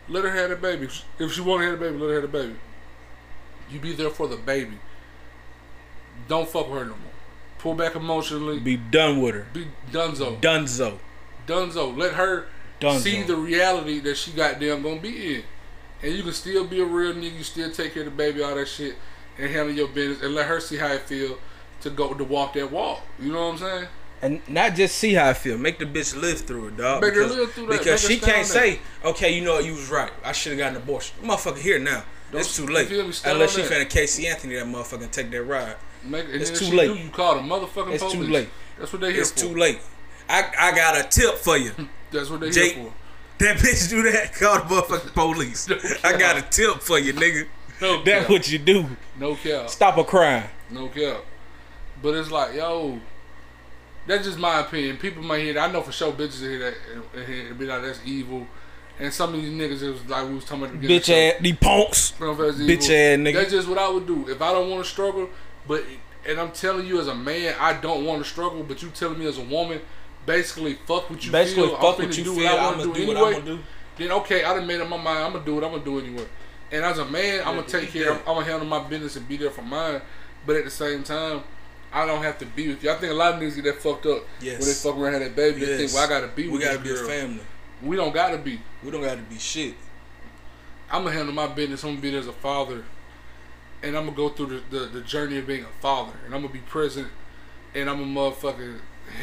let 0.10 0.26
her 0.26 0.32
have 0.32 0.50
the 0.50 0.56
baby. 0.58 0.90
If 1.20 1.32
she 1.32 1.42
want 1.42 1.62
to 1.62 1.70
have 1.70 1.80
the 1.80 1.86
baby, 1.86 1.98
let 1.98 2.08
her 2.10 2.22
have 2.22 2.32
the 2.32 2.38
baby. 2.38 2.56
You 3.70 3.80
be 3.80 3.94
there 3.94 4.10
for 4.10 4.28
the 4.28 4.36
baby. 4.36 4.78
Don't 6.32 6.48
fuck 6.48 6.70
with 6.70 6.80
her 6.80 6.86
no 6.86 6.92
more. 6.92 7.12
Pull 7.60 7.74
back 7.74 7.94
emotionally. 7.94 8.58
Be 8.58 8.78
done 8.78 9.22
with 9.22 9.36
her. 9.36 9.48
Be 9.52 9.68
dunzo. 9.92 10.40
Dunzo. 10.40 10.98
Dunzo. 11.46 11.98
Let 11.98 12.14
her 12.14 12.46
Dunzo. 12.80 13.00
see 13.00 13.24
the 13.24 13.36
reality 13.36 14.00
that 14.00 14.16
she 14.16 14.32
goddamn 14.32 14.82
gonna 14.82 15.02
be 15.02 15.36
in. 15.36 15.44
And 16.02 16.14
you 16.14 16.24
can 16.24 16.32
still 16.32 16.66
be 16.66 16.80
a 16.80 16.86
real 16.86 17.14
nigga, 17.14 17.38
you 17.38 17.44
still 17.44 17.70
take 17.70 17.96
care 17.96 18.04
of 18.04 18.12
the 18.12 18.16
baby, 18.16 18.42
all 18.42 18.56
that 18.56 18.70
shit, 18.70 18.96
and 19.38 19.52
handle 19.52 19.76
your 19.76 19.90
business 19.90 20.24
and 20.24 20.34
let 20.34 20.48
her 20.48 20.62
see 20.62 20.78
how 20.78 20.88
it 20.94 21.02
feel 21.02 21.38
to 21.82 21.90
go 21.90 22.14
to 22.14 22.24
walk 22.24 22.54
that 22.54 22.72
walk. 22.72 23.02
You 23.20 23.34
know 23.34 23.48
what 23.50 23.52
I'm 23.56 23.58
saying? 23.58 23.88
And 24.22 24.42
not 24.48 24.76
just 24.76 24.98
see 24.98 25.16
how 25.16 25.28
I 25.28 25.34
feel. 25.34 25.58
Make 25.58 25.80
the 25.80 25.86
bitch 25.86 26.16
live 26.16 26.40
through 26.40 26.70
it, 26.70 26.78
dog. 26.78 27.02
Make 27.02 27.14
her 27.14 27.24
because, 27.24 27.36
live 27.36 27.52
through 27.52 27.66
that. 27.68 27.80
Because 27.80 28.08
she 28.08 28.20
can't 28.20 28.48
say, 28.48 28.80
okay, 29.04 29.36
you 29.36 29.44
know 29.44 29.56
what, 29.56 29.66
you 29.66 29.74
was 29.74 29.90
right. 29.90 30.14
I 30.24 30.32
should 30.32 30.54
have 30.54 30.60
gotten 30.60 30.78
an 30.78 30.84
abortion. 30.84 31.18
Motherfucker 31.22 31.58
here 31.58 31.78
now. 31.78 32.06
Don't- 32.32 32.40
it's 32.40 32.56
too 32.56 32.68
late. 32.68 32.90
Unless 32.90 33.56
she 33.58 33.64
finna 33.64 33.90
Casey 33.90 34.28
Anthony 34.28 34.56
that 34.56 34.66
motherfucker 34.66 35.04
and 35.04 35.12
take 35.12 35.30
that 35.32 35.44
ride. 35.44 35.76
Make, 36.04 36.26
It's 36.30 36.58
too 36.60 36.76
late. 36.76 36.88
Do, 36.88 36.96
you 36.96 37.10
call 37.10 37.36
the 37.36 37.42
motherfucking 37.42 38.00
police. 38.00 38.02
It's 38.02 38.14
too 38.14 38.24
late. 38.24 38.50
That's 38.80 38.92
what 38.92 39.02
they 39.02 39.12
here 39.12 39.22
It's 39.22 39.32
for. 39.32 39.40
too 39.40 39.56
late. 39.56 39.80
I 40.30 40.52
I 40.58 40.76
got 40.76 40.98
a 40.98 41.08
tip 41.08 41.36
for 41.36 41.58
you. 41.58 41.72
That's 42.12 42.30
what 42.30 42.40
they 42.42 42.50
Jake, 42.50 42.76
here 42.76 42.92
That 43.40 43.58
bitch 43.58 43.90
do 43.90 44.02
that, 44.12 44.34
call 44.40 44.56
the 44.56 44.62
motherfucking 44.64 45.14
police. 45.14 45.70
I 46.04 46.18
got 46.18 46.38
a 46.38 46.42
tip 46.42 46.82
for 46.82 47.00
you, 47.00 47.14
nigga. 47.14 47.48
No 47.82 48.04
That's 48.06 48.30
what 48.30 48.52
you 48.52 48.60
do. 48.60 48.86
No 49.20 49.36
cap. 49.36 49.70
Stop 49.70 49.98
a 49.98 50.04
crime. 50.04 50.46
No 50.70 50.88
cap. 50.88 51.24
But 52.02 52.16
it's 52.16 52.32
like, 52.32 52.56
yo, 52.56 53.00
that's 54.08 54.26
just 54.26 54.40
my 54.40 54.60
opinion. 54.60 54.98
People 54.98 55.24
might 55.24 55.40
hear 55.40 55.54
that. 55.54 55.70
I 55.70 55.72
know 55.72 55.82
for 55.82 55.92
sure 55.92 56.12
bitches 56.12 56.40
hear 56.40 56.60
that 56.60 56.74
and, 56.94 57.04
and, 57.14 57.48
and 57.50 57.60
be 57.60 57.66
like, 57.66 57.82
that's 57.82 58.00
evil. 58.06 58.48
And 59.00 59.12
some 59.12 59.34
of 59.34 59.42
these 59.42 59.52
niggas, 59.52 59.82
it 59.82 59.92
was 59.92 60.06
like 60.06 60.28
we 60.28 60.36
was 60.36 60.46
talking 60.46 60.66
about 60.66 60.80
the 60.80 60.88
Bitch 60.88 61.10
ass, 61.10 61.42
these 61.42 61.58
punks. 61.58 62.14
You 62.20 62.26
know, 62.26 62.32
if 62.34 62.38
that's 62.38 62.58
Bitch 62.58 62.84
ass 62.84 63.20
nigga. 63.20 63.34
That's 63.34 63.52
just 63.52 63.68
what 63.68 63.78
I 63.78 63.90
would 63.90 64.06
do 64.06 64.28
if 64.30 64.42
I 64.42 64.52
don't 64.52 64.70
want 64.70 64.84
to 64.84 64.90
struggle. 64.90 65.30
But 65.68 65.84
and 66.28 66.40
I'm 66.40 66.52
telling 66.52 66.86
you 66.86 67.00
as 67.00 67.08
a 67.08 67.16
man, 67.16 67.56
I 67.60 67.74
don't 67.74 68.06
want 68.06 68.24
to 68.24 68.30
struggle. 68.30 68.64
But 68.64 68.82
you 68.82 68.90
telling 68.90 69.20
me 69.20 69.26
as 69.28 69.38
a 69.38 69.44
woman, 69.44 69.82
basically 70.26 70.76
fuck 70.86 71.10
what 71.10 71.24
you 71.26 71.32
Basically, 71.32 71.68
feel. 71.68 71.78
fuck 71.78 72.00
I'm 72.00 72.06
what 72.06 72.18
you 72.18 72.24
do 72.24 72.36
feel. 72.36 72.44
what 72.46 72.54
I 72.54 72.58
I'm 72.58 72.64
want 72.66 72.78
gonna 72.78 72.94
to 72.94 73.00
do 73.00 73.06
do 73.06 73.08
what 73.08 73.18
anyway. 73.18 73.36
I'm 73.40 73.46
gonna 73.46 73.58
do. 73.58 73.64
Then 73.98 74.12
okay, 74.14 74.44
I 74.44 74.54
done 74.56 74.68
made 74.68 74.82
up 74.82 74.88
my 74.90 74.98
mind. 74.98 75.20
I'm 75.20 75.34
gonna 75.34 75.46
do 75.46 75.56
what 75.56 75.64
I'm 75.64 75.72
gonna 75.72 75.84
do 75.84 76.00
anyway. 76.00 76.26
And 76.72 76.86
as 76.86 77.00
a 77.00 77.06
man, 77.06 77.40
I'm 77.46 77.56
gonna 77.56 77.68
take 77.68 77.92
care. 77.92 78.12
I'm, 78.14 78.20
I'm 78.20 78.26
gonna 78.36 78.46
handle 78.46 78.68
my 78.68 78.80
business 78.88 79.16
and 79.16 79.28
be 79.28 79.38
there 79.38 79.52
for 79.52 79.62
mine. 79.62 80.02
But 80.46 80.56
at 80.56 80.64
the 80.64 80.72
same 80.72 81.04
time, 81.04 81.44
I 81.94 82.06
don't 82.06 82.24
have 82.24 82.38
to 82.40 82.46
be 82.46 82.70
with 82.70 82.84
you. 82.84 82.90
I 82.92 82.96
think 82.96 83.12
a 83.12 83.16
lot 83.16 83.34
of 83.34 83.42
niggas 83.42 83.56
get 83.56 83.66
that 83.66 83.82
fucked 83.82 84.06
up 84.06 84.24
Yes. 84.42 84.60
when 84.60 84.68
they 84.70 84.74
fuck 84.74 84.96
around 84.96 85.16
and 85.16 85.24
have 85.24 85.36
that 85.36 85.36
baby. 85.36 85.66
They 85.66 85.78
think, 85.78 85.94
well, 85.94 86.06
I 86.06 86.10
gotta 86.10 86.28
be 86.30 86.44
We 86.44 86.50
with 86.54 86.62
gotta 86.64 86.80
be 86.80 86.92
a 86.92 86.96
family. 86.96 87.42
We 87.84 87.96
don't 87.98 88.14
gotta 88.14 88.38
be. 88.38 88.60
We 88.84 88.90
don't 88.92 89.02
gotta 89.02 89.22
be 89.22 89.38
shit. 89.38 89.76
I'm 90.90 91.04
gonna 91.04 91.16
handle 91.16 91.34
my 91.34 91.48
business. 91.48 91.84
I'm 91.84 91.92
gonna 91.92 92.02
be 92.02 92.12
there 92.12 92.20
as 92.22 92.28
a 92.28 92.34
father, 92.34 92.84
and 93.84 93.98
I'm 93.98 94.06
gonna 94.06 94.16
go 94.18 94.30
through 94.30 94.62
the, 94.70 94.80
the, 94.80 94.86
the 94.86 95.02
journey 95.02 95.38
of 95.38 95.48
being 95.48 95.64
a 95.64 95.82
father, 95.82 96.14
and 96.26 96.34
I'm 96.36 96.42
gonna 96.42 96.54
be 96.54 96.60
present, 96.60 97.08
and 97.76 97.90
I'm 97.90 98.02
a 98.02 98.06
motherfucking 98.06 98.80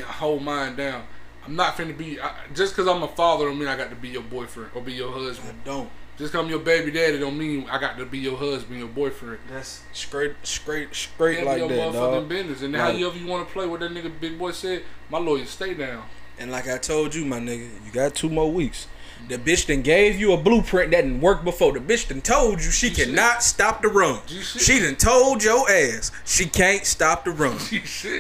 hold 0.06 0.42
mine 0.42 0.76
down. 0.76 1.04
I'm 1.44 1.56
not 1.56 1.76
finna 1.76 1.96
be 1.96 2.20
I, 2.20 2.32
just 2.54 2.74
because 2.74 2.86
I'm 2.88 3.02
a 3.02 3.08
father 3.08 3.46
don't 3.46 3.58
mean 3.58 3.68
I 3.68 3.76
got 3.76 3.88
to 3.90 3.96
be 3.96 4.08
your 4.08 4.22
boyfriend 4.22 4.70
or 4.74 4.82
be 4.82 4.92
your 4.92 5.10
I 5.10 5.18
husband. 5.24 5.60
don't. 5.64 5.88
Just 6.18 6.32
because 6.32 6.44
I'm 6.44 6.50
your 6.50 6.58
baby 6.58 6.90
daddy 6.90 7.18
don't 7.18 7.38
mean 7.38 7.66
I 7.70 7.78
got 7.78 7.96
to 7.96 8.04
be 8.04 8.18
your 8.18 8.36
husband, 8.36 8.78
your 8.80 8.88
boyfriend. 8.88 9.38
That's 9.48 9.82
straight, 9.92 10.34
straight, 10.42 10.94
straight 10.94 11.44
like 11.44 11.58
your 11.58 11.68
that, 11.68 11.78
motherfucking 11.78 11.94
dog. 11.94 12.28
business, 12.28 12.60
and 12.62 12.72
Like- 12.74 12.98
however 12.98 13.16
you 13.16 13.26
want 13.28 13.46
to 13.46 13.52
play. 13.52 13.66
What 13.66 13.80
that 13.80 13.92
nigga 13.92 14.12
Big 14.20 14.38
Boy 14.38 14.50
said, 14.50 14.82
my 15.08 15.18
lawyer 15.18 15.46
stay 15.46 15.72
down. 15.74 16.02
And 16.38 16.50
like 16.50 16.68
I 16.68 16.76
told 16.76 17.14
you, 17.14 17.24
my 17.24 17.38
nigga, 17.38 17.68
you 17.86 17.92
got 17.92 18.14
two 18.14 18.28
more 18.28 18.50
weeks. 18.52 18.86
The 19.28 19.36
bitch 19.38 19.66
done 19.66 19.82
gave 19.82 20.18
you 20.18 20.32
a 20.32 20.36
blueprint 20.38 20.90
that 20.92 21.02
didn't 21.02 21.20
work 21.20 21.44
before. 21.44 21.72
The 21.72 21.80
bitch 21.80 22.08
done 22.08 22.22
told 22.22 22.62
you 22.64 22.70
she 22.70 22.90
cannot 22.90 23.42
stop 23.42 23.82
the 23.82 23.88
run. 23.88 24.20
She 24.26 24.80
done 24.80 24.96
told 24.96 25.44
your 25.44 25.68
ass 25.70 26.10
she 26.24 26.46
can't 26.46 26.84
stop 26.86 27.24
the 27.24 27.30
run. 27.32 27.58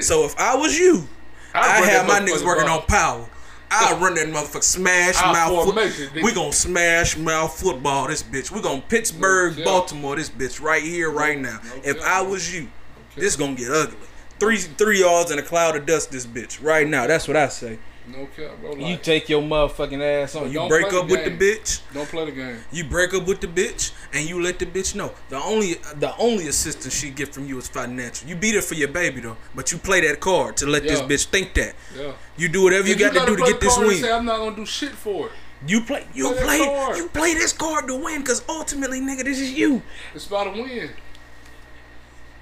So 0.02 0.24
if 0.24 0.38
I 0.38 0.54
was 0.56 0.78
you, 0.78 1.08
I'd 1.54 1.64
I 1.64 1.80
run 1.80 1.88
have 1.88 2.06
my 2.06 2.20
niggas 2.20 2.44
working 2.44 2.68
on 2.68 2.82
power. 2.82 3.26
I 3.70 3.98
run 4.00 4.14
that 4.14 4.28
motherfucker 4.28 4.62
smash 4.62 5.22
Our 5.22 5.32
mouth. 5.32 5.64
formation, 5.64 6.08
Foot. 6.10 6.22
We 6.22 6.32
gonna 6.32 6.52
smash 6.52 7.16
mouth 7.16 7.58
football 7.58 8.08
this 8.08 8.22
bitch. 8.22 8.50
We 8.50 8.60
gonna 8.62 8.82
Pittsburgh, 8.88 9.58
No. 9.58 9.64
Baltimore 9.64 10.16
this 10.16 10.30
bitch 10.30 10.60
right 10.60 10.82
here, 10.82 11.10
right 11.10 11.38
now. 11.38 11.60
no 11.62 11.82
if. 11.84 12.00
I 12.02 12.22
was 12.22 12.54
you, 12.54 12.68
this 13.16 13.36
gonna 13.36 13.54
get 13.54 13.70
ugly. 13.70 13.96
Three 14.38 14.56
three 14.58 15.00
yards 15.00 15.30
in 15.30 15.38
a 15.38 15.42
cloud 15.42 15.76
of 15.76 15.84
dust. 15.84 16.12
This 16.12 16.26
bitch 16.26 16.62
right 16.62 16.86
now. 16.86 17.06
That's 17.06 17.28
what 17.28 17.36
I 17.36 17.48
say. 17.48 17.78
No 18.10 18.26
cap, 18.26 18.58
bro. 18.60 18.74
You 18.74 18.96
take 18.96 19.28
your 19.28 19.42
motherfucking 19.42 20.00
ass 20.00 20.34
on. 20.34 20.50
You 20.50 20.66
break 20.68 20.92
up 20.92 21.06
the 21.06 21.14
with 21.14 21.24
the 21.24 21.30
bitch. 21.30 21.80
don't 21.92 22.08
play 22.08 22.24
the 22.24 22.32
game. 22.32 22.58
You 22.72 22.84
break 22.84 23.12
up 23.12 23.26
with 23.26 23.40
the 23.40 23.46
bitch, 23.46 23.92
and 24.12 24.26
you 24.28 24.42
let 24.42 24.58
the 24.58 24.66
bitch 24.66 24.94
know. 24.94 25.12
The 25.28 25.36
only 25.36 25.74
the 25.74 26.14
only 26.18 26.48
assistance 26.48 26.94
she 26.94 27.10
get 27.10 27.34
from 27.34 27.46
you 27.46 27.58
is 27.58 27.68
financial. 27.68 28.28
You 28.28 28.36
beat 28.36 28.54
her 28.54 28.62
for 28.62 28.74
your 28.74 28.88
baby 28.88 29.20
though, 29.20 29.36
but 29.54 29.72
you 29.72 29.78
play 29.78 30.00
that 30.06 30.20
card 30.20 30.56
to 30.58 30.66
let 30.66 30.84
this 30.84 31.00
bitch 31.00 31.26
think 31.26 31.54
that. 31.54 31.74
Yeah. 31.96 32.12
You 32.36 32.48
do 32.48 32.62
whatever 32.62 32.86
you 32.86 32.94
If 32.94 33.00
got 33.00 33.12
to 33.12 33.26
do 33.26 33.36
to 33.36 33.42
get 33.42 33.60
this 33.60 33.74
card 33.74 33.86
and 33.86 33.88
win. 33.88 34.02
Say, 34.02 34.12
I'm 34.12 34.24
not 34.24 34.38
gonna 34.38 34.56
do 34.56 34.66
shit 34.66 34.92
for 34.92 35.26
it. 35.26 35.32
You 35.66 35.80
play 35.80 36.06
you 36.14 36.32
Play 36.34 36.58
play 36.58 36.96
you 36.96 37.08
play 37.08 37.34
this 37.34 37.52
card 37.52 37.88
to 37.88 37.96
win, 37.96 38.22
cause 38.22 38.42
ultimately, 38.48 39.00
nigga, 39.00 39.24
this 39.24 39.40
is 39.40 39.52
you. 39.52 39.82
It's 40.14 40.26
about 40.26 40.46
a 40.46 40.50
win. 40.50 40.90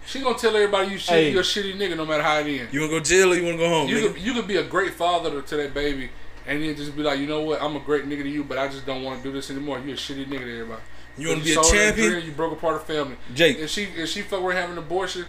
She 0.07 0.21
gonna 0.21 0.39
tell 0.39 0.55
everybody 0.55 0.93
you 0.93 0.99
shit, 0.99 1.15
Hey. 1.15 1.31
you're 1.33 1.41
a 1.41 1.45
shitty 1.45 1.77
nigga 1.77 1.97
no 1.97 2.07
matter 2.07 2.23
how 2.23 2.39
it 2.39 2.47
ends. 2.47 2.73
You 2.73 2.81
wanna 2.83 2.93
go 2.93 3.01
jail 3.01 3.33
or 3.33 3.37
you 3.37 3.45
wanna 3.45 3.59
go 3.59 3.69
home? 3.69 3.89
You 3.89 3.97
nigga? 3.97 4.13
could 4.15 4.23
you 4.23 4.33
could 4.35 4.47
be 4.47 4.57
a 4.57 4.63
great 4.63 4.95
father 4.95 5.31
to, 5.31 5.43
to 5.43 5.57
that 5.57 5.75
baby, 5.75 6.11
and 6.47 6.63
then 6.63 6.77
just 6.77 6.97
be 6.97 7.03
like, 7.03 7.19
you 7.19 7.27
know 7.27 7.43
what, 7.43 7.61
I'm 7.63 7.75
a 7.77 7.81
great 7.81 8.05
nigga 8.09 8.23
to 8.23 8.29
you, 8.29 8.45
but 8.45 8.57
I 8.59 8.69
just 8.69 8.87
don't 8.87 9.03
want 9.03 9.23
to 9.23 9.29
do 9.29 9.33
this 9.35 9.51
anymore. 9.51 9.81
You 9.81 9.93
a 9.95 9.97
shitty 9.97 10.27
nigga 10.27 10.41
to 10.45 10.53
everybody. 10.61 10.83
You 11.19 11.29
wanna 11.29 11.41
If 11.41 11.45
be 11.47 11.53
a 11.55 11.63
champion? 11.63 12.11
dream, 12.13 12.27
you 12.27 12.33
broke 12.33 12.53
apart 12.53 12.87
the 12.87 12.93
family. 12.95 13.17
Jake. 13.35 13.59
If 13.59 13.71
she 13.71 13.85
if 13.85 14.09
she 14.09 14.23
fuck 14.23 14.41
around 14.43 14.57
having 14.57 14.73
an 14.73 14.79
abortion, 14.79 15.25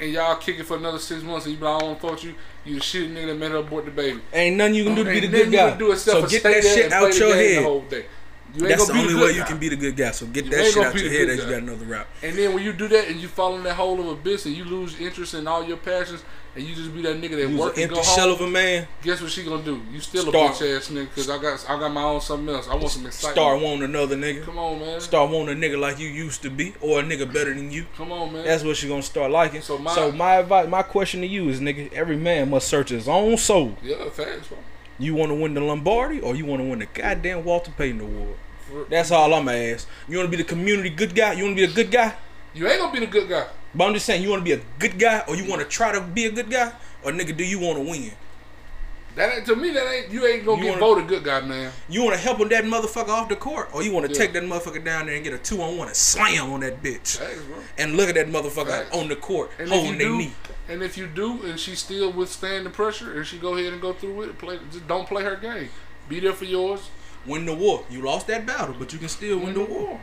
and 0.00 0.10
y'all 0.10 0.36
kick 0.36 0.58
it 0.58 0.64
for 0.64 0.76
another 0.76 0.98
six 0.98 1.22
months, 1.22 1.44
and 1.46 1.52
you 1.54 1.58
be 1.60 1.64
like, 1.66 1.76
I 1.76 1.78
don't 1.80 1.88
want 1.90 2.00
to 2.00 2.06
fuck 2.06 2.14
with 2.16 2.24
you. 2.24 2.34
You 2.64 2.74
the 2.76 2.80
shitty 2.80 3.12
nigga 3.14 3.26
that 3.26 3.34
made 3.38 3.50
her 3.50 3.58
abort 3.58 3.84
the 3.84 3.90
baby. 3.90 4.20
Ain't 4.32 4.56
nothing 4.56 4.74
you 4.74 4.84
can 4.84 4.94
do 4.94 5.04
to 5.04 5.10
be 5.10 5.20
the 5.20 5.26
Ain't 5.26 5.32
good 5.32 5.38
nothing 5.38 5.52
you 5.52 5.58
guy. 5.58 5.68
can 5.70 5.78
do 5.78 5.92
except 5.92 6.20
So 6.20 6.26
get 6.28 6.42
that 6.44 6.62
shit 6.64 6.92
out 6.92 7.16
your 7.18 7.32
game 7.34 7.62
The 7.90 7.96
head. 7.96 8.06
Whole 8.54 8.60
day. 8.60 8.66
You 8.66 8.70
ain't 8.70 8.78
That's 8.78 8.88
the 8.88 8.94
only 8.98 9.14
way 9.14 9.30
you 9.32 9.40
guy. 9.40 9.46
can 9.46 9.58
be 9.58 9.68
the 9.68 9.76
good 9.76 9.96
guy. 9.96 10.10
So 10.12 10.26
get 10.26 10.44
You 10.46 10.50
that 10.52 10.66
shit 10.72 10.84
out 10.84 10.94
your 11.00 11.10
head 11.10 11.28
that 11.28 11.36
you 11.36 11.42
got 11.50 11.62
another 11.62 11.84
route. 11.84 12.06
And 12.22 12.36
then 12.36 12.54
when 12.54 12.62
you 12.64 12.72
do 12.72 12.88
that 12.88 13.08
and 13.08 13.20
you 13.20 13.28
fall 13.28 13.56
in 13.56 13.62
that 13.64 13.74
hole 13.74 14.00
of 14.00 14.06
abyss 14.08 14.46
and 14.46 14.56
you 14.56 14.64
lose 14.64 14.98
interest 15.00 15.34
in 15.34 15.46
all 15.46 15.64
your 15.64 15.76
passions 15.76 16.22
and 16.56 16.64
you 16.64 16.72
just 16.72 16.94
be 16.94 17.02
that 17.02 17.20
nigga 17.20 17.30
that 17.30 17.48
You 17.48 17.58
work 17.58 17.76
an 17.76 17.82
and 17.82 17.90
go 17.90 17.96
empty 17.98 18.10
shell 18.14 18.26
home, 18.32 18.34
of 18.34 18.40
a 18.42 18.46
man. 18.48 18.86
guess 19.02 19.20
what 19.20 19.28
she 19.32 19.42
gonna 19.42 19.64
do? 19.64 19.82
You 19.92 19.98
still 19.98 20.22
Start- 20.22 20.36
a 20.60 20.64
bitch 20.64 20.76
ass 20.76 20.88
nigga 20.88 21.08
because 21.08 21.28
I 21.28 21.38
got 21.42 21.66
I 21.68 21.80
got 21.80 21.92
my 21.92 22.02
own 22.04 22.20
something 22.20 22.54
else. 22.54 22.68
I 22.68 22.76
want 22.76 22.90
some 22.90 23.06
excitement. 23.06 23.34
Start 23.36 23.60
wanting 23.60 23.82
another 23.82 24.14
nigga. 24.16 24.44
Come 24.44 24.58
on, 24.58 24.78
man. 24.78 25.00
Start 25.00 25.30
wanting 25.30 25.60
a 25.60 25.66
nigga 25.66 25.80
like 25.80 25.98
you 25.98 26.06
used 26.06 26.42
to 26.42 26.50
be, 26.50 26.72
or 26.80 27.00
a 27.00 27.02
nigga 27.02 27.26
better 27.32 27.52
than 27.52 27.72
you. 27.72 27.86
Come 27.96 28.12
on, 28.12 28.32
man. 28.32 28.44
That's 28.44 28.62
what 28.62 28.76
she 28.76 28.86
gonna 28.86 29.02
start 29.02 29.32
liking. 29.32 29.62
So 29.62 29.78
So 29.88 30.12
my- 30.12 30.16
my 30.16 30.34
advice, 30.36 30.68
my 30.68 30.82
question 30.82 31.22
to 31.22 31.26
you 31.26 31.48
is, 31.48 31.58
nigga, 31.58 31.92
every 31.92 32.16
man 32.16 32.50
must 32.50 32.68
search 32.68 32.90
his 32.90 33.08
own 33.08 33.36
soul. 33.36 33.76
yeah, 33.82 34.08
facts, 34.10 34.46
bro. 34.46 34.58
You 34.98 35.14
want 35.14 35.30
to 35.30 35.34
win 35.34 35.54
the 35.54 35.60
Lombardi, 35.60 36.20
or 36.20 36.34
you 36.36 36.44
want 36.46 36.62
to 36.62 36.68
win 36.68 36.78
the 36.78 36.86
goddamn 36.86 37.44
Walter 37.44 37.72
Payton 37.76 38.00
Award? 38.00 38.36
That's 38.88 39.10
all 39.10 39.34
I'm 39.34 39.46
gonna 39.46 39.58
ask. 39.58 39.88
You 40.08 40.18
want 40.18 40.30
to 40.30 40.36
be 40.36 40.42
the 40.42 40.48
community 40.48 40.90
good 40.90 41.14
guy? 41.14 41.32
You 41.32 41.44
want 41.44 41.56
to 41.56 41.66
be 41.66 41.72
a 41.72 41.74
good 41.74 41.90
guy? 41.90 42.14
You 42.54 42.68
ain't 42.68 42.80
gonna 42.80 42.92
be 42.92 43.00
the 43.00 43.06
good 43.06 43.28
guy. 43.28 43.46
But 43.74 43.86
I'm 43.86 43.94
just 43.94 44.06
saying, 44.06 44.22
you 44.22 44.30
want 44.30 44.40
to 44.40 44.44
be 44.44 44.52
a 44.52 44.64
good 44.78 44.98
guy, 44.98 45.24
or 45.26 45.34
you 45.34 45.48
want 45.48 45.60
to 45.60 45.68
try 45.68 45.92
to 45.92 46.00
be 46.00 46.26
a 46.26 46.30
good 46.30 46.50
guy, 46.50 46.72
or 47.04 47.12
nigga, 47.12 47.36
do 47.36 47.44
you 47.44 47.58
want 47.58 47.78
to 47.78 47.84
win? 47.84 48.12
That 49.16 49.32
ain't 49.36 49.46
to 49.46 49.54
me. 49.56 49.70
That 49.70 49.86
ain't 49.92 50.10
you 50.10 50.26
ain't 50.26 50.44
gonna 50.44 50.58
You 50.58 50.64
get 50.64 50.80
wanna- 50.80 50.80
voted 50.94 51.08
good 51.08 51.24
guy, 51.24 51.40
man. 51.40 51.70
You 51.88 52.02
want 52.02 52.16
to 52.16 52.20
help 52.20 52.38
him 52.40 52.48
that 52.48 52.64
motherfucker 52.64 53.08
off 53.08 53.28
the 53.28 53.36
court, 53.36 53.68
or 53.72 53.82
you 53.82 53.92
want 53.92 54.06
to 54.06 54.12
Yeah. 54.12 54.18
take 54.18 54.32
that 54.32 54.42
motherfucker 54.42 54.84
down 54.84 55.06
there 55.06 55.14
and 55.14 55.22
get 55.22 55.32
a 55.32 55.38
two 55.38 55.62
on 55.62 55.76
one 55.76 55.86
and 55.88 55.96
slam 55.96 56.52
on 56.52 56.60
that 56.60 56.82
bitch, 56.82 57.20
and 57.78 57.96
look 57.96 58.08
at 58.08 58.16
that 58.16 58.28
motherfucker 58.28 58.66
Facts. 58.68 58.96
on 58.96 59.08
the 59.08 59.16
court 59.16 59.50
And 59.58 59.68
holding 59.68 59.98
their 59.98 60.10
knee. 60.10 60.32
and 60.68 60.82
if 60.82 60.96
you 60.98 61.06
do, 61.06 61.42
and 61.44 61.60
she 61.60 61.76
still 61.76 62.10
withstand 62.10 62.66
the 62.66 62.70
pressure, 62.70 63.14
and 63.16 63.24
she 63.26 63.38
go 63.38 63.54
ahead 63.56 63.72
and 63.72 63.80
go 63.80 63.92
through 63.92 64.14
with 64.14 64.30
it, 64.30 64.38
play. 64.38 64.58
Just 64.72 64.88
don't 64.88 65.06
play 65.06 65.22
her 65.22 65.36
game. 65.36 65.68
Be 66.08 66.18
there 66.20 66.32
for 66.32 66.44
yours. 66.44 66.80
Win 67.24 67.46
the 67.46 67.54
war. 67.54 67.84
You 67.88 68.02
lost 68.02 68.26
that 68.26 68.44
battle, 68.44 68.74
but 68.78 68.92
you 68.92 68.98
can 68.98 69.08
still 69.08 69.38
win, 69.38 69.54
the 69.54 69.60
war. 69.64 70.00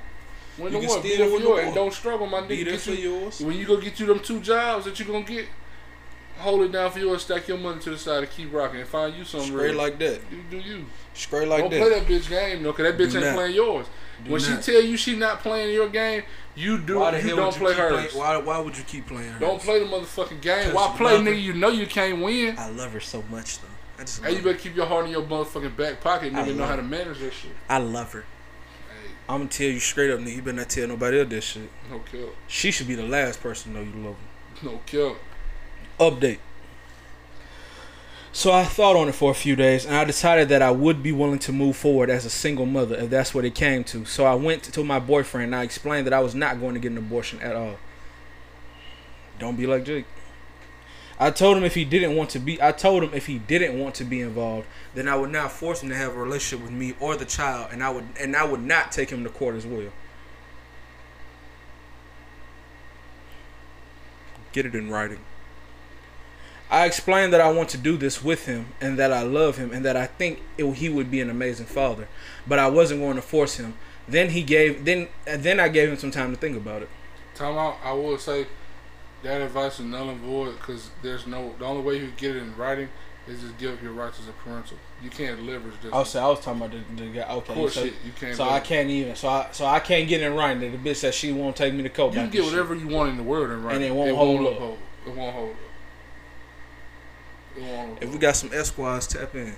Win 0.58 0.74
You 0.74 0.82
the 0.82 0.88
war. 0.88 1.02
Be 1.02 1.10
still 1.10 1.18
there 1.18 1.28
for 1.28 1.34
win 1.34 1.42
the 1.44 1.48
yours, 1.50 1.58
war. 1.58 1.66
and 1.66 1.76
don't 1.76 1.94
struggle, 1.94 2.28
my 2.28 2.42
nigga. 2.42 2.48
Be 2.48 2.64
there 2.64 2.78
for 2.80 2.92
you- 2.92 3.12
yours. 3.20 3.40
When 3.42 3.56
you 3.58 3.66
go 3.66 3.76
get 3.78 4.00
you 4.00 4.06
them 4.08 4.20
two 4.22 4.40
jobs 4.40 4.86
that 4.86 4.98
you 5.00 5.06
gonna 5.06 5.22
get, 5.24 5.48
hold 6.42 6.62
it 6.62 6.72
down 6.72 6.92
for 6.92 7.00
you 7.00 7.12
and 7.12 7.22
stack 7.22 7.48
your 7.48 7.58
money 7.58 7.80
to 7.82 7.90
the 7.92 7.98
side 7.98 8.24
and 8.24 8.32
keep 8.32 8.52
rocking 8.54 8.80
and 8.80 8.88
find 8.90 9.16
you 9.16 9.24
something 9.24 9.50
Straight 9.50 9.68
real. 9.72 9.76
like 9.78 9.98
that. 10.00 10.20
you 10.32 10.44
do 10.50 10.58
you. 10.58 10.86
Straight 11.14 11.48
like 11.48 11.62
Don't 11.62 11.72
that. 11.72 11.80
play 11.82 12.00
that 12.00 12.08
bitch 12.08 12.30
game 12.30 12.64
though, 12.64 12.74
cause 12.74 12.86
that 12.86 12.98
bitch 12.98 13.12
Do 13.12 13.18
ain't 13.18 13.28
not. 13.28 13.36
playing 13.36 13.56
yours. 13.56 13.88
Do 14.26 14.32
when 14.32 14.42
not. 14.42 14.64
she 14.64 14.72
tell 14.72 14.82
you 14.82 14.98
she 14.98 15.16
not 15.16 15.40
playing 15.40 15.74
your 15.74 15.90
game, 15.90 16.24
you 16.56 16.78
do. 16.78 17.00
Why 17.00 17.12
the 17.12 17.18
you 17.18 17.24
hell 17.30 17.36
don't 17.38 17.46
would 17.48 17.56
you 17.56 17.60
play 17.62 17.72
keep 17.74 17.80
hers. 17.82 18.12
playing? 18.14 18.18
Why, 18.18 18.38
why 18.38 18.60
would 18.60 18.78
you 18.78 18.84
keep 18.84 19.08
playing? 19.08 19.34
Don't 19.40 19.62
play 19.62 19.80
the 19.80 19.86
motherfucking 19.86 20.42
game. 20.42 20.74
Why 20.74 20.94
play, 20.96 21.14
love 21.18 21.26
her. 21.26 21.34
You 21.34 21.54
know 21.54 21.70
you 21.70 21.88
can't 21.88 22.22
win. 22.22 22.56
I 22.58 22.70
love 22.70 22.92
her 22.94 23.00
so 23.00 23.24
much 23.32 23.60
though. 23.60 23.68
I 24.00 24.02
just. 24.02 24.24
Hey, 24.24 24.36
you 24.36 24.42
better 24.44 24.58
keep 24.58 24.76
your 24.76 24.86
heart 24.86 25.06
in 25.06 25.12
your 25.12 25.24
motherfucking 25.24 25.76
back 25.76 26.02
pocket, 26.02 26.34
nigga. 26.34 26.56
Know 26.56 26.66
how 26.66 26.76
to 26.76 26.84
manage 26.84 27.20
that 27.20 27.34
shit. 27.34 27.52
I 27.70 27.78
love 27.80 28.14
her. 28.14 28.22
Hey, 28.22 29.12
I'm 29.28 29.40
gonna 29.40 29.50
tell 29.50 29.68
you 29.68 29.80
straight 29.80 30.12
up, 30.12 30.20
nigga. 30.20 30.36
You 30.36 30.42
better 30.42 30.58
not 30.58 30.70
tell 30.70 30.88
nobody 30.88 31.20
else 31.20 31.30
that 31.30 31.42
shit. 31.42 31.70
no 31.90 32.00
kill, 32.12 32.30
She 32.48 32.72
should 32.72 32.88
be 32.88 32.96
the 32.96 33.04
last 33.08 33.42
person 33.42 33.74
to 33.74 33.80
know 33.80 33.86
you 33.86 34.06
love 34.06 34.16
her. 34.62 34.70
no 34.70 34.80
kill. 34.86 35.18
Update. 36.02 36.40
So 38.34 38.52
I 38.52 38.64
thought 38.64 38.96
on 38.96 39.08
it 39.08 39.14
for 39.14 39.30
a 39.30 39.36
few 39.36 39.56
days, 39.56 39.86
and 39.86 39.96
I 39.96 40.04
decided 40.04 40.50
that 40.50 40.64
I 40.64 40.72
would 40.72 41.04
be 41.04 41.12
willing 41.12 41.38
to 41.40 41.54
move 41.54 41.76
forward 41.76 42.10
as 42.10 42.26
a 42.26 42.30
single 42.30 42.66
mother 42.66 42.96
if 42.96 43.12
that's 43.12 43.36
what 43.36 43.46
it 43.46 43.54
came 43.54 43.84
to. 43.84 44.04
So 44.06 44.26
I 44.26 44.34
went 44.34 44.64
to 44.64 44.84
my 44.84 44.98
boyfriend 44.98 45.46
and 45.46 45.56
I 45.56 45.62
explained 45.62 46.08
that 46.08 46.14
I 46.14 46.20
was 46.20 46.34
not 46.34 46.60
going 46.60 46.74
to 46.74 46.80
get 46.80 46.92
an 46.92 46.98
abortion 46.98 47.40
at 47.42 47.56
all. 47.56 47.78
Don't 49.38 49.56
be 49.56 49.68
like 49.68 49.86
Jake. 49.86 50.06
I 51.20 51.30
told 51.30 51.56
him 51.56 51.64
if 51.64 51.76
he 51.76 51.86
didn't 51.86 52.16
want 52.16 52.32
to 52.32 52.40
be, 52.40 52.60
I 52.60 52.72
told 52.72 53.04
him 53.04 53.14
if 53.14 53.28
he 53.28 53.38
didn't 53.38 53.78
want 53.78 53.94
to 53.96 54.04
be 54.04 54.22
involved, 54.22 54.66
then 54.96 55.08
I 55.08 55.16
would 55.16 55.30
not 55.30 55.52
force 55.52 55.84
him 55.84 55.90
to 55.90 55.96
have 55.96 56.16
a 56.16 56.18
relationship 56.18 56.66
with 56.66 56.74
me 56.74 56.96
or 57.00 57.16
the 57.16 57.26
child, 57.26 57.68
and 57.72 57.84
I 57.84 57.92
would 57.92 58.06
and 58.20 58.36
I 58.36 58.44
would 58.44 58.64
not 58.64 58.92
take 58.92 59.12
him 59.12 59.24
to 59.24 59.30
court 59.30 59.54
as 59.54 59.68
well. 59.68 59.92
Get 64.52 64.66
it 64.66 64.74
in 64.74 64.90
writing. 64.90 65.20
I 66.72 66.86
explained 66.86 67.34
that 67.34 67.42
I 67.42 67.52
want 67.52 67.68
to 67.70 67.78
do 67.78 67.98
this 67.98 68.24
with 68.24 68.46
him 68.46 68.68
and 68.80 68.98
that 68.98 69.12
I 69.12 69.24
love 69.24 69.58
him 69.58 69.72
and 69.74 69.84
that 69.84 69.98
I 69.98 70.08
think 70.08 70.42
it, 70.58 70.66
he 70.76 70.88
would 70.88 71.12
be 71.12 71.20
an 71.20 71.30
amazing 71.30 71.66
father, 71.66 72.08
but 72.48 72.60
I 72.60 72.70
wasn't 72.70 73.02
going 73.02 73.18
to 73.18 73.22
force 73.22 73.58
him. 73.58 73.74
Then 74.08 74.30
he 74.30 74.42
gave 74.42 74.86
then 74.86 75.10
then 75.26 75.60
I 75.60 75.68
gave 75.68 75.90
him 75.90 75.98
some 75.98 76.12
time 76.12 76.32
to 76.34 76.40
think 76.40 76.56
about 76.56 76.82
it. 76.82 76.90
Time 77.36 77.58
out. 77.58 77.78
I 77.84 77.92
would 77.92 78.22
say 78.22 78.48
that 79.24 79.42
advice 79.42 79.80
is 79.80 79.86
null 79.86 80.10
and 80.10 80.20
void 80.22 80.58
because 80.58 80.90
there's 81.02 81.28
no. 81.28 81.54
The 81.60 81.66
only 81.66 81.84
way 81.84 81.98
you 81.98 82.08
can 82.08 82.16
get 82.16 82.36
it 82.38 82.40
in 82.40 82.56
writing 82.56 82.88
is 83.28 83.42
just 83.42 83.58
give 83.58 83.74
up 83.74 83.84
your 83.84 83.92
rights 83.92 84.20
as 84.20 84.28
a 84.30 84.32
parental. 84.32 84.78
You 85.04 85.10
can't 85.10 85.44
leverage 85.44 85.76
this. 85.82 85.92
Oh, 85.94 85.98
I 85.98 86.00
was 86.00 86.16
I 86.16 86.28
was 86.28 86.40
talking 86.40 86.62
about 86.62 86.72
the, 86.72 87.04
the 87.04 87.10
guy. 87.12 87.30
Okay, 87.30 87.54
court 87.54 87.74
so, 87.74 87.84
shit. 87.84 87.94
You 88.06 88.12
can't. 88.18 88.36
so 88.36 88.50
I 88.50 88.62
can't 88.62 88.90
even 88.90 89.16
so 89.16 89.28
I 89.28 89.50
so 89.52 89.66
I 89.66 89.80
can't 89.80 90.08
get 90.08 90.22
it 90.22 90.26
in 90.26 90.36
writing 90.36 90.62
that 90.62 90.84
the 90.84 90.90
bitch 90.90 90.98
said 90.98 91.14
she 91.14 91.32
won't 91.32 91.56
take 91.56 91.74
me 91.74 91.84
to 91.84 91.90
court. 91.90 92.14
You 92.14 92.22
can 92.22 92.30
get 92.30 92.44
this 92.44 92.52
whatever 92.52 92.76
you 92.76 92.88
want 92.88 93.10
in 93.10 93.18
the 93.18 93.24
world 93.24 93.52
in 93.52 93.62
writing. 93.62 93.84
And 93.84 93.92
it 93.92 93.96
won't 93.96 94.16
hold 94.16 94.48
up. 94.48 94.54
uphold. 94.54 94.78
It 95.06 95.16
won't 95.16 95.36
hold 95.36 95.52
up. 95.52 95.58
If 97.56 98.12
we 98.12 98.18
got 98.18 98.36
some 98.36 98.52
Esquires, 98.54 99.08
tap 99.08 99.36
in. 99.36 99.56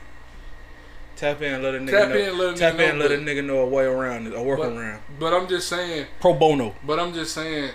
Tap 1.16 1.42
in, 1.42 1.62
let 1.62 1.76
a 1.76 1.78
nigga 1.78 1.92
Tap 1.92 2.10
know. 2.10 2.16
in, 2.16 2.38
let 2.38 2.56
a 2.56 2.58
tap 2.58 2.74
nigga 2.74 2.90
in, 2.90 2.98
know, 2.98 3.06
let 3.06 3.12
a 3.12 3.18
nigga 3.18 3.46
know 3.46 3.58
a 3.60 3.68
way 3.68 3.86
around 3.86 4.28
it, 4.28 4.34
a 4.34 4.38
but, 4.38 4.44
workaround. 4.44 5.00
but 5.20 5.34
I'm 5.34 5.48
just 5.48 5.68
saying. 5.68 6.08
Pro 6.20 6.34
bono. 6.34 6.74
But 6.86 7.00
I'm 7.00 7.14
just 7.14 7.34
saying. 7.34 7.72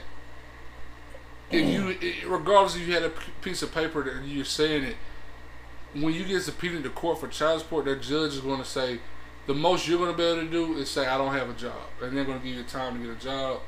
If 1.50 1.66
you, 1.66 1.80
mm. 1.94 2.30
regardless 2.30 2.76
if 2.76 2.86
you 2.86 2.92
had 2.92 3.04
a 3.04 3.12
piece 3.40 3.62
of 3.62 3.72
paper 3.72 4.02
that 4.02 4.26
you're 4.26 4.44
saying 4.44 4.84
it, 4.84 4.96
when 5.94 6.12
you 6.12 6.24
get 6.24 6.42
subpoenaed 6.42 6.82
to 6.82 6.90
court 6.90 7.20
for 7.20 7.28
child 7.28 7.60
support, 7.60 7.86
that 7.86 8.02
judge 8.02 8.32
is 8.34 8.40
going 8.40 8.58
to 8.58 8.66
say, 8.66 9.00
the 9.46 9.54
most 9.54 9.88
you're 9.88 9.98
going 9.98 10.10
to 10.10 10.16
be 10.16 10.24
able 10.24 10.42
to 10.42 10.50
do 10.50 10.76
is 10.76 10.90
say, 10.90 11.06
I 11.06 11.16
don't 11.16 11.32
have 11.32 11.48
a 11.48 11.54
job, 11.54 11.72
and 12.02 12.14
they're 12.14 12.24
going 12.24 12.38
to 12.38 12.46
give 12.46 12.56
you 12.56 12.64
time 12.64 13.00
to 13.00 13.06
get 13.06 13.16
a 13.16 13.20
job. 13.20 13.60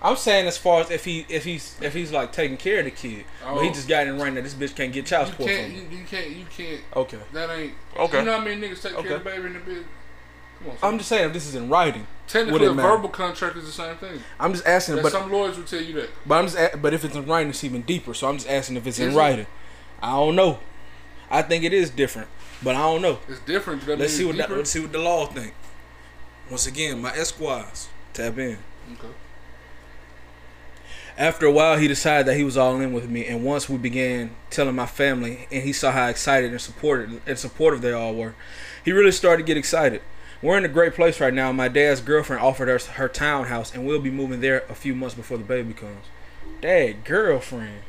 I'm 0.00 0.16
saying 0.16 0.46
as 0.46 0.56
far 0.56 0.80
as 0.80 0.90
if 0.90 1.04
he 1.04 1.26
if 1.28 1.44
he's 1.44 1.76
if 1.80 1.92
he's 1.92 2.12
like 2.12 2.30
taking 2.32 2.56
care 2.56 2.78
of 2.80 2.84
the 2.84 2.90
kid, 2.92 3.24
but 3.42 3.62
he 3.62 3.68
Oh. 3.68 3.72
just 3.72 3.88
got 3.88 4.06
in 4.06 4.16
writing 4.18 4.34
that 4.36 4.42
this 4.44 4.54
bitch 4.54 4.76
can't 4.76 4.92
get 4.92 5.06
child 5.06 5.28
support. 5.28 5.50
You 5.50 5.56
can't, 5.56 5.72
from 5.72 5.92
you, 5.92 5.98
you 5.98 6.04
can't, 6.04 6.30
you 6.30 6.46
can't. 6.56 6.80
Okay. 6.94 7.18
That 7.32 7.50
ain't. 7.50 7.72
Okay. 7.96 8.18
You 8.20 8.24
know 8.24 8.38
how 8.38 8.44
many 8.44 8.60
niggas 8.60 8.82
take 8.82 8.92
care 8.96 9.16
of 9.16 9.24
the 9.24 9.30
baby 9.30 9.46
in 9.46 9.52
the 9.54 9.58
bed? 9.58 9.84
Come 10.60 10.70
on. 10.70 10.76
I'm 10.82 10.98
just 10.98 11.08
saying 11.08 11.26
if 11.26 11.32
this 11.32 11.46
is 11.46 11.54
in 11.56 11.68
writing. 11.68 12.06
Technically, 12.28 12.52
would 12.52 12.62
it 12.62 12.70
a 12.70 12.74
matter? 12.74 12.88
verbal 12.88 13.08
contract 13.08 13.56
is 13.56 13.64
the 13.66 13.72
same 13.72 13.96
thing. 13.96 14.20
I'm 14.38 14.52
just 14.52 14.66
asking, 14.66 14.96
That 14.96 15.02
but 15.02 15.12
some 15.12 15.32
lawyers 15.32 15.56
will 15.56 15.64
tell 15.64 15.80
you 15.80 15.94
that. 15.94 16.10
but 16.26 16.34
I'm 16.38 16.44
just 16.46 16.56
a- 16.58 16.76
but 16.76 16.92
if 16.94 17.04
it's 17.04 17.16
in 17.16 17.26
writing, 17.26 17.50
it's 17.50 17.64
even 17.64 17.82
deeper. 17.82 18.12
So 18.14 18.28
I'm 18.28 18.36
just 18.36 18.48
asking 18.48 18.76
if 18.76 18.86
it's 18.86 18.98
in 18.98 19.10
it? 19.12 19.16
writing. 19.16 19.46
I 20.02 20.10
don't 20.12 20.36
know. 20.36 20.58
I 21.30 21.42
think 21.42 21.64
it 21.64 21.72
is 21.72 21.90
different, 21.90 22.28
but 22.62 22.74
I 22.76 22.80
don't 22.80 23.02
know. 23.02 23.18
It's 23.28 23.40
different. 23.40 23.80
That 23.86 23.98
Let's 23.98 24.12
means 24.12 24.18
see 24.18 24.24
what 24.38 24.48
the, 24.48 24.54
let's 24.56 24.70
see 24.70 24.80
what 24.80 24.92
the 24.92 24.98
law 24.98 25.26
think. 25.26 25.54
Once 26.50 26.66
again, 26.66 27.00
my 27.02 27.10
Esquires 27.14 27.88
tap 28.12 28.38
in. 28.38 28.58
Okay. 28.92 29.08
After 31.18 31.46
a 31.46 31.50
while, 31.50 31.76
he 31.76 31.88
decided 31.88 32.26
that 32.28 32.36
he 32.36 32.44
was 32.44 32.56
all 32.56 32.80
in 32.80 32.92
with 32.92 33.10
me, 33.10 33.26
and 33.26 33.44
once 33.44 33.68
we 33.68 33.76
began 33.76 34.30
telling 34.50 34.76
my 34.76 34.86
family, 34.86 35.48
and 35.50 35.64
he 35.64 35.72
saw 35.72 35.90
how 35.90 36.06
excited 36.06 36.52
and 36.52 36.60
supported 36.60 37.20
and 37.26 37.36
supportive 37.36 37.82
they 37.82 37.92
all 37.92 38.14
were, 38.14 38.36
he 38.84 38.92
really 38.92 39.10
started 39.10 39.42
to 39.42 39.46
get 39.46 39.56
excited. 39.56 40.00
We're 40.40 40.56
in 40.56 40.64
a 40.64 40.68
great 40.68 40.94
place 40.94 41.20
right 41.20 41.34
now. 41.34 41.50
My 41.50 41.66
dad's 41.66 42.00
girlfriend 42.00 42.40
offered 42.40 42.68
us 42.68 42.86
her 42.86 43.08
townhouse, 43.08 43.74
and 43.74 43.84
we'll 43.84 44.00
be 44.00 44.12
moving 44.12 44.40
there 44.40 44.62
a 44.68 44.76
few 44.76 44.94
months 44.94 45.16
before 45.16 45.38
the 45.38 45.44
baby 45.44 45.74
comes. 45.74 46.06
Dad, 46.60 47.04
girlfriend. 47.04 47.82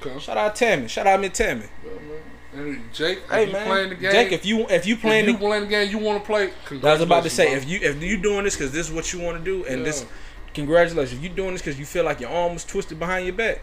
Okay. 0.00 0.18
Shout 0.18 0.38
out 0.38 0.56
Tammy. 0.56 0.88
Shout 0.88 1.06
out 1.06 1.20
me 1.20 1.28
Tammy. 1.28 1.66
Well, 1.84 2.76
Jake, 2.92 3.18
if 3.18 3.30
Hey 3.30 3.46
you 3.46 3.52
man, 3.52 3.66
playing 3.66 3.88
the 3.90 3.94
game, 3.96 4.12
Jake, 4.12 4.32
if 4.32 4.46
you 4.46 4.66
if 4.68 4.86
you 4.86 4.96
playing 4.96 5.24
if 5.24 5.28
you 5.28 5.32
the, 5.34 5.38
playing 5.38 5.62
the 5.64 5.68
game 5.68 5.90
you 5.90 5.98
want 5.98 6.22
to 6.22 6.26
play, 6.26 6.52
I 6.70 6.92
was 6.92 7.00
about 7.00 7.24
to 7.24 7.30
say 7.30 7.52
if 7.52 7.68
you 7.68 7.80
if 7.82 8.02
you 8.02 8.18
doing 8.18 8.44
this 8.44 8.56
because 8.56 8.72
this 8.72 8.88
is 8.88 8.92
what 8.92 9.12
you 9.12 9.20
want 9.20 9.38
to 9.38 9.44
do, 9.44 9.64
and 9.64 9.84
this, 9.84 10.02
Yeah. 10.02 10.08
Congratulations. 10.54 11.18
If 11.18 11.22
you 11.22 11.28
doing 11.28 11.52
this 11.52 11.62
because 11.62 11.78
you 11.78 11.84
feel 11.84 12.04
like 12.04 12.20
your 12.20 12.30
arm 12.30 12.54
was 12.54 12.64
twisted 12.64 12.98
behind 12.98 13.26
your 13.26 13.34
back, 13.34 13.60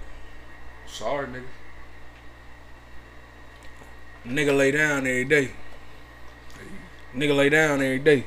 sorry, 0.87 1.27
nigga. 1.27 1.43
Nigga 4.25 4.57
lay 4.57 4.71
down 4.71 4.99
every 4.99 5.25
day. 5.25 5.51
Nigga 7.15 7.35
lay 7.35 7.49
down 7.49 7.81
every 7.81 7.99
day. 7.99 8.25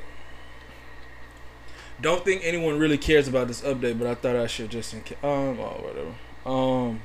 Don't 2.00 2.24
think 2.24 2.42
anyone 2.44 2.78
really 2.78 2.98
cares 2.98 3.28
about 3.28 3.46
this 3.46 3.60
update, 3.60 3.98
but 3.98 4.08
I 4.08 4.14
thought 4.14 4.34
I 4.34 4.48
should 4.48 4.70
just 4.70 4.92
in 4.92 5.02
case. 5.02 5.18
Um, 5.22 5.60
oh, 5.60 5.80
whatever. 5.84 6.14
Um. 6.44 7.02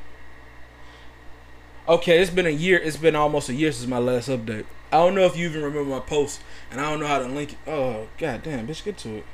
Okay, 1.88 2.20
it's 2.20 2.32
been 2.32 2.48
a 2.48 2.50
year. 2.50 2.80
It's 2.80 2.98
been 2.98 3.16
almost 3.16 3.48
a 3.50 3.54
year 3.54 3.72
since 3.72 3.88
my 3.88 4.00
last 4.00 4.28
update. 4.28 4.66
I 4.92 4.98
don't 4.98 5.16
know 5.16 5.26
if 5.26 5.38
you 5.38 5.48
even 5.48 5.64
remember 5.64 5.90
my 5.90 6.00
post, 6.00 6.42
and 6.72 6.82
I 6.82 6.90
don't 6.90 7.00
know 7.00 7.08
how 7.08 7.20
to 7.20 7.28
link 7.28 7.54
it. 7.54 7.60
Oh, 7.68 8.08
god 8.18 8.44
damn, 8.44 8.68
bitch, 8.68 8.84
get 8.84 8.98
to 9.00 9.18
it. 9.18 9.26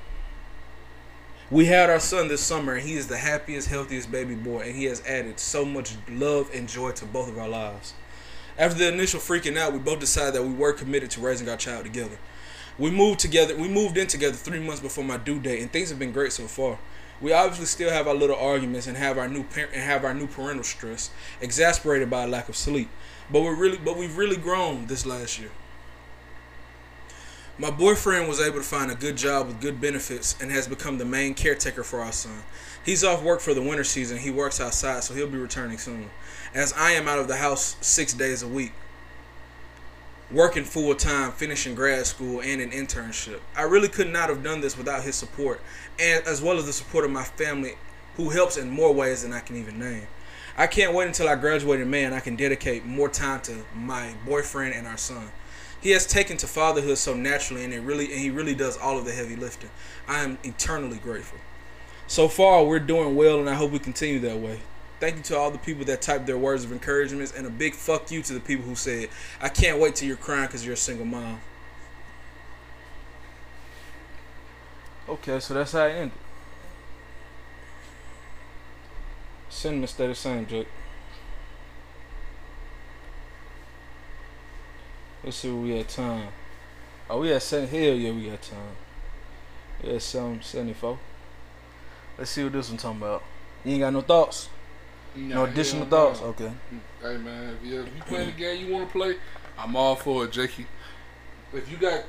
We 1.54 1.68
had 1.68 1.92
our 1.92 2.00
son 2.00 2.30
this 2.30 2.42
summer, 2.42 2.74
and 2.74 2.82
he 2.82 2.96
is 2.96 3.06
the 3.06 3.18
happiest, 3.18 3.68
healthiest 3.68 4.12
baby 4.12 4.34
boy, 4.34 4.62
and 4.62 4.76
he 4.76 4.86
has 4.86 5.06
added 5.06 5.40
so 5.40 5.64
much 5.64 5.94
love 6.10 6.50
and 6.52 6.68
joy 6.68 6.94
to 6.94 7.06
both 7.06 7.30
of 7.30 7.38
our 7.38 7.48
lives. 7.48 7.94
After 8.58 8.80
the 8.80 8.92
initial 8.92 9.20
freaking 9.20 9.56
out, 9.56 9.72
we 9.72 9.78
both 9.78 10.00
decided 10.00 10.34
that 10.34 10.42
we 10.42 10.52
were 10.52 10.74
committed 10.74 11.12
to 11.12 11.22
raising 11.22 11.48
our 11.48 11.56
child 11.56 11.84
together. 11.84 12.18
We 12.80 12.90
moved 12.90 13.20
together. 13.20 13.56
We 13.56 13.68
moved 13.68 14.00
in 14.00 14.08
together 14.08 14.36
three 14.36 14.62
months 14.62 14.82
before 14.82 15.04
my 15.04 15.18
due 15.18 15.40
date, 15.40 15.62
and 15.62 15.72
things 15.72 15.90
have 15.92 16.00
been 16.00 16.12
great 16.12 16.32
so 16.32 16.48
far. 16.48 16.80
We 17.22 17.34
obviously 17.34 17.68
still 17.68 17.92
have 17.92 18.08
our 18.08 18.16
little 18.16 18.36
arguments 18.36 18.88
and 18.88 18.98
have 18.98 19.20
our 19.20 19.28
new 19.28 19.44
parent 19.44 19.74
and 19.76 19.84
have 19.84 20.04
our 20.04 20.16
new 20.16 20.26
parental 20.26 20.64
stress, 20.64 21.12
exasperated 21.40 22.10
by 22.10 22.24
a 22.24 22.28
lack 22.28 22.50
of 22.50 22.56
sleep. 22.56 22.90
But 23.32 23.44
we're 23.44 23.54
really, 23.54 23.78
but 23.78 23.96
we've 23.96 24.18
really 24.18 24.38
grown 24.38 24.88
this 24.88 25.06
last 25.06 25.38
year. 25.38 25.52
My 27.60 27.70
boyfriend 27.70 28.28
was 28.28 28.42
able 28.42 28.58
to 28.58 28.64
find 28.64 28.90
a 28.90 28.96
good 28.96 29.16
job 29.16 29.46
with 29.46 29.62
good 29.62 29.80
benefits 29.80 30.36
and 30.42 30.50
has 30.50 30.68
become 30.68 30.98
the 30.98 31.06
main 31.06 31.36
caretaker 31.36 31.84
for 31.84 32.02
our 32.02 32.12
son. 32.12 32.42
He's 32.84 33.04
off 33.04 33.22
work 33.22 33.42
for 33.42 33.54
the 33.54 33.62
winter 33.62 33.84
season. 33.84 34.18
He 34.18 34.32
works 34.32 34.60
outside, 34.60 35.04
so 35.04 35.14
he'll 35.14 35.30
be 35.30 35.38
returning 35.38 35.78
soon. 35.78 36.10
As 36.56 36.74
I 36.74 36.92
am 36.92 37.08
out 37.08 37.20
of 37.20 37.28
the 37.28 37.36
house 37.36 37.78
six 37.80 38.12
days 38.14 38.42
a 38.42 38.48
week, 38.48 38.72
working 40.32 40.64
full 40.64 40.96
time, 40.96 41.32
finishing 41.32 41.76
grad 41.76 42.08
school 42.08 42.42
and 42.42 42.60
an 42.60 42.72
internship. 42.72 43.40
I 43.56 43.64
really 43.64 43.88
could 43.88 44.12
not 44.12 44.30
have 44.30 44.42
done 44.42 44.62
this 44.62 44.76
without 44.76 45.04
his 45.04 45.16
support, 45.16 45.62
and 46.00 46.26
as 46.26 46.42
well 46.42 46.58
as 46.58 46.66
the 46.66 46.74
support 46.74 47.06
of 47.06 47.12
my 47.12 47.24
family, 47.24 47.74
who 48.18 48.32
helps 48.32 48.58
in 48.58 48.72
more 48.72 48.92
ways 48.92 49.22
than 49.22 49.32
I 49.32 49.42
can 49.42 49.58
even 49.58 49.78
name. 49.78 50.08
I 50.58 50.66
can't 50.66 50.94
wait 50.94 51.06
until 51.06 51.30
I 51.30 51.36
graduate 51.36 51.82
in 51.82 51.90
May 51.90 52.04
and 52.04 52.16
I 52.16 52.20
can 52.20 52.36
dedicate 52.36 52.84
more 52.84 53.10
time 53.10 53.42
to 53.42 53.64
my 53.76 54.16
boyfriend 54.26 54.74
and 54.74 54.88
our 54.88 54.98
son. 54.98 55.30
He 55.84 55.92
has 55.92 56.06
taken 56.08 56.38
to 56.38 56.48
fatherhood 56.48 56.98
so 56.98 57.14
naturally, 57.14 57.66
and 57.66 57.74
it 57.74 57.82
really 57.82 58.06
and 58.06 58.22
he 58.22 58.30
really 58.30 58.56
does 58.56 58.78
all 58.78 58.98
of 58.98 59.04
the 59.04 59.12
heavy 59.12 59.36
lifting. 59.36 59.70
I 60.08 60.22
am 60.22 60.38
eternally 60.42 60.98
grateful. 60.98 61.40
So 62.08 62.30
far, 62.30 62.64
we're 62.64 62.80
doing 62.80 63.18
well, 63.18 63.38
and 63.42 63.50
I 63.50 63.56
hope 63.56 63.72
we 63.72 63.80
continue 63.80 64.18
that 64.22 64.38
way. 64.38 64.62
Thank 65.02 65.18
you 65.18 65.24
to 65.24 65.38
all 65.38 65.52
the 65.52 65.58
people 65.58 65.84
that 65.84 66.02
typed 66.02 66.26
their 66.26 66.38
words 66.38 66.64
of 66.64 66.72
encouragement, 66.72 67.34
and 67.36 67.46
a 67.46 67.50
big 67.50 67.76
fuck 67.76 68.12
you 68.12 68.22
to 68.22 68.34
the 68.34 68.40
people 68.40 68.64
who 68.64 68.76
said, 68.76 69.10
"I 69.42 69.50
can't 69.50 69.78
wait 69.78 69.96
till 69.96 70.08
you're 70.08 70.16
crying 70.16 70.46
because 70.46 70.66
you're 70.66 70.76
a 70.76 70.78
single 70.78 71.06
mom." 71.06 71.42
Okay, 75.10 75.42
so 75.42 75.54
that's 75.54 75.74
how 75.74 75.84
it 75.84 75.92
ended. 75.92 76.12
Sentiments 79.50 79.92
stay 79.92 80.08
the 80.08 80.16
same, 80.16 80.48
Jake. 80.48 80.68
Let's 85.24 85.38
see 85.38 85.50
what 85.52 85.64
we 85.64 85.78
had 85.78 85.88
time. 85.88 86.28
Oh, 87.10 87.22
we 87.22 87.30
had 87.30 87.42
seven. 87.42 87.70
Hell 87.70 87.96
yeah, 87.96 88.12
we 88.12 88.30
got 88.30 88.42
time. 88.42 90.00
Some 90.00 90.42
seventy-four. 90.42 90.98
Let's 92.18 92.32
see 92.32 92.44
what 92.44 92.54
this 92.54 92.70
one 92.70 92.78
talking 92.78 93.02
about. 93.02 93.24
You 93.64 93.74
ain't 93.74 93.82
got 93.82 93.94
no 93.94 94.02
thoughts. 94.02 94.50
Nah, 95.16 95.36
No 95.36 95.44
additional 95.46 95.86
thoughts. 95.86 96.22
no. 96.22 96.28
Okay. 96.28 96.52
Hey 97.02 97.18
man, 97.18 97.56
if 97.56 97.68
you, 97.68 97.82
if 97.82 97.96
you 97.96 98.02
playing 98.04 98.28
the 98.28 98.32
game 98.34 98.66
you 98.66 98.74
want 98.74 98.88
to 98.88 98.92
play, 98.92 99.16
I'm 99.58 99.76
all 99.76 99.96
for 99.96 100.26
it, 100.26 100.32
Jakey. 100.32 100.66
If 101.54 101.70
you 101.72 101.78
got 101.78 102.04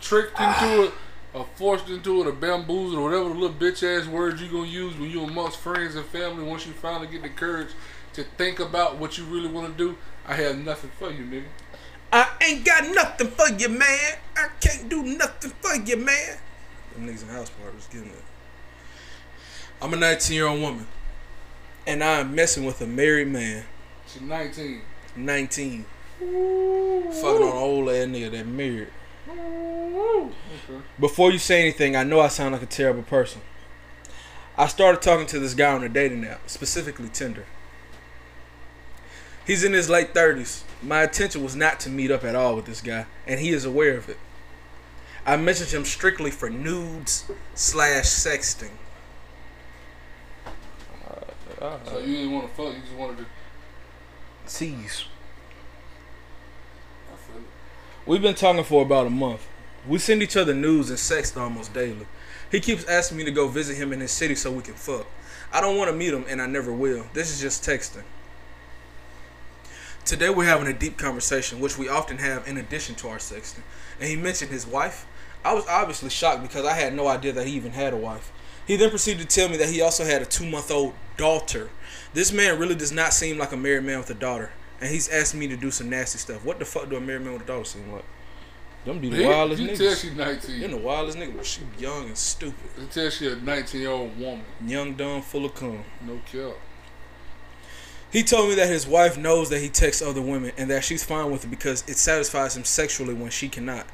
tricked 0.00 0.38
into 0.38 0.48
ah. 0.50 0.82
it, 0.84 0.92
or 1.34 1.46
forced 1.56 1.88
into 1.88 2.22
it, 2.22 2.26
or 2.26 2.32
bamboozled, 2.32 2.98
or 2.98 3.02
whatever 3.02 3.28
the 3.28 3.34
little 3.34 3.56
bitch 3.56 3.82
ass 3.82 4.06
words 4.06 4.40
you 4.40 4.48
gonna 4.48 4.66
use 4.68 4.96
when 4.96 5.10
you 5.10 5.22
amongst 5.22 5.58
friends 5.58 5.96
and 5.96 6.04
family, 6.06 6.44
once 6.44 6.66
you 6.66 6.72
finally 6.72 7.06
get 7.08 7.22
the 7.22 7.28
courage 7.28 7.68
to 8.12 8.24
think 8.36 8.60
about 8.60 8.96
what 8.96 9.18
you 9.18 9.24
really 9.24 9.48
want 9.48 9.76
to 9.76 9.76
do, 9.76 9.96
I 10.26 10.34
have 10.34 10.58
nothing 10.58 10.90
for 10.98 11.10
you, 11.10 11.24
nigga. 11.24 11.44
I 12.12 12.28
ain't 12.42 12.64
got 12.64 12.94
nothing 12.94 13.28
for 13.28 13.48
you, 13.50 13.68
man. 13.68 14.16
I 14.36 14.48
can't 14.60 14.88
do 14.88 15.02
nothing 15.02 15.52
for 15.60 15.74
you, 15.74 15.96
man. 15.96 16.36
Them 16.94 17.06
niggas 17.06 17.22
in 17.22 17.28
house 17.28 17.50
party 17.50 17.76
was 17.76 17.86
getting 17.86 18.08
it. 18.08 18.24
I'm 19.80 19.92
a 19.92 19.96
19 19.96 20.34
year 20.34 20.46
old 20.46 20.60
woman, 20.60 20.86
and 21.86 22.02
I'm 22.02 22.34
messing 22.34 22.64
with 22.64 22.80
a 22.80 22.86
married 22.86 23.28
man, 23.28 23.64
She's 24.06 24.22
19. 24.22 24.80
19. 25.16 25.84
Ooh. 26.22 27.02
Fucking 27.12 27.42
on 27.42 27.48
an 27.48 27.56
old 27.56 27.88
ass 27.88 28.06
nigga 28.06 28.30
that 28.32 28.46
married. 28.46 28.88
Okay. 29.28 30.82
Before 30.98 31.30
you 31.30 31.38
say 31.38 31.60
anything, 31.60 31.94
I 31.94 32.04
know 32.04 32.20
I 32.20 32.28
sound 32.28 32.52
like 32.52 32.62
a 32.62 32.66
terrible 32.66 33.02
person. 33.02 33.42
I 34.56 34.66
started 34.66 35.02
talking 35.02 35.26
to 35.26 35.38
this 35.38 35.54
guy 35.54 35.72
on 35.72 35.84
a 35.84 35.88
dating 35.88 36.24
app, 36.24 36.48
specifically 36.48 37.08
Tinder. 37.08 37.44
He's 39.46 39.62
in 39.62 39.72
his 39.72 39.88
late 39.88 40.14
30s. 40.14 40.62
My 40.82 41.04
intention 41.04 41.42
was 41.42 41.56
not 41.56 41.80
to 41.80 41.90
meet 41.90 42.10
up 42.10 42.24
at 42.24 42.34
all 42.34 42.54
with 42.56 42.66
this 42.66 42.80
guy, 42.80 43.06
and 43.26 43.40
he 43.40 43.50
is 43.50 43.64
aware 43.64 43.96
of 43.96 44.08
it. 44.08 44.18
I 45.26 45.36
messaged 45.36 45.72
him 45.72 45.84
strictly 45.84 46.30
for 46.30 46.48
nudes 46.48 47.30
slash 47.54 48.04
sexting. 48.04 48.70
So 51.58 51.98
you 51.98 52.16
didn't 52.16 52.32
want 52.32 52.48
to 52.48 52.54
fuck, 52.54 52.74
you 52.74 52.80
just 52.80 52.94
wanted 52.94 53.18
to. 53.18 53.26
Tease. 54.46 55.04
I 57.12 57.16
feel 57.16 57.42
it. 57.42 57.42
We've 58.06 58.22
been 58.22 58.34
talking 58.34 58.64
for 58.64 58.82
about 58.82 59.06
a 59.06 59.10
month. 59.10 59.46
We 59.86 59.98
send 59.98 60.22
each 60.22 60.36
other 60.36 60.54
news 60.54 60.88
and 60.88 60.98
sext 60.98 61.38
almost 61.38 61.74
daily. 61.74 62.06
He 62.50 62.60
keeps 62.60 62.84
asking 62.84 63.18
me 63.18 63.24
to 63.24 63.30
go 63.30 63.48
visit 63.48 63.76
him 63.76 63.92
in 63.92 64.00
his 64.00 64.10
city 64.10 64.34
so 64.34 64.52
we 64.52 64.62
can 64.62 64.74
fuck. 64.74 65.06
I 65.52 65.60
don't 65.60 65.76
want 65.76 65.90
to 65.90 65.96
meet 65.96 66.14
him 66.14 66.24
and 66.28 66.40
I 66.40 66.46
never 66.46 66.72
will. 66.72 67.06
This 67.12 67.30
is 67.30 67.40
just 67.40 67.64
texting. 67.64 68.04
Today 70.08 70.30
we're 70.30 70.46
having 70.46 70.66
a 70.66 70.72
deep 70.72 70.96
conversation, 70.96 71.60
which 71.60 71.76
we 71.76 71.86
often 71.90 72.16
have 72.16 72.48
in 72.48 72.56
addition 72.56 72.94
to 72.94 73.08
our 73.08 73.18
sexting. 73.18 73.60
And 74.00 74.08
he 74.08 74.16
mentioned 74.16 74.50
his 74.50 74.66
wife. 74.66 75.04
I 75.44 75.52
was 75.52 75.66
obviously 75.68 76.08
shocked 76.08 76.40
because 76.40 76.64
I 76.64 76.72
had 76.72 76.94
no 76.94 77.08
idea 77.08 77.30
that 77.34 77.46
he 77.46 77.52
even 77.52 77.72
had 77.72 77.92
a 77.92 77.96
wife. 77.98 78.32
He 78.66 78.76
then 78.76 78.88
proceeded 78.88 79.28
to 79.28 79.34
tell 79.36 79.50
me 79.50 79.58
that 79.58 79.68
he 79.68 79.82
also 79.82 80.04
had 80.06 80.22
a 80.22 80.24
two 80.24 80.46
month 80.46 80.70
old 80.70 80.94
daughter. 81.18 81.68
This 82.14 82.32
man 82.32 82.58
really 82.58 82.74
does 82.74 82.90
not 82.90 83.12
seem 83.12 83.36
like 83.36 83.52
a 83.52 83.56
married 83.58 83.84
man 83.84 83.98
with 83.98 84.08
a 84.08 84.14
daughter. 84.14 84.50
And 84.80 84.88
he's 84.90 85.10
asking 85.10 85.40
me 85.40 85.48
to 85.48 85.58
do 85.58 85.70
some 85.70 85.90
nasty 85.90 86.16
stuff. 86.18 86.42
What 86.42 86.58
the 86.58 86.64
fuck 86.64 86.88
do 86.88 86.96
a 86.96 87.00
married 87.02 87.24
man 87.24 87.34
with 87.34 87.42
a 87.42 87.46
daughter 87.46 87.64
seem 87.66 87.92
like? 87.92 88.04
Them 88.86 89.00
be 89.00 89.10
the 89.10 89.16
He- 89.16 89.26
wildest 89.26 89.60
you 89.60 89.68
tell 89.68 89.76
niggas. 89.76 90.00
she's 90.00 90.12
19. 90.12 90.60
Them 90.60 90.70
the 90.70 90.76
wildest 90.78 91.18
niggas, 91.18 91.36
but 91.36 91.44
she 91.44 91.60
young 91.78 92.06
and 92.06 92.16
stupid. 92.16 92.70
You 92.78 92.86
tell 92.86 93.10
she 93.10 93.26
a 93.26 93.36
19 93.36 93.78
year 93.82 93.90
old 93.90 94.18
woman. 94.18 94.46
Young, 94.66 94.94
dumb, 94.94 95.20
full 95.20 95.44
of 95.44 95.54
cum. 95.54 95.84
No 96.00 96.18
kill. 96.24 96.54
He 98.10 98.22
told 98.22 98.48
me 98.48 98.54
that 98.54 98.68
his 98.68 98.86
wife 98.86 99.18
knows 99.18 99.50
that 99.50 99.60
he 99.60 99.68
texts 99.68 100.02
other 100.02 100.22
women 100.22 100.52
and 100.56 100.70
that 100.70 100.84
she's 100.84 101.04
fine 101.04 101.30
with 101.30 101.44
it 101.44 101.48
because 101.48 101.84
it 101.86 101.98
satisfies 101.98 102.56
him 102.56 102.64
sexually 102.64 103.14
when 103.14 103.30
she 103.30 103.48
cannot. 103.48 103.86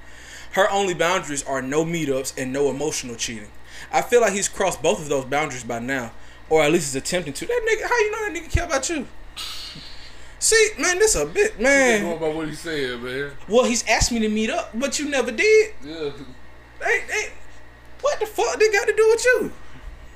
Her 0.53 0.71
only 0.71 0.95
boundaries 0.95 1.43
are 1.43 1.61
no 1.61 1.85
meetups 1.85 2.41
and 2.41 2.53
no 2.53 2.71
emotional 2.71 3.17
cheating. 3.17 3.51
I 3.93 4.03
feel 4.03 4.21
like 4.21 4.33
he's 4.33 4.49
crossed 4.49 4.81
both 4.83 5.01
of 5.01 5.09
those 5.09 5.25
boundaries 5.25 5.65
by 5.65 5.81
now, 5.81 6.13
or 6.49 6.63
at 6.63 6.71
least 6.71 6.89
is 6.89 6.95
attempting 6.95 7.33
to. 7.35 7.47
That 7.47 7.61
nigga, 7.69 7.89
how 7.89 7.99
you 7.99 8.11
know 8.13 8.33
that 8.33 8.41
nigga 8.43 8.53
care 8.53 8.65
about 8.65 8.89
you? 8.89 9.07
See, 10.39 10.69
man, 10.79 10.99
this 10.99 11.17
a 11.17 11.27
bit, 11.27 11.53
Going 11.55 11.63
man. 11.65 12.21
by 12.21 12.29
what 12.29 12.49
he 12.49 12.55
said, 12.55 13.01
man. 13.03 13.33
Well, 13.49 13.65
he's 13.65 13.85
asked 13.89 14.13
me 14.13 14.21
to 14.21 14.29
meet 14.29 14.51
up, 14.51 14.71
but 14.79 14.99
you 14.99 15.09
never 15.09 15.33
did. 15.33 15.73
Yeah. 15.83 16.11
Hey, 16.81 17.01
hey, 17.09 17.33
what 18.01 18.21
the 18.21 18.27
fuck 18.27 18.59
they 18.61 18.71
got 18.71 18.87
to 18.87 18.95
do 18.95 19.09
with 19.09 19.25
you? 19.25 19.53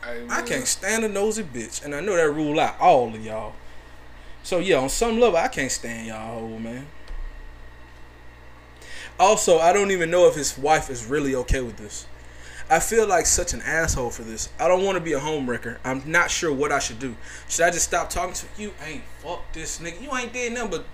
Hey, 0.05 0.27
I 0.31 0.43
can't 0.43 0.67
stand 0.67 1.05
a 1.05 1.09
nosy 1.09 1.43
bitch, 1.43 1.85
and 1.85 1.95
I 1.95 2.01
know 2.01 2.15
that 2.15 2.31
rule 2.31 2.61
out 2.61 2.79
all 2.79 3.09
of 3.15 3.25
y'all. 3.25 3.55
So 4.49 4.61
yeah, 4.61 4.79
on 4.79 4.89
some 4.89 5.21
level, 5.21 5.37
I 5.37 5.49
can't 5.49 5.71
stand 5.71 6.07
y'all 6.07 6.41
whole 6.41 6.59
man. 6.59 6.87
Also, 9.21 9.59
I 9.59 9.75
don't 9.75 9.91
even 9.91 10.11
know 10.11 10.27
if 10.27 10.37
his 10.37 10.57
wife 10.57 10.89
is 10.89 11.05
really 11.05 11.35
okay 11.35 11.61
with 11.61 11.77
this. 11.77 12.07
I 12.71 12.81
feel 12.81 13.07
like 13.07 13.27
such 13.27 13.53
an 13.53 13.61
asshole 13.61 14.09
for 14.09 14.23
this. 14.23 14.49
I 14.59 14.67
don't 14.67 14.83
want 14.83 14.97
to 14.97 15.05
be 15.05 15.13
a 15.13 15.21
homewrecker. 15.21 15.77
I'm 15.85 16.03
not 16.11 16.31
sure 16.31 16.51
what 16.51 16.73
I 16.73 16.79
should 16.79 16.99
do. 16.99 17.15
Should 17.51 17.67
I 17.67 17.71
just 17.71 17.85
stop 17.85 18.09
talking 18.09 18.33
to 18.33 18.47
you? 18.57 18.73
Ain't 18.87 19.03
fuck 19.19 19.53
this 19.53 19.81
nigga. 19.81 20.01
You 20.01 20.17
ain't 20.17 20.33
did 20.33 20.55
nothing 20.55 20.71
but 20.71 20.87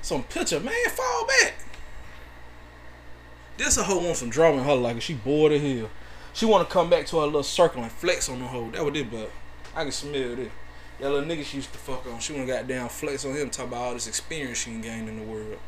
some 0.00 0.22
picture, 0.22 0.60
man. 0.60 0.72
Fall 0.88 1.26
back. 1.26 1.52
This 3.58 3.76
a 3.76 3.82
hoe 3.82 3.98
want 3.98 4.16
some 4.16 4.30
drama 4.30 4.56
in 4.56 4.64
her 4.64 4.74
life. 4.74 5.02
She 5.02 5.12
bored 5.12 5.52
of 5.52 5.60
hell. 5.60 5.90
She 6.32 6.46
want 6.46 6.66
to 6.66 6.72
come 6.72 6.88
back 6.88 7.04
to 7.08 7.18
her 7.18 7.26
little 7.26 7.42
circle 7.42 7.82
and 7.82 7.92
flex 7.92 8.30
on 8.30 8.38
the 8.38 8.46
hoe. 8.46 8.70
That 8.70 8.82
what 8.82 8.96
it, 8.96 9.10
but 9.10 9.30
I 9.76 9.82
can 9.82 9.92
smell 9.92 10.38
it. 10.38 10.50
That 11.02 11.10
little 11.10 11.28
nigga 11.28 11.44
she 11.44 11.56
used 11.56 11.72
to 11.72 11.78
fuck 11.80 12.06
on. 12.06 12.20
She 12.20 12.32
got 12.46 12.68
down 12.68 12.88
flex 12.88 13.24
on 13.24 13.34
him, 13.34 13.50
talk 13.50 13.66
about 13.66 13.82
all 13.82 13.94
this 13.94 14.06
experience 14.06 14.58
she 14.58 14.70
gained 14.70 15.08
in 15.08 15.18
the 15.18 15.24
world. 15.24 15.58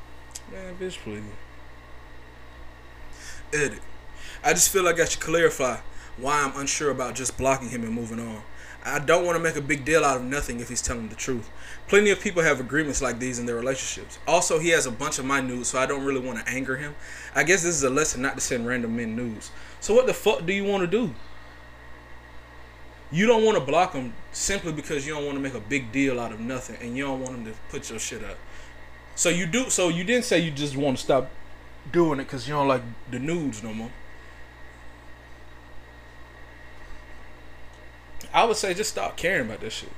Man, 0.52 0.76
bitch, 0.76 0.96
please. 0.98 1.24
Edit. 3.52 3.80
I 4.44 4.52
just 4.52 4.68
feel 4.68 4.84
like 4.84 5.00
I 5.00 5.06
should 5.06 5.20
clarify 5.20 5.78
why 6.18 6.40
I'm 6.40 6.56
unsure 6.56 6.92
about 6.92 7.16
just 7.16 7.36
blocking 7.36 7.70
him 7.70 7.82
and 7.82 7.92
moving 7.92 8.20
on. 8.20 8.42
I 8.84 9.00
don't 9.00 9.26
want 9.26 9.36
to 9.36 9.42
make 9.42 9.56
a 9.56 9.60
big 9.60 9.84
deal 9.84 10.04
out 10.04 10.18
of 10.18 10.22
nothing 10.22 10.60
if 10.60 10.68
he's 10.68 10.82
telling 10.82 11.08
the 11.08 11.16
truth. 11.16 11.50
Plenty 11.88 12.10
of 12.10 12.20
people 12.20 12.44
have 12.44 12.60
agreements 12.60 13.02
like 13.02 13.18
these 13.18 13.40
in 13.40 13.46
their 13.46 13.56
relationships. 13.56 14.20
Also, 14.28 14.60
he 14.60 14.68
has 14.68 14.86
a 14.86 14.92
bunch 14.92 15.18
of 15.18 15.24
my 15.24 15.40
news, 15.40 15.66
so 15.66 15.80
I 15.80 15.86
don't 15.86 16.04
really 16.04 16.20
want 16.20 16.38
to 16.38 16.48
anger 16.48 16.76
him. 16.76 16.94
I 17.34 17.42
guess 17.42 17.64
this 17.64 17.74
is 17.74 17.82
a 17.82 17.90
lesson 17.90 18.22
not 18.22 18.36
to 18.36 18.40
send 18.40 18.68
random 18.68 18.94
men 18.94 19.16
news. 19.16 19.50
So 19.80 19.94
what 19.94 20.06
the 20.06 20.14
fuck 20.14 20.46
do 20.46 20.52
you 20.52 20.62
want 20.62 20.82
to 20.82 20.86
do? 20.86 21.12
You 23.14 23.28
don't 23.28 23.44
want 23.44 23.56
to 23.56 23.64
block 23.64 23.92
them 23.92 24.12
simply 24.32 24.72
because 24.72 25.06
you 25.06 25.14
don't 25.14 25.24
want 25.24 25.36
to 25.36 25.40
make 25.40 25.54
a 25.54 25.60
big 25.60 25.92
deal 25.92 26.18
out 26.18 26.32
of 26.32 26.40
nothing, 26.40 26.76
and 26.80 26.96
you 26.96 27.04
don't 27.04 27.20
want 27.20 27.32
them 27.32 27.44
to 27.44 27.52
put 27.70 27.88
your 27.88 28.00
shit 28.00 28.24
up. 28.24 28.36
So 29.14 29.28
you 29.28 29.46
do. 29.46 29.70
So 29.70 29.88
you 29.88 30.02
didn't 30.02 30.24
say 30.24 30.40
you 30.40 30.50
just 30.50 30.76
want 30.76 30.96
to 30.96 31.04
stop 31.04 31.30
doing 31.92 32.18
it 32.18 32.24
because 32.24 32.48
you 32.48 32.54
don't 32.54 32.66
like 32.66 32.82
the 33.12 33.20
nudes 33.20 33.62
no 33.62 33.72
more. 33.72 33.92
I 38.32 38.44
would 38.46 38.56
say 38.56 38.74
just 38.74 38.90
stop 38.90 39.16
caring 39.16 39.46
about 39.46 39.60
this 39.60 39.74
shit. 39.74 39.92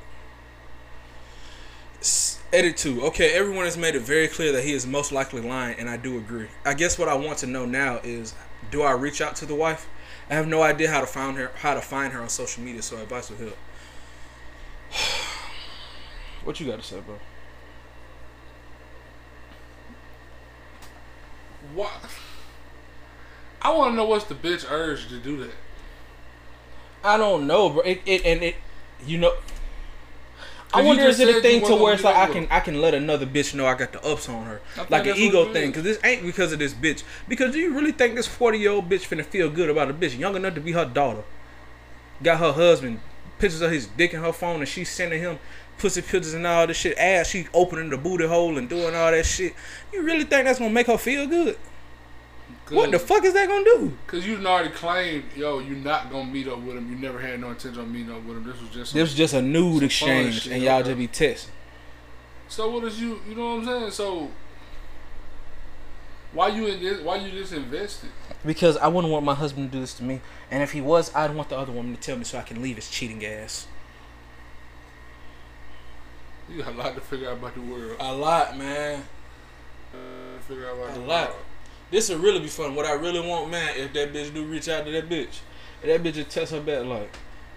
Edit 2.52 2.76
two. 2.76 3.02
Okay, 3.06 3.32
everyone 3.32 3.64
has 3.64 3.78
made 3.78 3.94
it 3.94 4.02
very 4.02 4.28
clear 4.28 4.52
that 4.52 4.62
he 4.62 4.72
is 4.72 4.86
most 4.86 5.10
likely 5.10 5.40
lying, 5.40 5.78
and 5.78 5.88
I 5.88 5.96
do 5.96 6.18
agree. 6.18 6.48
I 6.66 6.74
guess 6.74 6.98
what 6.98 7.08
I 7.08 7.14
want 7.14 7.38
to 7.38 7.46
know 7.46 7.64
now 7.64 7.98
is, 8.04 8.34
do 8.70 8.82
I 8.82 8.92
reach 8.92 9.22
out 9.22 9.36
to 9.36 9.46
the 9.46 9.54
wife? 9.54 9.88
I 10.28 10.34
have 10.34 10.48
no 10.48 10.62
idea 10.62 10.90
how 10.90 11.00
to 11.00 11.06
find 11.06 11.36
her, 11.36 11.52
how 11.56 11.74
to 11.74 11.80
find 11.80 12.12
her 12.12 12.20
on 12.20 12.28
social 12.28 12.62
media, 12.62 12.82
so 12.82 12.96
advice 12.96 13.30
will 13.30 13.36
help. 13.36 13.56
what 16.44 16.58
you 16.58 16.66
got 16.66 16.80
to 16.80 16.82
say, 16.82 17.00
bro? 17.00 17.18
What? 21.74 21.92
I 23.62 23.70
want 23.72 23.92
to 23.92 23.96
know 23.96 24.06
what's 24.06 24.24
the 24.24 24.34
bitch 24.34 24.68
urge 24.70 25.08
to 25.08 25.18
do 25.18 25.36
that. 25.38 25.54
I 27.04 27.16
don't 27.16 27.46
know, 27.46 27.70
bro. 27.70 27.82
It, 27.82 28.00
it 28.06 28.24
and 28.24 28.42
it, 28.42 28.56
you 29.04 29.18
know. 29.18 29.34
I 30.72 30.82
wonder 30.82 31.04
is 31.04 31.20
it 31.20 31.34
a 31.34 31.40
thing 31.40 31.64
to 31.66 31.76
where 31.76 31.94
it's 31.94 32.04
like 32.04 32.16
I 32.16 32.26
can 32.32 32.48
I 32.50 32.60
can 32.60 32.80
let 32.80 32.94
another 32.94 33.26
bitch 33.26 33.54
know 33.54 33.66
I 33.66 33.74
got 33.74 33.92
the 33.92 34.04
ups 34.04 34.28
on 34.28 34.44
her, 34.46 34.60
like 34.88 35.06
an 35.06 35.16
ego 35.16 35.52
thing. 35.52 35.70
Because 35.70 35.84
this 35.84 35.98
ain't 36.04 36.22
because 36.22 36.52
of 36.52 36.58
this 36.58 36.74
bitch. 36.74 37.02
Because 37.28 37.52
do 37.52 37.58
you 37.58 37.74
really 37.74 37.92
think 37.92 38.14
this 38.14 38.26
forty 38.26 38.58
year 38.58 38.72
old 38.72 38.88
bitch 38.88 39.08
finna 39.08 39.24
feel 39.24 39.50
good 39.50 39.70
about 39.70 39.90
a 39.90 39.94
bitch 39.94 40.18
young 40.18 40.36
enough 40.36 40.54
to 40.54 40.60
be 40.60 40.72
her 40.72 40.84
daughter? 40.84 41.24
Got 42.22 42.38
her 42.38 42.52
husband 42.52 43.00
pictures 43.38 43.60
of 43.60 43.70
his 43.70 43.86
dick 43.86 44.14
in 44.14 44.20
her 44.20 44.32
phone, 44.32 44.60
and 44.60 44.68
she's 44.68 44.90
sending 44.90 45.20
him 45.20 45.38
pussy 45.78 46.02
pictures 46.02 46.34
and 46.34 46.46
all 46.46 46.66
this 46.66 46.76
shit. 46.76 46.96
Ass, 46.98 47.28
she 47.28 47.46
opening 47.52 47.90
the 47.90 47.98
booty 47.98 48.26
hole 48.26 48.58
and 48.58 48.68
doing 48.68 48.94
all 48.94 49.10
that 49.10 49.26
shit. 49.26 49.54
You 49.92 50.02
really 50.02 50.24
think 50.24 50.46
that's 50.46 50.58
gonna 50.58 50.70
make 50.70 50.86
her 50.86 50.98
feel 50.98 51.26
good? 51.26 51.58
What 52.70 52.90
the 52.90 52.98
fuck 52.98 53.24
is 53.24 53.32
that 53.34 53.48
gonna 53.48 53.64
do? 53.64 53.96
Because 54.06 54.26
you 54.26 54.36
done 54.36 54.46
already 54.46 54.70
claimed, 54.70 55.24
yo, 55.36 55.60
you're 55.60 55.76
not 55.76 56.10
to 56.10 56.24
meet 56.24 56.48
up 56.48 56.58
with 56.60 56.76
him. 56.76 56.90
You 56.90 56.96
never 56.98 57.20
had 57.20 57.40
no 57.40 57.50
intention 57.50 57.80
of 57.80 57.88
meeting 57.88 58.12
up 58.12 58.24
with 58.24 58.38
him. 58.38 58.44
This 58.44 58.60
was 58.60 58.70
just. 58.70 58.92
This 58.92 59.02
was 59.02 59.14
just 59.14 59.34
a 59.34 59.42
nude 59.42 59.84
exchange, 59.84 60.42
shit, 60.42 60.52
and 60.52 60.62
y'all 60.62 60.80
okay. 60.80 60.88
just 60.88 60.98
be 60.98 61.06
testing. 61.06 61.52
So 62.48 62.70
what 62.70 62.84
is 62.84 63.00
you? 63.00 63.20
You 63.28 63.36
know 63.36 63.56
what 63.56 63.60
I'm 63.60 63.64
saying? 63.66 63.90
So 63.92 64.30
why 66.32 66.48
you 66.48 66.66
in 66.66 66.82
this? 66.82 67.00
Why 67.02 67.16
you 67.16 67.30
just 67.30 67.52
invested? 67.52 68.10
Because 68.44 68.76
I 68.76 68.88
wouldn't 68.88 69.12
want 69.12 69.24
my 69.24 69.34
husband 69.34 69.70
to 69.70 69.78
do 69.78 69.80
this 69.80 69.94
to 69.94 70.04
me, 70.04 70.20
and 70.50 70.62
if 70.62 70.72
he 70.72 70.80
was, 70.80 71.14
I'd 71.14 71.34
want 71.34 71.48
the 71.48 71.56
other 71.58 71.72
woman 71.72 71.94
to 71.94 72.00
tell 72.00 72.16
me 72.16 72.24
so 72.24 72.36
I 72.38 72.42
can 72.42 72.60
leave 72.60 72.76
his 72.76 72.90
cheating 72.90 73.24
ass. 73.24 73.66
You 76.48 76.62
got 76.62 76.74
a 76.74 76.76
lot 76.76 76.94
to 76.94 77.00
figure 77.00 77.28
out 77.28 77.38
about 77.38 77.54
the 77.54 77.60
world. 77.60 77.96
A 77.98 78.12
lot, 78.12 78.56
man. 78.56 79.04
Uh, 79.92 80.40
figure 80.40 80.68
out 80.68 80.76
about 80.76 80.90
A 80.90 81.00
the 81.00 81.06
lot. 81.06 81.28
world. 81.30 81.42
This 81.90 82.08
will 82.08 82.18
really 82.18 82.40
be 82.40 82.48
fun. 82.48 82.74
What 82.74 82.86
I 82.86 82.92
really 82.92 83.20
want, 83.26 83.50
man, 83.50 83.76
if 83.76 83.92
that 83.92 84.12
bitch 84.12 84.34
do 84.34 84.44
reach 84.44 84.68
out 84.68 84.84
to 84.86 84.92
that 84.92 85.08
bitch, 85.08 85.40
if 85.82 85.84
that 85.84 86.02
bitch 86.02 86.14
just 86.14 86.30
text 86.30 86.52
her 86.52 86.60
back 86.60 86.84
like, 86.84 87.10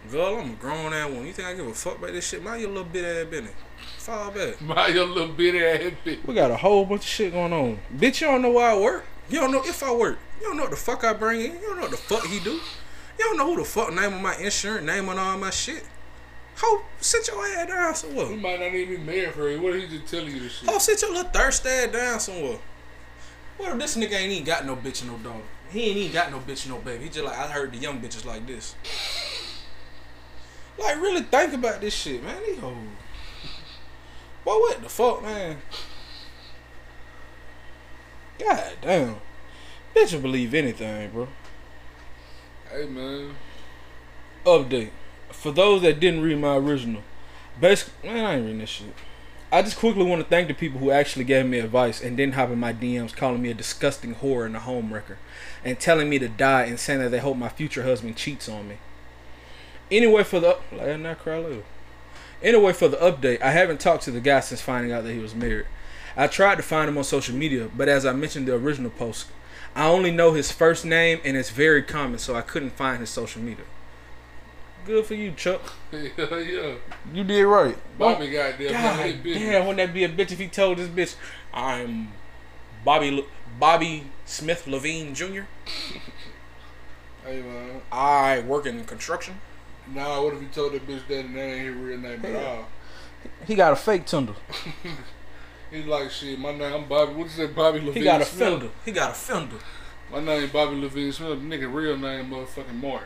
Girl, 0.10 0.38
I'm 0.40 0.52
a 0.52 0.56
grown 0.56 0.94
ass 0.94 1.10
woman. 1.10 1.28
You 1.28 1.34
think 1.34 1.48
I 1.48 1.54
give 1.54 1.68
a 1.68 1.74
fuck 1.74 1.98
about 1.98 2.14
this 2.14 2.28
shit? 2.30 2.42
Mind 2.42 2.62
your 2.62 2.70
little 2.70 2.86
bit 2.86 3.04
ass 3.04 3.30
business. 3.30 3.54
Fall 3.98 4.32
back. 4.32 4.62
My 4.62 4.88
your 4.88 5.06
little 5.06 5.28
bitty 5.34 5.60
ass 5.64 5.92
bitch. 6.06 6.26
We 6.26 6.34
got 6.34 6.52
a 6.52 6.56
whole 6.58 6.86
bunch 6.86 7.02
of 7.02 7.08
shit 7.08 7.34
going 7.34 7.52
on. 7.52 7.80
Bitch, 7.96 8.22
you 8.22 8.28
don't 8.28 8.42
know 8.42 8.52
why 8.52 8.72
I 8.72 8.80
work. 8.80 9.06
You 9.30 9.42
don't 9.42 9.52
know 9.52 9.62
if 9.64 9.84
I 9.84 9.92
work. 9.94 10.18
You 10.40 10.48
don't 10.48 10.56
know 10.58 10.64
what 10.64 10.72
the 10.72 10.78
fuck 10.78 11.04
I 11.04 11.14
bring 11.14 11.42
in. 11.42 11.52
You 11.54 11.60
don't 11.62 11.76
know 11.76 11.82
what 11.84 11.92
the 11.92 11.98
fuck 11.98 12.26
he 12.26 12.40
do. 12.40 12.52
You 12.52 13.26
don't 13.26 13.38
know 13.38 13.48
who 13.54 13.58
the 13.58 13.66
fuck 13.66 13.94
name 13.94 14.14
on 14.14 14.22
my 14.22 14.36
insurance, 14.38 14.86
name 14.86 15.10
on 15.10 15.20
all 15.20 15.38
my 15.38 15.50
shit. 15.50 15.84
Ho, 16.58 16.82
sit 17.02 17.28
your 17.28 17.46
ass 17.46 17.68
down 17.68 17.90
He 17.92 17.96
somewhere. 17.98 18.38
might 18.38 18.60
not 18.60 18.74
even 18.74 18.96
be 19.06 19.12
married 19.12 19.34
for 19.34 19.52
her. 19.52 19.60
What 19.62 19.76
if 19.76 19.90
he 19.90 19.98
just 19.98 20.10
telling 20.12 20.34
you 20.34 20.40
this 20.40 20.54
shit? 20.54 20.70
Ho, 20.70 20.78
sit 20.80 21.02
your 21.02 21.12
little 21.14 21.30
thirst 21.30 21.66
ass 21.66 21.92
down 21.92 22.20
somewhere. 22.22 22.58
What 23.60 23.74
if 23.74 23.78
this 23.80 23.98
nigga 23.98 24.14
ain't 24.14 24.32
even 24.32 24.46
got 24.46 24.66
no 24.66 24.78
bitch 24.78 25.02
and 25.02 25.12
no 25.12 25.18
daughter? 25.18 25.44
He 25.70 25.90
ain't 25.90 25.98
even 25.98 26.14
got 26.14 26.32
no 26.32 26.40
bitch 26.40 26.66
and 26.66 26.74
no 26.74 26.80
baby. 26.80 27.04
He 27.04 27.10
just 27.10 27.26
like, 27.26 27.38
I 27.38 27.48
heard 27.48 27.74
the 27.74 27.78
young 27.78 28.00
bitches 28.00 28.26
like 28.26 28.48
this. 28.48 28.74
Like, 30.78 30.96
really 30.96 31.24
think 31.24 31.54
about 31.54 31.82
this 31.82 31.94
shit, 31.94 32.24
man. 32.24 32.42
These 32.48 32.60
hoes. 32.60 32.74
Boy, 34.46 34.54
what 34.54 34.82
the 34.82 34.88
fuck, 34.88 35.22
man? 35.22 35.58
God 38.40 38.74
damn. 38.82 39.16
Bitch 39.94 40.14
will 40.14 40.22
believe 40.22 40.54
anything, 40.54 41.12
bro. 41.12 41.28
Hey 42.72 42.86
man, 42.86 43.36
Update. 44.46 44.92
For 45.32 45.52
those 45.52 45.82
that 45.82 46.00
didn't 46.00 46.22
read 46.22 46.40
my 46.40 46.56
original, 46.56 47.02
basically, 47.60 48.10
man, 48.10 48.26
I 48.26 48.36
ain't 48.36 48.44
reading 48.44 48.60
this 48.60 48.70
shit. 48.70 48.94
I 49.52 49.64
just 49.64 49.78
quickly 49.78 50.04
want 50.04 50.22
to 50.22 50.28
thank 50.28 50.48
the 50.48 50.54
people 50.54 50.80
who 50.80 50.92
actually 50.92 51.26
gave 51.26 51.48
me 51.48 51.58
advice 51.58 52.04
and 52.04 52.16
didn't 52.16 52.36
hop 52.36 52.52
in 52.52 52.60
my 52.60 52.72
DMs 52.72 53.16
calling 53.16 53.42
me 53.42 53.50
a 53.50 53.56
disgusting 53.56 54.14
whore 54.14 54.46
and 54.46 54.56
a 54.56 54.60
home 54.60 54.94
wrecker 54.94 55.18
and 55.66 55.80
telling 55.80 56.08
me 56.08 56.20
to 56.20 56.30
die 56.30 56.66
and 56.66 56.80
saying 56.80 57.00
that 57.00 57.10
they 57.10 57.18
hope 57.18 57.36
my 57.36 57.50
future 57.50 57.82
husband 57.82 58.16
cheats 58.16 58.48
on 58.48 58.68
me. 58.68 58.78
Anyway, 59.90 60.24
for 60.24 60.40
the 60.40 60.60
not 60.72 61.18
cry 61.18 61.40
little. 61.40 61.64
Anyway, 62.44 62.74
for 62.74 62.88
the 62.90 62.98
update, 62.98 63.42
I 63.42 63.50
haven't 63.50 63.80
talked 63.80 64.04
to 64.04 64.12
the 64.12 64.22
guy 64.22 64.40
since 64.42 64.62
finding 64.62 64.92
out 64.92 65.04
that 65.04 65.14
he 65.14 65.20
was 65.20 65.34
married. 65.34 65.66
I 66.16 66.28
tried 66.28 66.56
to 66.56 66.64
find 66.64 66.88
him 66.88 66.98
on 67.00 67.04
social 67.04 67.36
media, 67.36 67.72
but 67.76 67.90
as 67.90 68.06
I 68.06 68.14
mentioned 68.14 68.48
the 68.48 68.54
original 68.54 68.92
post, 68.92 69.28
I 69.76 69.88
only 69.88 70.12
know 70.12 70.34
his 70.34 70.52
first 70.52 70.86
name 70.86 71.22
and 71.26 71.36
it's 71.36 71.50
very 71.50 71.82
common, 71.82 72.20
so 72.20 72.36
I 72.36 72.42
couldn't 72.42 72.74
find 72.74 73.00
his 73.00 73.10
social 73.10 73.42
media. 73.42 73.66
Good 74.90 75.06
for 75.06 75.14
you, 75.14 75.32
Chuck. 75.34 75.62
yeah, 75.92 76.00
yeah. 76.18 76.74
You 77.14 77.24
did 77.24 77.44
right. 77.44 77.78
Bobby 78.00 78.32
goddamn, 78.32 78.72
God 78.72 78.96
hey, 78.96 79.14
bitch. 79.14 79.36
damn, 79.36 79.68
wouldn't 79.68 79.78
that 79.78 79.94
be 79.94 80.04
a 80.04 80.10
bitch 80.10 80.32
if 80.32 80.40
he 80.40 80.48
told 80.48 80.80
this 80.80 80.88
bitch, 80.88 81.16
I'm 81.54 82.12
Bobby 82.84 83.16
L- 83.20 83.26
Bobby 83.60 84.06
Smith 84.26 84.66
Levine 84.66 85.14
Jr. 85.14 85.42
Hey 87.24 87.40
man. 87.44 87.82
I 87.92 88.40
work 88.40 88.66
in 88.66 88.84
construction. 88.86 89.40
Nah, 89.94 90.24
what 90.24 90.34
if 90.34 90.42
you 90.42 90.48
told 90.48 90.74
that 90.74 90.88
bitch 90.88 91.06
that 91.08 91.20
and 91.26 91.36
that 91.36 91.40
ain't 91.42 91.68
his 91.68 91.76
real 91.76 92.00
name 92.00 92.26
at 92.26 92.36
all? 92.44 92.66
He 93.46 93.54
got 93.54 93.74
a 93.74 93.76
fake 93.76 94.08
Tinder. 94.08 94.34
He's 95.70 95.86
like, 95.86 96.10
shit, 96.10 96.40
my 96.40 96.52
name, 96.52 96.74
I'm 96.74 96.90
Bobby. 96.90 97.14
What 97.14 97.28
is 97.28 97.36
that, 97.36 97.54
Bobby 97.54 97.80
Levine 97.82 97.94
He 97.94 98.02
got 98.02 98.22
a 98.22 98.26
Smith? 98.26 98.50
fender. 98.50 98.70
He 98.86 98.92
got 98.92 99.12
a 99.12 99.14
fender. 99.14 99.58
My 100.12 100.20
name 100.20 100.50
Bobby 100.52 100.78
Levine 100.82 101.12
Smith. 101.12 101.38
Nigga, 101.40 101.72
real 101.72 101.96
name, 101.96 102.32
motherfucking 102.32 102.82
Mark. 102.82 103.04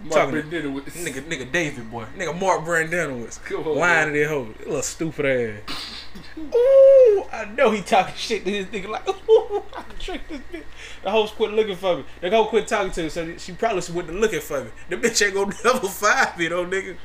Mark 0.00 0.32
Talking 0.32 0.74
with 0.74 0.84
this 0.84 0.96
Nigga, 0.96 1.22
nigga 1.22 1.50
David 1.50 1.90
boy. 1.90 2.06
Nigga 2.16 2.38
Mark 2.38 2.64
Brandanowitz. 2.64 3.42
Come 3.44 3.66
on, 3.66 3.76
Whining 3.76 4.14
that 4.14 4.28
hoe. 4.28 4.54
Little 4.60 4.82
stupid 4.82 5.26
ass. 5.68 5.94
Ooh, 6.38 7.24
I 7.32 7.46
know 7.56 7.70
he 7.70 7.82
talking 7.82 8.14
shit 8.14 8.44
to 8.44 8.50
his 8.50 8.66
nigga 8.66 8.88
like, 8.88 9.08
ooh, 9.28 9.62
I 9.76 9.82
tricked 9.98 10.28
this 10.28 10.40
bitch. 10.52 10.62
The 11.02 11.10
host 11.10 11.34
quit 11.34 11.52
looking 11.52 11.76
for 11.76 11.98
me. 11.98 12.04
The 12.20 12.30
hoe 12.30 12.46
quit 12.46 12.66
talking 12.66 12.92
to 12.92 13.02
me, 13.04 13.08
so 13.08 13.36
she 13.36 13.52
probably 13.52 13.82
went 13.92 14.08
to 14.08 14.14
looking 14.14 14.40
for 14.40 14.64
me. 14.64 14.70
The 14.88 14.96
bitch 14.96 15.24
ain't 15.24 15.34
gonna 15.34 15.54
never 15.64 15.86
find 15.88 16.38
me 16.38 16.48
though, 16.48 16.66
nigga. 16.66 16.96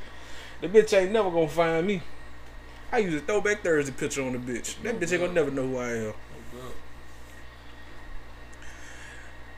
The 0.61 0.69
bitch 0.69 0.97
ain't 0.97 1.11
never 1.11 1.29
gonna 1.29 1.47
find 1.47 1.85
me. 1.85 2.01
I 2.91 2.99
use 2.99 3.15
a 3.15 3.19
throwback 3.19 3.63
Thursday 3.63 3.91
picture 3.91 4.23
on 4.23 4.33
the 4.33 4.37
bitch. 4.37 4.81
That 4.83 4.99
bitch 4.99 5.11
ain't 5.11 5.21
gonna 5.21 5.33
never 5.33 5.51
know 5.51 5.67
who 5.67 5.77
I 5.77 5.89
am. 5.89 6.13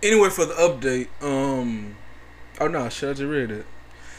Anyway, 0.01 0.29
for 0.29 0.45
the 0.45 0.53
update, 0.53 1.07
um, 1.21 1.97
oh 2.59 2.67
no, 2.67 2.89
shit, 2.89 3.09
I 3.09 3.13
just 3.13 3.23
read 3.23 3.51
it. 3.51 3.65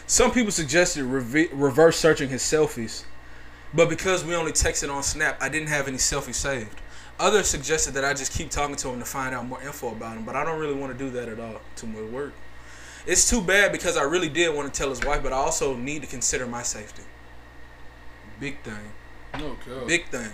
Some 0.06 0.30
people 0.30 0.52
suggested 0.52 1.04
reve- 1.04 1.52
reverse 1.52 1.96
searching 1.96 2.28
his 2.28 2.42
selfies, 2.42 3.04
but 3.74 3.88
because 3.88 4.24
we 4.24 4.34
only 4.34 4.52
texted 4.52 4.92
on 4.92 5.02
Snap, 5.02 5.36
I 5.40 5.48
didn't 5.48 5.68
have 5.68 5.88
any 5.88 5.98
selfies 5.98 6.34
saved. 6.34 6.80
Others 7.18 7.48
suggested 7.48 7.94
that 7.94 8.04
I 8.04 8.12
just 8.12 8.32
keep 8.32 8.50
talking 8.50 8.76
to 8.76 8.88
him 8.88 8.98
to 8.98 9.04
find 9.04 9.34
out 9.34 9.46
more 9.46 9.62
info 9.62 9.92
about 9.92 10.16
him, 10.16 10.24
but 10.24 10.36
I 10.36 10.44
don't 10.44 10.60
really 10.60 10.74
want 10.74 10.92
to 10.92 10.98
do 10.98 11.10
that 11.12 11.28
at 11.28 11.40
all. 11.40 11.60
Too 11.74 11.86
much 11.86 12.10
work. 12.10 12.34
It's 13.06 13.28
too 13.28 13.40
bad 13.40 13.72
because 13.72 13.96
I 13.96 14.02
really 14.02 14.28
did 14.28 14.54
want 14.54 14.72
to 14.72 14.76
tell 14.76 14.90
his 14.90 15.02
wife, 15.04 15.22
but 15.22 15.32
I 15.32 15.36
also 15.36 15.74
need 15.76 16.02
to 16.02 16.08
consider 16.08 16.46
my 16.46 16.62
safety. 16.62 17.04
Big 18.38 18.60
thing. 18.62 18.92
No 19.38 19.56
God. 19.66 19.86
Big 19.86 20.08
thing. 20.08 20.30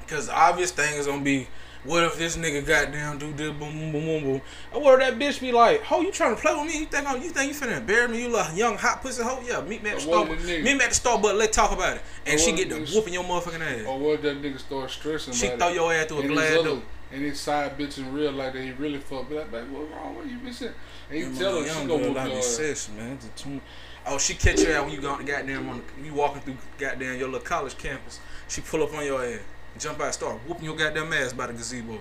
Because 0.00 0.26
the 0.26 0.34
obvious 0.36 0.70
thing 0.70 0.94
is 0.94 1.06
gonna 1.06 1.22
be, 1.22 1.46
what 1.84 2.02
if 2.02 2.16
this 2.18 2.36
nigga 2.36 2.66
goddamn 2.66 3.18
do 3.18 3.32
this 3.32 3.50
boom 3.50 3.58
boom 3.78 3.92
boom 3.92 4.04
boom 4.06 4.22
boom? 4.24 4.40
And 4.72 4.82
what 4.82 5.00
if 5.00 5.08
that 5.08 5.18
bitch 5.18 5.40
be 5.40 5.52
like, 5.52 5.82
ho, 5.82 6.00
you 6.00 6.10
trying 6.10 6.34
to 6.34 6.40
play 6.40 6.54
with 6.54 6.66
me? 6.72 6.80
You 6.80 6.86
think 6.86 7.06
I'm, 7.08 7.22
you 7.22 7.30
think 7.30 7.52
you 7.52 7.58
finna 7.58 7.78
embarrass 7.78 8.10
me? 8.10 8.22
You 8.22 8.28
little 8.28 8.52
young 8.54 8.76
hot 8.76 9.02
pussy 9.02 9.22
hoe? 9.22 9.40
Yeah, 9.46 9.60
meet 9.60 9.82
me 9.82 9.90
at 9.90 9.98
the 10.00 10.06
Or 10.10 10.24
what 10.24 10.24
store. 10.26 10.36
if 10.36 10.42
the 10.42 10.48
nigga- 10.52 10.64
Meet 10.64 10.76
me 10.78 10.84
at 10.84 10.88
the 10.90 10.94
store, 10.94 11.18
but 11.20 11.34
let's 11.36 11.54
talk 11.56 11.72
about 11.72 11.96
it. 11.96 12.02
And 12.26 12.40
she 12.40 12.52
get 12.52 12.68
the 12.70 12.84
to 12.84 12.92
whooping 12.94 13.12
your 13.14 13.24
motherfucking 13.24 13.60
ass. 13.60 13.86
Or 13.86 13.98
what 13.98 14.14
if 14.14 14.22
that 14.22 14.42
nigga 14.42 14.58
start 14.58 14.90
stressing 14.90 15.34
She 15.34 15.48
throw 15.48 15.68
it? 15.68 15.74
your 15.74 15.92
ass 15.92 16.06
through 16.06 16.18
a 16.18 16.20
and 16.22 16.30
glass 16.30 16.48
his 16.50 16.58
other, 16.58 16.68
door. 16.70 16.82
and 17.12 17.22
his 17.22 17.40
side 17.40 17.78
bitch 17.78 17.98
in 17.98 18.12
real 18.12 18.32
life 18.32 18.52
that 18.54 18.62
he 18.62 18.72
really 18.72 18.98
fucked. 18.98 19.28
Be 19.28 19.36
like, 19.36 19.50
baby, 19.52 19.68
what's 19.70 19.90
wrong? 19.92 20.14
What 20.16 20.26
you 20.26 20.52
saying? 20.52 20.72
And 21.10 21.18
you 21.18 21.34
tell 21.34 21.62
her 21.62 21.68
she 21.68 21.86
go 21.86 21.96
whoop 21.98 22.16
like 22.16 22.32
ass. 22.32 22.88
man. 22.96 23.18
A 23.22 23.60
Oh, 24.06 24.18
she 24.18 24.34
catch 24.34 24.60
you 24.60 24.72
out 24.72 24.84
when 24.84 24.94
you 24.94 25.00
go 25.00 25.16
goddamn 25.16 25.68
on 25.68 25.82
the, 25.98 26.04
you 26.06 26.12
walking 26.12 26.42
through 26.42 26.56
goddamn 26.78 27.18
your 27.18 27.28
little 27.28 27.40
college 27.40 27.76
campus. 27.78 28.20
She 28.48 28.60
pull 28.60 28.82
up 28.82 28.92
on 28.94 29.04
your 29.04 29.24
ass, 29.24 29.40
jump 29.78 30.00
out, 30.00 30.14
start 30.14 30.38
whooping 30.46 30.64
your 30.64 30.76
goddamn 30.76 31.12
ass 31.12 31.32
by 31.32 31.46
the 31.46 31.52
gazebo. 31.52 31.92
No 31.92 32.00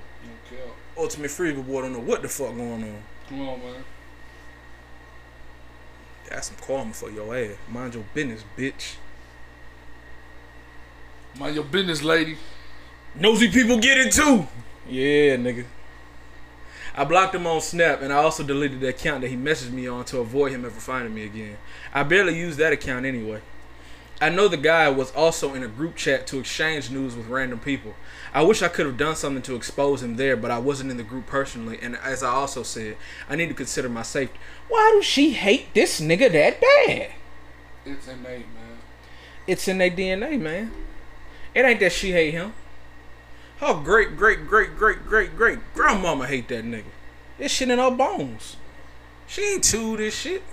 cap. 0.50 0.76
Ultimate 0.98 1.32
Frisbee 1.32 1.62
boy 1.62 1.82
don't 1.82 1.94
know 1.94 2.00
what 2.00 2.22
the 2.22 2.30
fuck 2.30 2.56
going 2.56 2.84
on. 2.84 3.04
Come 3.30 3.42
on, 3.42 3.60
man. 3.60 3.84
Got 6.30 6.46
some 6.46 6.56
karma 6.62 6.94
for 6.94 7.10
your 7.10 7.36
ass. 7.36 7.56
Mind 7.70 7.94
your 7.94 8.06
business, 8.14 8.44
bitch. 8.58 8.96
Mind 11.38 11.56
your 11.56 11.64
business, 11.64 12.04
lady. 12.04 12.38
Nosy 13.16 13.50
people 13.50 13.80
get 13.80 13.98
it 13.98 14.12
too. 14.12 14.48
Yeah, 14.88 15.36
nigga. 15.38 15.66
I 16.96 17.04
blocked 17.06 17.34
him 17.34 17.48
on 17.48 17.60
Snap 17.62 18.02
and 18.02 18.14
I 18.14 18.18
also 18.18 18.44
deleted 18.44 18.80
the 18.80 18.90
account 18.90 19.22
that 19.22 19.30
he 19.30 19.36
messaged 19.36 19.72
me 19.72 19.88
on 19.88 20.06
to 20.06 20.20
avoid 20.20 20.52
him 20.52 20.64
ever 20.64 20.80
finding 20.80 21.14
me 21.14 21.26
again. 21.26 21.58
I 21.92 22.04
barely 22.04 22.38
use 22.38 22.58
that 22.58 22.72
account 22.72 23.06
anyway. 23.06 23.42
I 24.22 24.30
know 24.30 24.48
the 24.48 24.58
guy 24.58 24.90
was 24.90 25.12
also 25.12 25.54
in 25.54 25.64
a 25.64 25.68
group 25.68 25.96
chat 25.96 26.28
to 26.28 26.40
exchange 26.40 26.90
news 26.90 27.16
with 27.16 27.28
random 27.28 27.60
people. 27.60 27.96
I 28.34 28.44
wish 28.44 28.62
I 28.62 28.68
could 28.68 28.86
have 28.86 28.98
done 28.98 29.16
something 29.16 29.42
to 29.44 29.56
expose 29.56 30.02
him 30.02 30.16
there, 30.16 30.38
but 30.38 30.52
I 30.52 30.60
wasn't 30.60 30.92
in 30.92 30.98
the 30.98 31.04
group 31.04 31.28
personally, 31.28 31.78
and 31.82 31.98
as 31.98 32.24
I 32.24 32.30
also 32.30 32.64
said, 32.64 32.98
I 33.30 33.36
need 33.36 33.50
to 33.50 33.54
consider 33.54 33.90
my 33.90 34.04
safety. 34.04 34.40
Why 34.70 34.94
does 34.96 35.06
she 35.06 35.32
hate 35.32 35.74
this 35.74 36.00
nigga 36.00 36.32
that 36.32 36.62
bad? 36.62 37.12
It's 37.86 38.08
innate, 38.08 38.48
man. 38.54 38.78
It's 39.46 39.68
in 39.68 39.78
their 39.78 39.92
DNA, 39.92 40.40
man. 40.40 40.72
It 41.54 41.66
ain't 41.66 41.80
that 41.82 41.92
she 41.92 42.12
hate 42.12 42.34
him. 42.34 42.54
Her 43.58 43.74
great, 43.74 44.18
great, 44.18 44.48
great, 44.48 44.76
great, 44.78 45.06
great, 45.06 45.36
great 45.36 45.60
grandmama 45.74 46.28
hate 46.28 46.48
that 46.48 46.66
nigga. 46.66 46.92
This 47.38 47.52
shit 47.52 47.70
in 47.70 47.80
her 47.80 47.92
bones. 47.92 48.58
She 49.28 49.42
ain't 49.42 49.64
chewed 49.64 50.00
this 50.00 50.16
shit. 50.16 50.44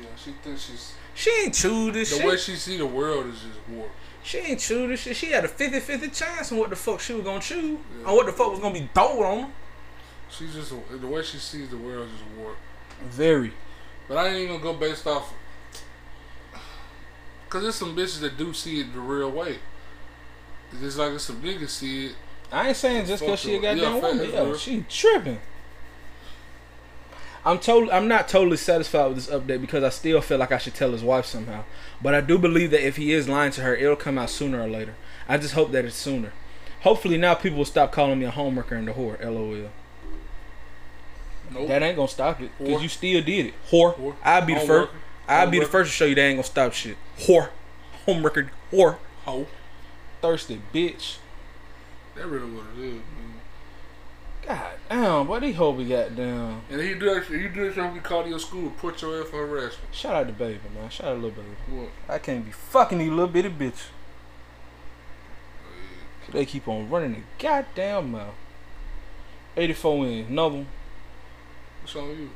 Yeah, 0.00 0.08
she 0.16 0.32
thinks 0.42 0.66
she's 0.66 0.94
She 1.16 1.30
ain't 1.30 1.54
chewed 1.54 1.94
this 1.94 2.10
the 2.10 2.16
shit. 2.18 2.26
way 2.26 2.36
she 2.36 2.54
see 2.56 2.76
the 2.76 2.86
world 2.86 3.26
is 3.26 3.40
just 3.40 3.58
warped. 3.70 3.90
she 4.22 4.38
ain't 4.38 4.60
chewed 4.60 4.90
this 4.90 5.00
shit. 5.00 5.16
She 5.16 5.26
had 5.32 5.44
a 5.46 5.48
50-50 5.48 6.14
chance 6.14 6.52
on 6.52 6.58
what 6.58 6.68
the 6.70 6.76
fuck 6.76 7.00
she 7.00 7.14
was 7.14 7.24
gonna 7.24 7.40
chew. 7.40 7.80
On 8.04 8.14
what 8.14 8.26
the 8.26 8.32
fuck 8.32 8.50
was 8.50 8.60
gonna 8.60 8.78
be 8.78 8.88
thrown 8.94 9.22
on 9.24 9.42
her. 9.44 9.48
She's 10.28 10.52
just 10.54 10.72
the 10.90 11.06
way 11.06 11.22
she 11.22 11.38
sees 11.38 11.70
the 11.70 11.78
world 11.78 12.06
is 12.06 12.12
just 12.12 12.24
warped. 12.38 12.58
Very. 13.08 13.52
But 14.08 14.18
I 14.18 14.28
ain't 14.28 14.36
even 14.36 14.60
gonna 14.60 14.74
go 14.74 14.78
based 14.78 15.06
off. 15.06 15.32
Cause 17.48 17.62
there's 17.62 17.74
some 17.76 17.96
bitches 17.96 18.20
that 18.20 18.36
do 18.36 18.52
see 18.52 18.80
it 18.80 18.92
the 18.92 19.00
real 19.00 19.30
way. 19.30 19.58
It's 20.72 20.80
just 20.80 20.98
like 20.98 21.18
some 21.18 21.40
niggas 21.40 21.70
see 21.70 22.06
it. 22.06 22.12
I 22.52 22.68
ain't 22.68 22.76
saying 22.76 23.06
just 23.06 23.22
because 23.22 23.40
she 23.40 23.54
a 23.54 23.60
goddamn 23.60 23.78
Yeah, 23.94 24.00
woman. 24.00 24.30
Yo, 24.30 24.56
she 24.56 24.84
tripping. 24.88 25.40
I'm 27.46 27.60
totally, 27.60 27.92
I'm 27.92 28.08
not 28.08 28.26
totally 28.26 28.56
satisfied 28.56 29.06
with 29.06 29.16
this 29.16 29.28
update 29.28 29.60
because 29.60 29.84
I 29.84 29.90
still 29.90 30.20
feel 30.20 30.36
like 30.36 30.50
I 30.50 30.58
should 30.58 30.74
tell 30.74 30.90
his 30.90 31.04
wife 31.04 31.26
somehow. 31.26 31.62
But 32.02 32.12
I 32.12 32.20
do 32.20 32.38
believe 32.38 32.72
that 32.72 32.84
if 32.84 32.96
he 32.96 33.12
is 33.12 33.28
lying 33.28 33.52
to 33.52 33.60
her, 33.60 33.74
it'll 33.76 33.94
come 33.94 34.18
out 34.18 34.30
sooner 34.30 34.60
or 34.60 34.68
later. 34.68 34.96
I 35.28 35.38
just 35.38 35.54
hope 35.54 35.70
that 35.70 35.84
it's 35.84 35.94
sooner. 35.94 36.32
Hopefully 36.80 37.16
now 37.16 37.34
people 37.34 37.58
will 37.58 37.64
stop 37.64 37.92
calling 37.92 38.18
me 38.18 38.24
a 38.24 38.32
homeworker 38.32 38.74
and 38.74 38.88
a 38.88 38.94
whore. 38.94 39.22
LOL. 39.24 39.70
Nope. 41.52 41.68
That 41.68 41.84
ain't 41.84 41.94
gonna 41.94 42.08
stop 42.08 42.40
it 42.40 42.50
because 42.58 42.82
you 42.82 42.88
still 42.88 43.22
did 43.22 43.46
it. 43.46 43.54
Whore. 43.70 43.94
Whore. 43.94 44.16
I'd 44.24 44.46
be 44.46 44.54
the 44.54 44.60
first. 44.60 44.92
I'd 45.28 45.50
be 45.50 45.60
the 45.60 45.66
first 45.66 45.92
to 45.92 45.96
show 45.96 46.04
you 46.04 46.16
they 46.16 46.26
ain't 46.26 46.38
gonna 46.38 46.44
stop 46.44 46.72
shit. 46.72 46.96
Whore. 47.20 47.50
Home 48.06 48.24
record. 48.24 48.50
Whore. 48.72 48.96
Hoe. 49.24 49.46
Thirsty 50.20 50.60
bitch. 50.74 51.18
That 52.16 52.26
really 52.26 52.50
what 52.50 52.64
it 52.76 52.82
is, 52.82 52.94
man. 52.94 53.25
God 54.46 54.72
Damn, 54.88 55.26
boy, 55.26 55.40
they 55.40 55.52
hope 55.52 55.76
we 55.76 55.86
got 55.86 56.14
down. 56.14 56.62
And 56.70 56.80
he 56.80 56.94
do 56.94 57.12
that. 57.12 57.28
You 57.28 57.48
do 57.48 57.66
that 57.66 57.74
shit. 57.74 57.92
We 57.92 57.98
call 57.98 58.26
your 58.26 58.38
school. 58.38 58.62
Report 58.62 59.00
your 59.02 59.20
ass 59.20 59.28
for 59.28 59.44
harassment. 59.46 59.92
Shout 59.92 60.14
out 60.14 60.26
to 60.28 60.32
baby, 60.32 60.60
man. 60.74 60.88
Shout 60.90 61.08
out 61.08 61.14
to 61.14 61.20
little 61.20 61.42
baby. 61.42 61.80
What? 61.80 61.88
I 62.08 62.18
can't 62.18 62.44
be 62.44 62.52
fucking 62.52 62.98
these 62.98 63.10
little 63.10 63.26
bitty 63.26 63.50
bitch. 63.50 63.86
They 66.32 66.46
keep 66.46 66.68
on 66.68 66.88
running 66.88 67.14
the 67.14 67.20
goddamn 67.38 68.12
mouth. 68.12 68.34
84 69.56 69.98
wins, 69.98 70.30
another 70.30 70.56
one. 70.56 70.66
What's 71.82 71.96
on 71.96 72.08
you? 72.10 72.30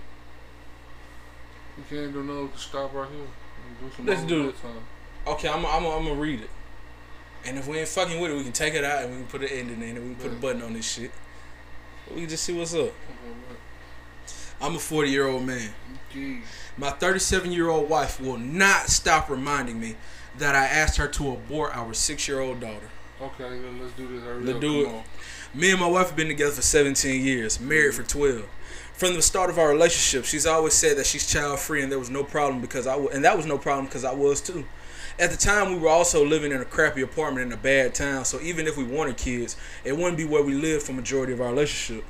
You 1.77 1.85
can't 1.89 2.13
do 2.13 2.23
no 2.23 2.51
stop 2.57 2.93
right 2.95 3.09
here. 3.11 3.27
Do 3.81 3.97
some 3.97 4.07
Let's 4.07 4.23
do 4.23 4.49
it. 4.49 4.61
Time. 4.61 4.73
Okay, 5.27 5.49
I'm 5.49 5.65
I'm 5.65 5.87
I'm 5.87 6.05
gonna 6.05 6.15
read 6.15 6.41
it. 6.41 6.51
And 7.45 7.59
if 7.59 7.67
we 7.67 7.79
ain't 7.79 7.89
fucking 7.89 8.21
with 8.21 8.31
it, 8.31 8.37
we 8.37 8.43
can 8.43 8.53
take 8.53 8.75
it 8.75 8.85
out 8.85 9.05
and 9.05 9.13
we 9.13 9.17
can 9.19 9.27
put 9.27 9.43
an 9.43 9.49
ending 9.49 9.83
in 9.83 9.97
it. 9.97 10.03
We 10.03 10.15
can 10.15 10.17
put 10.17 10.33
a 10.33 10.37
button 10.37 10.63
on 10.63 10.73
this 10.73 10.91
shit. 10.91 11.11
We 12.15 12.23
can 12.23 12.29
just 12.31 12.45
see 12.45 12.53
what's 12.53 12.75
up. 12.75 12.93
I'm 14.61 14.77
a 14.77 14.79
40 14.79 15.11
year 15.11 15.27
old 15.27 15.45
man. 15.45 15.71
Jeez. 16.15 16.43
My 16.77 16.91
37 16.91 17.53
year 17.53 17.69
old 17.69 17.89
wife 17.89 18.21
will 18.21 18.39
not 18.39 18.89
stop 18.89 19.31
reminding 19.31 19.81
me 19.81 19.97
that 20.39 20.55
I 20.55 20.67
asked 20.67 20.97
her 20.97 21.09
to 21.09 21.33
abort 21.33 21.77
our 21.77 21.95
six 21.95 22.27
year 22.29 22.41
old 22.41 22.61
daughter. 22.61 22.91
Okay, 23.21 23.49
then 23.49 23.81
let's 23.81 23.93
do 23.95 24.09
this. 24.09 24.23
Hurry 24.25 24.43
Let's 24.43 24.57
up. 24.57 24.61
do 24.61 24.85
Come 24.87 24.95
it. 24.95 24.97
on. 24.99 25.05
Me 25.55 25.71
and 25.73 25.81
my 25.81 25.87
wife 25.87 26.09
have 26.09 26.17
been 26.17 26.29
together 26.29 26.53
for 26.53 26.63
17 26.63 27.25
years, 27.25 27.61
married 27.61 27.95
for 27.95 28.03
12. 28.03 28.45
From 28.95 29.15
the 29.15 29.23
start 29.23 29.51
of 29.51 29.59
our 29.59 29.69
relationship, 29.71 30.25
she's 30.25 30.47
always 30.47 30.75
said 30.75 30.97
that 30.99 31.07
she's 31.07 31.27
child 31.31 31.59
free 31.59 31.83
and 31.83 31.91
there 31.91 31.99
was 31.99 32.11
no 32.11 32.23
problem 32.23 32.61
because 32.61 32.87
I 32.87 32.93
w- 32.93 33.11
and 33.11 33.25
that 33.25 33.37
was 33.37 33.47
no 33.47 33.57
problem 33.59 33.87
because 33.87 34.05
I 34.05 34.13
was 34.13 34.41
too. 34.41 34.65
At 35.21 35.31
the 35.31 35.37
time, 35.37 35.71
we 35.71 35.79
were 35.79 35.91
also 35.91 36.25
living 36.25 36.51
in 36.51 36.63
a 36.63 36.65
crappy 36.65 37.03
apartment 37.03 37.47
in 37.47 37.53
a 37.53 37.57
bad 37.61 37.95
town, 37.95 38.25
so 38.25 38.41
even 38.41 38.67
if 38.67 38.79
we 38.79 38.85
wanted 38.85 39.19
kids, 39.19 39.55
it 39.85 39.95
wouldn't 39.95 40.17
be 40.17 40.25
where 40.25 40.43
we 40.43 40.55
lived 40.55 40.85
for 40.85 40.95
majority 40.95 41.35
of 41.35 41.43
our 41.43 41.51
relationship. 41.51 42.07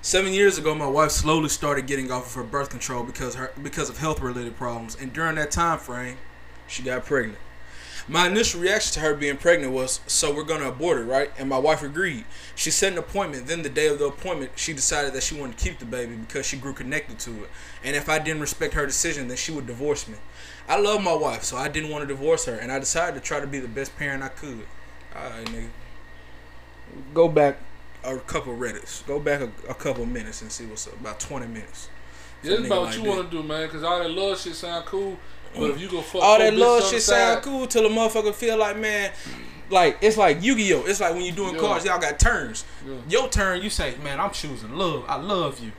Seven 0.00 0.32
years 0.32 0.56
ago, 0.56 0.74
my 0.74 0.86
wife 0.86 1.10
slowly 1.10 1.50
started 1.50 1.86
getting 1.86 2.10
off 2.10 2.28
of 2.28 2.34
her 2.34 2.44
birth 2.44 2.70
control 2.70 3.04
because 3.04 3.34
her 3.34 3.52
because 3.62 3.90
of 3.90 3.98
health 3.98 4.20
related 4.20 4.56
problems, 4.56 4.96
and 4.98 5.12
during 5.12 5.34
that 5.34 5.50
time 5.50 5.78
frame, 5.78 6.16
she 6.66 6.82
got 6.82 7.04
pregnant. 7.04 7.38
My 8.06 8.26
initial 8.26 8.60
reaction 8.60 8.92
to 8.94 9.00
her 9.00 9.14
being 9.14 9.38
pregnant 9.38 9.72
was, 9.72 10.00
"So 10.06 10.30
we're 10.30 10.42
gonna 10.42 10.68
abort 10.68 10.98
it, 10.98 11.04
right?" 11.04 11.32
And 11.38 11.48
my 11.48 11.56
wife 11.56 11.82
agreed. 11.82 12.26
She 12.54 12.70
set 12.70 12.92
an 12.92 12.98
appointment. 12.98 13.46
Then 13.46 13.62
the 13.62 13.70
day 13.70 13.86
of 13.86 13.98
the 13.98 14.06
appointment, 14.06 14.52
she 14.56 14.74
decided 14.74 15.14
that 15.14 15.22
she 15.22 15.34
wanted 15.34 15.56
to 15.56 15.64
keep 15.64 15.78
the 15.78 15.86
baby 15.86 16.14
because 16.14 16.44
she 16.44 16.58
grew 16.58 16.74
connected 16.74 17.18
to 17.20 17.30
it. 17.44 17.50
And 17.82 17.96
if 17.96 18.08
I 18.08 18.18
didn't 18.18 18.42
respect 18.42 18.74
her 18.74 18.84
decision, 18.84 19.28
then 19.28 19.38
she 19.38 19.52
would 19.52 19.66
divorce 19.66 20.06
me. 20.06 20.16
I 20.68 20.78
love 20.78 21.02
my 21.02 21.14
wife, 21.14 21.44
so 21.44 21.56
I 21.56 21.68
didn't 21.68 21.90
want 21.90 22.02
to 22.02 22.06
divorce 22.06 22.44
her, 22.44 22.54
and 22.54 22.70
I 22.70 22.78
decided 22.78 23.14
to 23.14 23.20
try 23.26 23.40
to 23.40 23.46
be 23.46 23.58
the 23.58 23.68
best 23.68 23.96
parent 23.96 24.22
I 24.22 24.28
could. 24.28 24.66
All 25.16 25.30
right, 25.30 25.46
nigga. 25.46 25.68
Go 27.14 27.28
back 27.28 27.58
a 28.04 28.18
couple 28.18 28.52
of 28.52 28.58
Reddits. 28.58 29.06
Go 29.06 29.18
back 29.18 29.40
a, 29.40 29.50
a 29.68 29.74
couple 29.74 30.04
minutes 30.06 30.42
and 30.42 30.52
see 30.52 30.66
what's 30.66 30.86
up. 30.86 31.00
About 31.00 31.20
twenty 31.20 31.46
minutes. 31.46 31.88
Yeah, 32.42 32.52
it's 32.52 32.62
Nigga 32.62 32.66
about 32.66 32.80
what 32.80 32.86
like 32.90 32.96
you 32.96 33.04
want 33.04 33.30
to 33.30 33.36
do, 33.36 33.42
man. 33.42 33.68
Cause 33.68 33.82
all 33.82 33.98
that 33.98 34.10
love 34.10 34.38
shit 34.38 34.54
sound 34.54 34.84
cool, 34.84 35.18
but 35.54 35.70
if 35.70 35.80
you 35.80 35.88
go 35.88 36.02
fuck 36.02 36.22
all 36.22 36.38
that 36.38 36.52
bitches 36.52 36.58
love 36.58 36.84
shit 36.90 37.02
sound 37.02 37.42
cool 37.42 37.66
till 37.66 37.86
a 37.86 37.88
motherfucker 37.88 38.34
feel 38.34 38.56
like 38.58 38.76
man, 38.78 39.12
like 39.70 39.98
it's 40.00 40.16
like 40.16 40.42
Yu-Gi-Oh. 40.42 40.84
It's 40.86 41.00
like 41.00 41.12
when 41.14 41.22
you're 41.22 41.34
doing 41.34 41.54
Yeah. 41.54 41.60
cards, 41.60 41.84
y'all 41.84 41.98
got 41.98 42.18
turns. 42.18 42.64
Yeah. 42.86 42.94
Your 43.08 43.28
turn, 43.28 43.62
you 43.62 43.70
say, 43.70 43.94
man, 44.02 44.20
I'm 44.20 44.30
choosing 44.30 44.76
love. 44.76 45.04
I 45.08 45.16
love 45.16 45.60
you. 45.60 45.72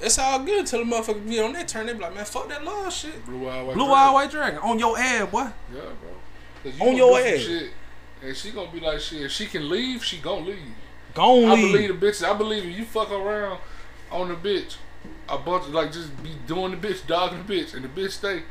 It's 0.00 0.18
all 0.18 0.38
good 0.40 0.66
till 0.66 0.84
the 0.84 0.90
motherfucker 0.90 1.26
be 1.28 1.40
on 1.40 1.52
that 1.54 1.68
turn. 1.68 1.86
They 1.86 1.92
be 1.94 2.00
like, 2.00 2.14
man, 2.14 2.24
fuck 2.24 2.48
that 2.48 2.64
love 2.64 2.92
shit. 2.92 3.24
Blue 3.26 3.48
eye 3.48 3.62
white. 3.62 3.74
Blue 3.74 3.86
dragon. 3.86 3.90
eye 4.08 4.10
white 4.12 4.30
dragon 4.30 4.58
on 4.60 4.78
your 4.78 4.98
ass, 4.98 5.30
boy. 5.30 5.38
Yeah, 5.72 5.80
bro. 5.80 5.90
you 6.64 6.72
On 6.72 6.78
gonna 6.78 6.96
your 6.96 7.18
ass. 7.20 7.40
Shit, 7.40 7.70
and 8.22 8.36
she 8.36 8.50
gonna 8.50 8.70
be 8.70 8.80
like, 8.80 9.00
shit. 9.00 9.22
If 9.22 9.32
she 9.32 9.46
can 9.46 9.68
leave, 9.68 10.04
she 10.04 10.18
gonna 10.18 10.44
leave. 10.46 10.58
Gon' 11.14 11.44
I 11.44 11.54
leave. 11.54 11.72
believe 11.72 12.00
the 12.00 12.06
bitch. 12.06 12.24
I 12.28 12.36
believe 12.36 12.64
if 12.64 12.76
you 12.76 12.84
fuck 12.84 13.10
around 13.12 13.60
on 14.10 14.28
the 14.28 14.34
bitch, 14.34 14.76
a 15.28 15.38
bunch 15.38 15.64
of 15.66 15.70
like 15.74 15.92
just 15.92 16.22
be 16.22 16.30
doing 16.46 16.72
the 16.72 16.76
bitch, 16.76 17.06
dogging 17.06 17.44
the 17.46 17.52
bitch, 17.54 17.74
and 17.74 17.84
the 17.84 17.88
bitch 17.88 18.10
stay. 18.12 18.42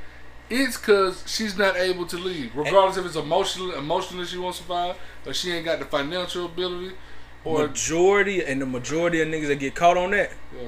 It's 0.50 0.78
cause 0.78 1.24
she's 1.26 1.58
not 1.58 1.76
able 1.78 2.06
to 2.08 2.18
leave, 2.18 2.56
regardless 2.56 2.98
if 2.98 3.06
it's 3.06 3.16
emotional, 3.16 3.74
emotionally 3.74 4.26
she 4.26 4.38
won't 4.38 4.56
survive, 4.56 4.96
or 5.26 5.34
she 5.34 5.52
ain't 5.52 5.66
got 5.66 5.80
the 5.80 5.86
financial 5.86 6.46
ability, 6.46 6.96
or 7.44 7.68
majority 7.68 8.44
and 8.44 8.62
the 8.62 8.66
majority 8.66 9.22
of 9.22 9.28
niggas 9.30 9.48
that 9.48 9.56
get 9.60 9.74
caught 9.76 9.98
on 9.98 10.12
that, 10.12 10.32
Yeah. 10.56 10.68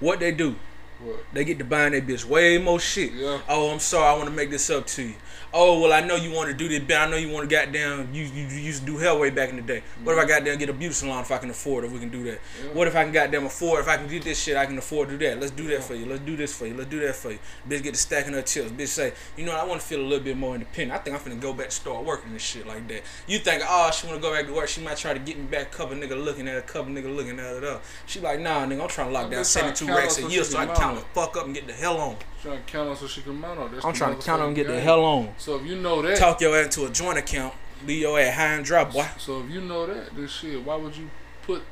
what 0.00 0.18
they 0.20 0.32
do? 0.32 0.56
what? 1.00 1.24
They 1.32 1.44
get 1.44 1.58
to 1.58 1.64
buying 1.64 1.92
that 1.92 2.06
bitch 2.06 2.24
way 2.24 2.58
more 2.58 2.78
shit. 2.80 3.12
Yeah. 3.12 3.40
Oh, 3.48 3.70
I'm 3.70 3.80
sorry, 3.80 4.06
I 4.06 4.12
want 4.16 4.26
to 4.28 4.34
make 4.34 4.50
this 4.50 4.70
up 4.70 4.86
to 4.88 5.02
you. 5.02 5.14
Oh, 5.54 5.80
well, 5.80 5.92
I 5.92 6.00
know 6.00 6.16
you 6.16 6.32
want 6.32 6.48
to 6.48 6.54
do 6.54 6.68
this, 6.68 6.80
but 6.80 6.96
I 6.96 7.10
know 7.10 7.16
you 7.16 7.28
want 7.28 7.48
to 7.48 7.54
goddamn, 7.54 8.12
you, 8.12 8.24
you, 8.24 8.46
you 8.46 8.58
used 8.58 8.80
to 8.80 8.86
do 8.86 8.96
hell 8.96 9.18
way 9.18 9.30
back 9.30 9.50
in 9.50 9.56
the 9.56 9.62
day. 9.62 9.82
What 10.02 10.12
if 10.12 10.18
I 10.18 10.22
mm-hmm. 10.22 10.28
goddamn 10.28 10.58
get 10.58 10.68
a 10.68 10.72
beauty 10.72 10.94
salon 10.94 11.20
if 11.22 11.30
I 11.30 11.38
can 11.38 11.50
afford 11.50 11.84
it, 11.84 11.86
if 11.88 11.92
we 11.92 12.00
can 12.00 12.10
do 12.10 12.24
that? 12.24 12.40
Yeah. 12.64 12.72
What 12.72 12.88
if 12.88 12.96
I 12.96 13.04
can 13.04 13.12
goddamn 13.12 13.46
afford, 13.46 13.80
if 13.80 13.88
I 13.88 13.96
can 13.96 14.08
do 14.08 14.18
this 14.18 14.42
shit, 14.42 14.56
I 14.56 14.66
can 14.66 14.76
afford 14.76 15.08
to 15.08 15.16
do 15.16 15.26
that. 15.26 15.38
Let's 15.38 15.52
do 15.52 15.66
that 15.68 15.84
for 15.84 15.94
you. 15.94 16.06
Let's 16.06 16.22
do 16.22 16.36
this 16.36 16.56
for 16.56 16.66
you. 16.66 16.74
Let's 16.74 16.90
do 16.90 17.00
that 17.00 17.14
for 17.14 17.30
you. 17.30 17.38
Bitch 17.68 17.82
get 17.82 17.94
to 17.94 18.00
stacking 18.00 18.32
her 18.32 18.42
chips. 18.42 18.72
Bitch 18.72 18.88
say, 18.88 19.12
you 19.36 19.44
know 19.44 19.52
what, 19.52 19.60
I 19.60 19.64
want 19.64 19.80
to 19.80 19.86
feel 19.86 20.00
a 20.00 20.02
little 20.02 20.24
bit 20.24 20.36
more 20.36 20.54
independent. 20.54 20.98
I 20.98 21.02
think 21.02 21.16
I'm 21.16 21.22
finna 21.22 21.40
go 21.40 21.52
back 21.52 21.68
to 21.68 21.74
start 21.74 22.04
working 22.04 22.32
and 22.32 22.40
shit 22.40 22.66
like 22.66 22.88
that. 22.88 23.02
You 23.28 23.38
think, 23.38 23.62
oh, 23.66 23.90
she 23.92 24.08
want 24.08 24.20
to 24.20 24.28
go 24.28 24.34
back 24.34 24.46
to 24.46 24.52
work. 24.52 24.68
She 24.68 24.80
might 24.80 24.96
try 24.96 25.12
to 25.12 25.20
get 25.20 25.38
me 25.38 25.44
back, 25.44 25.70
couple 25.70 25.96
nigga 25.96 26.22
looking 26.22 26.48
at 26.48 26.58
a 26.58 26.62
couple 26.62 26.92
nigga 26.92 27.14
looking 27.14 27.38
at 27.38 27.62
her. 27.62 27.66
up. 27.66 27.84
She 28.06 28.18
like, 28.18 28.40
nah, 28.40 28.66
nigga, 28.66 28.82
I'm 28.82 28.88
trying 28.88 29.08
to 29.08 29.12
lock 29.12 29.24
I'm 29.24 29.30
down 29.30 29.40
just 29.40 29.56
trying 29.56 29.70
to 29.70 29.76
72 29.76 29.96
racks 29.96 30.18
a 30.18 30.28
year 30.28 30.44
so 30.44 30.58
I 30.58 30.66
can 30.66 30.72
can 30.74 30.82
count 30.82 31.00
the 31.00 31.06
fuck 31.14 31.36
up 31.36 31.46
and 31.46 31.54
get 31.54 31.66
the 31.66 31.72
hell 31.72 31.98
on. 31.98 32.16
Trying 32.42 32.58
to 32.58 32.72
count 32.72 32.88
on 32.88 32.96
so 32.96 33.06
she 33.06 33.22
can 33.22 33.40
mount 33.40 33.58
on. 33.58 33.74
I'm 33.84 33.92
trying 33.92 34.18
to 34.18 34.24
count 34.24 34.42
on 34.42 34.48
and 34.48 34.56
get 34.56 34.66
the 34.66 34.80
hell 34.80 35.04
on. 35.04 35.32
So 35.42 35.56
if 35.56 35.66
you 35.66 35.74
know 35.74 36.00
that, 36.02 36.18
Talk 36.18 36.40
your 36.40 36.56
ass 36.56 36.66
into 36.66 36.86
a 36.88 36.90
joint 36.90 37.18
account. 37.18 37.52
Leave 37.84 38.02
your 38.02 38.20
ass 38.20 38.36
high 38.36 38.54
and 38.54 38.64
dry, 38.64 38.84
boy. 38.84 39.04
so 39.18 39.40
if 39.40 39.50
you 39.50 39.60
know 39.60 39.86
that, 39.86 40.14
this 40.14 40.30
shit, 40.30 40.64
why 40.64 40.76
would 40.76 40.96
you 40.96 41.10
put 41.42 41.62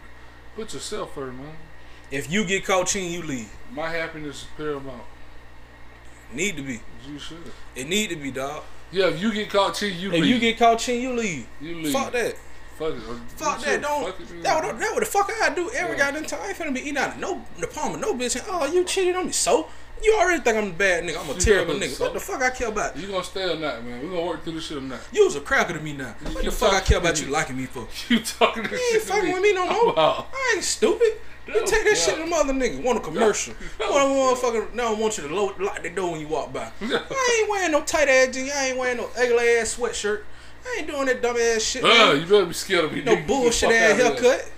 put 0.56 0.74
yourself 0.74 1.14
first, 1.14 1.36
man? 1.36 1.54
If 2.10 2.28
you 2.32 2.44
get 2.44 2.64
caught 2.64 2.88
cheating, 2.88 3.12
you 3.12 3.22
leave. 3.22 3.48
My 3.70 3.88
happiness 3.88 4.42
is 4.42 4.48
paramount. 4.56 5.04
Need 6.32 6.56
to 6.56 6.62
be. 6.62 6.80
You 7.08 7.20
should. 7.20 7.38
It 7.76 7.88
need 7.88 8.10
to 8.10 8.16
be, 8.16 8.32
dog. 8.32 8.64
Yeah, 8.90 9.06
if 9.06 9.22
you 9.22 9.32
get 9.32 9.50
caught 9.50 9.76
cheating, 9.76 10.00
you 10.00 10.08
If 10.08 10.14
leave. 10.14 10.24
If 10.24 10.28
you 10.30 10.38
get 10.40 10.58
caught 10.58 10.80
cheating, 10.80 11.02
you 11.02 11.12
leave. 11.12 11.46
you 11.60 11.76
leave. 11.76 11.92
Fuck 11.92 12.10
that. 12.10 12.34
Fuck 12.76 12.94
it. 12.94 13.00
Fuck 13.36 13.60
that. 13.60 13.82
Don't. 13.82 14.06
Fuck 14.06 14.20
it, 14.20 14.42
that, 14.42 14.64
what, 14.64 14.78
that 14.80 14.90
what 14.94 15.00
the 15.00 15.06
fuck 15.06 15.30
I 15.42 15.54
do 15.54 15.70
every 15.70 15.96
Yeah. 15.96 16.10
goddamn 16.10 16.24
time. 16.24 16.40
I 16.42 16.48
ain't 16.48 16.58
finna 16.58 16.74
be 16.74 16.80
eating 16.80 16.96
out 16.96 17.10
of 17.14 17.18
no 17.18 17.44
the 17.60 17.68
palm 17.68 17.94
of 17.94 18.00
no 18.00 18.14
bitch. 18.14 18.34
And, 18.34 18.44
oh, 18.48 18.66
you 18.66 18.82
cheated 18.82 19.14
on 19.14 19.26
me. 19.26 19.32
So 19.32 19.68
you 20.02 20.16
already 20.20 20.42
think 20.42 20.56
I'm 20.56 20.68
a 20.68 20.72
bad 20.72 21.04
nigga. 21.04 21.18
I'm 21.22 21.30
a 21.30 21.34
You 21.34 21.40
terrible 21.40 21.74
nigga. 21.74 21.90
so- 21.90 22.04
What 22.04 22.14
the 22.14 22.20
fuck 22.20 22.42
I 22.42 22.50
care 22.50 22.68
about? 22.68 22.96
You 22.96 23.08
gonna 23.08 23.24
stay 23.24 23.44
or 23.50 23.56
not, 23.56 23.84
man? 23.84 24.02
We 24.02 24.08
gonna 24.08 24.22
work 24.26 24.44
through 24.44 24.54
this 24.54 24.66
shit 24.66 24.78
or 24.78 24.82
not? 24.82 25.00
You 25.12 25.24
was 25.24 25.36
a 25.36 25.40
cracker 25.40 25.74
to 25.74 25.80
me 25.80 25.92
now. 25.92 26.14
You 26.26 26.34
What 26.34 26.44
the 26.44 26.50
fuck 26.50 26.72
I 26.72 26.80
care 26.80 26.98
about 26.98 27.20
you 27.20 27.28
liking 27.28 27.56
me 27.56 27.66
for? 27.66 27.86
You 28.08 28.20
talking 28.20 28.62
this 28.64 28.72
You 28.72 28.78
shit 28.78 28.94
ain't 28.94 29.02
fucking 29.04 29.24
me. 29.28 29.32
with 29.34 29.42
me 29.42 29.52
no 29.54 29.66
more. 29.66 29.94
I 29.98 30.52
ain't 30.54 30.64
stupid. 30.64 31.12
You 31.46 31.54
No, 31.54 31.66
take 31.66 31.84
that 31.84 31.96
shit 31.96 32.14
to 32.14 32.20
the 32.20 32.26
mother 32.26 32.52
nigga. 32.52 32.82
Want 32.82 32.98
a 32.98 33.00
commercial. 33.00 33.54
No. 33.80 33.90
Want 33.90 34.04
a 34.04 34.46
motherfucker 34.46 34.74
now 34.74 34.94
I 34.94 34.98
want 34.98 35.18
you 35.18 35.26
to 35.28 35.34
lo- 35.34 35.54
lock 35.58 35.82
the 35.82 35.90
door 35.90 36.12
when 36.12 36.20
you 36.20 36.28
walk 36.28 36.52
by. 36.52 36.70
I 36.82 37.38
ain't 37.40 37.50
wearing 37.50 37.72
no 37.72 37.82
tight 37.82 38.08
ass 38.08 38.34
jeans. 38.34 38.50
I 38.54 38.66
ain't 38.68 38.78
wearing 38.78 38.98
no 38.98 39.08
ugly 39.16 39.48
ass 39.58 39.76
sweatshirt. 39.76 40.22
I 40.64 40.76
ain't 40.78 40.86
doing 40.88 41.06
that 41.06 41.22
dumb 41.22 41.36
ass 41.38 41.62
shit. 41.62 41.82
Uh, 41.82 41.88
man. 41.88 42.16
you 42.20 42.26
better 42.26 42.44
be 42.46 42.52
scared 42.52 42.84
of 42.84 42.92
me. 42.92 43.02
No 43.02 43.16
nigga. 43.16 43.26
Bullshit 43.26 43.70
ass 43.70 43.96
haircut. 44.00 44.50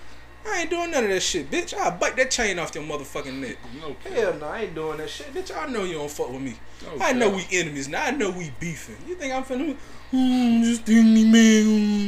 I 0.45 0.61
ain't 0.61 0.69
doing 0.69 0.91
none 0.91 1.03
of 1.05 1.09
that 1.09 1.21
shit, 1.21 1.49
bitch. 1.49 1.73
I'll 1.73 1.97
bite 1.97 2.15
that 2.17 2.29
chain 2.29 2.59
off 2.59 2.75
your 2.75 2.83
motherfucking 2.83 3.39
neck. 3.39 3.57
No. 3.79 3.95
Hell 4.09 4.33
no, 4.35 4.47
I 4.47 4.63
ain't 4.63 4.75
doing 4.75 4.97
that 4.97 5.09
shit. 5.09 5.33
Bitch, 5.33 5.55
I 5.55 5.67
know 5.67 5.83
you 5.83 5.93
don't 5.93 6.11
fuck 6.11 6.29
with 6.31 6.41
me. 6.41 6.55
No 6.83 7.03
I 7.03 7.13
know 7.13 7.29
we 7.29 7.45
enemies 7.51 7.87
now. 7.87 8.03
I 8.03 8.11
know 8.11 8.29
we 8.29 8.51
beefing. 8.59 8.97
You 9.07 9.15
think 9.15 9.33
I'm 9.33 9.43
finna, 9.43 9.75
hmm, 10.11 10.63
just 10.63 10.83
think 10.83 11.05
me, 11.05 11.23
man. 11.25 11.63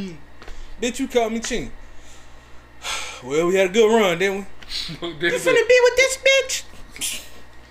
hmm. 0.09 0.83
Bitch, 0.83 0.99
you 0.99 1.07
called 1.07 1.33
me 1.33 1.39
ching. 1.39 1.71
Well, 3.23 3.47
we 3.47 3.55
had 3.55 3.69
a 3.69 3.73
good 3.73 3.87
run, 3.87 4.19
didn't 4.19 4.39
we? 4.39 4.43
then, 4.99 5.31
You 5.31 5.39
finna 5.39 5.67
be 5.67 5.79
with 5.83 5.95
this 5.95 6.17
bitch? 6.17 7.25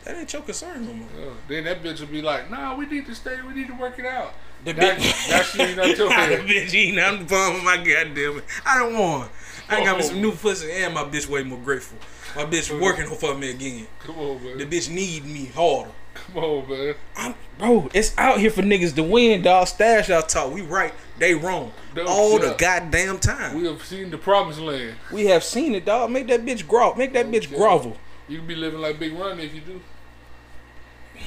That 0.04 0.16
ain't 0.16 0.32
your 0.32 0.42
concern 0.42 0.86
no 0.86 0.92
more. 0.92 1.08
uh, 1.30 1.34
then 1.48 1.64
that 1.64 1.82
bitch 1.82 2.00
will 2.00 2.08
be 2.08 2.22
like, 2.22 2.50
Nah, 2.50 2.74
we 2.74 2.86
need 2.86 3.06
to 3.06 3.14
stay. 3.14 3.40
We 3.40 3.54
need 3.54 3.68
to 3.68 3.74
work 3.74 3.98
it 3.98 4.06
out. 4.06 4.34
The 4.64 4.72
That, 4.72 4.98
bitch, 4.98 5.28
that 5.28 5.44
shit 5.44 5.60
ain't 5.60 5.76
not 5.76 5.96
your 5.96 6.08
the 6.08 6.42
bitch 6.52 6.74
eating. 6.74 6.98
I'm 6.98 7.20
the 7.20 7.24
palm 7.26 7.56
of 7.56 7.64
my 7.64 7.76
goddamn 7.76 8.38
it. 8.38 8.44
I 8.66 8.78
don't 8.78 8.98
want. 8.98 9.30
I 9.68 9.84
got 9.84 9.96
me 9.96 10.02
some 10.02 10.18
oh. 10.18 10.20
new 10.20 10.32
pussy 10.32 10.70
and 10.70 10.94
my 10.94 11.04
bitch 11.04 11.28
way 11.28 11.42
more 11.42 11.58
grateful. 11.58 11.98
My 12.36 12.44
bitch 12.48 12.78
working 12.80 13.06
for 13.06 13.34
me 13.34 13.50
again. 13.50 13.86
Come 14.00 14.18
on, 14.18 14.44
man. 14.44 14.58
The 14.58 14.66
bitch 14.66 14.90
need 14.90 15.24
me 15.24 15.46
harder. 15.46 15.90
Come 16.14 16.44
on, 16.44 16.68
man. 16.68 16.94
I'm, 17.16 17.34
bro, 17.58 17.88
it's 17.92 18.16
out 18.18 18.38
here 18.38 18.50
for 18.50 18.62
niggas 18.62 18.94
to 18.96 19.02
win, 19.02 19.42
dog. 19.42 19.66
Stash 19.66 20.08
House 20.08 20.32
talk. 20.32 20.52
We 20.52 20.62
right, 20.62 20.92
they 21.18 21.34
wrong. 21.34 21.72
No 21.94 22.06
All 22.06 22.38
the 22.38 22.50
cap. 22.50 22.90
goddamn 22.90 23.18
time. 23.18 23.60
We 23.60 23.66
have 23.66 23.84
seen 23.84 24.10
the 24.10 24.18
promised 24.18 24.60
land. 24.60 24.96
We 25.12 25.26
have 25.26 25.44
seen 25.44 25.74
it, 25.74 25.84
dog. 25.84 26.10
Make 26.10 26.28
that 26.28 26.44
bitch 26.44 26.66
grovel. 26.66 26.96
Make 26.96 27.12
that 27.14 27.26
bitch 27.26 27.54
grovel. 27.54 27.96
You 28.28 28.38
can 28.38 28.46
be 28.46 28.54
living 28.54 28.80
like 28.80 28.98
Big 28.98 29.12
Run 29.12 29.38
if 29.40 29.54
you 29.54 29.60
do. 29.60 29.80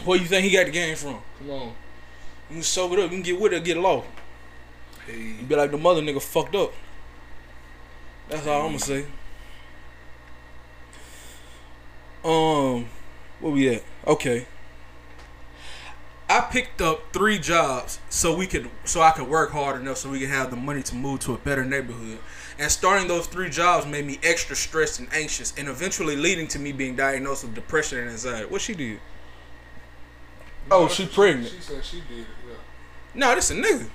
Where 0.05 0.17
you 0.17 0.25
think 0.25 0.45
he 0.45 0.51
got 0.51 0.65
the 0.65 0.71
game 0.71 0.95
from? 0.95 1.19
Come 1.39 1.49
on. 1.49 1.73
You 2.49 2.55
can 2.55 2.63
soak 2.63 2.93
it 2.93 2.99
up. 2.99 3.11
You 3.11 3.17
can 3.17 3.21
get 3.21 3.39
with 3.39 3.53
it 3.53 3.63
get 3.63 3.77
low. 3.77 4.03
Hey. 5.05 5.35
You 5.39 5.43
be 5.47 5.55
like 5.55 5.71
the 5.71 5.77
mother 5.77 6.01
nigga 6.01 6.21
fucked 6.21 6.55
up. 6.55 6.73
That's 8.29 8.45
all 8.45 8.61
I'm 8.61 8.67
gonna 8.67 8.79
say. 8.79 9.05
Um, 12.23 12.87
where 13.39 13.53
we 13.53 13.75
at? 13.75 13.83
Okay. 14.05 14.47
I 16.29 16.41
picked 16.41 16.81
up 16.81 17.13
three 17.13 17.39
jobs 17.39 17.99
so 18.09 18.35
we 18.35 18.47
could 18.47 18.69
so 18.83 19.01
I 19.01 19.11
could 19.11 19.29
work 19.29 19.51
hard 19.51 19.79
enough 19.79 19.97
so 19.97 20.09
we 20.09 20.19
could 20.19 20.29
have 20.29 20.49
the 20.49 20.57
money 20.57 20.83
to 20.83 20.95
move 20.95 21.21
to 21.21 21.33
a 21.33 21.37
better 21.37 21.63
neighborhood. 21.63 22.19
And 22.59 22.69
starting 22.69 23.07
those 23.07 23.27
three 23.27 23.49
jobs 23.49 23.85
made 23.85 24.05
me 24.05 24.19
extra 24.23 24.55
stressed 24.55 24.99
and 24.99 25.07
anxious, 25.13 25.53
and 25.57 25.69
eventually 25.69 26.15
leading 26.17 26.47
to 26.49 26.59
me 26.59 26.73
being 26.73 26.95
diagnosed 26.95 27.43
with 27.43 27.55
depression 27.55 27.99
and 27.99 28.09
anxiety. 28.09 28.47
What 28.47 28.61
she 28.61 28.73
did? 28.73 28.99
Oh, 30.69 30.89
she 30.89 31.05
pregnant. 31.05 31.53
She 31.53 31.61
said 31.61 31.85
she 31.85 32.01
did 32.01 32.19
it. 32.19 32.27
Yeah. 32.45 32.55
No, 33.13 33.35
this 33.35 33.51
a 33.51 33.55
nigga. 33.55 33.87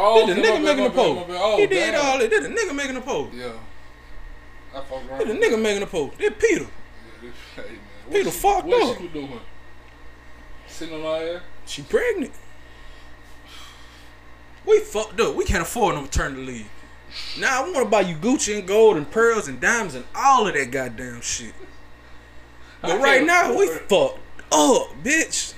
Oh, 0.00 0.24
Did 0.26 0.36
the 0.36 0.40
nigga 0.42 0.62
making 0.64 0.84
the 0.84 0.90
post. 0.90 1.26
Oh, 1.30 1.56
he 1.56 1.66
did 1.66 1.90
damn. 1.92 2.06
all 2.06 2.20
it. 2.20 2.28
Did 2.30 2.44
a 2.44 2.48
nigga 2.48 2.74
making 2.74 2.94
the 2.94 3.00
post. 3.00 3.34
Yeah. 3.34 3.50
I 4.72 4.80
fucked 4.80 5.10
around. 5.10 5.18
Did 5.18 5.28
a 5.30 5.32
with 5.32 5.42
nigga 5.42 5.60
making 5.60 5.80
the 5.80 5.86
post. 5.86 6.18
Did 6.18 6.38
Peter. 6.38 6.66
Yeah, 7.22 7.30
hey, 7.56 7.62
man. 7.62 7.78
What 8.06 8.12
Peter 8.12 8.30
she- 8.30 8.36
fucked 8.38 8.66
what 8.66 8.90
up. 8.90 8.96
she 8.96 9.02
was 9.04 9.12
doing? 9.12 9.40
Sitting 10.68 10.94
on 10.94 11.04
our 11.04 11.36
ass? 11.36 11.42
She 11.66 11.82
pregnant. 11.82 12.32
We 14.64 14.80
fucked 14.80 15.18
up. 15.20 15.34
We 15.34 15.44
can't 15.44 15.62
afford 15.62 15.94
no 15.96 16.02
maternity 16.02 16.44
leave. 16.44 16.70
Now 17.40 17.64
I 17.64 17.70
want 17.70 17.84
to 17.84 17.84
buy 17.86 18.02
you 18.02 18.14
Gucci 18.16 18.58
and 18.58 18.68
gold 18.68 18.96
and 18.98 19.10
pearls 19.10 19.48
and 19.48 19.58
diamonds 19.60 19.94
and 19.94 20.04
all 20.14 20.46
of 20.46 20.54
that 20.54 20.70
goddamn 20.70 21.20
shit. 21.22 21.54
But 22.80 23.00
right 23.00 23.24
now 23.26 23.58
we 23.58 23.66
fucked 23.66 24.20
up, 24.52 24.92
bitch. 25.02 25.54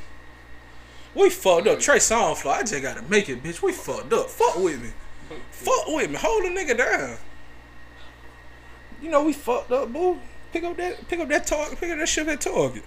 We 1.14 1.30
fucked 1.30 1.66
up. 1.66 1.80
Trey 1.80 1.98
Songflow, 1.98 2.50
I 2.52 2.60
just 2.62 2.82
gotta 2.82 3.02
make 3.02 3.28
it, 3.28 3.42
bitch. 3.42 3.62
We 3.62 3.72
fucked 3.72 4.12
up. 4.12 4.28
Fuck 4.30 4.56
with 4.56 4.82
me. 4.82 4.90
Fuck 5.50 5.86
with 5.88 6.10
me. 6.10 6.16
Hold 6.16 6.44
a 6.44 6.48
nigga 6.48 6.76
down. 6.76 7.16
You 9.02 9.10
know 9.10 9.24
we 9.24 9.32
fucked 9.32 9.72
up, 9.72 9.92
boo. 9.92 10.18
Pick 10.52 10.64
up 10.64 10.76
that 10.76 11.08
pick 11.08 11.20
up 11.20 11.28
that 11.28 11.46
target, 11.46 11.78
pick 11.78 11.90
up 11.90 11.98
that 11.98 12.08
shit 12.08 12.28
at 12.28 12.40
Target. 12.40 12.84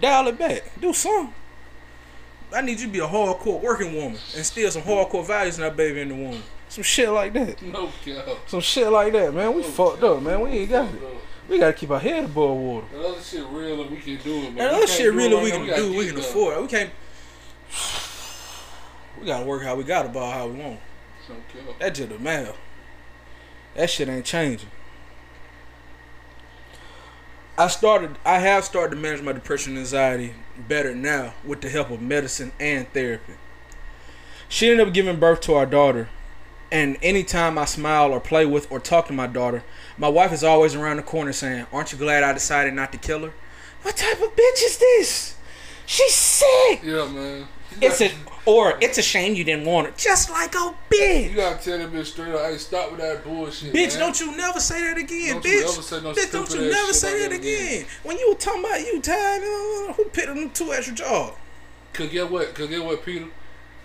Dial 0.00 0.28
it 0.28 0.38
back. 0.38 0.62
Do 0.80 0.92
something. 0.92 1.34
I 2.54 2.62
need 2.62 2.80
you 2.80 2.86
to 2.86 2.92
be 2.92 2.98
a 2.98 3.06
hardcore 3.06 3.60
working 3.60 3.94
woman 3.94 4.18
and 4.34 4.46
steal 4.46 4.70
some 4.70 4.82
hardcore 4.82 5.26
values 5.26 5.58
in 5.58 5.64
that 5.64 5.76
baby 5.76 6.00
in 6.00 6.08
the 6.08 6.14
womb. 6.14 6.42
Some 6.68 6.84
shit 6.84 7.08
like 7.10 7.32
that. 7.34 7.60
No 7.62 7.90
cap. 8.04 8.26
Some 8.46 8.60
shit 8.60 8.90
like 8.90 9.12
that, 9.12 9.34
man. 9.34 9.54
We 9.54 9.62
fucked 9.62 10.02
up, 10.02 10.22
man. 10.22 10.40
We 10.40 10.50
ain't 10.50 10.70
got 10.70 10.86
it. 10.94 11.00
We 11.48 11.58
gotta 11.58 11.72
keep 11.72 11.90
our 11.90 11.98
head 11.98 12.24
above 12.24 12.56
water. 12.56 12.86
That 12.92 13.04
other 13.04 13.20
shit 13.22 13.44
real 13.46 13.82
and 13.82 13.90
we 13.90 13.96
can 13.98 14.16
do 14.22 14.34
it. 14.34 14.44
And 14.48 14.56
But 14.56 14.70
we 14.70 14.76
other 14.76 14.86
shit 14.86 14.98
do 14.98 15.12
it 15.12 15.14
really 15.14 15.34
right 15.34 15.60
we 15.60 15.66
can 15.66 15.76
do, 15.76 15.96
we 15.96 16.06
can 16.06 16.18
afford. 16.18 16.60
We 16.62 16.68
can't. 16.68 16.90
We 19.20 19.26
gotta 19.26 19.44
work 19.44 19.62
how 19.62 19.74
we 19.74 19.84
got 19.84 20.06
about 20.06 20.32
how 20.32 20.46
we 20.48 20.60
want. 20.60 20.80
That 21.78 21.94
just 21.94 22.08
the 22.08 22.18
mail. 22.18 22.56
That 23.74 23.90
shit 23.90 24.08
ain't 24.08 24.24
changing. 24.24 24.70
I 27.56 27.66
started. 27.66 28.16
I 28.24 28.38
have 28.38 28.64
started 28.64 28.94
to 28.94 29.02
manage 29.02 29.22
my 29.22 29.32
depression 29.32 29.72
and 29.72 29.80
anxiety 29.80 30.34
better 30.68 30.94
now 30.94 31.34
with 31.44 31.60
the 31.60 31.68
help 31.68 31.90
of 31.90 32.00
medicine 32.00 32.52
and 32.60 32.90
therapy. 32.92 33.34
She 34.48 34.70
ended 34.70 34.86
up 34.86 34.94
giving 34.94 35.18
birth 35.18 35.40
to 35.42 35.54
our 35.54 35.66
daughter, 35.66 36.08
and 36.70 36.96
anytime 37.02 37.58
I 37.58 37.64
smile 37.64 38.12
or 38.12 38.20
play 38.20 38.46
with 38.46 38.70
or 38.70 38.78
talk 38.78 39.08
to 39.08 39.12
my 39.12 39.26
daughter, 39.26 39.64
my 39.96 40.08
wife 40.08 40.32
is 40.32 40.44
always 40.44 40.74
around 40.74 40.98
the 40.98 41.02
corner 41.02 41.32
saying, 41.32 41.66
"Aren't 41.72 41.92
you 41.92 41.98
glad 41.98 42.22
I 42.22 42.32
decided 42.32 42.74
not 42.74 42.92
to 42.92 42.98
kill 42.98 43.26
her?" 43.26 43.32
What 43.82 43.96
type 43.96 44.22
of 44.22 44.36
bitch 44.36 44.62
is 44.62 44.78
this? 44.78 45.34
She's 45.84 46.14
sick. 46.14 46.80
Yeah, 46.82 47.06
man. 47.06 47.48
You 47.80 47.90
a 47.92 48.10
or 48.48 48.78
it's 48.80 48.96
a 48.96 49.02
shame 49.02 49.34
you 49.34 49.44
didn't 49.44 49.66
want 49.66 49.88
her. 49.88 49.92
Just 49.96 50.30
like 50.30 50.54
a 50.54 50.74
bitch. 50.90 51.30
You 51.30 51.36
gotta 51.36 51.62
tell 51.62 51.78
that 51.78 51.92
bitch 51.92 52.06
straight 52.06 52.34
up. 52.34 52.40
Hey, 52.40 52.56
stop 52.56 52.90
with 52.90 53.00
that 53.00 53.22
bullshit. 53.22 53.74
Bitch, 53.74 53.90
man. 53.90 53.98
don't 53.98 54.20
you 54.20 54.36
never 54.36 54.58
say 54.58 54.80
that 54.80 54.96
again, 54.96 55.34
Don't 55.34 55.44
bitch. 55.44 56.02
no 56.02 56.12
bitch, 56.12 56.32
don't 56.32 56.54
you 56.54 56.70
never 56.70 56.92
say 56.92 57.22
that 57.22 57.30
that 57.30 57.38
again. 57.38 57.66
again. 57.82 57.86
When 58.04 58.18
you 58.18 58.30
were 58.30 58.36
talking 58.36 58.64
about 58.64 58.80
you 58.80 59.00
tired, 59.02 59.42
uh, 59.42 59.92
who 59.92 60.04
picked 60.06 60.28
them 60.28 60.50
two 60.50 60.72
extra 60.72 60.94
jobs? 60.94 61.36
Cause 61.92 62.08
get 62.08 62.30
what? 62.30 62.54
Cause 62.54 62.68
get 62.68 62.82
what, 62.82 63.04
Peter? 63.04 63.26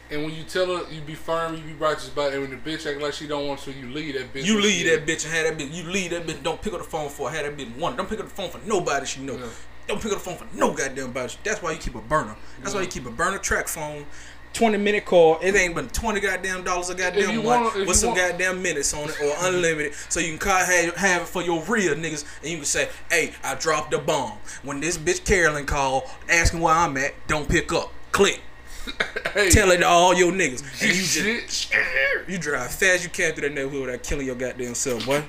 And 0.09 0.23
when 0.23 0.33
you 0.33 0.43
tell 0.43 0.67
her, 0.67 0.91
you 0.93 1.01
be 1.01 1.15
firm, 1.15 1.55
you 1.55 1.61
be 1.63 1.73
righteous 1.73 2.09
about 2.09 2.31
it. 2.31 2.35
And 2.35 2.47
when 2.47 2.51
the 2.51 2.71
bitch 2.71 2.89
act 2.89 3.01
like 3.01 3.13
she 3.13 3.27
don't 3.27 3.47
want 3.47 3.61
to, 3.61 3.71
you 3.71 3.89
leave 3.89 4.13
that 4.13 4.33
bitch. 4.33 4.45
You 4.45 4.61
leave 4.61 4.85
that 4.85 5.05
bitch 5.05 5.25
and 5.25 5.33
have 5.33 5.45
that 5.45 5.57
bitch. 5.57 5.73
You 5.73 5.83
leave 5.89 6.11
that 6.11 6.27
bitch. 6.27 6.43
Don't 6.43 6.61
pick 6.61 6.73
up 6.73 6.79
the 6.79 6.85
phone 6.85 7.09
for. 7.09 7.31
Have 7.31 7.45
that 7.45 7.57
bitch 7.57 7.75
one. 7.77 7.95
Don't 7.97 8.07
pick 8.07 8.19
up 8.19 8.27
the 8.27 8.33
phone 8.33 8.49
for 8.49 8.59
nobody 8.65 9.05
she 9.05 9.21
know. 9.21 9.35
Yeah. 9.35 9.47
Don't 9.87 10.01
pick 10.01 10.11
up 10.11 10.17
the 10.19 10.23
phone 10.23 10.37
for 10.37 10.47
no 10.55 10.73
goddamn 10.73 11.11
body. 11.11 11.33
That's 11.43 11.61
why 11.61 11.71
you 11.71 11.77
keep 11.77 11.95
a 11.95 12.01
burner. 12.01 12.35
That's 12.61 12.73
why 12.73 12.81
you 12.81 12.87
keep 12.87 13.05
a 13.05 13.11
burner 13.11 13.37
track 13.37 13.67
phone. 13.67 14.05
Twenty 14.53 14.77
minute 14.77 15.03
call. 15.05 15.39
It 15.41 15.55
ain't 15.55 15.73
but 15.73 15.91
twenty 15.93 16.19
goddamn 16.19 16.63
dollars 16.63 16.89
a 16.91 16.95
goddamn 16.95 17.43
month 17.43 17.75
with 17.75 17.95
some 17.97 18.09
want- 18.09 18.19
goddamn 18.19 18.61
minutes 18.61 18.93
on 18.93 19.09
it 19.09 19.19
or 19.19 19.33
unlimited, 19.47 19.95
so 20.09 20.19
you 20.19 20.29
can 20.29 20.37
call 20.37 20.57
have, 20.63 20.95
have 20.95 21.21
it 21.23 21.27
for 21.27 21.41
your 21.41 21.63
real 21.63 21.95
niggas, 21.95 22.23
and 22.41 22.51
you 22.51 22.57
can 22.57 22.65
say, 22.65 22.87
"Hey, 23.09 23.33
I 23.43 23.55
dropped 23.55 23.89
the 23.91 23.97
bomb." 23.97 24.37
When 24.61 24.79
this 24.79 24.95
bitch 24.95 25.25
Carolyn 25.25 25.65
called 25.65 26.03
asking 26.29 26.59
where 26.59 26.75
I'm 26.75 26.95
at, 26.97 27.13
don't 27.27 27.49
pick 27.49 27.73
up. 27.73 27.91
Click. 28.11 28.41
Hey, 29.33 29.49
Tell 29.49 29.71
it 29.71 29.77
to 29.77 29.87
all 29.87 30.13
your 30.13 30.31
niggas, 30.31 30.61
and 30.79 30.91
you 30.91 31.01
just 31.41 31.73
you 32.27 32.37
drive 32.37 32.69
fast 32.69 33.03
you 33.03 33.09
can't 33.09 33.33
through 33.33 33.49
that 33.49 33.55
neighborhood 33.55 33.87
without 33.87 34.03
killing 34.03 34.27
your 34.27 34.35
goddamn 34.35 34.75
self, 34.75 35.07
boy. 35.07 35.23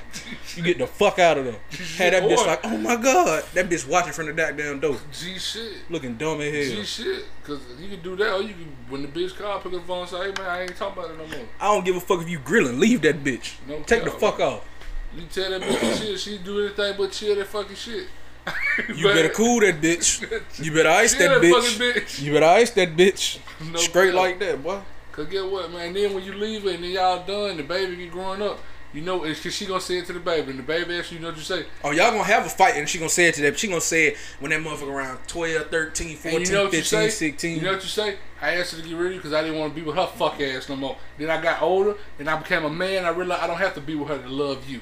You 0.56 0.62
get 0.62 0.76
the 0.76 0.86
fuck 0.86 1.18
out 1.18 1.38
of 1.38 1.46
there. 1.46 1.54
Had 1.96 2.12
that 2.12 2.24
bitch 2.24 2.46
like, 2.46 2.60
oh 2.64 2.76
my 2.76 2.96
god, 2.96 3.44
that 3.54 3.70
bitch 3.70 3.88
watching 3.88 4.12
from 4.12 4.26
the 4.26 4.34
goddamn 4.34 4.80
door, 4.80 4.98
G 5.10 5.38
shit. 5.38 5.88
looking 5.88 6.16
dumb 6.16 6.42
as 6.42 6.52
G 6.52 6.84
shit. 6.84 7.24
Cause 7.44 7.60
you 7.80 7.88
can 7.88 8.02
do 8.02 8.14
that, 8.16 8.34
or 8.34 8.42
you 8.42 8.52
can 8.52 8.76
when 8.90 9.00
the 9.00 9.08
bitch 9.08 9.34
call, 9.36 9.58
pick 9.60 9.72
up 9.72 9.80
the 9.80 9.86
phone, 9.86 10.00
and 10.00 10.10
say, 10.10 10.18
"Hey 10.18 10.32
man, 10.36 10.50
I 10.50 10.62
ain't 10.64 10.76
talking 10.76 11.02
about 11.02 11.10
it 11.14 11.16
no 11.16 11.26
more." 11.26 11.46
I 11.58 11.72
don't 11.72 11.84
give 11.86 11.96
a 11.96 12.00
fuck 12.00 12.20
if 12.20 12.28
you 12.28 12.40
grilling. 12.40 12.78
Leave 12.78 13.00
that 13.02 13.24
bitch. 13.24 13.54
No 13.66 13.80
Take 13.84 14.04
the 14.04 14.10
cap. 14.10 14.20
fuck 14.20 14.40
off. 14.40 14.68
You 15.16 15.22
tell 15.32 15.48
that 15.48 15.62
bitch 15.62 15.98
chill, 16.02 16.16
she 16.18 16.36
do 16.38 16.66
anything 16.66 16.94
but 16.98 17.10
chill 17.10 17.36
that 17.36 17.46
fucking 17.46 17.76
shit. 17.76 18.06
You 18.94 19.06
better 19.06 19.28
cool 19.28 19.60
that 19.60 19.80
bitch. 19.80 20.20
You 20.62 20.72
better 20.72 20.88
ice 21.02 21.14
that 21.14 21.40
that 21.40 21.40
bitch. 21.40 21.78
bitch. 21.78 22.22
You 22.22 22.32
better 22.32 22.46
ice 22.46 22.70
that 22.70 22.96
bitch. 22.96 23.38
No 23.72 23.78
Straight 23.78 24.14
like 24.14 24.38
that, 24.40 24.62
boy. 24.62 24.80
Cause 25.12 25.28
get 25.28 25.48
what, 25.48 25.70
man? 25.70 25.92
Then 25.92 26.12
when 26.12 26.24
you 26.24 26.32
leave 26.32 26.66
it 26.66 26.74
and 26.74 26.84
then 26.84 26.90
y'all 26.90 27.24
done, 27.24 27.56
the 27.56 27.62
baby 27.62 27.94
get 27.94 28.10
growing 28.10 28.42
up. 28.42 28.58
You 28.92 29.00
know, 29.00 29.24
it's 29.24 29.42
cause 29.42 29.54
she 29.54 29.66
gonna 29.66 29.80
say 29.80 29.98
it 29.98 30.06
to 30.06 30.12
the 30.12 30.20
baby, 30.20 30.50
and 30.50 30.58
the 30.58 30.64
baby 30.64 30.96
asks 30.96 31.10
you, 31.10 31.18
you 31.18 31.22
know 31.22 31.30
what 31.30 31.36
you 31.36 31.42
say. 31.42 31.66
Oh, 31.82 31.90
y'all 31.90 32.10
gonna 32.10 32.24
have 32.24 32.46
a 32.46 32.48
fight 32.48 32.76
and 32.76 32.88
she 32.88 32.98
gonna 32.98 33.08
say 33.08 33.26
it 33.26 33.34
to 33.36 33.42
that. 33.42 33.58
She 33.58 33.68
gonna 33.68 33.80
say 33.80 34.08
it 34.08 34.16
when 34.38 34.50
that 34.50 34.60
motherfucker 34.60 34.92
around 34.92 35.18
12, 35.26 35.68
13, 35.68 36.16
14, 36.16 36.40
you 36.40 36.52
know 36.52 36.64
15, 36.64 36.78
you 36.78 36.84
say? 36.84 37.08
16. 37.08 37.56
You 37.56 37.62
know 37.62 37.72
what 37.72 37.82
you 37.82 37.88
say? 37.88 38.16
I 38.40 38.56
asked 38.56 38.74
her 38.74 38.82
to 38.82 38.88
get 38.88 38.96
rid 38.96 39.06
of 39.06 39.12
you 39.12 39.18
because 39.18 39.32
I 39.32 39.42
didn't 39.42 39.58
want 39.58 39.74
to 39.74 39.80
be 39.80 39.84
with 39.84 39.96
her 39.96 40.06
fuck 40.06 40.40
ass 40.40 40.68
no 40.68 40.76
more. 40.76 40.96
Then 41.18 41.30
I 41.30 41.40
got 41.40 41.62
older 41.62 41.96
and 42.18 42.28
I 42.28 42.36
became 42.36 42.64
a 42.64 42.70
man. 42.70 43.04
I 43.04 43.08
realized 43.08 43.42
I 43.42 43.46
don't 43.46 43.58
have 43.58 43.74
to 43.74 43.80
be 43.80 43.94
with 43.94 44.08
her 44.08 44.18
to 44.18 44.28
love 44.28 44.68
you. 44.68 44.80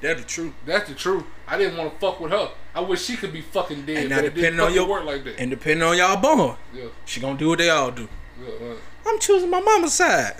That's 0.00 0.20
the 0.22 0.26
truth. 0.26 0.52
That's 0.64 0.88
the 0.88 0.94
truth. 0.94 1.24
I 1.46 1.58
didn't 1.58 1.76
want 1.76 1.92
to 1.92 1.98
fuck 1.98 2.20
with 2.20 2.32
her. 2.32 2.50
I 2.74 2.80
wish 2.80 3.02
she 3.04 3.16
could 3.16 3.32
be 3.32 3.40
fucking 3.42 3.84
dead, 3.86 3.96
And 3.98 4.08
now 4.10 4.16
but 4.16 4.24
it 4.26 4.34
didn't 4.34 4.56
depending 4.56 4.60
on 4.66 4.74
your 4.74 4.88
work 4.88 5.04
like 5.04 5.24
that. 5.24 5.38
and 5.38 5.50
depending 5.50 5.82
on 5.86 5.96
y'all 5.98 6.16
bond, 6.20 6.56
yeah, 6.74 6.84
she 7.04 7.20
gonna 7.20 7.38
do 7.38 7.48
what 7.48 7.58
they 7.58 7.68
all 7.70 7.90
do. 7.90 8.08
yeah, 8.42 8.48
uh, 8.70 8.74
I'm 9.06 9.18
choosing 9.18 9.50
my 9.50 9.60
mama's 9.60 9.94
side. 9.94 10.36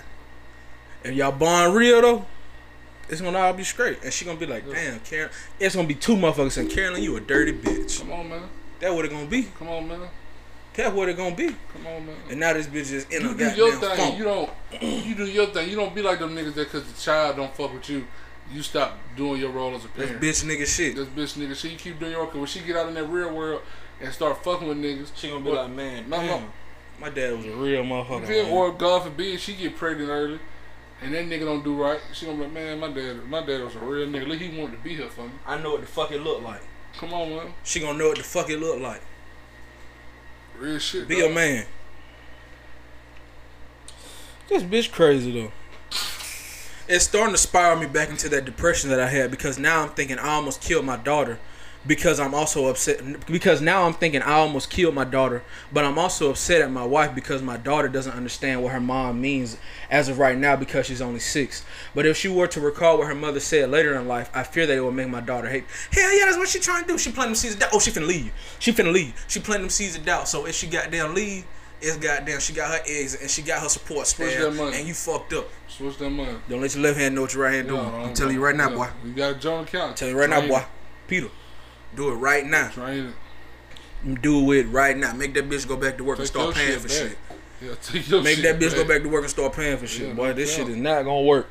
If 1.03 1.13
y'all 1.15 1.31
bond 1.31 1.75
real 1.75 2.01
though, 2.01 2.25
it's 3.09 3.21
gonna 3.21 3.37
all 3.37 3.53
be 3.53 3.63
straight. 3.63 4.03
And 4.03 4.13
she 4.13 4.23
gonna 4.25 4.39
be 4.39 4.45
like, 4.45 4.69
damn, 4.69 4.99
Karen. 5.01 5.29
It's 5.59 5.75
gonna 5.75 5.87
be 5.87 5.95
two 5.95 6.15
motherfuckers 6.15 6.57
and 6.57 6.69
Carolyn, 6.69 7.03
you 7.03 7.15
a 7.17 7.19
dirty 7.19 7.53
bitch. 7.53 7.99
come 7.99 8.11
on, 8.13 8.29
man. 8.29 8.43
That 8.79 8.93
what 8.95 9.05
it 9.05 9.11
gonna 9.11 9.25
be. 9.25 9.43
Come 9.59 9.67
on, 9.69 9.87
man. 9.87 9.99
That's 10.73 10.93
what 10.95 11.09
it 11.09 11.17
gonna 11.17 11.35
be. 11.35 11.47
Come 11.47 11.85
on, 11.87 12.05
man. 12.05 12.15
And 12.29 12.39
now 12.39 12.53
this 12.53 12.67
bitch 12.67 12.91
is 12.93 13.05
in 13.09 13.25
a 13.25 13.29
You 13.29 13.35
do 13.35 13.43
your 13.57 13.71
thing. 13.75 13.97
funk. 13.97 14.17
You 14.17 14.23
don't. 14.23 14.49
You 14.81 15.15
do 15.15 15.25
your 15.25 15.47
thing. 15.47 15.69
You 15.69 15.75
don't 15.75 15.93
be 15.93 16.01
like 16.01 16.19
them 16.19 16.33
niggas 16.33 16.53
that 16.53 16.71
because 16.71 16.85
the 16.91 16.99
child 17.01 17.35
don't 17.35 17.53
fuck 17.53 17.73
with 17.73 17.89
you, 17.89 18.05
you 18.53 18.61
stop 18.61 18.97
doing 19.15 19.39
your 19.39 19.51
role 19.51 19.73
as 19.75 19.85
a 19.85 19.87
That's 19.95 20.09
parent. 20.11 20.21
bitch 20.23 20.43
nigga 20.45 20.65
shit. 20.67 20.95
This 20.95 21.07
bitch 21.07 21.39
nigga, 21.41 21.55
shit. 21.55 21.71
You 21.71 21.77
keep 21.77 21.99
doing 21.99 22.11
your 22.11 22.21
work. 22.21 22.31
Cause 22.31 22.37
when 22.39 22.47
she 22.47 22.59
get 22.61 22.75
out 22.75 22.87
in 22.87 22.93
that 22.95 23.05
real 23.05 23.33
world 23.33 23.61
and 23.99 24.11
start 24.13 24.43
fucking 24.43 24.67
with 24.67 24.77
niggas, 24.77 25.11
She 25.15 25.29
gonna 25.29 25.43
be 25.43 25.49
What? 25.51 25.67
like, 25.67 25.71
man, 25.71 26.09
My 26.09 26.17
damn, 26.17 26.27
mom- 26.41 26.53
my 26.99 27.09
dad 27.09 27.35
was 27.37 27.45
a 27.45 27.51
real 27.51 27.83
motherfucker. 27.83 28.27
Then, 28.27 28.45
man." 28.45 28.53
or 28.53 28.71
God 28.73 29.03
forbid 29.03 29.39
she 29.39 29.53
get 29.55 29.75
pregnant 29.75 30.09
early, 30.09 30.39
and 31.01 31.13
that 31.13 31.25
nigga 31.25 31.45
don't 31.45 31.63
do 31.63 31.75
right. 31.81 31.99
She 32.13 32.25
gonna 32.25 32.37
be 32.37 32.43
like, 32.45 32.53
man, 32.53 32.79
my 32.79 32.89
dad, 32.91 33.27
my 33.29 33.39
dad 33.45 33.63
was 33.63 33.75
a 33.75 33.79
real 33.79 34.07
nigga. 34.07 34.27
Look, 34.27 34.39
he 34.39 34.49
wanted 34.59 34.77
to 34.77 34.83
be 34.83 34.95
here 34.95 35.09
for 35.09 35.23
me. 35.25 35.31
I 35.47 35.57
know 35.57 35.71
what 35.71 35.81
the 35.81 35.87
fuck 35.87 36.11
it 36.11 36.21
look 36.21 36.41
like. 36.43 36.61
Come 36.97 37.13
on, 37.13 37.29
man, 37.29 37.53
She 37.63 37.79
gonna 37.79 37.97
know 37.97 38.09
what 38.09 38.17
the 38.17 38.23
fuck 38.23 38.49
it 38.49 38.59
look 38.59 38.79
like. 38.79 39.01
real 40.59 40.77
shit. 40.77 41.07
Be 41.07 41.21
dog. 41.21 41.31
a 41.31 41.33
man. 41.33 41.65
This 44.47 44.63
bitch 44.63 44.91
crazy 44.91 45.31
though. 45.31 45.51
It's 46.87 47.05
starting 47.05 47.33
to 47.33 47.37
spiral 47.37 47.79
me 47.79 47.85
back 47.85 48.09
into 48.09 48.27
that 48.29 48.45
depression 48.45 48.89
that 48.89 48.99
I 48.99 49.07
had 49.07 49.31
because 49.31 49.57
now 49.57 49.83
I'm 49.83 49.89
thinking 49.89 50.17
I 50.19 50.29
almost 50.29 50.61
killed 50.61 50.85
my 50.85 50.97
daughter 50.97 51.39
because 51.85 52.19
I'm 52.19 52.33
also 52.33 52.67
upset 52.67 53.25
because 53.25 53.61
now 53.61 53.83
I'm 53.83 53.93
thinking 53.93 54.21
I 54.21 54.33
almost 54.33 54.69
killed 54.69 54.93
my 54.93 55.03
daughter, 55.03 55.43
but 55.71 55.83
I'm 55.83 55.97
also 55.97 56.29
upset 56.29 56.61
at 56.61 56.71
my 56.71 56.85
wife 56.85 57.15
because 57.15 57.41
my 57.41 57.57
daughter 57.57 57.87
doesn't 57.87 58.13
understand 58.13 58.61
what 58.61 58.73
her 58.73 58.79
mom 58.79 59.21
means 59.21 59.57
as 59.89 60.09
of 60.09 60.19
right 60.19 60.37
now 60.37 60.55
because 60.55 60.85
she's 60.85 61.01
only 61.01 61.19
six. 61.19 61.65
But 61.95 62.05
if 62.05 62.17
she 62.17 62.27
were 62.27 62.47
to 62.47 62.59
recall 62.59 62.97
what 62.97 63.07
her 63.07 63.15
mother 63.15 63.39
said 63.39 63.69
later 63.69 63.95
in 63.95 64.07
life, 64.07 64.29
I 64.33 64.43
fear 64.43 64.65
that 64.67 64.77
it 64.77 64.81
will 64.81 64.91
make 64.91 65.09
my 65.09 65.21
daughter 65.21 65.49
hate. 65.49 65.65
Hell 65.91 66.17
yeah, 66.17 66.25
that's 66.25 66.37
what 66.37 66.49
she 66.49 66.59
trying 66.59 66.83
to 66.83 66.87
do. 66.87 66.97
She 66.97 67.11
planting 67.11 67.35
seeds 67.35 67.55
of 67.55 67.61
doubt. 67.61 67.69
Oh, 67.73 67.79
she 67.79 67.91
finna 67.91 68.07
leave. 68.07 68.31
She 68.59 68.71
finna 68.71 68.93
leave. 68.93 69.25
She 69.27 69.39
planting 69.39 69.69
seeds 69.69 69.95
of 69.95 70.05
doubt. 70.05 70.27
So 70.27 70.45
if 70.45 70.55
she 70.55 70.67
goddamn 70.67 71.15
leave, 71.15 71.45
it's 71.81 71.97
goddamn 71.97 72.39
she 72.39 72.53
got 72.53 72.69
her 72.71 72.83
eggs 72.87 73.15
and 73.19 73.29
she 73.29 73.41
got 73.41 73.61
her 73.61 73.69
support 73.69 74.07
Switch 74.07 74.29
staff 74.31 74.41
that 74.43 74.51
money. 74.53 74.77
and 74.77 74.87
you 74.87 74.93
fucked 74.93 75.33
up. 75.33 75.47
Switch 75.67 75.97
that 75.97 76.09
money. 76.09 76.37
Don't 76.49 76.61
let 76.61 76.73
your 76.75 76.83
left 76.83 76.97
hand 76.99 77.15
know 77.15 77.21
what 77.21 77.33
your 77.33 77.43
right 77.43 77.55
hand 77.55 77.67
doing. 77.67 77.83
Yeah, 77.83 78.03
I'm 78.03 78.13
telling 78.13 78.35
you 78.35 78.43
right 78.43 78.55
now, 78.55 78.69
yeah. 78.69 78.75
boy. 78.75 78.89
You 79.05 79.13
got 79.13 79.31
a 79.35 79.39
joint 79.39 79.67
account. 79.67 79.89
I'm 79.91 79.95
telling 79.95 80.13
you 80.15 80.19
right 80.19 80.29
now, 80.29 80.47
boy. 80.47 80.63
Peter, 81.07 81.29
do 81.95 82.09
it 82.11 82.15
right 82.15 82.45
now. 82.45 82.69
Train 82.69 83.13
it. 84.05 84.21
Do 84.21 84.51
it 84.53 84.63
right 84.67 84.97
now. 84.97 85.13
Make 85.13 85.33
that 85.35 85.49
bitch 85.49 85.67
go 85.67 85.77
back 85.77 85.97
to 85.97 86.03
work 86.03 86.17
and 86.19 86.27
start 86.27 86.55
paying 86.55 86.71
shit 86.71 86.81
for 86.81 86.87
back. 86.87 86.97
shit. 86.97 87.17
Yeah, 87.61 87.75
take 87.81 88.09
your 88.09 88.23
Make 88.23 88.37
shit 88.37 88.59
that 88.59 88.59
bitch 88.59 88.75
go 88.75 88.83
back 88.87 89.03
to 89.03 89.09
work 89.09 89.21
and 89.21 89.29
start 89.29 89.53
paying 89.53 89.77
for 89.77 89.85
shit. 89.85 90.07
Yeah, 90.09 90.13
Boy, 90.13 90.27
no 90.27 90.33
this 90.33 90.55
shit 90.55 90.67
is 90.67 90.75
not 90.77 91.03
gonna 91.03 91.21
work. 91.21 91.47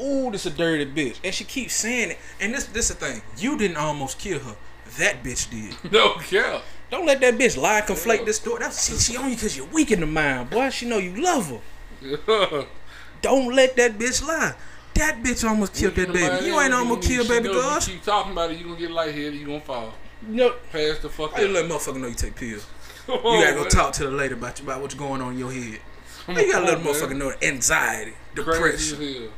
Ooh, 0.00 0.30
this 0.30 0.46
a 0.46 0.50
dirty 0.50 0.86
bitch. 0.86 1.18
And 1.22 1.34
she 1.34 1.44
keeps 1.44 1.74
saying 1.74 2.12
it. 2.12 2.18
And 2.40 2.54
this 2.54 2.64
this 2.66 2.88
the 2.88 2.94
thing. 2.94 3.20
You 3.36 3.58
didn't 3.58 3.76
almost 3.76 4.18
kill 4.18 4.38
her. 4.38 4.56
That 4.98 5.22
bitch 5.22 5.50
did. 5.50 5.76
No 5.92 6.14
yeah. 6.30 6.62
Don't 6.90 7.06
let 7.06 7.20
that 7.20 7.34
bitch 7.34 7.56
lie 7.56 7.82
conflate 7.82 8.24
this 8.24 8.36
story. 8.36 8.58
That's 8.60 8.84
she, 8.86 8.96
she 9.12 9.16
on 9.16 9.28
you 9.30 9.36
because 9.36 9.56
you're 9.56 9.66
weak 9.66 9.90
in 9.92 10.00
the 10.00 10.06
mind, 10.06 10.50
boy. 10.50 10.70
She 10.70 10.86
know 10.88 10.98
you 10.98 11.22
love 11.22 11.48
her. 11.50 11.60
Yeah. 12.02 12.64
Don't 13.22 13.54
let 13.54 13.76
that 13.76 13.98
bitch 13.98 14.26
lie. 14.26 14.54
That 14.94 15.22
bitch 15.22 15.48
almost 15.48 15.74
killed 15.74 15.94
that 15.94 16.12
baby. 16.12 16.46
You 16.46 16.60
ain't 16.60 16.74
almost 16.74 17.08
killed 17.08 17.28
baby 17.28 17.48
girl. 17.48 17.74
You 17.74 17.80
keep 17.80 18.02
talking 18.02 18.32
about 18.32 18.50
it, 18.50 18.58
you 18.58 18.64
gonna 18.64 18.78
get 18.78 18.90
lightheaded, 18.90 19.34
you 19.34 19.46
gonna 19.46 19.60
fall. 19.60 19.94
Know, 20.22 20.54
Pass 20.72 20.98
the 20.98 21.08
fuck 21.08 21.36
you 21.38 21.44
out. 21.44 21.50
let 21.50 21.64
motherfucker 21.64 22.00
know 22.00 22.08
you 22.08 22.14
take 22.14 22.34
pills? 22.36 22.66
You 23.08 23.16
gotta 23.16 23.54
go 23.54 23.64
talk 23.64 23.92
to 23.94 24.04
the 24.04 24.10
lady 24.10 24.34
about, 24.34 24.58
you, 24.60 24.66
about 24.66 24.82
what's 24.82 24.94
going 24.94 25.20
on 25.20 25.32
in 25.32 25.38
your 25.38 25.50
head. 25.50 25.80
Come 26.26 26.36
You 26.36 26.52
gotta 26.52 26.72
on, 26.76 26.84
let 26.84 26.94
motherfucker 26.94 27.16
know 27.16 27.32
anxiety, 27.42 28.12
depression. 28.34 29.30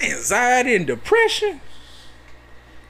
Anxiety 0.00 0.74
and 0.74 0.86
depression? 0.86 1.60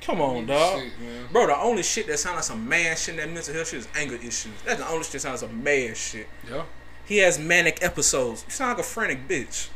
Come 0.01 0.20
on, 0.20 0.47
dog. 0.47 0.78
man. 0.78 1.27
Bro, 1.31 1.48
the 1.48 1.56
only 1.59 1.82
shit 1.82 2.06
that 2.06 2.18
sounds 2.18 2.36
like 2.36 2.44
some 2.44 2.68
man 2.68 2.97
shit 2.97 3.14
in 3.14 3.20
that 3.20 3.31
mental 3.31 3.55
health 3.55 3.68
shit 3.68 3.81
is 3.81 3.89
anger 3.94 4.16
issues. 4.16 4.52
That's 4.64 4.81
the 4.81 4.89
only 4.89 5.02
shit 5.05 5.12
that 5.12 5.20
sounds 5.20 5.43
like 5.43 5.51
some 5.51 5.62
mad 5.62 5.97
shit. 5.97 6.27
Yeah. 6.51 6.64
He 7.05 7.18
has 7.18 7.39
manic 7.39 7.82
episodes. 7.82 8.44
You 8.47 8.52
sound 8.52 8.70
like 8.70 8.86
a 8.86 8.89
frantic 8.89 9.28
bitch. 9.28 9.68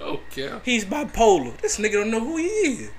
Okay. 0.00 0.60
He's 0.64 0.84
bipolar. 0.84 1.56
This 1.58 1.78
nigga 1.78 1.92
don't 1.92 2.10
know 2.10 2.20
who 2.20 2.36
he 2.36 2.44
is. 2.46 2.90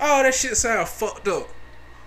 Oh, 0.00 0.22
that 0.22 0.34
shit 0.34 0.56
sound 0.56 0.88
fucked 0.88 1.28
up. 1.28 1.48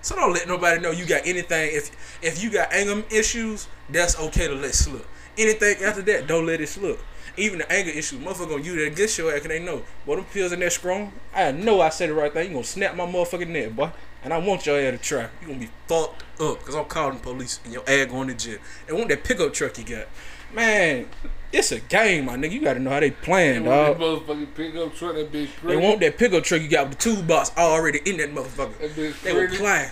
So 0.02 0.16
don't 0.16 0.34
let 0.34 0.48
nobody 0.48 0.80
know 0.80 0.90
you 0.90 1.06
got 1.06 1.22
anything. 1.24 1.70
If 1.72 2.18
if 2.22 2.42
you 2.42 2.50
got 2.50 2.72
anger 2.72 3.04
issues, 3.10 3.68
that's 3.88 4.18
okay 4.18 4.48
to 4.48 4.54
let 4.54 4.74
slip. 4.74 5.06
Anything 5.38 5.82
after 5.82 6.02
that, 6.02 6.26
don't 6.26 6.44
let 6.44 6.60
it 6.60 6.68
slip. 6.68 7.00
Even 7.36 7.58
the 7.58 7.72
anger 7.72 7.90
issues, 7.90 8.20
motherfucker 8.20 8.48
gonna 8.50 8.62
use 8.62 8.76
that 8.76 8.86
against 8.92 9.18
your 9.18 9.32
ass, 9.32 9.40
cause 9.40 9.48
they 9.48 9.58
know. 9.58 9.82
Boy, 10.06 10.16
them 10.16 10.24
pills 10.26 10.52
in 10.52 10.60
that 10.60 10.72
strong. 10.72 11.12
I 11.34 11.50
know 11.52 11.80
I 11.80 11.88
said 11.88 12.10
the 12.10 12.14
right 12.14 12.32
thing. 12.32 12.48
You 12.48 12.52
gonna 12.54 12.64
snap 12.64 12.94
my 12.94 13.06
motherfucking 13.06 13.48
neck, 13.48 13.72
boy. 13.74 13.90
And 14.22 14.32
I 14.32 14.38
want 14.38 14.64
your 14.66 14.78
ass 14.80 14.92
to 14.92 14.98
try. 14.98 15.28
You 15.42 15.48
gonna 15.48 15.58
be 15.58 15.68
fucked 15.86 16.22
up, 16.40 16.62
cause 16.64 16.74
I'm 16.74 16.84
calling 16.86 17.18
police 17.18 17.60
and 17.64 17.72
your 17.72 17.82
ass 17.88 18.06
going 18.06 18.28
to 18.28 18.34
jail. 18.34 18.58
They 18.86 18.92
want 18.94 19.08
that 19.08 19.24
pickup 19.24 19.52
truck 19.52 19.76
you 19.78 19.84
got. 19.84 20.06
Man, 20.54 21.08
it's 21.52 21.72
a 21.72 21.80
game, 21.80 22.26
my 22.26 22.36
nigga. 22.36 22.52
You 22.52 22.60
gotta 22.60 22.78
know 22.80 22.90
how 22.90 23.00
they 23.00 23.10
playing, 23.10 23.56
And 23.56 23.64
dog. 23.66 23.98
when 23.98 24.14
that 24.14 24.26
motherfucking 24.26 24.54
pickup 24.54 24.94
truck, 24.94 25.14
that 25.16 25.32
bitch 25.32 25.48
They 25.64 25.76
want 25.76 26.00
that 26.00 26.16
pickup 26.16 26.44
truck 26.44 26.62
you 26.62 26.68
got 26.68 26.88
with 26.88 26.98
the 26.98 27.10
toolbox 27.14 27.50
already 27.58 28.00
in 28.06 28.16
that 28.18 28.32
motherfucker. 28.32 28.78
That 28.78 28.90
bitch 28.94 29.20
They 29.22 29.32
were 29.32 29.40
pretty. 29.48 29.56
playing. 29.56 29.90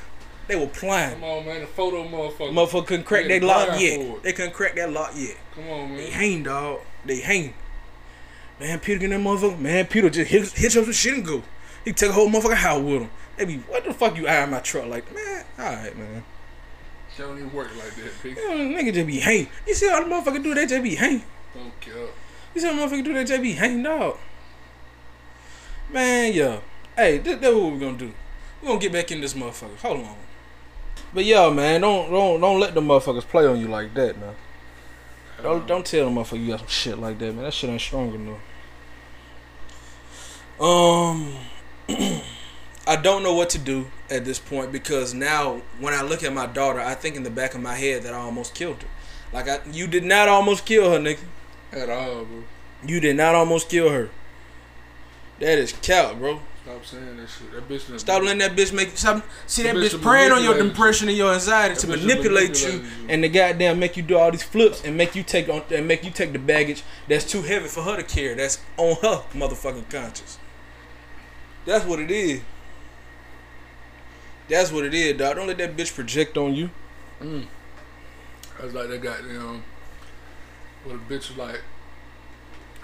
They 0.48 0.56
were 0.56 0.66
playing. 0.66 1.14
Come 1.14 1.24
on, 1.24 1.46
man. 1.46 1.60
The 1.60 1.66
photo 1.66 2.04
motherfucker. 2.08 2.52
Motherfucker 2.52 2.86
couldn't 2.86 3.04
crack 3.04 3.26
Yeah, 3.28 3.38
that 3.40 3.46
lock 3.46 3.80
yet. 3.80 4.22
They 4.22 4.32
couldn't 4.32 4.54
crack 4.54 4.76
that 4.76 4.92
lock 4.92 5.12
yet. 5.16 5.36
Come 5.54 5.68
on, 5.68 5.88
man. 5.90 5.96
They 5.98 6.10
hang, 6.10 6.42
dog. 6.44 6.80
They 7.04 7.20
hang. 7.20 7.54
Man, 8.60 8.78
Peter 8.80 9.00
get 9.00 9.10
that 9.10 9.20
motherfucker. 9.20 9.58
Man, 9.58 9.86
Peter 9.86 10.10
just 10.10 10.30
hit, 10.30 10.52
hit 10.52 10.76
up 10.76 10.84
some 10.84 10.92
shit 10.92 11.14
and 11.14 11.24
go. 11.24 11.42
He 11.84 11.92
take 11.92 12.10
a 12.10 12.12
whole 12.12 12.28
motherfucker 12.28 12.54
house 12.54 12.82
with 12.82 13.02
him. 13.02 13.10
They 13.36 13.44
be, 13.44 13.56
what 13.58 13.84
the 13.84 13.92
fuck 13.92 14.16
you 14.16 14.28
eyeing 14.28 14.50
my 14.50 14.60
truck 14.60 14.86
like? 14.86 15.12
Man, 15.12 15.44
alright, 15.58 15.96
man. 15.96 16.24
That 17.16 17.24
don't 17.24 17.38
even 17.38 17.52
work 17.52 17.70
like 17.76 17.94
that. 17.96 18.24
You 18.24 18.34
know, 18.34 18.78
nigga 18.78 18.94
just 18.94 19.06
be 19.06 19.18
hanging. 19.18 19.48
You 19.66 19.74
see 19.74 19.88
all 19.88 20.02
the 20.04 20.08
motherfucker 20.08 20.42
do, 20.42 20.54
they 20.54 20.66
just 20.66 20.82
be 20.82 20.94
hang. 20.94 21.22
Don't 21.54 21.80
care. 21.80 22.06
You 22.54 22.60
see 22.60 22.66
how 22.66 22.74
the 22.74 22.80
motherfucker 22.82 23.04
do 23.04 23.12
that, 23.14 23.18
they 23.20 23.24
just 23.24 23.42
be 23.42 23.52
hanging, 23.52 23.82
dog. 23.82 24.16
Man, 25.90 26.32
yeah. 26.32 26.60
Hey, 26.96 27.18
that's 27.18 27.42
what 27.42 27.54
we're 27.54 27.78
gonna 27.78 27.98
do. 27.98 28.12
We're 28.62 28.68
gonna 28.68 28.80
get 28.80 28.92
back 28.92 29.10
in 29.10 29.20
this 29.20 29.34
motherfucker. 29.34 29.76
Hold 29.78 30.06
on. 30.06 30.16
But 31.12 31.24
yeah, 31.24 31.50
man, 31.50 31.80
don't 31.82 32.10
don't 32.10 32.40
don't 32.40 32.60
let 32.60 32.74
the 32.74 32.80
motherfuckers 32.80 33.22
play 33.22 33.46
on 33.46 33.58
you 33.58 33.68
like 33.68 33.92
that, 33.94 34.18
man. 34.18 34.34
Don't 35.42 35.66
don't 35.66 35.84
tell 35.84 36.06
them 36.06 36.14
motherfucker 36.14 36.40
you 36.40 36.48
got 36.48 36.60
some 36.60 36.68
shit 36.68 36.98
like 36.98 37.18
that, 37.18 37.34
man. 37.34 37.44
That 37.44 37.52
shit 37.52 37.68
ain't 37.68 37.80
strong 37.80 38.14
enough. 38.14 38.38
Um, 40.60 41.34
I 42.86 42.96
don't 42.96 43.22
know 43.22 43.34
what 43.34 43.50
to 43.50 43.58
do 43.58 43.90
at 44.08 44.24
this 44.24 44.38
point 44.38 44.70
because 44.70 45.14
now 45.14 45.62
when 45.80 45.94
I 45.94 46.02
look 46.02 46.22
at 46.22 46.32
my 46.32 46.46
daughter, 46.46 46.80
I 46.80 46.94
think 46.94 47.16
in 47.16 47.24
the 47.24 47.30
back 47.30 47.54
of 47.54 47.60
my 47.60 47.74
head 47.74 48.04
that 48.04 48.14
I 48.14 48.18
almost 48.18 48.54
killed 48.54 48.82
her. 48.82 48.88
Like 49.32 49.48
I, 49.48 49.60
you 49.70 49.86
did 49.86 50.04
not 50.04 50.28
almost 50.28 50.64
kill 50.64 50.90
her, 50.92 50.98
nigga. 50.98 51.20
At 51.72 51.90
all, 51.90 52.24
bro. 52.24 52.44
You 52.86 53.00
did 53.00 53.16
not 53.16 53.34
almost 53.34 53.68
kill 53.68 53.90
her. 53.90 54.10
That 55.40 55.58
is 55.58 55.72
cow, 55.72 56.14
bro. 56.14 56.40
Stop 56.64 56.84
saying 56.84 57.16
that 57.16 57.28
shit. 57.28 57.52
That 57.52 57.68
bitch 57.68 57.98
Stop 57.98 58.22
letting 58.22 58.38
that 58.38 58.52
bitch 58.52 58.72
make 58.72 58.96
stop. 58.96 59.24
See 59.46 59.64
that 59.64 59.74
That 59.74 59.80
bitch 59.80 59.96
bitch 59.96 60.02
preying 60.02 60.30
on 60.30 60.44
your 60.44 60.56
depression 60.62 61.08
and 61.08 61.16
your 61.16 61.34
anxiety 61.34 61.74
That 61.74 61.80
to 61.80 61.86
manipulate 61.88 62.62
you, 62.62 62.72
you. 62.72 62.84
and 63.08 63.24
the 63.24 63.28
goddamn 63.28 63.80
make 63.80 63.96
you 63.96 64.04
do 64.04 64.16
all 64.16 64.30
these 64.30 64.44
flips 64.44 64.84
and 64.84 64.96
make 64.96 65.16
you 65.16 65.24
take 65.24 65.48
on 65.48 65.62
and 65.74 65.88
make 65.88 66.04
you 66.04 66.12
take 66.12 66.32
the 66.32 66.38
baggage 66.38 66.84
that's 67.08 67.24
too 67.28 67.42
heavy 67.42 67.66
for 67.66 67.82
her 67.82 67.96
to 67.96 68.04
carry. 68.04 68.34
That's 68.34 68.60
on 68.76 68.94
her 69.02 69.24
motherfucking 69.34 69.90
conscience. 69.90 70.38
That's 71.64 71.84
what 71.84 71.98
it 71.98 72.12
is. 72.12 72.42
That's 74.48 74.70
what 74.70 74.84
it 74.84 74.94
is, 74.94 75.16
dog. 75.16 75.36
Don't 75.36 75.48
let 75.48 75.58
that 75.58 75.76
bitch 75.76 75.92
project 75.94 76.36
on 76.36 76.54
you. 76.54 76.70
Mm. 77.20 77.46
I 78.60 78.64
was 78.64 78.74
like 78.74 78.88
that 78.88 79.02
goddamn. 79.02 79.64
What 80.84 80.94
a 80.94 80.98
bitch 80.98 81.28
was 81.28 81.36
like. 81.36 81.60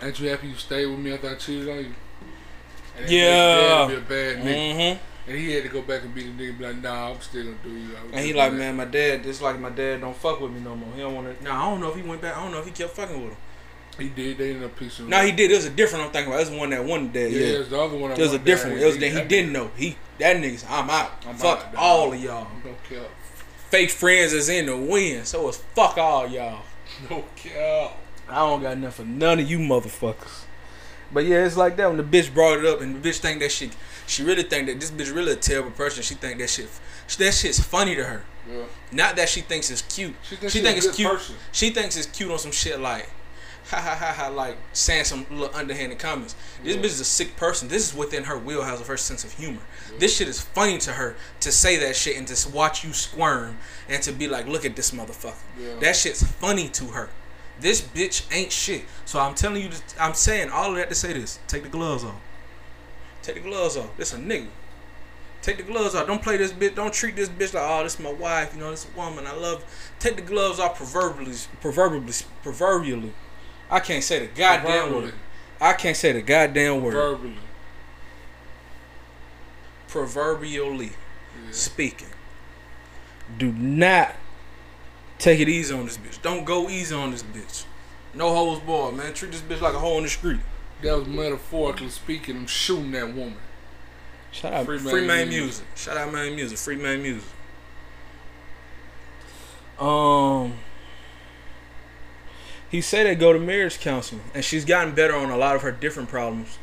Ain't 0.02 0.18
you 0.18 0.30
happy 0.30 0.48
you 0.48 0.54
stayed 0.54 0.86
with 0.86 0.98
me 0.98 1.12
after 1.12 1.30
I 1.30 1.34
cheated 1.36 1.68
on 1.68 1.78
you? 1.78 1.94
And 2.98 3.10
Yeah. 3.10 3.86
Be 3.88 3.94
a 3.94 4.00
bad 4.00 4.38
nigga. 4.38 4.74
Mm-hmm. 4.74 5.30
And 5.30 5.36
he 5.38 5.52
had 5.52 5.62
to 5.64 5.68
go 5.68 5.82
back 5.82 6.02
and 6.02 6.14
be 6.14 6.22
the 6.22 6.30
nigga, 6.30 6.58
be 6.58 6.64
like, 6.64 6.82
nah, 6.82 7.10
I'm 7.10 7.20
still 7.20 7.44
gonna 7.44 7.56
do 7.62 7.70
you. 7.70 7.90
And 8.12 8.24
he 8.24 8.32
like, 8.32 8.52
that. 8.52 8.58
man, 8.58 8.76
my 8.76 8.86
dad. 8.86 9.26
It's 9.26 9.42
like 9.42 9.60
my 9.60 9.68
dad 9.70 10.00
don't 10.00 10.16
fuck 10.16 10.40
with 10.40 10.52
me 10.52 10.60
no 10.60 10.74
more. 10.74 10.92
He 10.94 11.00
don't 11.02 11.14
want 11.14 11.38
to. 11.38 11.44
Nah, 11.44 11.66
I 11.66 11.70
don't 11.70 11.80
know 11.80 11.90
if 11.90 11.96
he 11.96 12.02
went 12.02 12.22
back. 12.22 12.36
I 12.36 12.42
don't 12.42 12.52
know 12.52 12.60
if 12.60 12.64
he 12.64 12.70
kept 12.70 12.92
fucking 12.92 13.22
with 13.22 13.32
him. 13.32 13.38
He 13.98 14.08
did. 14.08 14.38
They 14.38 14.50
ended 14.52 14.64
up 14.64 14.76
piecing. 14.78 15.08
No, 15.08 15.22
he 15.22 15.32
did. 15.32 15.50
It 15.50 15.56
was 15.56 15.66
a 15.66 15.70
different. 15.70 16.04
I'm 16.06 16.12
thinking 16.12 16.32
about. 16.32 16.40
It 16.46 16.50
was 16.50 16.58
one 16.58 16.70
that 16.70 16.84
one 16.84 17.10
dad. 17.12 17.30
Yeah, 17.32 17.40
Yeah. 17.40 17.46
it 17.54 17.58
was 17.58 17.68
the 17.68 17.80
other 17.80 17.98
one. 17.98 18.12
It 18.12 18.18
was 18.18 18.32
a 18.32 18.38
different 18.38 18.76
one. 18.76 18.84
It 18.84 18.86
was 18.86 18.98
that 18.98 19.10
he 19.10 19.22
didn't 19.24 19.52
know. 19.52 19.70
He 19.76 19.96
that 20.18 20.36
niggas. 20.36 20.64
I'm 20.68 20.88
out. 20.88 21.10
I'm 21.26 21.34
fuck 21.34 21.66
out, 21.66 21.74
all 21.76 22.12
of 22.12 22.22
y'all. 22.22 22.46
No 22.64 22.74
cap. 22.88 23.08
Fake 23.70 23.90
friends 23.90 24.32
is 24.32 24.48
in 24.48 24.66
the 24.66 24.76
wind. 24.76 25.26
So 25.26 25.48
it's 25.48 25.58
fuck 25.74 25.98
all 25.98 26.26
y'all. 26.26 26.62
No 27.10 27.24
cap. 27.36 27.96
I 28.28 28.36
don't 28.36 28.62
got 28.62 28.78
nothing 28.78 29.04
for 29.06 29.10
none 29.10 29.40
of 29.40 29.50
you 29.50 29.58
motherfuckers. 29.58 30.44
But 31.12 31.24
yeah, 31.24 31.44
it's 31.46 31.56
like 31.56 31.76
that 31.76 31.88
when 31.88 31.96
the 31.96 32.02
bitch 32.02 32.32
brought 32.34 32.58
it 32.58 32.66
up 32.66 32.80
and 32.80 33.02
the 33.02 33.08
bitch 33.08 33.18
think 33.18 33.40
that 33.40 33.50
shit. 33.52 33.70
She 34.06 34.22
really 34.22 34.42
think 34.42 34.66
that 34.68 34.78
this 34.80 34.90
bitch 34.90 35.14
really 35.14 35.32
a 35.32 35.36
terrible 35.36 35.70
person. 35.70 36.02
She 36.02 36.14
think 36.14 36.38
that 36.38 36.50
shit. 36.50 36.68
That 37.18 37.32
shit's 37.34 37.60
funny 37.60 37.94
to 37.94 38.04
her. 38.04 38.22
Yeah. 38.50 38.64
Not 38.92 39.16
that 39.16 39.28
she 39.28 39.40
thinks 39.42 39.70
it's 39.70 39.82
cute. 39.82 40.14
She 40.22 40.36
thinks 40.36 40.52
she 40.52 40.60
a 40.64 40.70
it's 40.70 40.86
good 40.86 40.94
cute. 40.96 41.10
person. 41.10 41.34
She 41.52 41.70
thinks 41.70 41.96
it's 41.96 42.06
cute 42.06 42.30
on 42.30 42.38
some 42.38 42.52
shit 42.52 42.78
like, 42.80 43.08
ha 43.66 43.78
ha 43.80 43.94
ha 43.94 44.12
ha, 44.16 44.28
like 44.28 44.56
saying 44.72 45.04
some 45.04 45.26
little 45.30 45.54
underhanded 45.54 45.98
comments. 45.98 46.34
This 46.62 46.76
Yeah. 46.76 46.80
bitch 46.82 46.86
is 46.86 47.00
a 47.00 47.04
sick 47.04 47.36
person. 47.36 47.68
This 47.68 47.88
is 47.90 47.94
within 47.94 48.24
her 48.24 48.38
wheelhouse 48.38 48.80
of 48.80 48.86
her 48.86 48.96
sense 48.96 49.24
of 49.24 49.32
humor. 49.32 49.60
This 49.98 50.16
shit 50.16 50.28
is 50.28 50.40
funny 50.40 50.78
to 50.78 50.92
her 50.92 51.16
to 51.40 51.52
say 51.52 51.76
that 51.78 51.96
shit 51.96 52.16
and 52.16 52.26
to 52.28 52.32
s- 52.32 52.46
watch 52.46 52.84
you 52.84 52.92
squirm 52.94 53.58
and 53.88 54.02
to 54.02 54.12
be 54.12 54.26
like, 54.28 54.46
look 54.46 54.64
at 54.64 54.76
this 54.76 54.90
motherfucker. 54.92 55.34
Yeah. 55.58 55.74
That 55.80 55.96
shit's 55.96 56.22
funny 56.22 56.68
to 56.70 56.86
her. 56.88 57.10
This 57.60 57.80
bitch 57.80 58.24
ain't 58.34 58.52
shit. 58.52 58.84
So 59.04 59.18
I'm 59.18 59.34
telling 59.34 59.62
you, 59.62 59.70
I'm 59.98 60.14
saying 60.14 60.50
all 60.50 60.70
of 60.70 60.76
that 60.76 60.88
to 60.90 60.94
say 60.94 61.12
this. 61.12 61.38
Take 61.48 61.64
the 61.64 61.68
gloves 61.68 62.04
off. 62.04 62.20
Take 63.22 63.36
the 63.36 63.40
gloves 63.40 63.76
off. 63.76 63.96
This 63.96 64.12
a 64.12 64.16
nigga. 64.16 64.46
Take 65.42 65.56
the 65.56 65.62
gloves 65.62 65.94
off. 65.94 66.06
Don't 66.06 66.22
play 66.22 66.36
this 66.36 66.52
bitch. 66.52 66.74
Don't 66.74 66.92
treat 66.92 67.16
this 67.16 67.28
bitch 67.28 67.54
like, 67.54 67.64
oh, 67.66 67.82
this 67.82 67.94
is 67.94 68.00
my 68.00 68.12
wife. 68.12 68.54
You 68.54 68.60
know, 68.60 68.70
this 68.70 68.86
a 68.92 68.96
woman. 68.96 69.26
I 69.26 69.34
love. 69.34 69.64
Take 69.98 70.16
the 70.16 70.22
gloves 70.22 70.58
off. 70.60 70.76
Proverbially, 70.76 71.34
proverbially, 71.60 72.12
proverbially. 72.42 73.12
I 73.70 73.80
can't 73.80 74.02
say 74.04 74.20
the 74.20 74.26
goddamn 74.26 74.94
word. 74.94 75.14
I 75.60 75.72
can't 75.72 75.96
say 75.96 76.12
the 76.12 76.22
goddamn 76.22 76.82
word. 76.82 76.92
Verbally. 76.94 77.36
Proverbially 79.88 80.90
Yeah. 80.90 81.52
speaking. 81.52 82.08
Do 83.36 83.52
not 83.52 84.14
take 85.18 85.40
it 85.40 85.48
easy 85.48 85.74
on 85.74 85.84
this 85.84 85.98
bitch. 85.98 86.20
Don't 86.22 86.44
go 86.44 86.68
easy 86.68 86.94
on 86.94 87.10
this 87.10 87.22
bitch. 87.22 87.64
No 88.14 88.34
holes 88.34 88.60
barred, 88.60 88.96
man. 88.96 89.12
Treat 89.14 89.32
this 89.32 89.40
bitch 89.40 89.60
like 89.60 89.74
a 89.74 89.78
hole 89.78 89.98
in 89.98 90.04
the 90.04 90.08
street. 90.08 90.40
That 90.82 90.96
was 90.96 91.08
metaphorically 91.08 91.90
speaking. 91.90 92.36
I'm 92.36 92.46
shooting 92.46 92.92
that 92.92 93.08
woman. 93.08 93.36
Shout 94.30 94.52
out 94.52 94.66
Free 94.66 94.78
Free, 94.78 95.00
Main 95.00 95.06
Main 95.06 95.28
Music. 95.28 95.64
music. 95.64 95.66
Shout 95.76 95.96
out 95.96 96.12
Main 96.12 96.34
Music. 96.36 96.58
Free 96.58 96.76
Main 96.76 97.02
Music. 97.02 97.28
Um 99.78 100.54
he 102.70 102.80
said 102.80 103.06
they 103.06 103.14
go 103.14 103.32
to 103.32 103.38
marriage 103.38 103.80
counseling 103.80 104.22
and 104.34 104.44
she's 104.44 104.64
gotten 104.64 104.94
better 104.94 105.14
on 105.14 105.30
a 105.30 105.36
lot 105.36 105.56
of 105.56 105.62
her 105.62 105.72
different 105.72 106.08
problems 106.08 106.58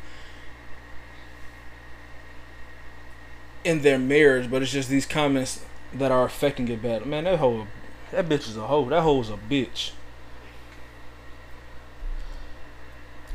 in 3.64 3.82
their 3.82 3.98
marriage, 3.98 4.48
but 4.48 4.62
it's 4.62 4.70
just 4.70 4.88
these 4.88 5.06
comments 5.06 5.64
that 5.92 6.12
are 6.12 6.24
affecting 6.24 6.68
it 6.68 6.80
bad. 6.80 7.04
Man, 7.04 7.24
that 7.24 7.38
hoe 7.40 7.66
that 8.12 8.28
bitch 8.28 8.48
is 8.48 8.56
a 8.56 8.66
hoe. 8.66 8.88
That 8.88 9.02
hoe 9.02 9.20
is 9.20 9.30
a 9.30 9.36
bitch. 9.50 9.92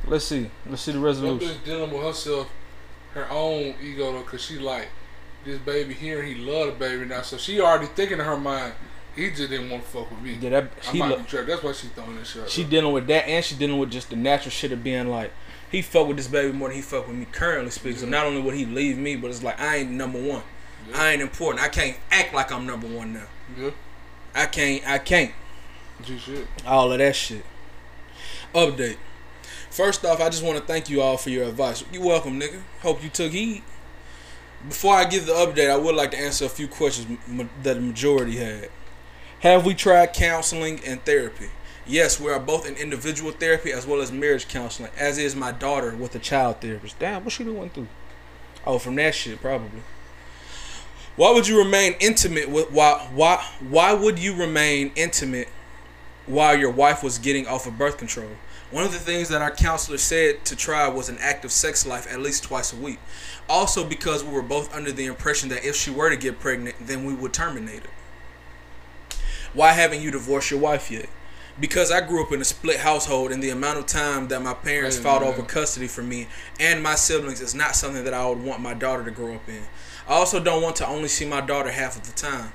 Let's 0.08 0.26
see. 0.26 0.50
Let's 0.68 0.82
see 0.82 0.92
the 0.92 1.00
That 1.00 1.06
resolution. 1.06 1.48
bitch 1.50 1.64
dealing 1.64 1.92
with 1.92 2.02
herself, 2.04 2.50
her 3.14 3.30
own 3.30 3.76
ego 3.82 4.12
though, 4.14 4.24
cause 4.24 4.42
she 4.44 4.58
like, 4.58 4.88
this 5.46 5.60
baby 5.60 5.94
here. 5.94 6.22
He 6.24 6.36
love 6.36 6.68
the 6.68 6.72
baby 6.74 7.06
now, 7.06 7.22
so 7.22 7.38
she 7.38 7.60
already 7.60 7.88
thinking 7.88 8.20
in 8.20 8.26
her 8.26 8.38
mind. 8.38 8.74
He 9.16 9.30
just 9.30 9.50
didn't 9.50 9.70
want 9.70 9.84
to 9.84 9.90
fuck 9.90 10.10
with 10.10 10.22
me. 10.22 10.38
Yeah, 10.40 10.50
that 10.52 10.72
I 10.88 10.94
might 10.94 11.10
lo- 11.10 11.18
be. 11.18 11.38
That's 11.46 11.62
why 11.64 11.74
she 11.74 11.88
throwing 11.88 12.16
this 12.16 12.30
shit. 12.30 12.50
she 12.50 12.64
up. 12.64 12.70
dealing 12.70 12.94
with 12.94 13.08
that, 13.08 13.28
and 13.28 13.44
she 13.44 13.56
dealing 13.56 13.78
with 13.78 13.92
just 13.92 14.10
the 14.10 14.16
natural 14.16 14.52
shit 14.52 14.72
of 14.72 14.84
being 14.84 15.08
like, 15.10 15.32
he 15.70 15.82
fuck 15.82 16.08
with 16.08 16.16
this 16.18 16.28
baby 16.28 16.54
more 16.54 16.70
than 16.70 16.78
he 16.78 16.82
fuck 16.82 17.08
with 17.08 17.18
me 17.18 17.26
currently 17.32 17.72
speaks. 17.72 18.00
So 18.00 18.06
not 18.06 18.26
only 18.26 18.42
would 18.42 18.56
he 18.56 18.66
leave 18.66 18.98
me, 18.98 19.16
but 19.18 19.30
it's 19.30 19.44
like 19.44 19.60
I 19.60 19.78
ain't 19.78 19.92
number 19.92 20.22
one. 20.22 20.44
Yeah. 20.90 20.96
I 21.02 21.12
ain't 21.12 21.22
important. 21.22 21.62
I 21.64 21.68
can't 21.68 21.98
act 22.10 22.34
like 22.34 22.52
I'm 22.52 22.66
number 22.66 22.88
one 22.88 23.14
now. 23.14 23.28
Yeah, 23.60 23.72
I 24.34 24.46
can't. 24.46 24.88
I 24.88 24.98
can't. 24.98 25.34
All 26.66 26.92
of 26.92 26.98
that 26.98 27.16
shit. 27.16 27.46
Update. 28.54 28.98
First 29.70 30.04
off, 30.04 30.20
I 30.20 30.30
just 30.30 30.44
want 30.44 30.58
to 30.58 30.64
thank 30.66 30.90
you 30.90 31.02
all 31.02 31.18
for 31.18 31.30
your 31.30 31.46
advice. 31.46 31.84
You 31.92 32.02
welcome, 32.02 32.40
nigga. 32.40 32.62
Hope 32.82 33.04
you 33.04 33.10
took 33.10 33.32
heed. 33.32 33.64
Before 34.68 34.96
I 34.96 35.06
give 35.06 35.26
the 35.26 35.34
update, 35.34 35.70
I 35.70 35.78
would 35.78 35.96
like 35.96 36.12
to 36.12 36.20
answer 36.20 36.46
a 36.46 36.50
few 36.50 36.68
questions 36.68 37.18
that 37.64 37.76
the 37.76 37.80
majority 37.80 38.38
had. 38.38 38.70
Have 39.40 39.66
we 39.66 39.74
tried 39.74 40.14
counseling 40.14 40.82
and 40.86 41.04
therapy? 41.04 41.50
Yes, 41.88 42.20
we 42.20 42.32
are 42.32 42.40
both 42.40 42.68
in 42.68 42.76
individual 42.76 43.32
therapy 43.32 43.72
as 43.72 43.88
well 43.88 44.02
as 44.02 44.12
marriage 44.12 44.48
counseling, 44.48 44.92
as 44.98 45.18
is 45.18 45.36
my 45.36 45.52
daughter 45.52 45.96
with 45.96 46.14
a 46.16 46.20
child 46.20 46.62
therapist. 46.62 47.00
Damn, 47.00 47.24
what 47.24 47.34
she 47.34 47.44
been 47.44 47.58
went 47.58 47.74
through? 47.74 47.88
Oh, 48.68 48.78
from 48.78 48.96
that 48.96 49.16
shit, 49.16 49.42
probably. 49.42 49.82
Why 51.22 51.30
would 51.30 51.48
you 51.48 51.60
remain 51.60 51.94
intimate 52.00 52.50
with 52.50 52.72
why 52.72 53.08
why 53.14 53.46
why 53.60 53.94
would 53.94 54.18
you 54.18 54.34
remain 54.34 54.92
intimate 54.96 55.50
while 56.26 56.58
your 56.58 56.72
wife 56.72 57.04
was 57.04 57.20
getting 57.20 57.46
off 57.46 57.68
of 57.68 57.78
birth 57.78 58.00
control. 58.00 58.32
One 58.72 58.86
of 58.86 58.92
the 58.92 58.98
things 58.98 59.30
that 59.30 59.40
our 59.40 59.52
counselor 59.52 60.00
said 60.00 60.44
to 60.46 60.56
try 60.56 60.88
was 60.88 61.10
an 61.10 61.20
active 61.20 61.52
sex 61.52 61.86
life 61.86 62.12
at 62.12 62.22
least 62.22 62.46
twice 62.46 62.74
a 62.74 62.76
week. 62.76 62.98
Also, 63.48 63.88
because 63.88 64.24
we 64.24 64.32
were 64.32 64.42
both 64.42 64.74
under 64.74 64.92
the 64.92 65.06
impression 65.06 65.50
that 65.50 65.64
if 65.64 65.76
she 65.76 65.92
were 65.92 66.10
to 66.10 66.18
get 66.18 66.40
pregnant, 66.40 66.76
then 66.82 67.06
we 67.06 67.14
would 67.14 67.34
terminate 67.34 67.84
it. 67.84 69.18
Why 69.54 69.74
haven't 69.74 70.02
you 70.02 70.10
divorced 70.10 70.50
your 70.50 70.60
wife 70.60 70.90
yet? 70.90 71.08
Because 71.60 71.92
I 71.92 72.02
grew 72.02 72.26
up 72.26 72.32
in 72.32 72.42
a 72.42 72.46
split 72.46 72.80
household, 72.80 73.32
and 73.32 73.44
the 73.44 73.52
amount 73.52 73.78
of 73.78 73.86
time 73.86 74.28
that 74.30 74.42
my 74.42 74.56
parents 74.56 74.98
fought 74.98 75.22
over 75.22 75.44
custody 75.44 75.88
for 75.88 76.02
me 76.02 76.30
and 76.60 76.82
my 76.82 76.96
siblings 76.96 77.42
is 77.42 77.54
not 77.54 77.76
something 77.76 78.06
that 78.06 78.14
I 78.16 78.28
would 78.28 78.42
want 78.42 78.60
my 78.60 78.74
daughter 78.74 79.04
to 79.04 79.12
grow 79.12 79.36
up 79.36 79.48
in. 79.48 79.62
I 80.12 80.16
also 80.16 80.42
don't 80.42 80.62
want 80.62 80.76
to 80.76 80.88
only 80.88 81.08
see 81.08 81.24
my 81.26 81.40
daughter 81.40 81.72
half 81.72 81.96
of 81.96 82.06
the 82.06 82.12
time. 82.12 82.52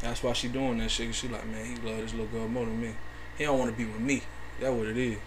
That's 0.00 0.22
why 0.22 0.32
she 0.32 0.48
doing 0.48 0.78
that 0.78 0.90
shit. 0.90 1.14
She 1.14 1.28
like, 1.28 1.46
man, 1.46 1.62
he 1.66 1.74
love 1.86 1.98
this 1.98 2.12
little 2.12 2.26
girl 2.28 2.48
more 2.48 2.64
than 2.64 2.80
me. 2.80 2.94
He 3.36 3.44
don't 3.44 3.58
want 3.58 3.70
to 3.70 3.76
be 3.76 3.84
with 3.84 4.00
me. 4.00 4.22
That 4.60 4.72
what 4.72 4.86
it 4.86 4.96
is. 4.96 5.18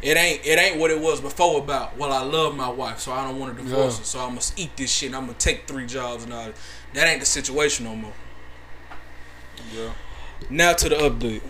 It 0.00 0.16
ain't 0.16 0.46
it 0.46 0.60
ain't 0.60 0.78
what 0.78 0.92
it 0.92 1.00
was 1.00 1.20
before 1.20 1.58
about. 1.58 1.98
Well, 1.98 2.12
I 2.12 2.22
love 2.22 2.54
my 2.54 2.68
wife, 2.68 3.00
so 3.00 3.10
I 3.10 3.24
don't 3.24 3.40
want 3.40 3.56
to 3.56 3.62
divorce 3.64 3.94
Yeah. 3.94 3.98
her. 3.98 4.04
So 4.04 4.20
I 4.20 4.30
must 4.30 4.56
eat 4.58 4.76
this 4.76 4.92
shit. 4.92 5.08
and 5.08 5.16
I'm 5.16 5.26
gonna 5.26 5.38
take 5.38 5.66
three 5.66 5.86
jobs 5.86 6.22
and 6.22 6.32
all. 6.32 6.44
that. 6.44 6.54
That 6.94 7.08
ain't 7.08 7.18
the 7.20 7.26
situation 7.26 7.86
no 7.86 7.96
more. 7.96 8.12
Yeah. 9.74 9.90
Now 10.48 10.72
to 10.72 10.88
the 10.88 10.94
update. 10.94 11.42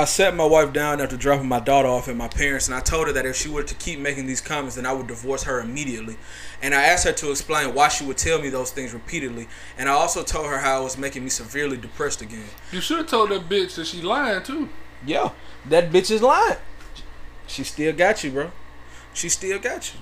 I 0.00 0.06
sat 0.06 0.34
my 0.34 0.46
wife 0.46 0.72
down 0.72 0.98
after 1.02 1.18
dropping 1.18 1.46
my 1.46 1.60
daughter 1.60 1.86
off 1.86 2.08
at 2.08 2.16
my 2.16 2.26
parents, 2.26 2.68
and 2.68 2.74
I 2.74 2.80
told 2.80 3.08
her 3.08 3.12
that 3.12 3.26
if 3.26 3.36
she 3.36 3.50
were 3.50 3.62
to 3.62 3.74
keep 3.74 3.98
making 3.98 4.24
these 4.24 4.40
comments, 4.40 4.76
then 4.76 4.86
I 4.86 4.94
would 4.94 5.08
divorce 5.08 5.42
her 5.42 5.60
immediately. 5.60 6.16
And 6.62 6.74
I 6.74 6.84
asked 6.84 7.04
her 7.04 7.12
to 7.12 7.30
explain 7.30 7.74
why 7.74 7.88
she 7.88 8.06
would 8.06 8.16
tell 8.16 8.40
me 8.40 8.48
those 8.48 8.70
things 8.70 8.94
repeatedly. 8.94 9.46
And 9.76 9.90
I 9.90 9.92
also 9.92 10.22
told 10.22 10.46
her 10.46 10.56
how 10.56 10.80
it 10.80 10.84
was 10.84 10.96
making 10.96 11.22
me 11.22 11.28
severely 11.28 11.76
depressed 11.76 12.22
again. 12.22 12.46
You 12.72 12.80
should 12.80 12.96
have 12.96 13.08
told 13.08 13.28
that 13.28 13.46
bitch 13.46 13.74
that 13.74 13.88
she 13.88 14.00
lying 14.00 14.42
too. 14.42 14.70
Yeah, 15.04 15.32
that 15.68 15.90
bitch 15.92 16.10
is 16.10 16.22
lying. 16.22 16.56
She 17.46 17.62
still 17.62 17.92
got 17.92 18.24
you, 18.24 18.30
bro. 18.30 18.52
She 19.12 19.28
still 19.28 19.58
got 19.58 19.92
you. 19.92 20.00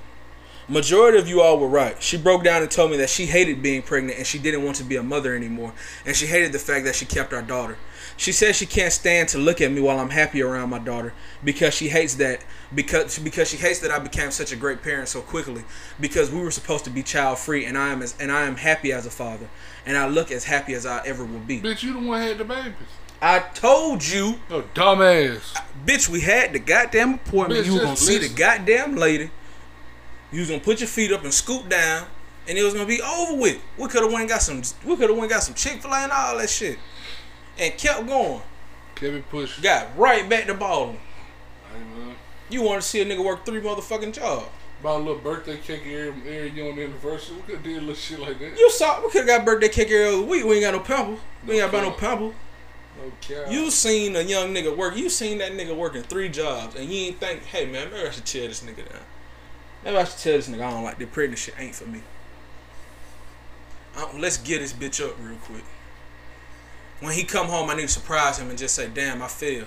Majority 0.69 1.19
of 1.19 1.27
you 1.27 1.41
all 1.41 1.59
were 1.59 1.67
right. 1.67 2.01
She 2.01 2.17
broke 2.17 2.45
down 2.45 2.63
and 2.63 2.71
told 2.71 2.93
me 2.93 2.99
that 2.99 3.11
she 3.11 3.27
hated 3.27 3.63
being 3.63 3.83
pregnant 3.83 4.19
and 4.19 4.27
she 4.27 4.39
didn't 4.39 4.63
want 4.63 4.77
to 4.77 4.85
be 4.85 4.95
a 4.95 5.03
mother 5.03 5.35
anymore. 5.35 5.73
And 6.07 6.15
she 6.15 6.27
hated 6.27 6.53
the 6.53 6.61
fact 6.61 6.85
that 6.85 6.95
she 6.95 7.05
kept 7.05 7.33
our 7.33 7.43
daughter. 7.43 7.79
She 8.19 8.33
says 8.33 8.57
she 8.57 8.67
can't 8.67 8.93
stand 8.93 9.29
to 9.31 9.39
look 9.39 9.61
at 9.61 9.71
me 9.71 9.81
while 9.81 10.01
I'm 10.01 10.11
happy 10.11 10.43
around 10.43 10.71
my 10.71 10.81
daughter 10.81 11.15
because 11.45 11.73
she 11.73 11.89
hates 11.89 12.17
that 12.17 12.45
because 12.75 13.17
because 13.21 13.49
she 13.49 13.57
hates 13.57 13.79
that 13.79 13.93
I 13.93 14.01
became 14.01 14.33
such 14.33 14.51
a 14.51 14.57
great 14.57 14.83
parent 14.83 15.09
so 15.09 15.21
quickly 15.21 15.63
because 16.01 16.29
we 16.31 16.41
were 16.41 16.51
supposed 16.51 16.83
to 16.85 16.91
be 16.91 17.05
child 17.05 17.39
free 17.39 17.65
and 17.65 17.79
I 17.79 17.91
am 17.91 18.03
as 18.03 18.17
and 18.19 18.33
I 18.33 18.43
am 18.47 18.57
happy 18.57 18.93
as 18.93 19.07
a 19.07 19.11
father 19.11 19.49
and 19.87 19.97
I 19.97 20.09
look 20.09 20.33
as 20.33 20.45
happy 20.45 20.75
as 20.75 20.85
I 20.85 21.07
ever 21.07 21.25
will 21.25 21.39
be. 21.39 21.61
Bitch, 21.61 21.85
you 21.85 21.93
the 21.93 22.01
one 22.01 22.21
had 22.21 22.39
the 22.39 22.45
babies. 22.45 22.75
I 23.23 23.39
told 23.39 24.05
you 24.05 24.41
No 24.51 24.63
dumbass. 24.63 25.57
Bitch, 25.87 26.09
we 26.09 26.21
had 26.21 26.53
the 26.53 26.59
goddamn 26.59 27.15
appointment. 27.15 27.61
Bitch, 27.61 27.67
you 27.67 27.75
was 27.75 27.83
gonna 27.83 27.97
see 27.97 28.19
the 28.19 28.35
goddamn 28.35 28.97
lady. 28.97 29.31
You 30.33 30.41
was 30.41 30.49
gonna 30.49 30.61
put 30.61 30.81
your 30.81 30.89
feet 30.89 31.13
up 31.13 31.23
and 31.23 31.33
scoop 31.33 31.69
down, 31.69 32.07
and 32.49 32.59
it 32.59 32.65
was 32.65 32.75
gonna 32.75 32.87
be 32.87 33.01
over 33.01 33.41
with. 33.41 33.61
We 33.77 33.87
could 33.89 34.03
have 34.03 34.11
went 34.11 34.23
and 34.23 34.29
got 34.29 34.43
some. 34.43 34.63
We 34.85 34.97
could 34.97 35.09
have 35.09 35.17
went 35.19 35.23
and 35.23 35.31
got 35.31 35.43
some 35.45 35.55
Chick 35.55 35.81
Fil 35.81 35.93
A 35.93 35.99
and 36.03 36.13
all 36.13 36.37
that 36.39 36.51
shit, 36.51 36.79
and 37.59 37.77
kept 37.77 38.07
going. 38.07 38.41
Kevin 38.95 39.23
Push. 39.25 39.61
Got 39.61 39.97
right 39.97 40.29
back 40.29 40.47
to 40.47 40.55
balling. 40.55 41.01
Man. 41.73 42.15
You 42.51 42.63
want 42.63 42.83
to 42.83 42.89
see 42.89 43.01
a 43.01 43.05
nigga 43.05 43.25
work 43.25 43.45
three 43.45 43.61
motherfucking 43.61 44.13
jobs? 44.13 44.47
Bought 44.83 44.97
a 44.97 45.03
little 45.03 45.17
birthday 45.17 45.57
cake 45.57 45.83
every, 45.87 46.09
every 46.09 46.51
year 46.51 46.71
on 46.71 46.77
the 46.77 46.85
anniversary. 46.85 47.37
We 47.37 47.43
could 47.43 47.55
have 47.57 47.65
did 47.65 47.77
a 47.79 47.81
little 47.81 47.95
shit 47.95 48.21
like 48.21 48.39
that. 48.39 48.57
You 48.57 48.71
saw 48.71 49.03
we 49.03 49.11
could 49.11 49.29
have 49.29 49.39
got 49.39 49.45
birthday 49.45 49.69
cake 49.69 49.91
every 49.91 50.15
other 50.15 50.23
week. 50.23 50.45
We 50.45 50.55
ain't 50.55 50.63
got 50.63 50.75
no 50.75 50.81
pimple. 50.81 51.19
We 51.47 51.61
ain't 51.61 51.73
got 51.73 51.83
no 51.83 51.91
pimple. 51.91 52.35
No 52.97 53.13
cap. 53.21 53.51
You 53.51 53.71
seen 53.71 54.15
a 54.17 54.23
young 54.23 54.55
nigga 54.55 54.77
work. 54.77 54.97
You 54.97 55.09
seen 55.09 55.39
that 55.39 55.53
nigga 55.53 55.77
working 55.77 56.03
three 56.03 56.29
jobs, 56.29 56.77
and 56.77 56.89
you 56.91 57.07
ain't 57.07 57.19
think, 57.19 57.45
hey 57.45 57.67
man, 57.67 57.91
maybe 57.91 58.07
I 58.07 58.11
should 58.11 58.25
tear 58.25 58.47
this 58.49 58.63
nigga 58.63 58.89
down. 58.89 59.03
Maybe 59.85 59.97
I 59.97 60.05
should 60.05 60.19
tell 60.19 60.33
this 60.35 60.49
nigga 60.49 60.63
I 60.63 60.71
don't 60.71 60.85
like 60.85 60.99
the 60.99 61.07
pregnant 61.07 61.39
shit. 61.39 61.55
Ain't 61.59 61.75
for 61.75 61.87
me. 61.87 62.03
Let's 64.17 64.39
get 64.39 64.61
this 64.61 64.73
bitch 64.73 65.05
up 65.05 65.17
real 65.21 65.37
quick. 65.39 65.65
When 67.01 67.13
he 67.13 67.25
come 67.25 67.47
home, 67.47 67.71
I 67.71 67.75
need 67.75 67.83
to 67.83 67.89
surprise 67.89 68.39
him 68.39 68.51
and 68.51 68.59
just 68.59 68.75
say, 68.75 68.89
"Damn, 68.89 69.23
I 69.23 69.29
feel." 69.29 69.67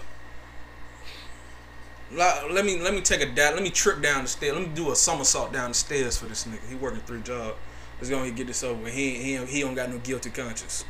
Let 2.14 2.66
me 2.66 2.78
let 2.78 2.94
me 2.94 3.02
take 3.02 3.22
a 3.22 3.26
da- 3.26 3.52
let 3.52 3.64
me 3.64 3.70
trip 3.70 4.02
down 4.02 4.24
the 4.24 4.30
stairs. 4.30 4.54
Let 4.54 4.68
me 4.68 4.74
do 4.74 4.92
a 4.92 4.96
somersault 4.96 5.54
down 5.54 5.70
the 5.70 5.76
stairs 5.76 6.18
for 6.18 6.26
this 6.26 6.44
nigga. 6.44 6.68
He 6.68 6.76
working 6.76 7.00
three 7.02 7.22
jobs. 7.22 7.58
Let's 8.00 8.10
go 8.10 8.22
and 8.22 8.36
get 8.36 8.48
this 8.48 8.64
over. 8.64 8.82
with. 8.84 8.94
He 8.94 9.16
he 9.16 9.38
he 9.46 9.62
don't 9.62 9.76
got 9.76 9.90
no 9.90 9.98
guilty 10.00 10.30
conscience. 10.30 10.84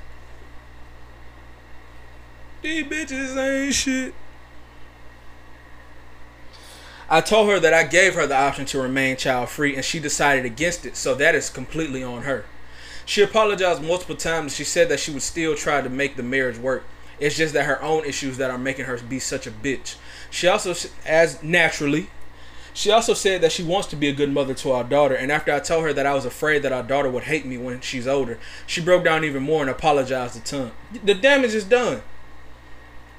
These 2.64 2.86
bitches 2.86 3.38
ain't 3.38 3.74
shit. 3.74 4.14
I 7.10 7.20
told 7.20 7.50
her 7.50 7.60
that 7.60 7.74
I 7.74 7.84
gave 7.84 8.16
her 8.16 8.26
the 8.26 8.38
option 8.38 8.66
to 8.68 8.80
remain 8.80 9.18
child 9.18 9.50
free 9.50 9.76
and 9.76 9.84
she 9.84 10.00
decided 10.00 10.46
against 10.46 10.86
it, 10.86 10.96
so 10.96 11.14
that 11.16 11.36
is 11.36 11.50
completely 11.50 12.02
on 12.02 12.22
her. 12.22 12.46
She 13.12 13.22
apologized 13.22 13.84
multiple 13.84 14.16
times. 14.16 14.56
She 14.56 14.64
said 14.64 14.88
that 14.88 15.02
she 15.02 15.12
would 15.12 15.22
still 15.22 15.54
try 15.54 15.82
to 15.82 15.90
make 15.90 16.16
the 16.16 16.24
marriage 16.24 16.58
work. 16.58 16.86
It's 17.20 17.36
just 17.36 17.54
that 17.56 17.66
her 17.66 17.84
own 17.84 18.06
issues 18.06 18.38
that 18.38 18.50
are 18.50 18.58
making 18.58 18.86
her 18.86 18.98
be 19.00 19.20
such 19.20 19.46
a 19.46 19.52
bitch. 19.52 19.98
She 20.30 20.48
also, 20.48 20.74
as 21.06 21.44
naturally, 21.44 22.08
she 22.74 22.90
also 22.90 23.14
said 23.14 23.42
that 23.42 23.52
she 23.52 23.64
wants 23.64 23.90
to 23.90 23.98
be 23.98 24.08
a 24.08 24.14
good 24.14 24.32
mother 24.32 24.54
to 24.54 24.72
our 24.72 24.86
daughter. 24.86 25.14
And 25.14 25.30
after 25.30 25.52
I 25.52 25.60
told 25.60 25.84
her 25.84 25.92
that 25.92 26.06
I 26.06 26.14
was 26.14 26.24
afraid 26.24 26.64
that 26.64 26.72
our 26.72 26.84
daughter 26.84 27.12
would 27.12 27.24
hate 27.24 27.46
me 27.46 27.58
when 27.58 27.82
she's 27.82 28.08
older, 28.08 28.40
she 28.66 28.80
broke 28.80 29.04
down 29.04 29.26
even 29.26 29.44
more 29.44 29.60
and 29.60 29.70
apologized 29.70 30.38
a 30.38 30.40
ton. 30.40 30.72
The 31.04 31.14
damage 31.14 31.54
is 31.54 31.66
done. 31.66 32.04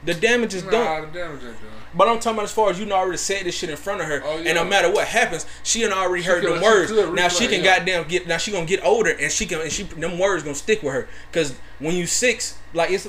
The 0.05 0.15
damage 0.15 0.55
is 0.55 0.65
Nah, 0.65 0.71
done. 0.71 1.13
the 1.13 1.19
damage 1.19 1.43
done. 1.43 1.55
But 1.95 2.09
I'm 2.09 2.19
talking 2.19 2.33
about 2.39 2.45
as 2.45 2.53
far 2.53 2.71
as 2.71 2.79
you 2.81 2.87
know, 2.87 2.97
already 2.97 3.19
said 3.19 3.45
this 3.45 3.55
shit 3.57 3.71
in 3.71 3.77
front 3.77 4.01
of 4.01 4.07
her, 4.07 4.23
Oh, 4.25 4.39
and 4.39 4.55
no 4.55 4.65
matter 4.65 4.91
what 4.91 5.07
happens, 5.07 5.47
she 5.63 5.83
done 5.83 5.93
already 5.93 6.23
heard 6.25 6.43
the 6.43 6.61
words. 6.61 6.91
Now 7.13 7.29
she 7.29 7.47
can 7.47 7.63
yeah. 7.63 7.79
goddamn 7.79 8.09
get. 8.09 8.27
Now 8.27 8.39
she 8.39 8.51
gonna 8.51 8.67
get 8.67 8.85
older, 8.85 9.11
and 9.11 9.31
she 9.31 9.47
can. 9.47 9.61
And 9.61 9.71
she 9.71 9.83
them 9.85 10.19
words 10.19 10.43
gonna 10.43 10.55
stick 10.55 10.83
with 10.83 10.95
her. 10.95 11.09
Cause 11.33 11.55
when 11.79 11.95
you 11.95 12.07
six, 12.07 12.59
like 12.73 12.91
it's 12.91 13.09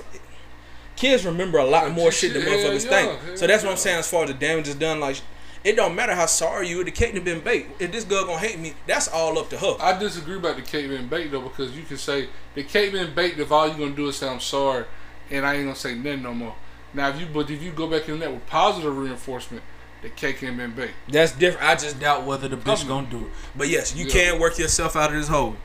kids 0.96 1.26
remember 1.26 1.58
a 1.58 1.66
lot 1.66 1.88
Yeah, 1.88 1.94
more 1.94 2.12
shit 2.12 2.34
than 2.34 2.44
motherfuckers 2.44 2.86
yeah, 2.86 3.16
think. 3.18 3.38
So 3.38 3.48
that's 3.48 3.64
what 3.64 3.72
I'm 3.72 3.78
saying. 3.78 4.00
As 4.00 4.10
far 4.10 4.24
as 4.24 4.30
the 4.30 4.36
damage 4.36 4.68
is 4.68 4.76
done, 4.76 5.00
like 5.00 5.22
it 5.64 5.76
don't 5.78 5.96
matter 5.96 6.14
how 6.14 6.26
sorry 6.26 6.68
you. 6.68 6.84
The 6.84 6.92
cake 6.92 7.22
been 7.24 7.40
baked. 7.40 7.82
If 7.82 7.92
this 7.92 8.04
girl 8.04 8.26
gonna 8.26 8.38
hate 8.40 8.60
me, 8.60 8.74
that's 8.86 9.08
all 9.08 9.40
up 9.40 9.50
to 9.52 9.58
her. 9.58 9.78
I 9.80 9.98
disagree 9.98 10.36
about 10.36 10.58
the 10.58 10.62
cake 10.62 10.90
being 10.90 11.08
baked 11.08 11.32
though 11.32 11.42
because 11.42 11.76
you 11.76 11.84
can 11.84 11.98
say 11.98 12.28
the 12.54 12.64
cake 12.64 12.92
being 12.92 13.14
baked 13.16 13.40
if 13.40 13.52
all 13.52 13.68
you 13.68 13.74
gonna 13.76 13.96
do 13.96 14.08
is 14.10 14.18
say 14.18 14.28
I'm 14.28 14.42
sorry 14.42 14.86
and 15.32 15.46
I 15.46 15.56
ain't 15.56 15.64
gonna 15.64 15.76
say 15.76 15.96
nothing 15.96 16.22
no 16.24 16.34
more. 16.34 16.56
Now 16.94 17.10
if 17.10 17.20
you 17.20 17.26
but 17.26 17.50
if 17.50 17.62
you 17.62 17.72
go 17.72 17.88
back 17.88 18.08
in 18.10 18.20
that 18.20 18.32
with 18.32 18.46
positive 18.48 18.96
reinforcement, 18.96 19.64
the 20.02 20.10
cake 20.10 20.44
ain't 20.44 20.58
been 20.58 20.74
baked. 20.74 20.94
That's 21.10 21.32
different. 21.32 21.68
I 21.68 21.76
just 21.76 22.00
doubt 22.00 22.26
whether 22.26 22.48
the 22.48 22.58
bitch 22.58 22.88
gonna 22.88 23.08
do 23.08 23.20
it. 23.26 23.32
But 23.56 23.70
yes, 23.70 23.96
you 23.96 24.06
Yeah. 24.06 24.12
can 24.14 24.40
work 24.40 24.60
yourself 24.60 24.96
out 24.96 25.10
of 25.12 25.16
this 25.16 25.28
hole. 25.28 25.56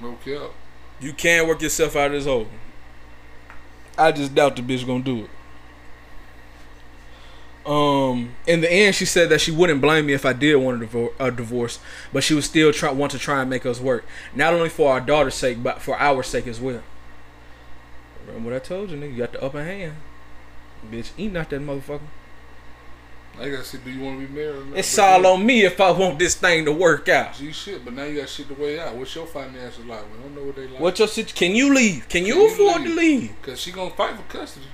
No 0.00 0.16
cap. 0.24 0.50
You 1.00 1.12
can 1.12 1.46
work 1.46 1.62
yourself 1.62 1.94
out 1.94 2.06
of 2.06 2.12
this 2.12 2.24
hole. 2.24 2.48
I 3.98 4.12
just 4.12 4.34
doubt 4.34 4.56
the 4.56 4.62
bitch 4.62 4.86
gonna 4.86 5.02
do 5.04 5.24
it. 5.24 5.30
Um, 7.64 8.36
in 8.46 8.60
the 8.60 8.70
end, 8.72 8.94
she 8.94 9.04
said 9.04 9.28
that 9.30 9.40
she 9.40 9.50
wouldn't 9.50 9.80
blame 9.80 10.06
me 10.06 10.12
if 10.12 10.24
I 10.24 10.32
did 10.32 10.54
want 10.56 10.80
a, 10.82 10.86
divor- 10.86 11.12
a 11.18 11.32
divorce, 11.32 11.80
but 12.12 12.22
she 12.22 12.32
would 12.32 12.44
still 12.44 12.72
try 12.72 12.92
want 12.92 13.10
to 13.12 13.18
try 13.18 13.40
and 13.40 13.50
make 13.50 13.66
us 13.66 13.80
work, 13.80 14.04
not 14.36 14.54
only 14.54 14.68
for 14.68 14.92
our 14.92 15.00
daughter's 15.00 15.34
sake, 15.34 15.62
but 15.64 15.82
for 15.82 15.98
our 15.98 16.22
sake 16.22 16.46
as 16.46 16.60
well. 16.60 16.82
Remember 18.24 18.50
what 18.50 18.56
I 18.56 18.64
told 18.64 18.90
you, 18.90 18.96
nigga? 18.96 19.10
You 19.12 19.16
got 19.18 19.32
the 19.32 19.42
upper 19.42 19.64
hand, 19.64 19.96
bitch. 20.90 21.10
Eat 21.16 21.32
not 21.32 21.50
that 21.50 21.60
motherfucker. 21.60 22.00
I 23.38 23.50
gotta 23.50 23.64
say, 23.64 23.78
do 23.84 23.90
you 23.90 24.02
want 24.02 24.18
to 24.18 24.26
be 24.26 24.32
married? 24.32 24.56
Or 24.56 24.64
not? 24.64 24.78
It's 24.78 24.98
all 24.98 25.26
on 25.26 25.44
me 25.44 25.64
if 25.64 25.78
I 25.78 25.90
want 25.90 26.18
this 26.18 26.34
thing 26.34 26.64
to 26.64 26.72
work 26.72 27.08
out. 27.10 27.34
Gee, 27.34 27.52
shit, 27.52 27.84
but 27.84 27.92
now 27.92 28.04
you 28.04 28.20
got 28.20 28.30
shit 28.30 28.48
the 28.48 28.54
way 28.54 28.80
out. 28.80 28.94
What's 28.94 29.14
your 29.14 29.26
finances 29.26 29.84
like? 29.84 30.02
We 30.10 30.22
don't 30.22 30.34
know 30.34 30.44
what 30.44 30.56
they 30.56 30.66
like. 30.66 30.80
What 30.80 30.98
your 30.98 31.08
sit? 31.08 31.34
Can 31.34 31.54
you 31.54 31.74
leave? 31.74 32.08
Can 32.08 32.24
you 32.24 32.32
Can 32.32 32.42
you 32.42 32.48
afford 32.48 32.82
leave? 32.82 32.90
to 32.90 32.96
leave? 32.96 33.42
Cause 33.42 33.60
she 33.60 33.72
gonna 33.72 33.90
fight 33.90 34.16
for 34.16 34.22
custody. 34.22 34.66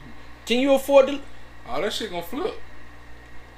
Can 0.47 0.61
you 0.61 0.75
afford 0.75 1.09
to? 1.09 1.21
All 1.69 1.81
that 1.81 1.93
shit 1.93 2.11
gonna 2.11 2.23
flip. 2.23 2.55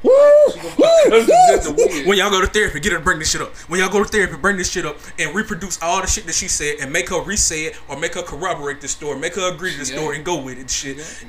Woo! 0.03 0.13
She 0.53 0.57
gonna 0.61 0.71
fight 0.71 1.05
custody 1.11 1.33
just 1.49 1.69
to 1.69 1.75
win. 1.75 2.09
When 2.09 2.17
y'all 2.17 2.31
go 2.31 2.41
to 2.41 2.47
therapy, 2.47 2.81
get 2.81 2.93
her 2.93 2.99
to 2.99 3.05
bring 3.05 3.19
this 3.19 3.31
shit 3.31 3.43
up. 3.43 3.55
When 3.69 3.81
y'all 3.81 3.91
go 3.91 4.03
to 4.03 4.09
therapy, 4.09 4.37
bring 4.39 4.57
this 4.57 4.71
shit 4.71 4.87
up 4.87 4.97
and 5.19 5.35
reproduce 5.35 5.83
all 5.83 6.01
the 6.01 6.07
shit 6.07 6.25
that 6.25 6.35
she 6.35 6.49
said 6.49 6.77
and 6.81 6.91
make 6.91 7.11
her 7.11 7.21
re-say 7.21 7.65
it 7.67 7.77
or 7.89 7.99
make 7.99 8.15
her 8.15 8.23
corroborate 8.23 8.81
the 8.81 8.89
story, 8.89 9.19
make 9.19 9.35
her 9.35 9.53
agree 9.53 9.73
to 9.73 9.79
the 9.81 9.85
story 9.85 10.17
and 10.17 10.25
go 10.25 10.41
with 10.43 10.59
it. 10.59 10.71
Shit. 10.71 11.27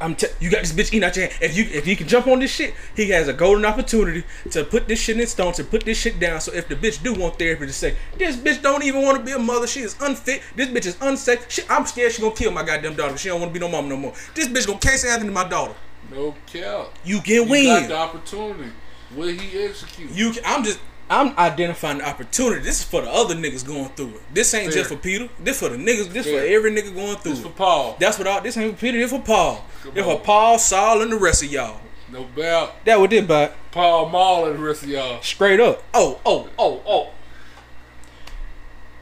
I'm 0.00 0.14
t- 0.14 0.26
you 0.40 0.50
got 0.50 0.62
this 0.62 0.72
bitch 0.72 0.88
eating 0.88 1.04
out 1.04 1.16
your 1.16 1.26
hand. 1.26 1.38
If 1.40 1.56
you 1.56 1.64
if 1.64 1.86
you 1.86 1.96
can 1.96 2.06
jump 2.06 2.26
on 2.26 2.38
this 2.38 2.50
shit, 2.50 2.74
he 2.94 3.08
has 3.10 3.28
a 3.28 3.32
golden 3.32 3.64
opportunity 3.64 4.24
to 4.50 4.64
put 4.64 4.88
this 4.88 5.00
shit 5.00 5.18
in 5.18 5.26
stone, 5.26 5.52
to 5.54 5.64
put 5.64 5.84
this 5.84 5.98
shit 5.98 6.20
down. 6.20 6.40
So 6.40 6.52
if 6.52 6.68
the 6.68 6.74
bitch 6.74 7.02
do 7.02 7.14
want 7.14 7.38
therapy 7.38 7.66
to 7.66 7.72
say, 7.72 7.96
this 8.18 8.36
bitch 8.36 8.62
don't 8.62 8.84
even 8.84 9.02
want 9.02 9.18
to 9.18 9.24
be 9.24 9.32
a 9.32 9.38
mother, 9.38 9.66
she 9.66 9.80
is 9.80 9.96
unfit, 10.00 10.42
this 10.54 10.68
bitch 10.68 10.86
is 10.86 10.96
unsafe. 11.00 11.50
Shit, 11.50 11.66
I'm 11.70 11.86
scared 11.86 12.12
she 12.12 12.22
gonna 12.22 12.34
kill 12.34 12.52
my 12.52 12.64
goddamn 12.64 12.94
daughter. 12.94 13.16
She 13.16 13.28
don't 13.28 13.40
want 13.40 13.52
to 13.52 13.58
be 13.58 13.64
no 13.64 13.70
mom 13.70 13.88
no 13.88 13.96
more. 13.96 14.12
This 14.34 14.48
bitch 14.48 14.66
gonna 14.66 14.78
Casey 14.78 15.08
Anthony 15.08 15.32
my 15.32 15.48
daughter. 15.48 15.74
No 16.10 16.34
cap. 16.46 16.88
You 17.04 17.20
can 17.20 17.48
You 17.48 17.64
got 17.64 17.88
the 17.88 17.96
opportunity. 17.96 18.70
Will 19.14 19.28
he 19.28 19.64
execute? 19.64 20.10
You, 20.10 20.32
can, 20.32 20.42
I'm 20.44 20.64
just, 20.64 20.80
I'm 21.08 21.38
identifying 21.38 21.98
the 21.98 22.08
opportunity. 22.08 22.62
This 22.62 22.80
is 22.80 22.84
for 22.84 23.00
the 23.02 23.10
other 23.10 23.34
niggas 23.34 23.64
going 23.64 23.88
through 23.90 24.08
it. 24.16 24.22
This 24.34 24.52
ain't 24.54 24.72
just 24.72 24.90
for 24.90 24.96
Peter. 24.96 25.28
This 25.38 25.60
for 25.60 25.68
the 25.68 25.76
niggas. 25.76 26.12
This 26.12 26.26
Fair. 26.26 26.40
for 26.42 26.46
every 26.46 26.72
nigga 26.72 26.94
going 26.94 27.16
through 27.18 27.34
This 27.34 27.42
for. 27.42 27.50
Paul. 27.50 27.96
That's 28.00 28.18
what 28.18 28.26
all. 28.26 28.40
This 28.40 28.56
ain't 28.56 28.74
for 28.74 28.80
Peter. 28.80 28.98
This 28.98 29.12
for 29.12 29.20
Paul. 29.20 29.64
Come 29.82 29.94
This 29.94 30.04
for. 30.04 30.18
Paul, 30.18 30.58
Saul, 30.58 31.02
and 31.02 31.12
the 31.12 31.16
rest 31.16 31.44
of 31.44 31.52
y'all. 31.52 31.80
No 32.10 32.26
doubt. 32.36 32.84
That 32.84 32.98
what 32.98 33.10
this 33.10 33.24
about. 33.24 33.52
Paul 33.70 34.08
Mall 34.08 34.46
and 34.46 34.58
the 34.58 34.62
rest 34.62 34.82
of 34.82 34.88
y'all. 34.88 35.20
Straight 35.22 35.60
up. 35.60 35.82
Oh, 35.94 36.20
oh, 36.26 36.48
oh, 36.58 36.82
oh. 36.86 37.10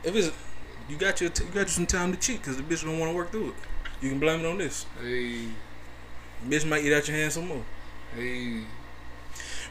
If 0.02 0.14
it's, 0.14 0.31
you 0.89 0.97
got 0.97 1.20
your, 1.20 1.31
you 1.39 1.47
got 1.52 1.60
you 1.60 1.68
some 1.68 1.86
time 1.86 2.12
to 2.12 2.18
cheat 2.18 2.40
because 2.40 2.56
the 2.59 2.62
bitch 2.62 2.85
don't 2.85 2.98
want 2.98 3.10
to 3.12 3.16
work 3.16 3.31
through 3.31 3.51
it. 3.51 3.55
You 4.02 4.10
can 4.10 4.20
blame 4.20 4.40
it 4.40 4.47
on 4.47 4.59
this. 4.59 4.85
Hey, 5.01 5.47
Bitch 6.47 6.66
might 6.66 6.85
eat 6.85 6.93
out 6.93 7.09
your 7.09 7.16
hand 7.16 7.32
some 7.32 7.48
more. 7.48 7.64
hey. 8.14 8.60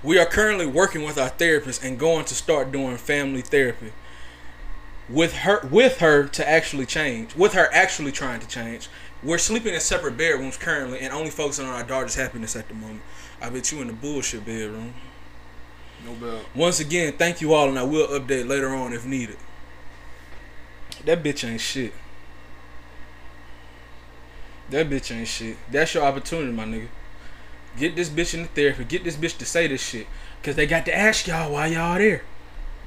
We 0.04 0.20
are 0.20 0.26
currently 0.26 0.66
working 0.66 1.04
with 1.04 1.18
our 1.18 1.30
therapist 1.30 1.84
and 1.84 1.98
going 1.98 2.26
to 2.26 2.36
start 2.36 2.72
doing 2.72 2.98
family 2.98 3.42
therapy 3.42 3.94
with 5.10 5.34
her 5.38 5.66
with 5.68 6.00
her 6.00 6.28
to 6.28 6.50
actually 6.50 6.86
change. 6.86 7.36
With 7.36 7.54
her 7.54 7.70
actually 7.74 8.12
trying 8.12 8.40
to 8.40 8.48
change. 8.48 8.90
We're 9.22 9.38
sleeping 9.38 9.74
in 9.74 9.80
separate 9.80 10.18
bedrooms 10.18 10.58
currently 10.58 11.00
and 11.00 11.14
only 11.14 11.30
focusing 11.30 11.66
on 11.66 11.74
our 11.74 11.84
daughter's 11.84 12.16
happiness 12.16 12.56
at 12.56 12.68
the 12.68 12.74
moment. 12.74 13.02
I 13.42 13.50
bet 13.50 13.72
you 13.72 13.82
in 13.82 13.88
the 13.88 13.94
bullshit 13.94 14.46
bedroom. 14.46 14.94
No 16.06 16.16
doubt. 16.16 16.46
Once 16.54 16.80
again, 16.80 17.14
thank 17.14 17.40
you 17.40 17.54
all 17.54 17.70
and 17.70 17.80
I 17.80 17.84
will 17.84 18.08
update 18.08 18.48
later 18.48 18.70
on 18.70 18.92
if 18.92 19.06
needed. 19.06 19.38
That 21.06 21.24
bitch 21.24 21.48
ain't 21.48 21.62
shit. 21.62 21.94
That 24.70 24.90
bitch 24.90 25.16
ain't 25.16 25.28
shit. 25.28 25.58
That's 25.72 25.94
your 25.94 26.04
opportunity, 26.04 26.52
my 26.52 26.66
nigga. 26.66 26.88
Get 27.78 27.96
this 27.96 28.10
bitch 28.10 28.34
in 28.34 28.44
the 28.44 28.48
therapy. 28.50 28.84
Get 28.84 29.04
this 29.04 29.16
bitch 29.16 29.38
to 29.40 29.46
say 29.46 29.68
this 29.68 29.82
shit. 29.84 30.08
Cause 30.44 30.56
they 30.56 30.68
got 30.68 30.86
to 30.86 30.96
ask 30.96 31.28
y'all 31.28 31.52
why 31.54 31.68
y'all 31.68 31.98
there. 31.98 32.22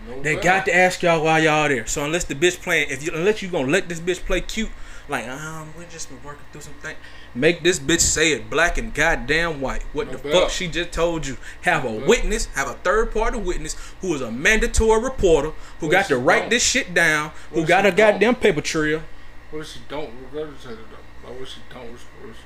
No 0.07 0.23
They 0.23 0.37
got 0.37 0.67
to 0.67 0.75
ask 0.77 1.03
y'all 1.03 1.25
why 1.25 1.41
y'all 1.41 1.69
there. 1.69 1.87
So 1.87 2.05
unless 2.05 2.25
the 2.25 2.35
bitch 2.35 2.61
playing, 2.63 2.91
if 2.91 3.03
you 3.03 3.11
unless 3.15 3.43
you 3.43 3.49
gonna 3.49 3.71
let 3.71 3.89
this 3.89 3.99
bitch 3.99 4.25
play 4.27 4.43
cute, 4.43 4.69
like 5.09 5.27
um, 5.27 5.73
we 5.79 5.85
just 5.87 6.09
been 6.11 6.23
working 6.23 6.45
through 6.53 6.61
some 6.61 6.75
things. 6.75 6.99
Make 7.35 7.63
this 7.63 7.79
bitch 7.79 8.01
say 8.01 8.33
it 8.33 8.49
black 8.51 8.77
and 8.79 8.93
goddamn 8.95 9.61
white. 9.61 9.83
What 9.93 10.09
No 10.09 10.19
the 10.19 10.29
doubt. 10.29 10.33
fuck 10.43 10.51
she 10.51 10.69
just 10.69 10.93
told 10.93 11.27
you? 11.27 11.39
Have 11.63 11.85
a 11.85 11.91
No 11.93 11.99
doubt. 12.01 12.09
witness, 12.09 12.47
have 12.55 12.69
a 12.69 12.75
third 12.75 13.13
party 13.13 13.39
witness 13.39 13.75
who 14.01 14.15
is 14.15 14.21
a 14.21 14.31
mandatory 14.31 15.03
reporter 15.03 15.53
who 15.81 15.87
What 15.87 15.93
got 15.93 16.07
to 16.07 16.19
write 16.19 16.43
don't? 16.43 16.51
this 16.51 16.63
shit 16.63 16.93
down, 16.95 17.33
who 17.53 17.65
got 17.65 17.87
a 17.87 17.91
don't? 17.91 17.97
goddamn 17.97 18.35
paper 18.37 18.61
trail. 18.61 19.03
What 19.51 19.61
if 19.61 19.69
she 19.69 19.81
don't 19.89 20.11
regurgitate 20.33 20.73
it 20.73 20.79
though? 20.91 21.29
Like 21.29 21.33
what 21.41 21.43
if 21.43 21.49
she 21.49 21.61
don't? 21.73 21.85
What 21.91 22.31
if 22.31 22.37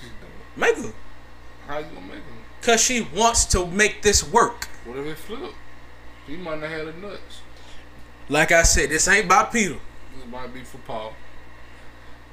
she 0.00 0.06
don't? 0.20 0.56
Make 0.56 0.76
her, 0.76 0.92
How 1.70 1.78
you 1.78 1.84
gonna 1.84 2.00
make 2.00 2.14
them? 2.14 2.40
cause 2.62 2.80
she 2.80 3.06
wants 3.14 3.44
to 3.44 3.64
make 3.64 4.02
this 4.02 4.24
work. 4.28 4.64
What 4.84 4.98
if 4.98 5.06
it 5.06 5.18
flip? 5.18 5.54
He 6.26 6.36
might 6.36 6.60
not 6.60 6.68
have 6.68 6.86
the 6.86 6.92
nuts. 6.94 7.42
Like 8.28 8.50
I 8.50 8.64
said, 8.64 8.90
this 8.90 9.06
ain't 9.06 9.26
about 9.26 9.52
Peter. 9.52 9.76
This 10.16 10.26
might 10.28 10.52
be 10.52 10.62
for 10.64 10.78
Paul. 10.78 11.14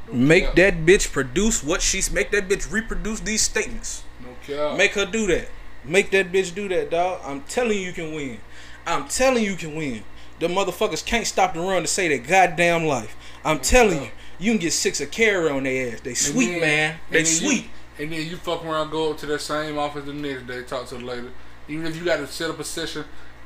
No 0.07 0.13
Make 0.13 0.55
that 0.55 0.77
bitch 0.77 1.11
produce 1.11 1.63
what 1.63 1.83
she's. 1.83 2.11
Make 2.11 2.31
that 2.31 2.49
bitch 2.49 2.71
reproduce 2.71 3.19
these 3.19 3.43
statements. 3.43 4.03
No 4.21 4.29
cap. 4.41 4.75
Make 4.75 4.93
her 4.93 5.05
do 5.05 5.27
that. 5.27 5.49
Make 5.83 6.09
that 6.11 6.31
bitch 6.31 6.55
do 6.55 6.67
that, 6.69 6.89
dog. 6.89 7.21
I'm 7.23 7.41
telling 7.41 7.77
you, 7.77 7.83
you 7.85 7.93
can 7.93 8.15
win. 8.15 8.39
I'm 8.87 9.07
telling 9.07 9.43
you, 9.43 9.51
you 9.51 9.57
can 9.57 9.75
win. 9.75 10.03
The 10.39 10.47
motherfuckers 10.47 11.05
can't 11.05 11.27
stop 11.27 11.53
the 11.53 11.59
run 11.59 11.83
to 11.83 11.87
say 11.87 12.07
their 12.07 12.17
goddamn 12.17 12.85
life. 12.85 13.15
I'm 13.45 13.59
telling 13.59 14.01
you, 14.01 14.09
you 14.39 14.51
can 14.51 14.59
get 14.59 14.73
six 14.73 14.99
of 14.99 15.11
carry 15.11 15.47
on 15.51 15.63
their 15.63 15.93
ass. 15.93 16.01
They 16.01 16.15
sweet, 16.15 16.53
then- 16.53 16.59
man. 16.61 16.99
They 17.11 17.21
then 17.21 17.31
you- 17.31 17.37
sweet. 17.37 17.69
And 17.99 18.11
then 18.11 18.25
you 18.27 18.37
fuck 18.37 18.63
around, 18.65 18.91
go 18.91 19.11
up 19.11 19.17
to 19.19 19.25
that 19.27 19.41
same 19.41 19.77
office 19.77 20.05
the 20.05 20.13
next 20.13 20.47
day, 20.47 20.63
talk 20.63 20.87
to 20.87 20.95
the 20.97 21.05
lady. 21.05 21.29
Even 21.67 21.85
if 21.85 21.95
you 21.97 22.05
got 22.05 22.17
to 22.17 22.27
set 22.27 22.49
up 22.49 22.59
a 22.59 22.63
session, 22.63 23.03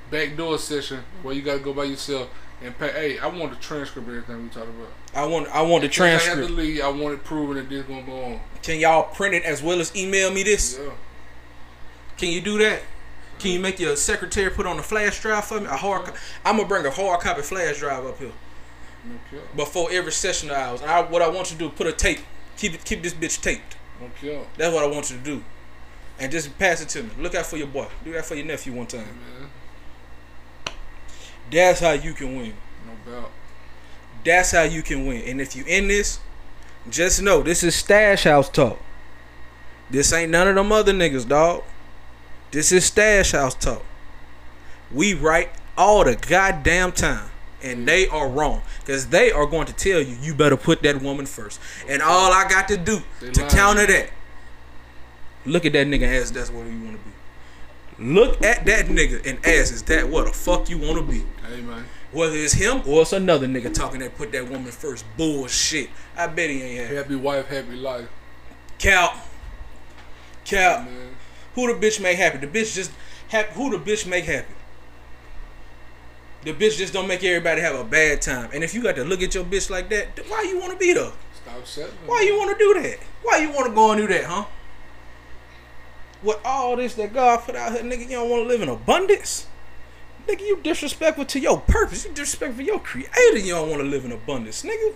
backdoor 0.09 0.57
session, 0.57 1.03
where 1.23 1.33
you 1.33 1.41
got 1.41 1.53
to 1.53 1.59
go 1.63 1.73
by 1.73 1.85
yourself 1.85 2.29
and 2.61 2.77
pay. 2.77 2.91
Hey, 2.91 3.19
I 3.19 3.27
want 3.27 3.51
the 3.51 3.57
transcript 3.59 4.07
of 4.07 4.13
everything 4.15 4.43
we 4.43 4.49
talked 4.49 4.67
about. 4.69 4.89
I 5.15 5.25
want, 5.25 5.47
I 5.49 5.61
want 5.63 5.81
the 5.81 5.87
In 5.87 5.91
case 5.91 5.99
I 6.01 6.07
have 6.09 6.21
transcript. 6.21 6.47
to 6.49 6.53
leave, 6.53 6.81
I 6.83 6.89
want 6.89 7.13
it 7.15 7.23
proven 7.23 7.55
that 7.57 7.69
this 7.69 7.83
gonna 7.85 8.03
go 8.03 8.23
on. 8.25 8.39
Can 8.61 8.79
y'all 8.79 9.03
print 9.13 9.33
it 9.33 9.43
as 9.43 9.63
well 9.63 9.79
as 9.79 9.95
email 9.95 10.31
me 10.31 10.43
this? 10.43 10.79
Yeah. 10.81 10.91
Can 12.17 12.29
you 12.29 12.41
do 12.41 12.57
that? 12.59 12.81
Can 13.39 13.51
you 13.51 13.59
make 13.59 13.79
your 13.79 13.95
secretary 13.95 14.51
put 14.51 14.67
on 14.67 14.77
a 14.77 14.83
flash 14.83 15.19
drive 15.19 15.45
for 15.45 15.59
me? 15.59 15.65
A 15.65 15.75
hard. 15.75 16.05
Co- 16.05 16.13
I'm 16.45 16.57
gonna 16.57 16.67
bring 16.67 16.85
a 16.85 16.91
hard 16.91 17.21
copy 17.21 17.41
flash 17.41 17.79
drive 17.79 18.05
up 18.05 18.19
here 18.19 18.31
No 19.03 19.15
cap. 19.31 19.55
before 19.55 19.89
every 19.91 20.11
session 20.11 20.51
of 20.51 20.57
ours. 20.57 20.81
And 20.81 20.91
I, 20.91 21.01
what 21.01 21.23
I 21.23 21.27
want 21.29 21.49
you 21.51 21.57
to 21.57 21.63
do, 21.63 21.69
put 21.69 21.87
a 21.87 21.91
tape. 21.91 22.19
Keep 22.57 22.75
it, 22.75 22.85
keep 22.85 23.01
this 23.01 23.15
bitch 23.15 23.41
taped. 23.41 23.77
Cap. 24.09 24.47
That's 24.57 24.73
what 24.73 24.83
I 24.83 24.87
want 24.87 25.09
you 25.11 25.17
to 25.17 25.23
do. 25.23 25.43
And 26.19 26.31
just 26.31 26.57
pass 26.59 26.81
it 26.81 26.89
to 26.89 27.03
me. 27.03 27.09
Look 27.19 27.33
out 27.35 27.45
for 27.45 27.57
your 27.57 27.67
boy. 27.67 27.87
Do 28.03 28.11
that 28.13 28.25
for 28.25 28.35
your 28.35 28.45
nephew 28.45 28.73
one 28.73 28.87
time. 28.87 29.01
Man, 29.05 29.49
That's 31.51 31.79
how 31.79 31.91
you 31.91 32.13
can 32.13 32.35
win. 32.35 32.53
no 32.85 33.11
doubt. 33.11 33.31
That's 34.23 34.51
how 34.51 34.63
you 34.63 34.83
can 34.83 35.07
win. 35.07 35.23
And 35.23 35.41
if 35.41 35.55
you 35.55 35.63
in 35.65 35.87
this, 35.87 36.19
just 36.89 37.21
know 37.21 37.41
this 37.41 37.63
is 37.63 37.75
Stash 37.75 38.25
House 38.25 38.49
talk. 38.49 38.79
This 39.89 40.13
ain't 40.13 40.31
none 40.31 40.47
of 40.47 40.55
them 40.55 40.71
other 40.71 40.93
niggas, 40.93 41.27
dog. 41.27 41.63
This 42.51 42.71
is 42.71 42.85
Stash 42.85 43.31
House 43.31 43.55
talk. 43.55 43.83
We 44.91 45.13
right 45.13 45.49
all 45.77 46.03
the 46.03 46.15
goddamn 46.15 46.91
time. 46.91 47.30
And 47.63 47.87
they 47.87 48.07
are 48.07 48.27
wrong. 48.27 48.61
Because 48.79 49.07
they 49.07 49.31
are 49.31 49.45
going 49.45 49.67
to 49.67 49.73
tell 49.73 50.01
you, 50.01 50.17
you 50.21 50.33
better 50.33 50.57
put 50.57 50.81
that 50.83 51.01
woman 51.01 51.25
first. 51.25 51.59
And 51.87 52.01
all 52.01 52.31
I 52.31 52.47
got 52.49 52.67
to 52.69 52.77
do 52.77 53.01
They 53.19 53.31
to 53.31 53.41
lying. 53.41 53.51
counter 53.51 53.87
that, 53.87 54.09
look 55.45 55.65
at 55.65 55.73
that 55.73 55.87
nigga 55.87 56.03
and 56.03 56.15
ask 56.15 56.33
that's 56.33 56.49
what 56.49 56.65
you 56.65 56.79
want 56.81 56.97
to 56.97 57.03
be. 57.03 57.11
Look 58.03 58.43
at 58.43 58.65
that 58.65 58.87
nigga 58.87 59.25
and 59.27 59.37
ask, 59.45 59.73
is 59.73 59.83
that 59.83 60.09
what 60.09 60.25
the 60.25 60.33
fuck 60.33 60.69
you 60.69 60.79
want 60.79 60.97
to 60.97 61.03
be? 61.03 61.23
Hey 61.47 61.61
man. 61.61 61.85
Whether 62.11 62.35
it's 62.35 62.53
him 62.53 62.81
or 62.87 63.03
it's 63.03 63.13
another 63.13 63.47
nigga 63.47 63.73
talking 63.73 63.99
that 63.99 64.17
put 64.17 64.31
that 64.31 64.49
woman 64.49 64.71
first. 64.71 65.05
Bullshit. 65.17 65.89
I 66.17 66.27
bet 66.27 66.49
he 66.49 66.61
ain't 66.61 66.81
happy. 66.81 66.95
Happy 66.95 67.15
wife, 67.15 67.47
happy 67.47 67.75
life. 67.75 68.09
Cal. 68.79 69.13
Cal. 70.43 70.83
Man. 70.83 71.15
Who 71.55 71.73
the 71.73 71.85
bitch 71.85 72.01
make 72.01 72.17
happy? 72.17 72.39
The 72.39 72.47
bitch 72.47 72.73
just 72.73 72.91
happy. 73.27 73.53
Who 73.53 73.69
the 73.69 73.77
bitch 73.77 74.07
make 74.07 74.25
happy? 74.25 74.53
The 76.43 76.53
bitch 76.53 76.77
just 76.77 76.91
don't 76.93 77.07
make 77.07 77.23
everybody 77.23 77.61
have 77.61 77.75
a 77.75 77.83
bad 77.83 78.21
time. 78.21 78.49
And 78.53 78.63
if 78.63 78.73
you 78.73 78.81
got 78.81 78.95
to 78.95 79.03
look 79.03 79.21
at 79.21 79.35
your 79.35 79.43
bitch 79.43 79.69
like 79.69 79.89
that, 79.89 80.19
why 80.27 80.41
you 80.43 80.59
want 80.59 80.73
to 80.73 80.77
be 80.79 80.93
there? 80.93 81.11
Stop 81.43 81.65
settling. 81.65 81.95
Why 82.07 82.21
you 82.21 82.37
want 82.37 82.57
to 82.57 82.63
do 82.63 82.81
that? 82.81 82.97
Why 83.21 83.37
you 83.37 83.51
want 83.51 83.67
to 83.67 83.73
go 83.73 83.91
and 83.91 84.01
do 84.01 84.07
that, 84.07 84.23
huh? 84.25 84.45
With 86.23 86.37
all 86.45 86.75
this 86.75 86.95
that 86.95 87.13
God 87.13 87.41
put 87.41 87.55
out 87.55 87.71
here, 87.73 87.81
nigga, 87.83 88.01
you 88.03 88.09
don't 88.09 88.29
want 88.29 88.43
to 88.43 88.47
live 88.47 88.61
in 88.61 88.69
abundance? 88.69 89.47
Nigga, 90.27 90.41
you 90.41 90.59
disrespectful 90.63 91.25
to 91.25 91.39
your 91.39 91.59
purpose. 91.61 92.05
You 92.05 92.11
disrespectful 92.11 92.59
to 92.59 92.63
your 92.65 92.79
creator. 92.79 93.37
You 93.37 93.53
don't 93.53 93.69
want 93.69 93.81
to 93.81 93.87
live 93.87 94.05
in 94.05 94.11
abundance, 94.11 94.63
nigga. 94.63 94.93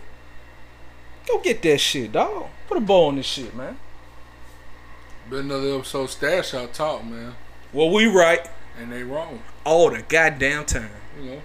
Go 1.28 1.40
get 1.40 1.62
that 1.64 1.80
shit, 1.80 2.12
dog. 2.12 2.48
Put 2.68 2.78
a 2.78 2.82
bow 2.82 3.08
on 3.08 3.16
this 3.16 3.26
shit, 3.26 3.56
man. 3.56 3.78
Been 5.30 5.46
another 5.52 5.76
episode 5.78 6.08
Stash 6.12 6.52
House 6.52 6.70
talk, 6.78 7.04
man. 7.04 7.34
Well, 7.74 7.90
we 7.90 8.06
right 8.06 8.48
And 8.80 8.92
they 8.92 9.02
wrong. 9.04 9.42
all 9.64 9.90
the 9.90 10.04
goddamn 10.04 10.66
time. 10.66 10.92
You 11.18 11.32
know. 11.32 11.42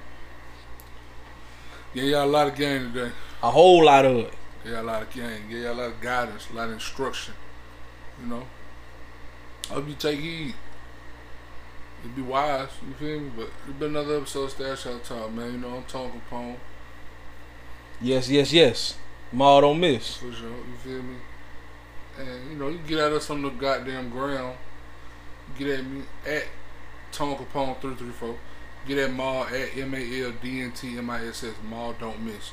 Yeah, 1.94 2.02
y'all 2.05 2.24
a 2.24 2.26
lot 2.26 2.48
of 2.48 2.55
game 2.55 2.92
today. 2.92 3.12
A 3.42 3.51
whole 3.51 3.84
lot 3.84 4.05
of 4.05 4.16
it. 4.16 4.34
Gave 4.62 4.72
y'all 4.72 4.82
a 4.82 4.84
lot 4.84 5.02
of 5.02 5.10
game. 5.10 5.48
Gave 5.48 5.62
y'all 5.62 5.74
a 5.74 5.74
lot 5.74 5.90
of 5.90 6.01
guidance, 6.01 6.48
a 6.51 6.56
lot 6.56 6.68
of 6.68 6.74
instruction. 6.74 7.34
You 8.20 8.28
know. 8.28 8.47
I 9.70 9.74
hope 9.74 9.88
you 9.88 9.94
take 9.94 10.18
heed. 10.18 10.55
You 12.02 12.10
be 12.10 12.22
wise, 12.22 12.68
you 12.86 12.94
feel 12.94 13.20
me? 13.20 13.30
But 13.36 13.51
it's 13.68 13.78
been 13.78 13.90
another 13.90 14.16
episode 14.18 14.44
of 14.44 14.51
Stash 14.51 14.84
House 14.84 15.06
Talk, 15.06 15.32
man. 15.32 15.52
You 15.52 15.59
know, 15.59 15.76
I'm 15.76 15.84
talking 15.84 16.20
Capone. 16.30 16.56
Yes, 18.01 18.30
yes, 18.30 18.52
yes. 18.52 18.97
Ma 19.32 19.60
don't 19.60 19.78
miss. 19.78 20.16
For 20.16 20.32
sure, 20.32 20.48
you 20.48 20.76
feel 20.82 21.02
me? 21.02 21.16
And 22.18 22.51
you 22.51 22.56
know, 22.56 22.68
you 22.68 22.78
get 22.86 22.98
at 22.98 23.12
us 23.12 23.30
on 23.30 23.42
the 23.42 23.51
goddamn 23.51 24.10
ground. 24.10 24.56
Get 25.59 25.80
at 25.80 25.84
me 25.84 26.02
at 26.26 26.44
Tone 27.12 27.36
Capone 27.36 27.80
three 27.80 27.94
three 27.94 28.10
four. 28.10 28.36
Get 28.86 28.98
at 28.98 29.12
Maul 29.12 29.44
at 29.44 29.77
M 29.77 29.94
A 29.94 30.24
L 30.24 30.32
D 30.43 30.61
N 30.62 30.73
T 30.73 30.97
M 30.97 31.11
I 31.11 31.27
S 31.27 31.44
S. 31.44 31.55
Maul 31.69 31.94
don't 31.98 32.23
miss. 32.23 32.52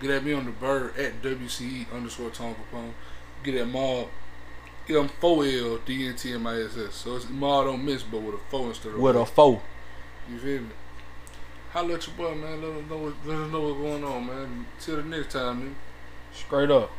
Get 0.00 0.10
at 0.10 0.24
me 0.24 0.32
on 0.32 0.44
the 0.44 0.50
bird 0.50 0.96
at 0.96 1.22
WCE 1.22 1.92
underscore 1.92 2.30
Tone 2.30 2.54
Capone. 2.54 2.92
Get 3.42 3.54
at 3.54 3.68
Maul 3.68 4.10
M 4.88 5.08
four 5.08 5.44
L 5.44 5.78
D 5.84 6.06
N 6.06 6.16
T 6.16 6.32
M 6.32 6.46
I 6.46 6.60
S 6.60 6.76
S. 6.76 6.94
So 6.94 7.16
it's 7.16 7.28
Maul 7.28 7.64
don't 7.64 7.84
miss, 7.84 8.02
but 8.02 8.20
with 8.20 8.34
a 8.34 8.38
four 8.50 8.68
instead 8.68 8.92
of 8.92 8.98
With 9.00 9.16
a 9.16 9.26
foe. 9.26 9.62
You 10.30 10.38
feel 10.38 10.60
me? 10.62 10.68
Holla 11.70 11.94
at 11.94 12.06
your 12.06 12.16
boy, 12.16 12.34
man. 12.34 12.62
Let 12.62 12.70
us 12.70 12.88
know 12.88 12.96
what, 12.98 13.14
let 13.24 13.38
us 13.38 13.52
know 13.52 13.60
what's 13.62 13.80
going 13.80 14.04
on, 14.04 14.26
man. 14.26 14.66
Till 14.78 14.96
the 14.96 15.02
next 15.02 15.32
time, 15.32 15.58
man. 15.60 15.76
Straight 16.32 16.70
up. 16.70 16.90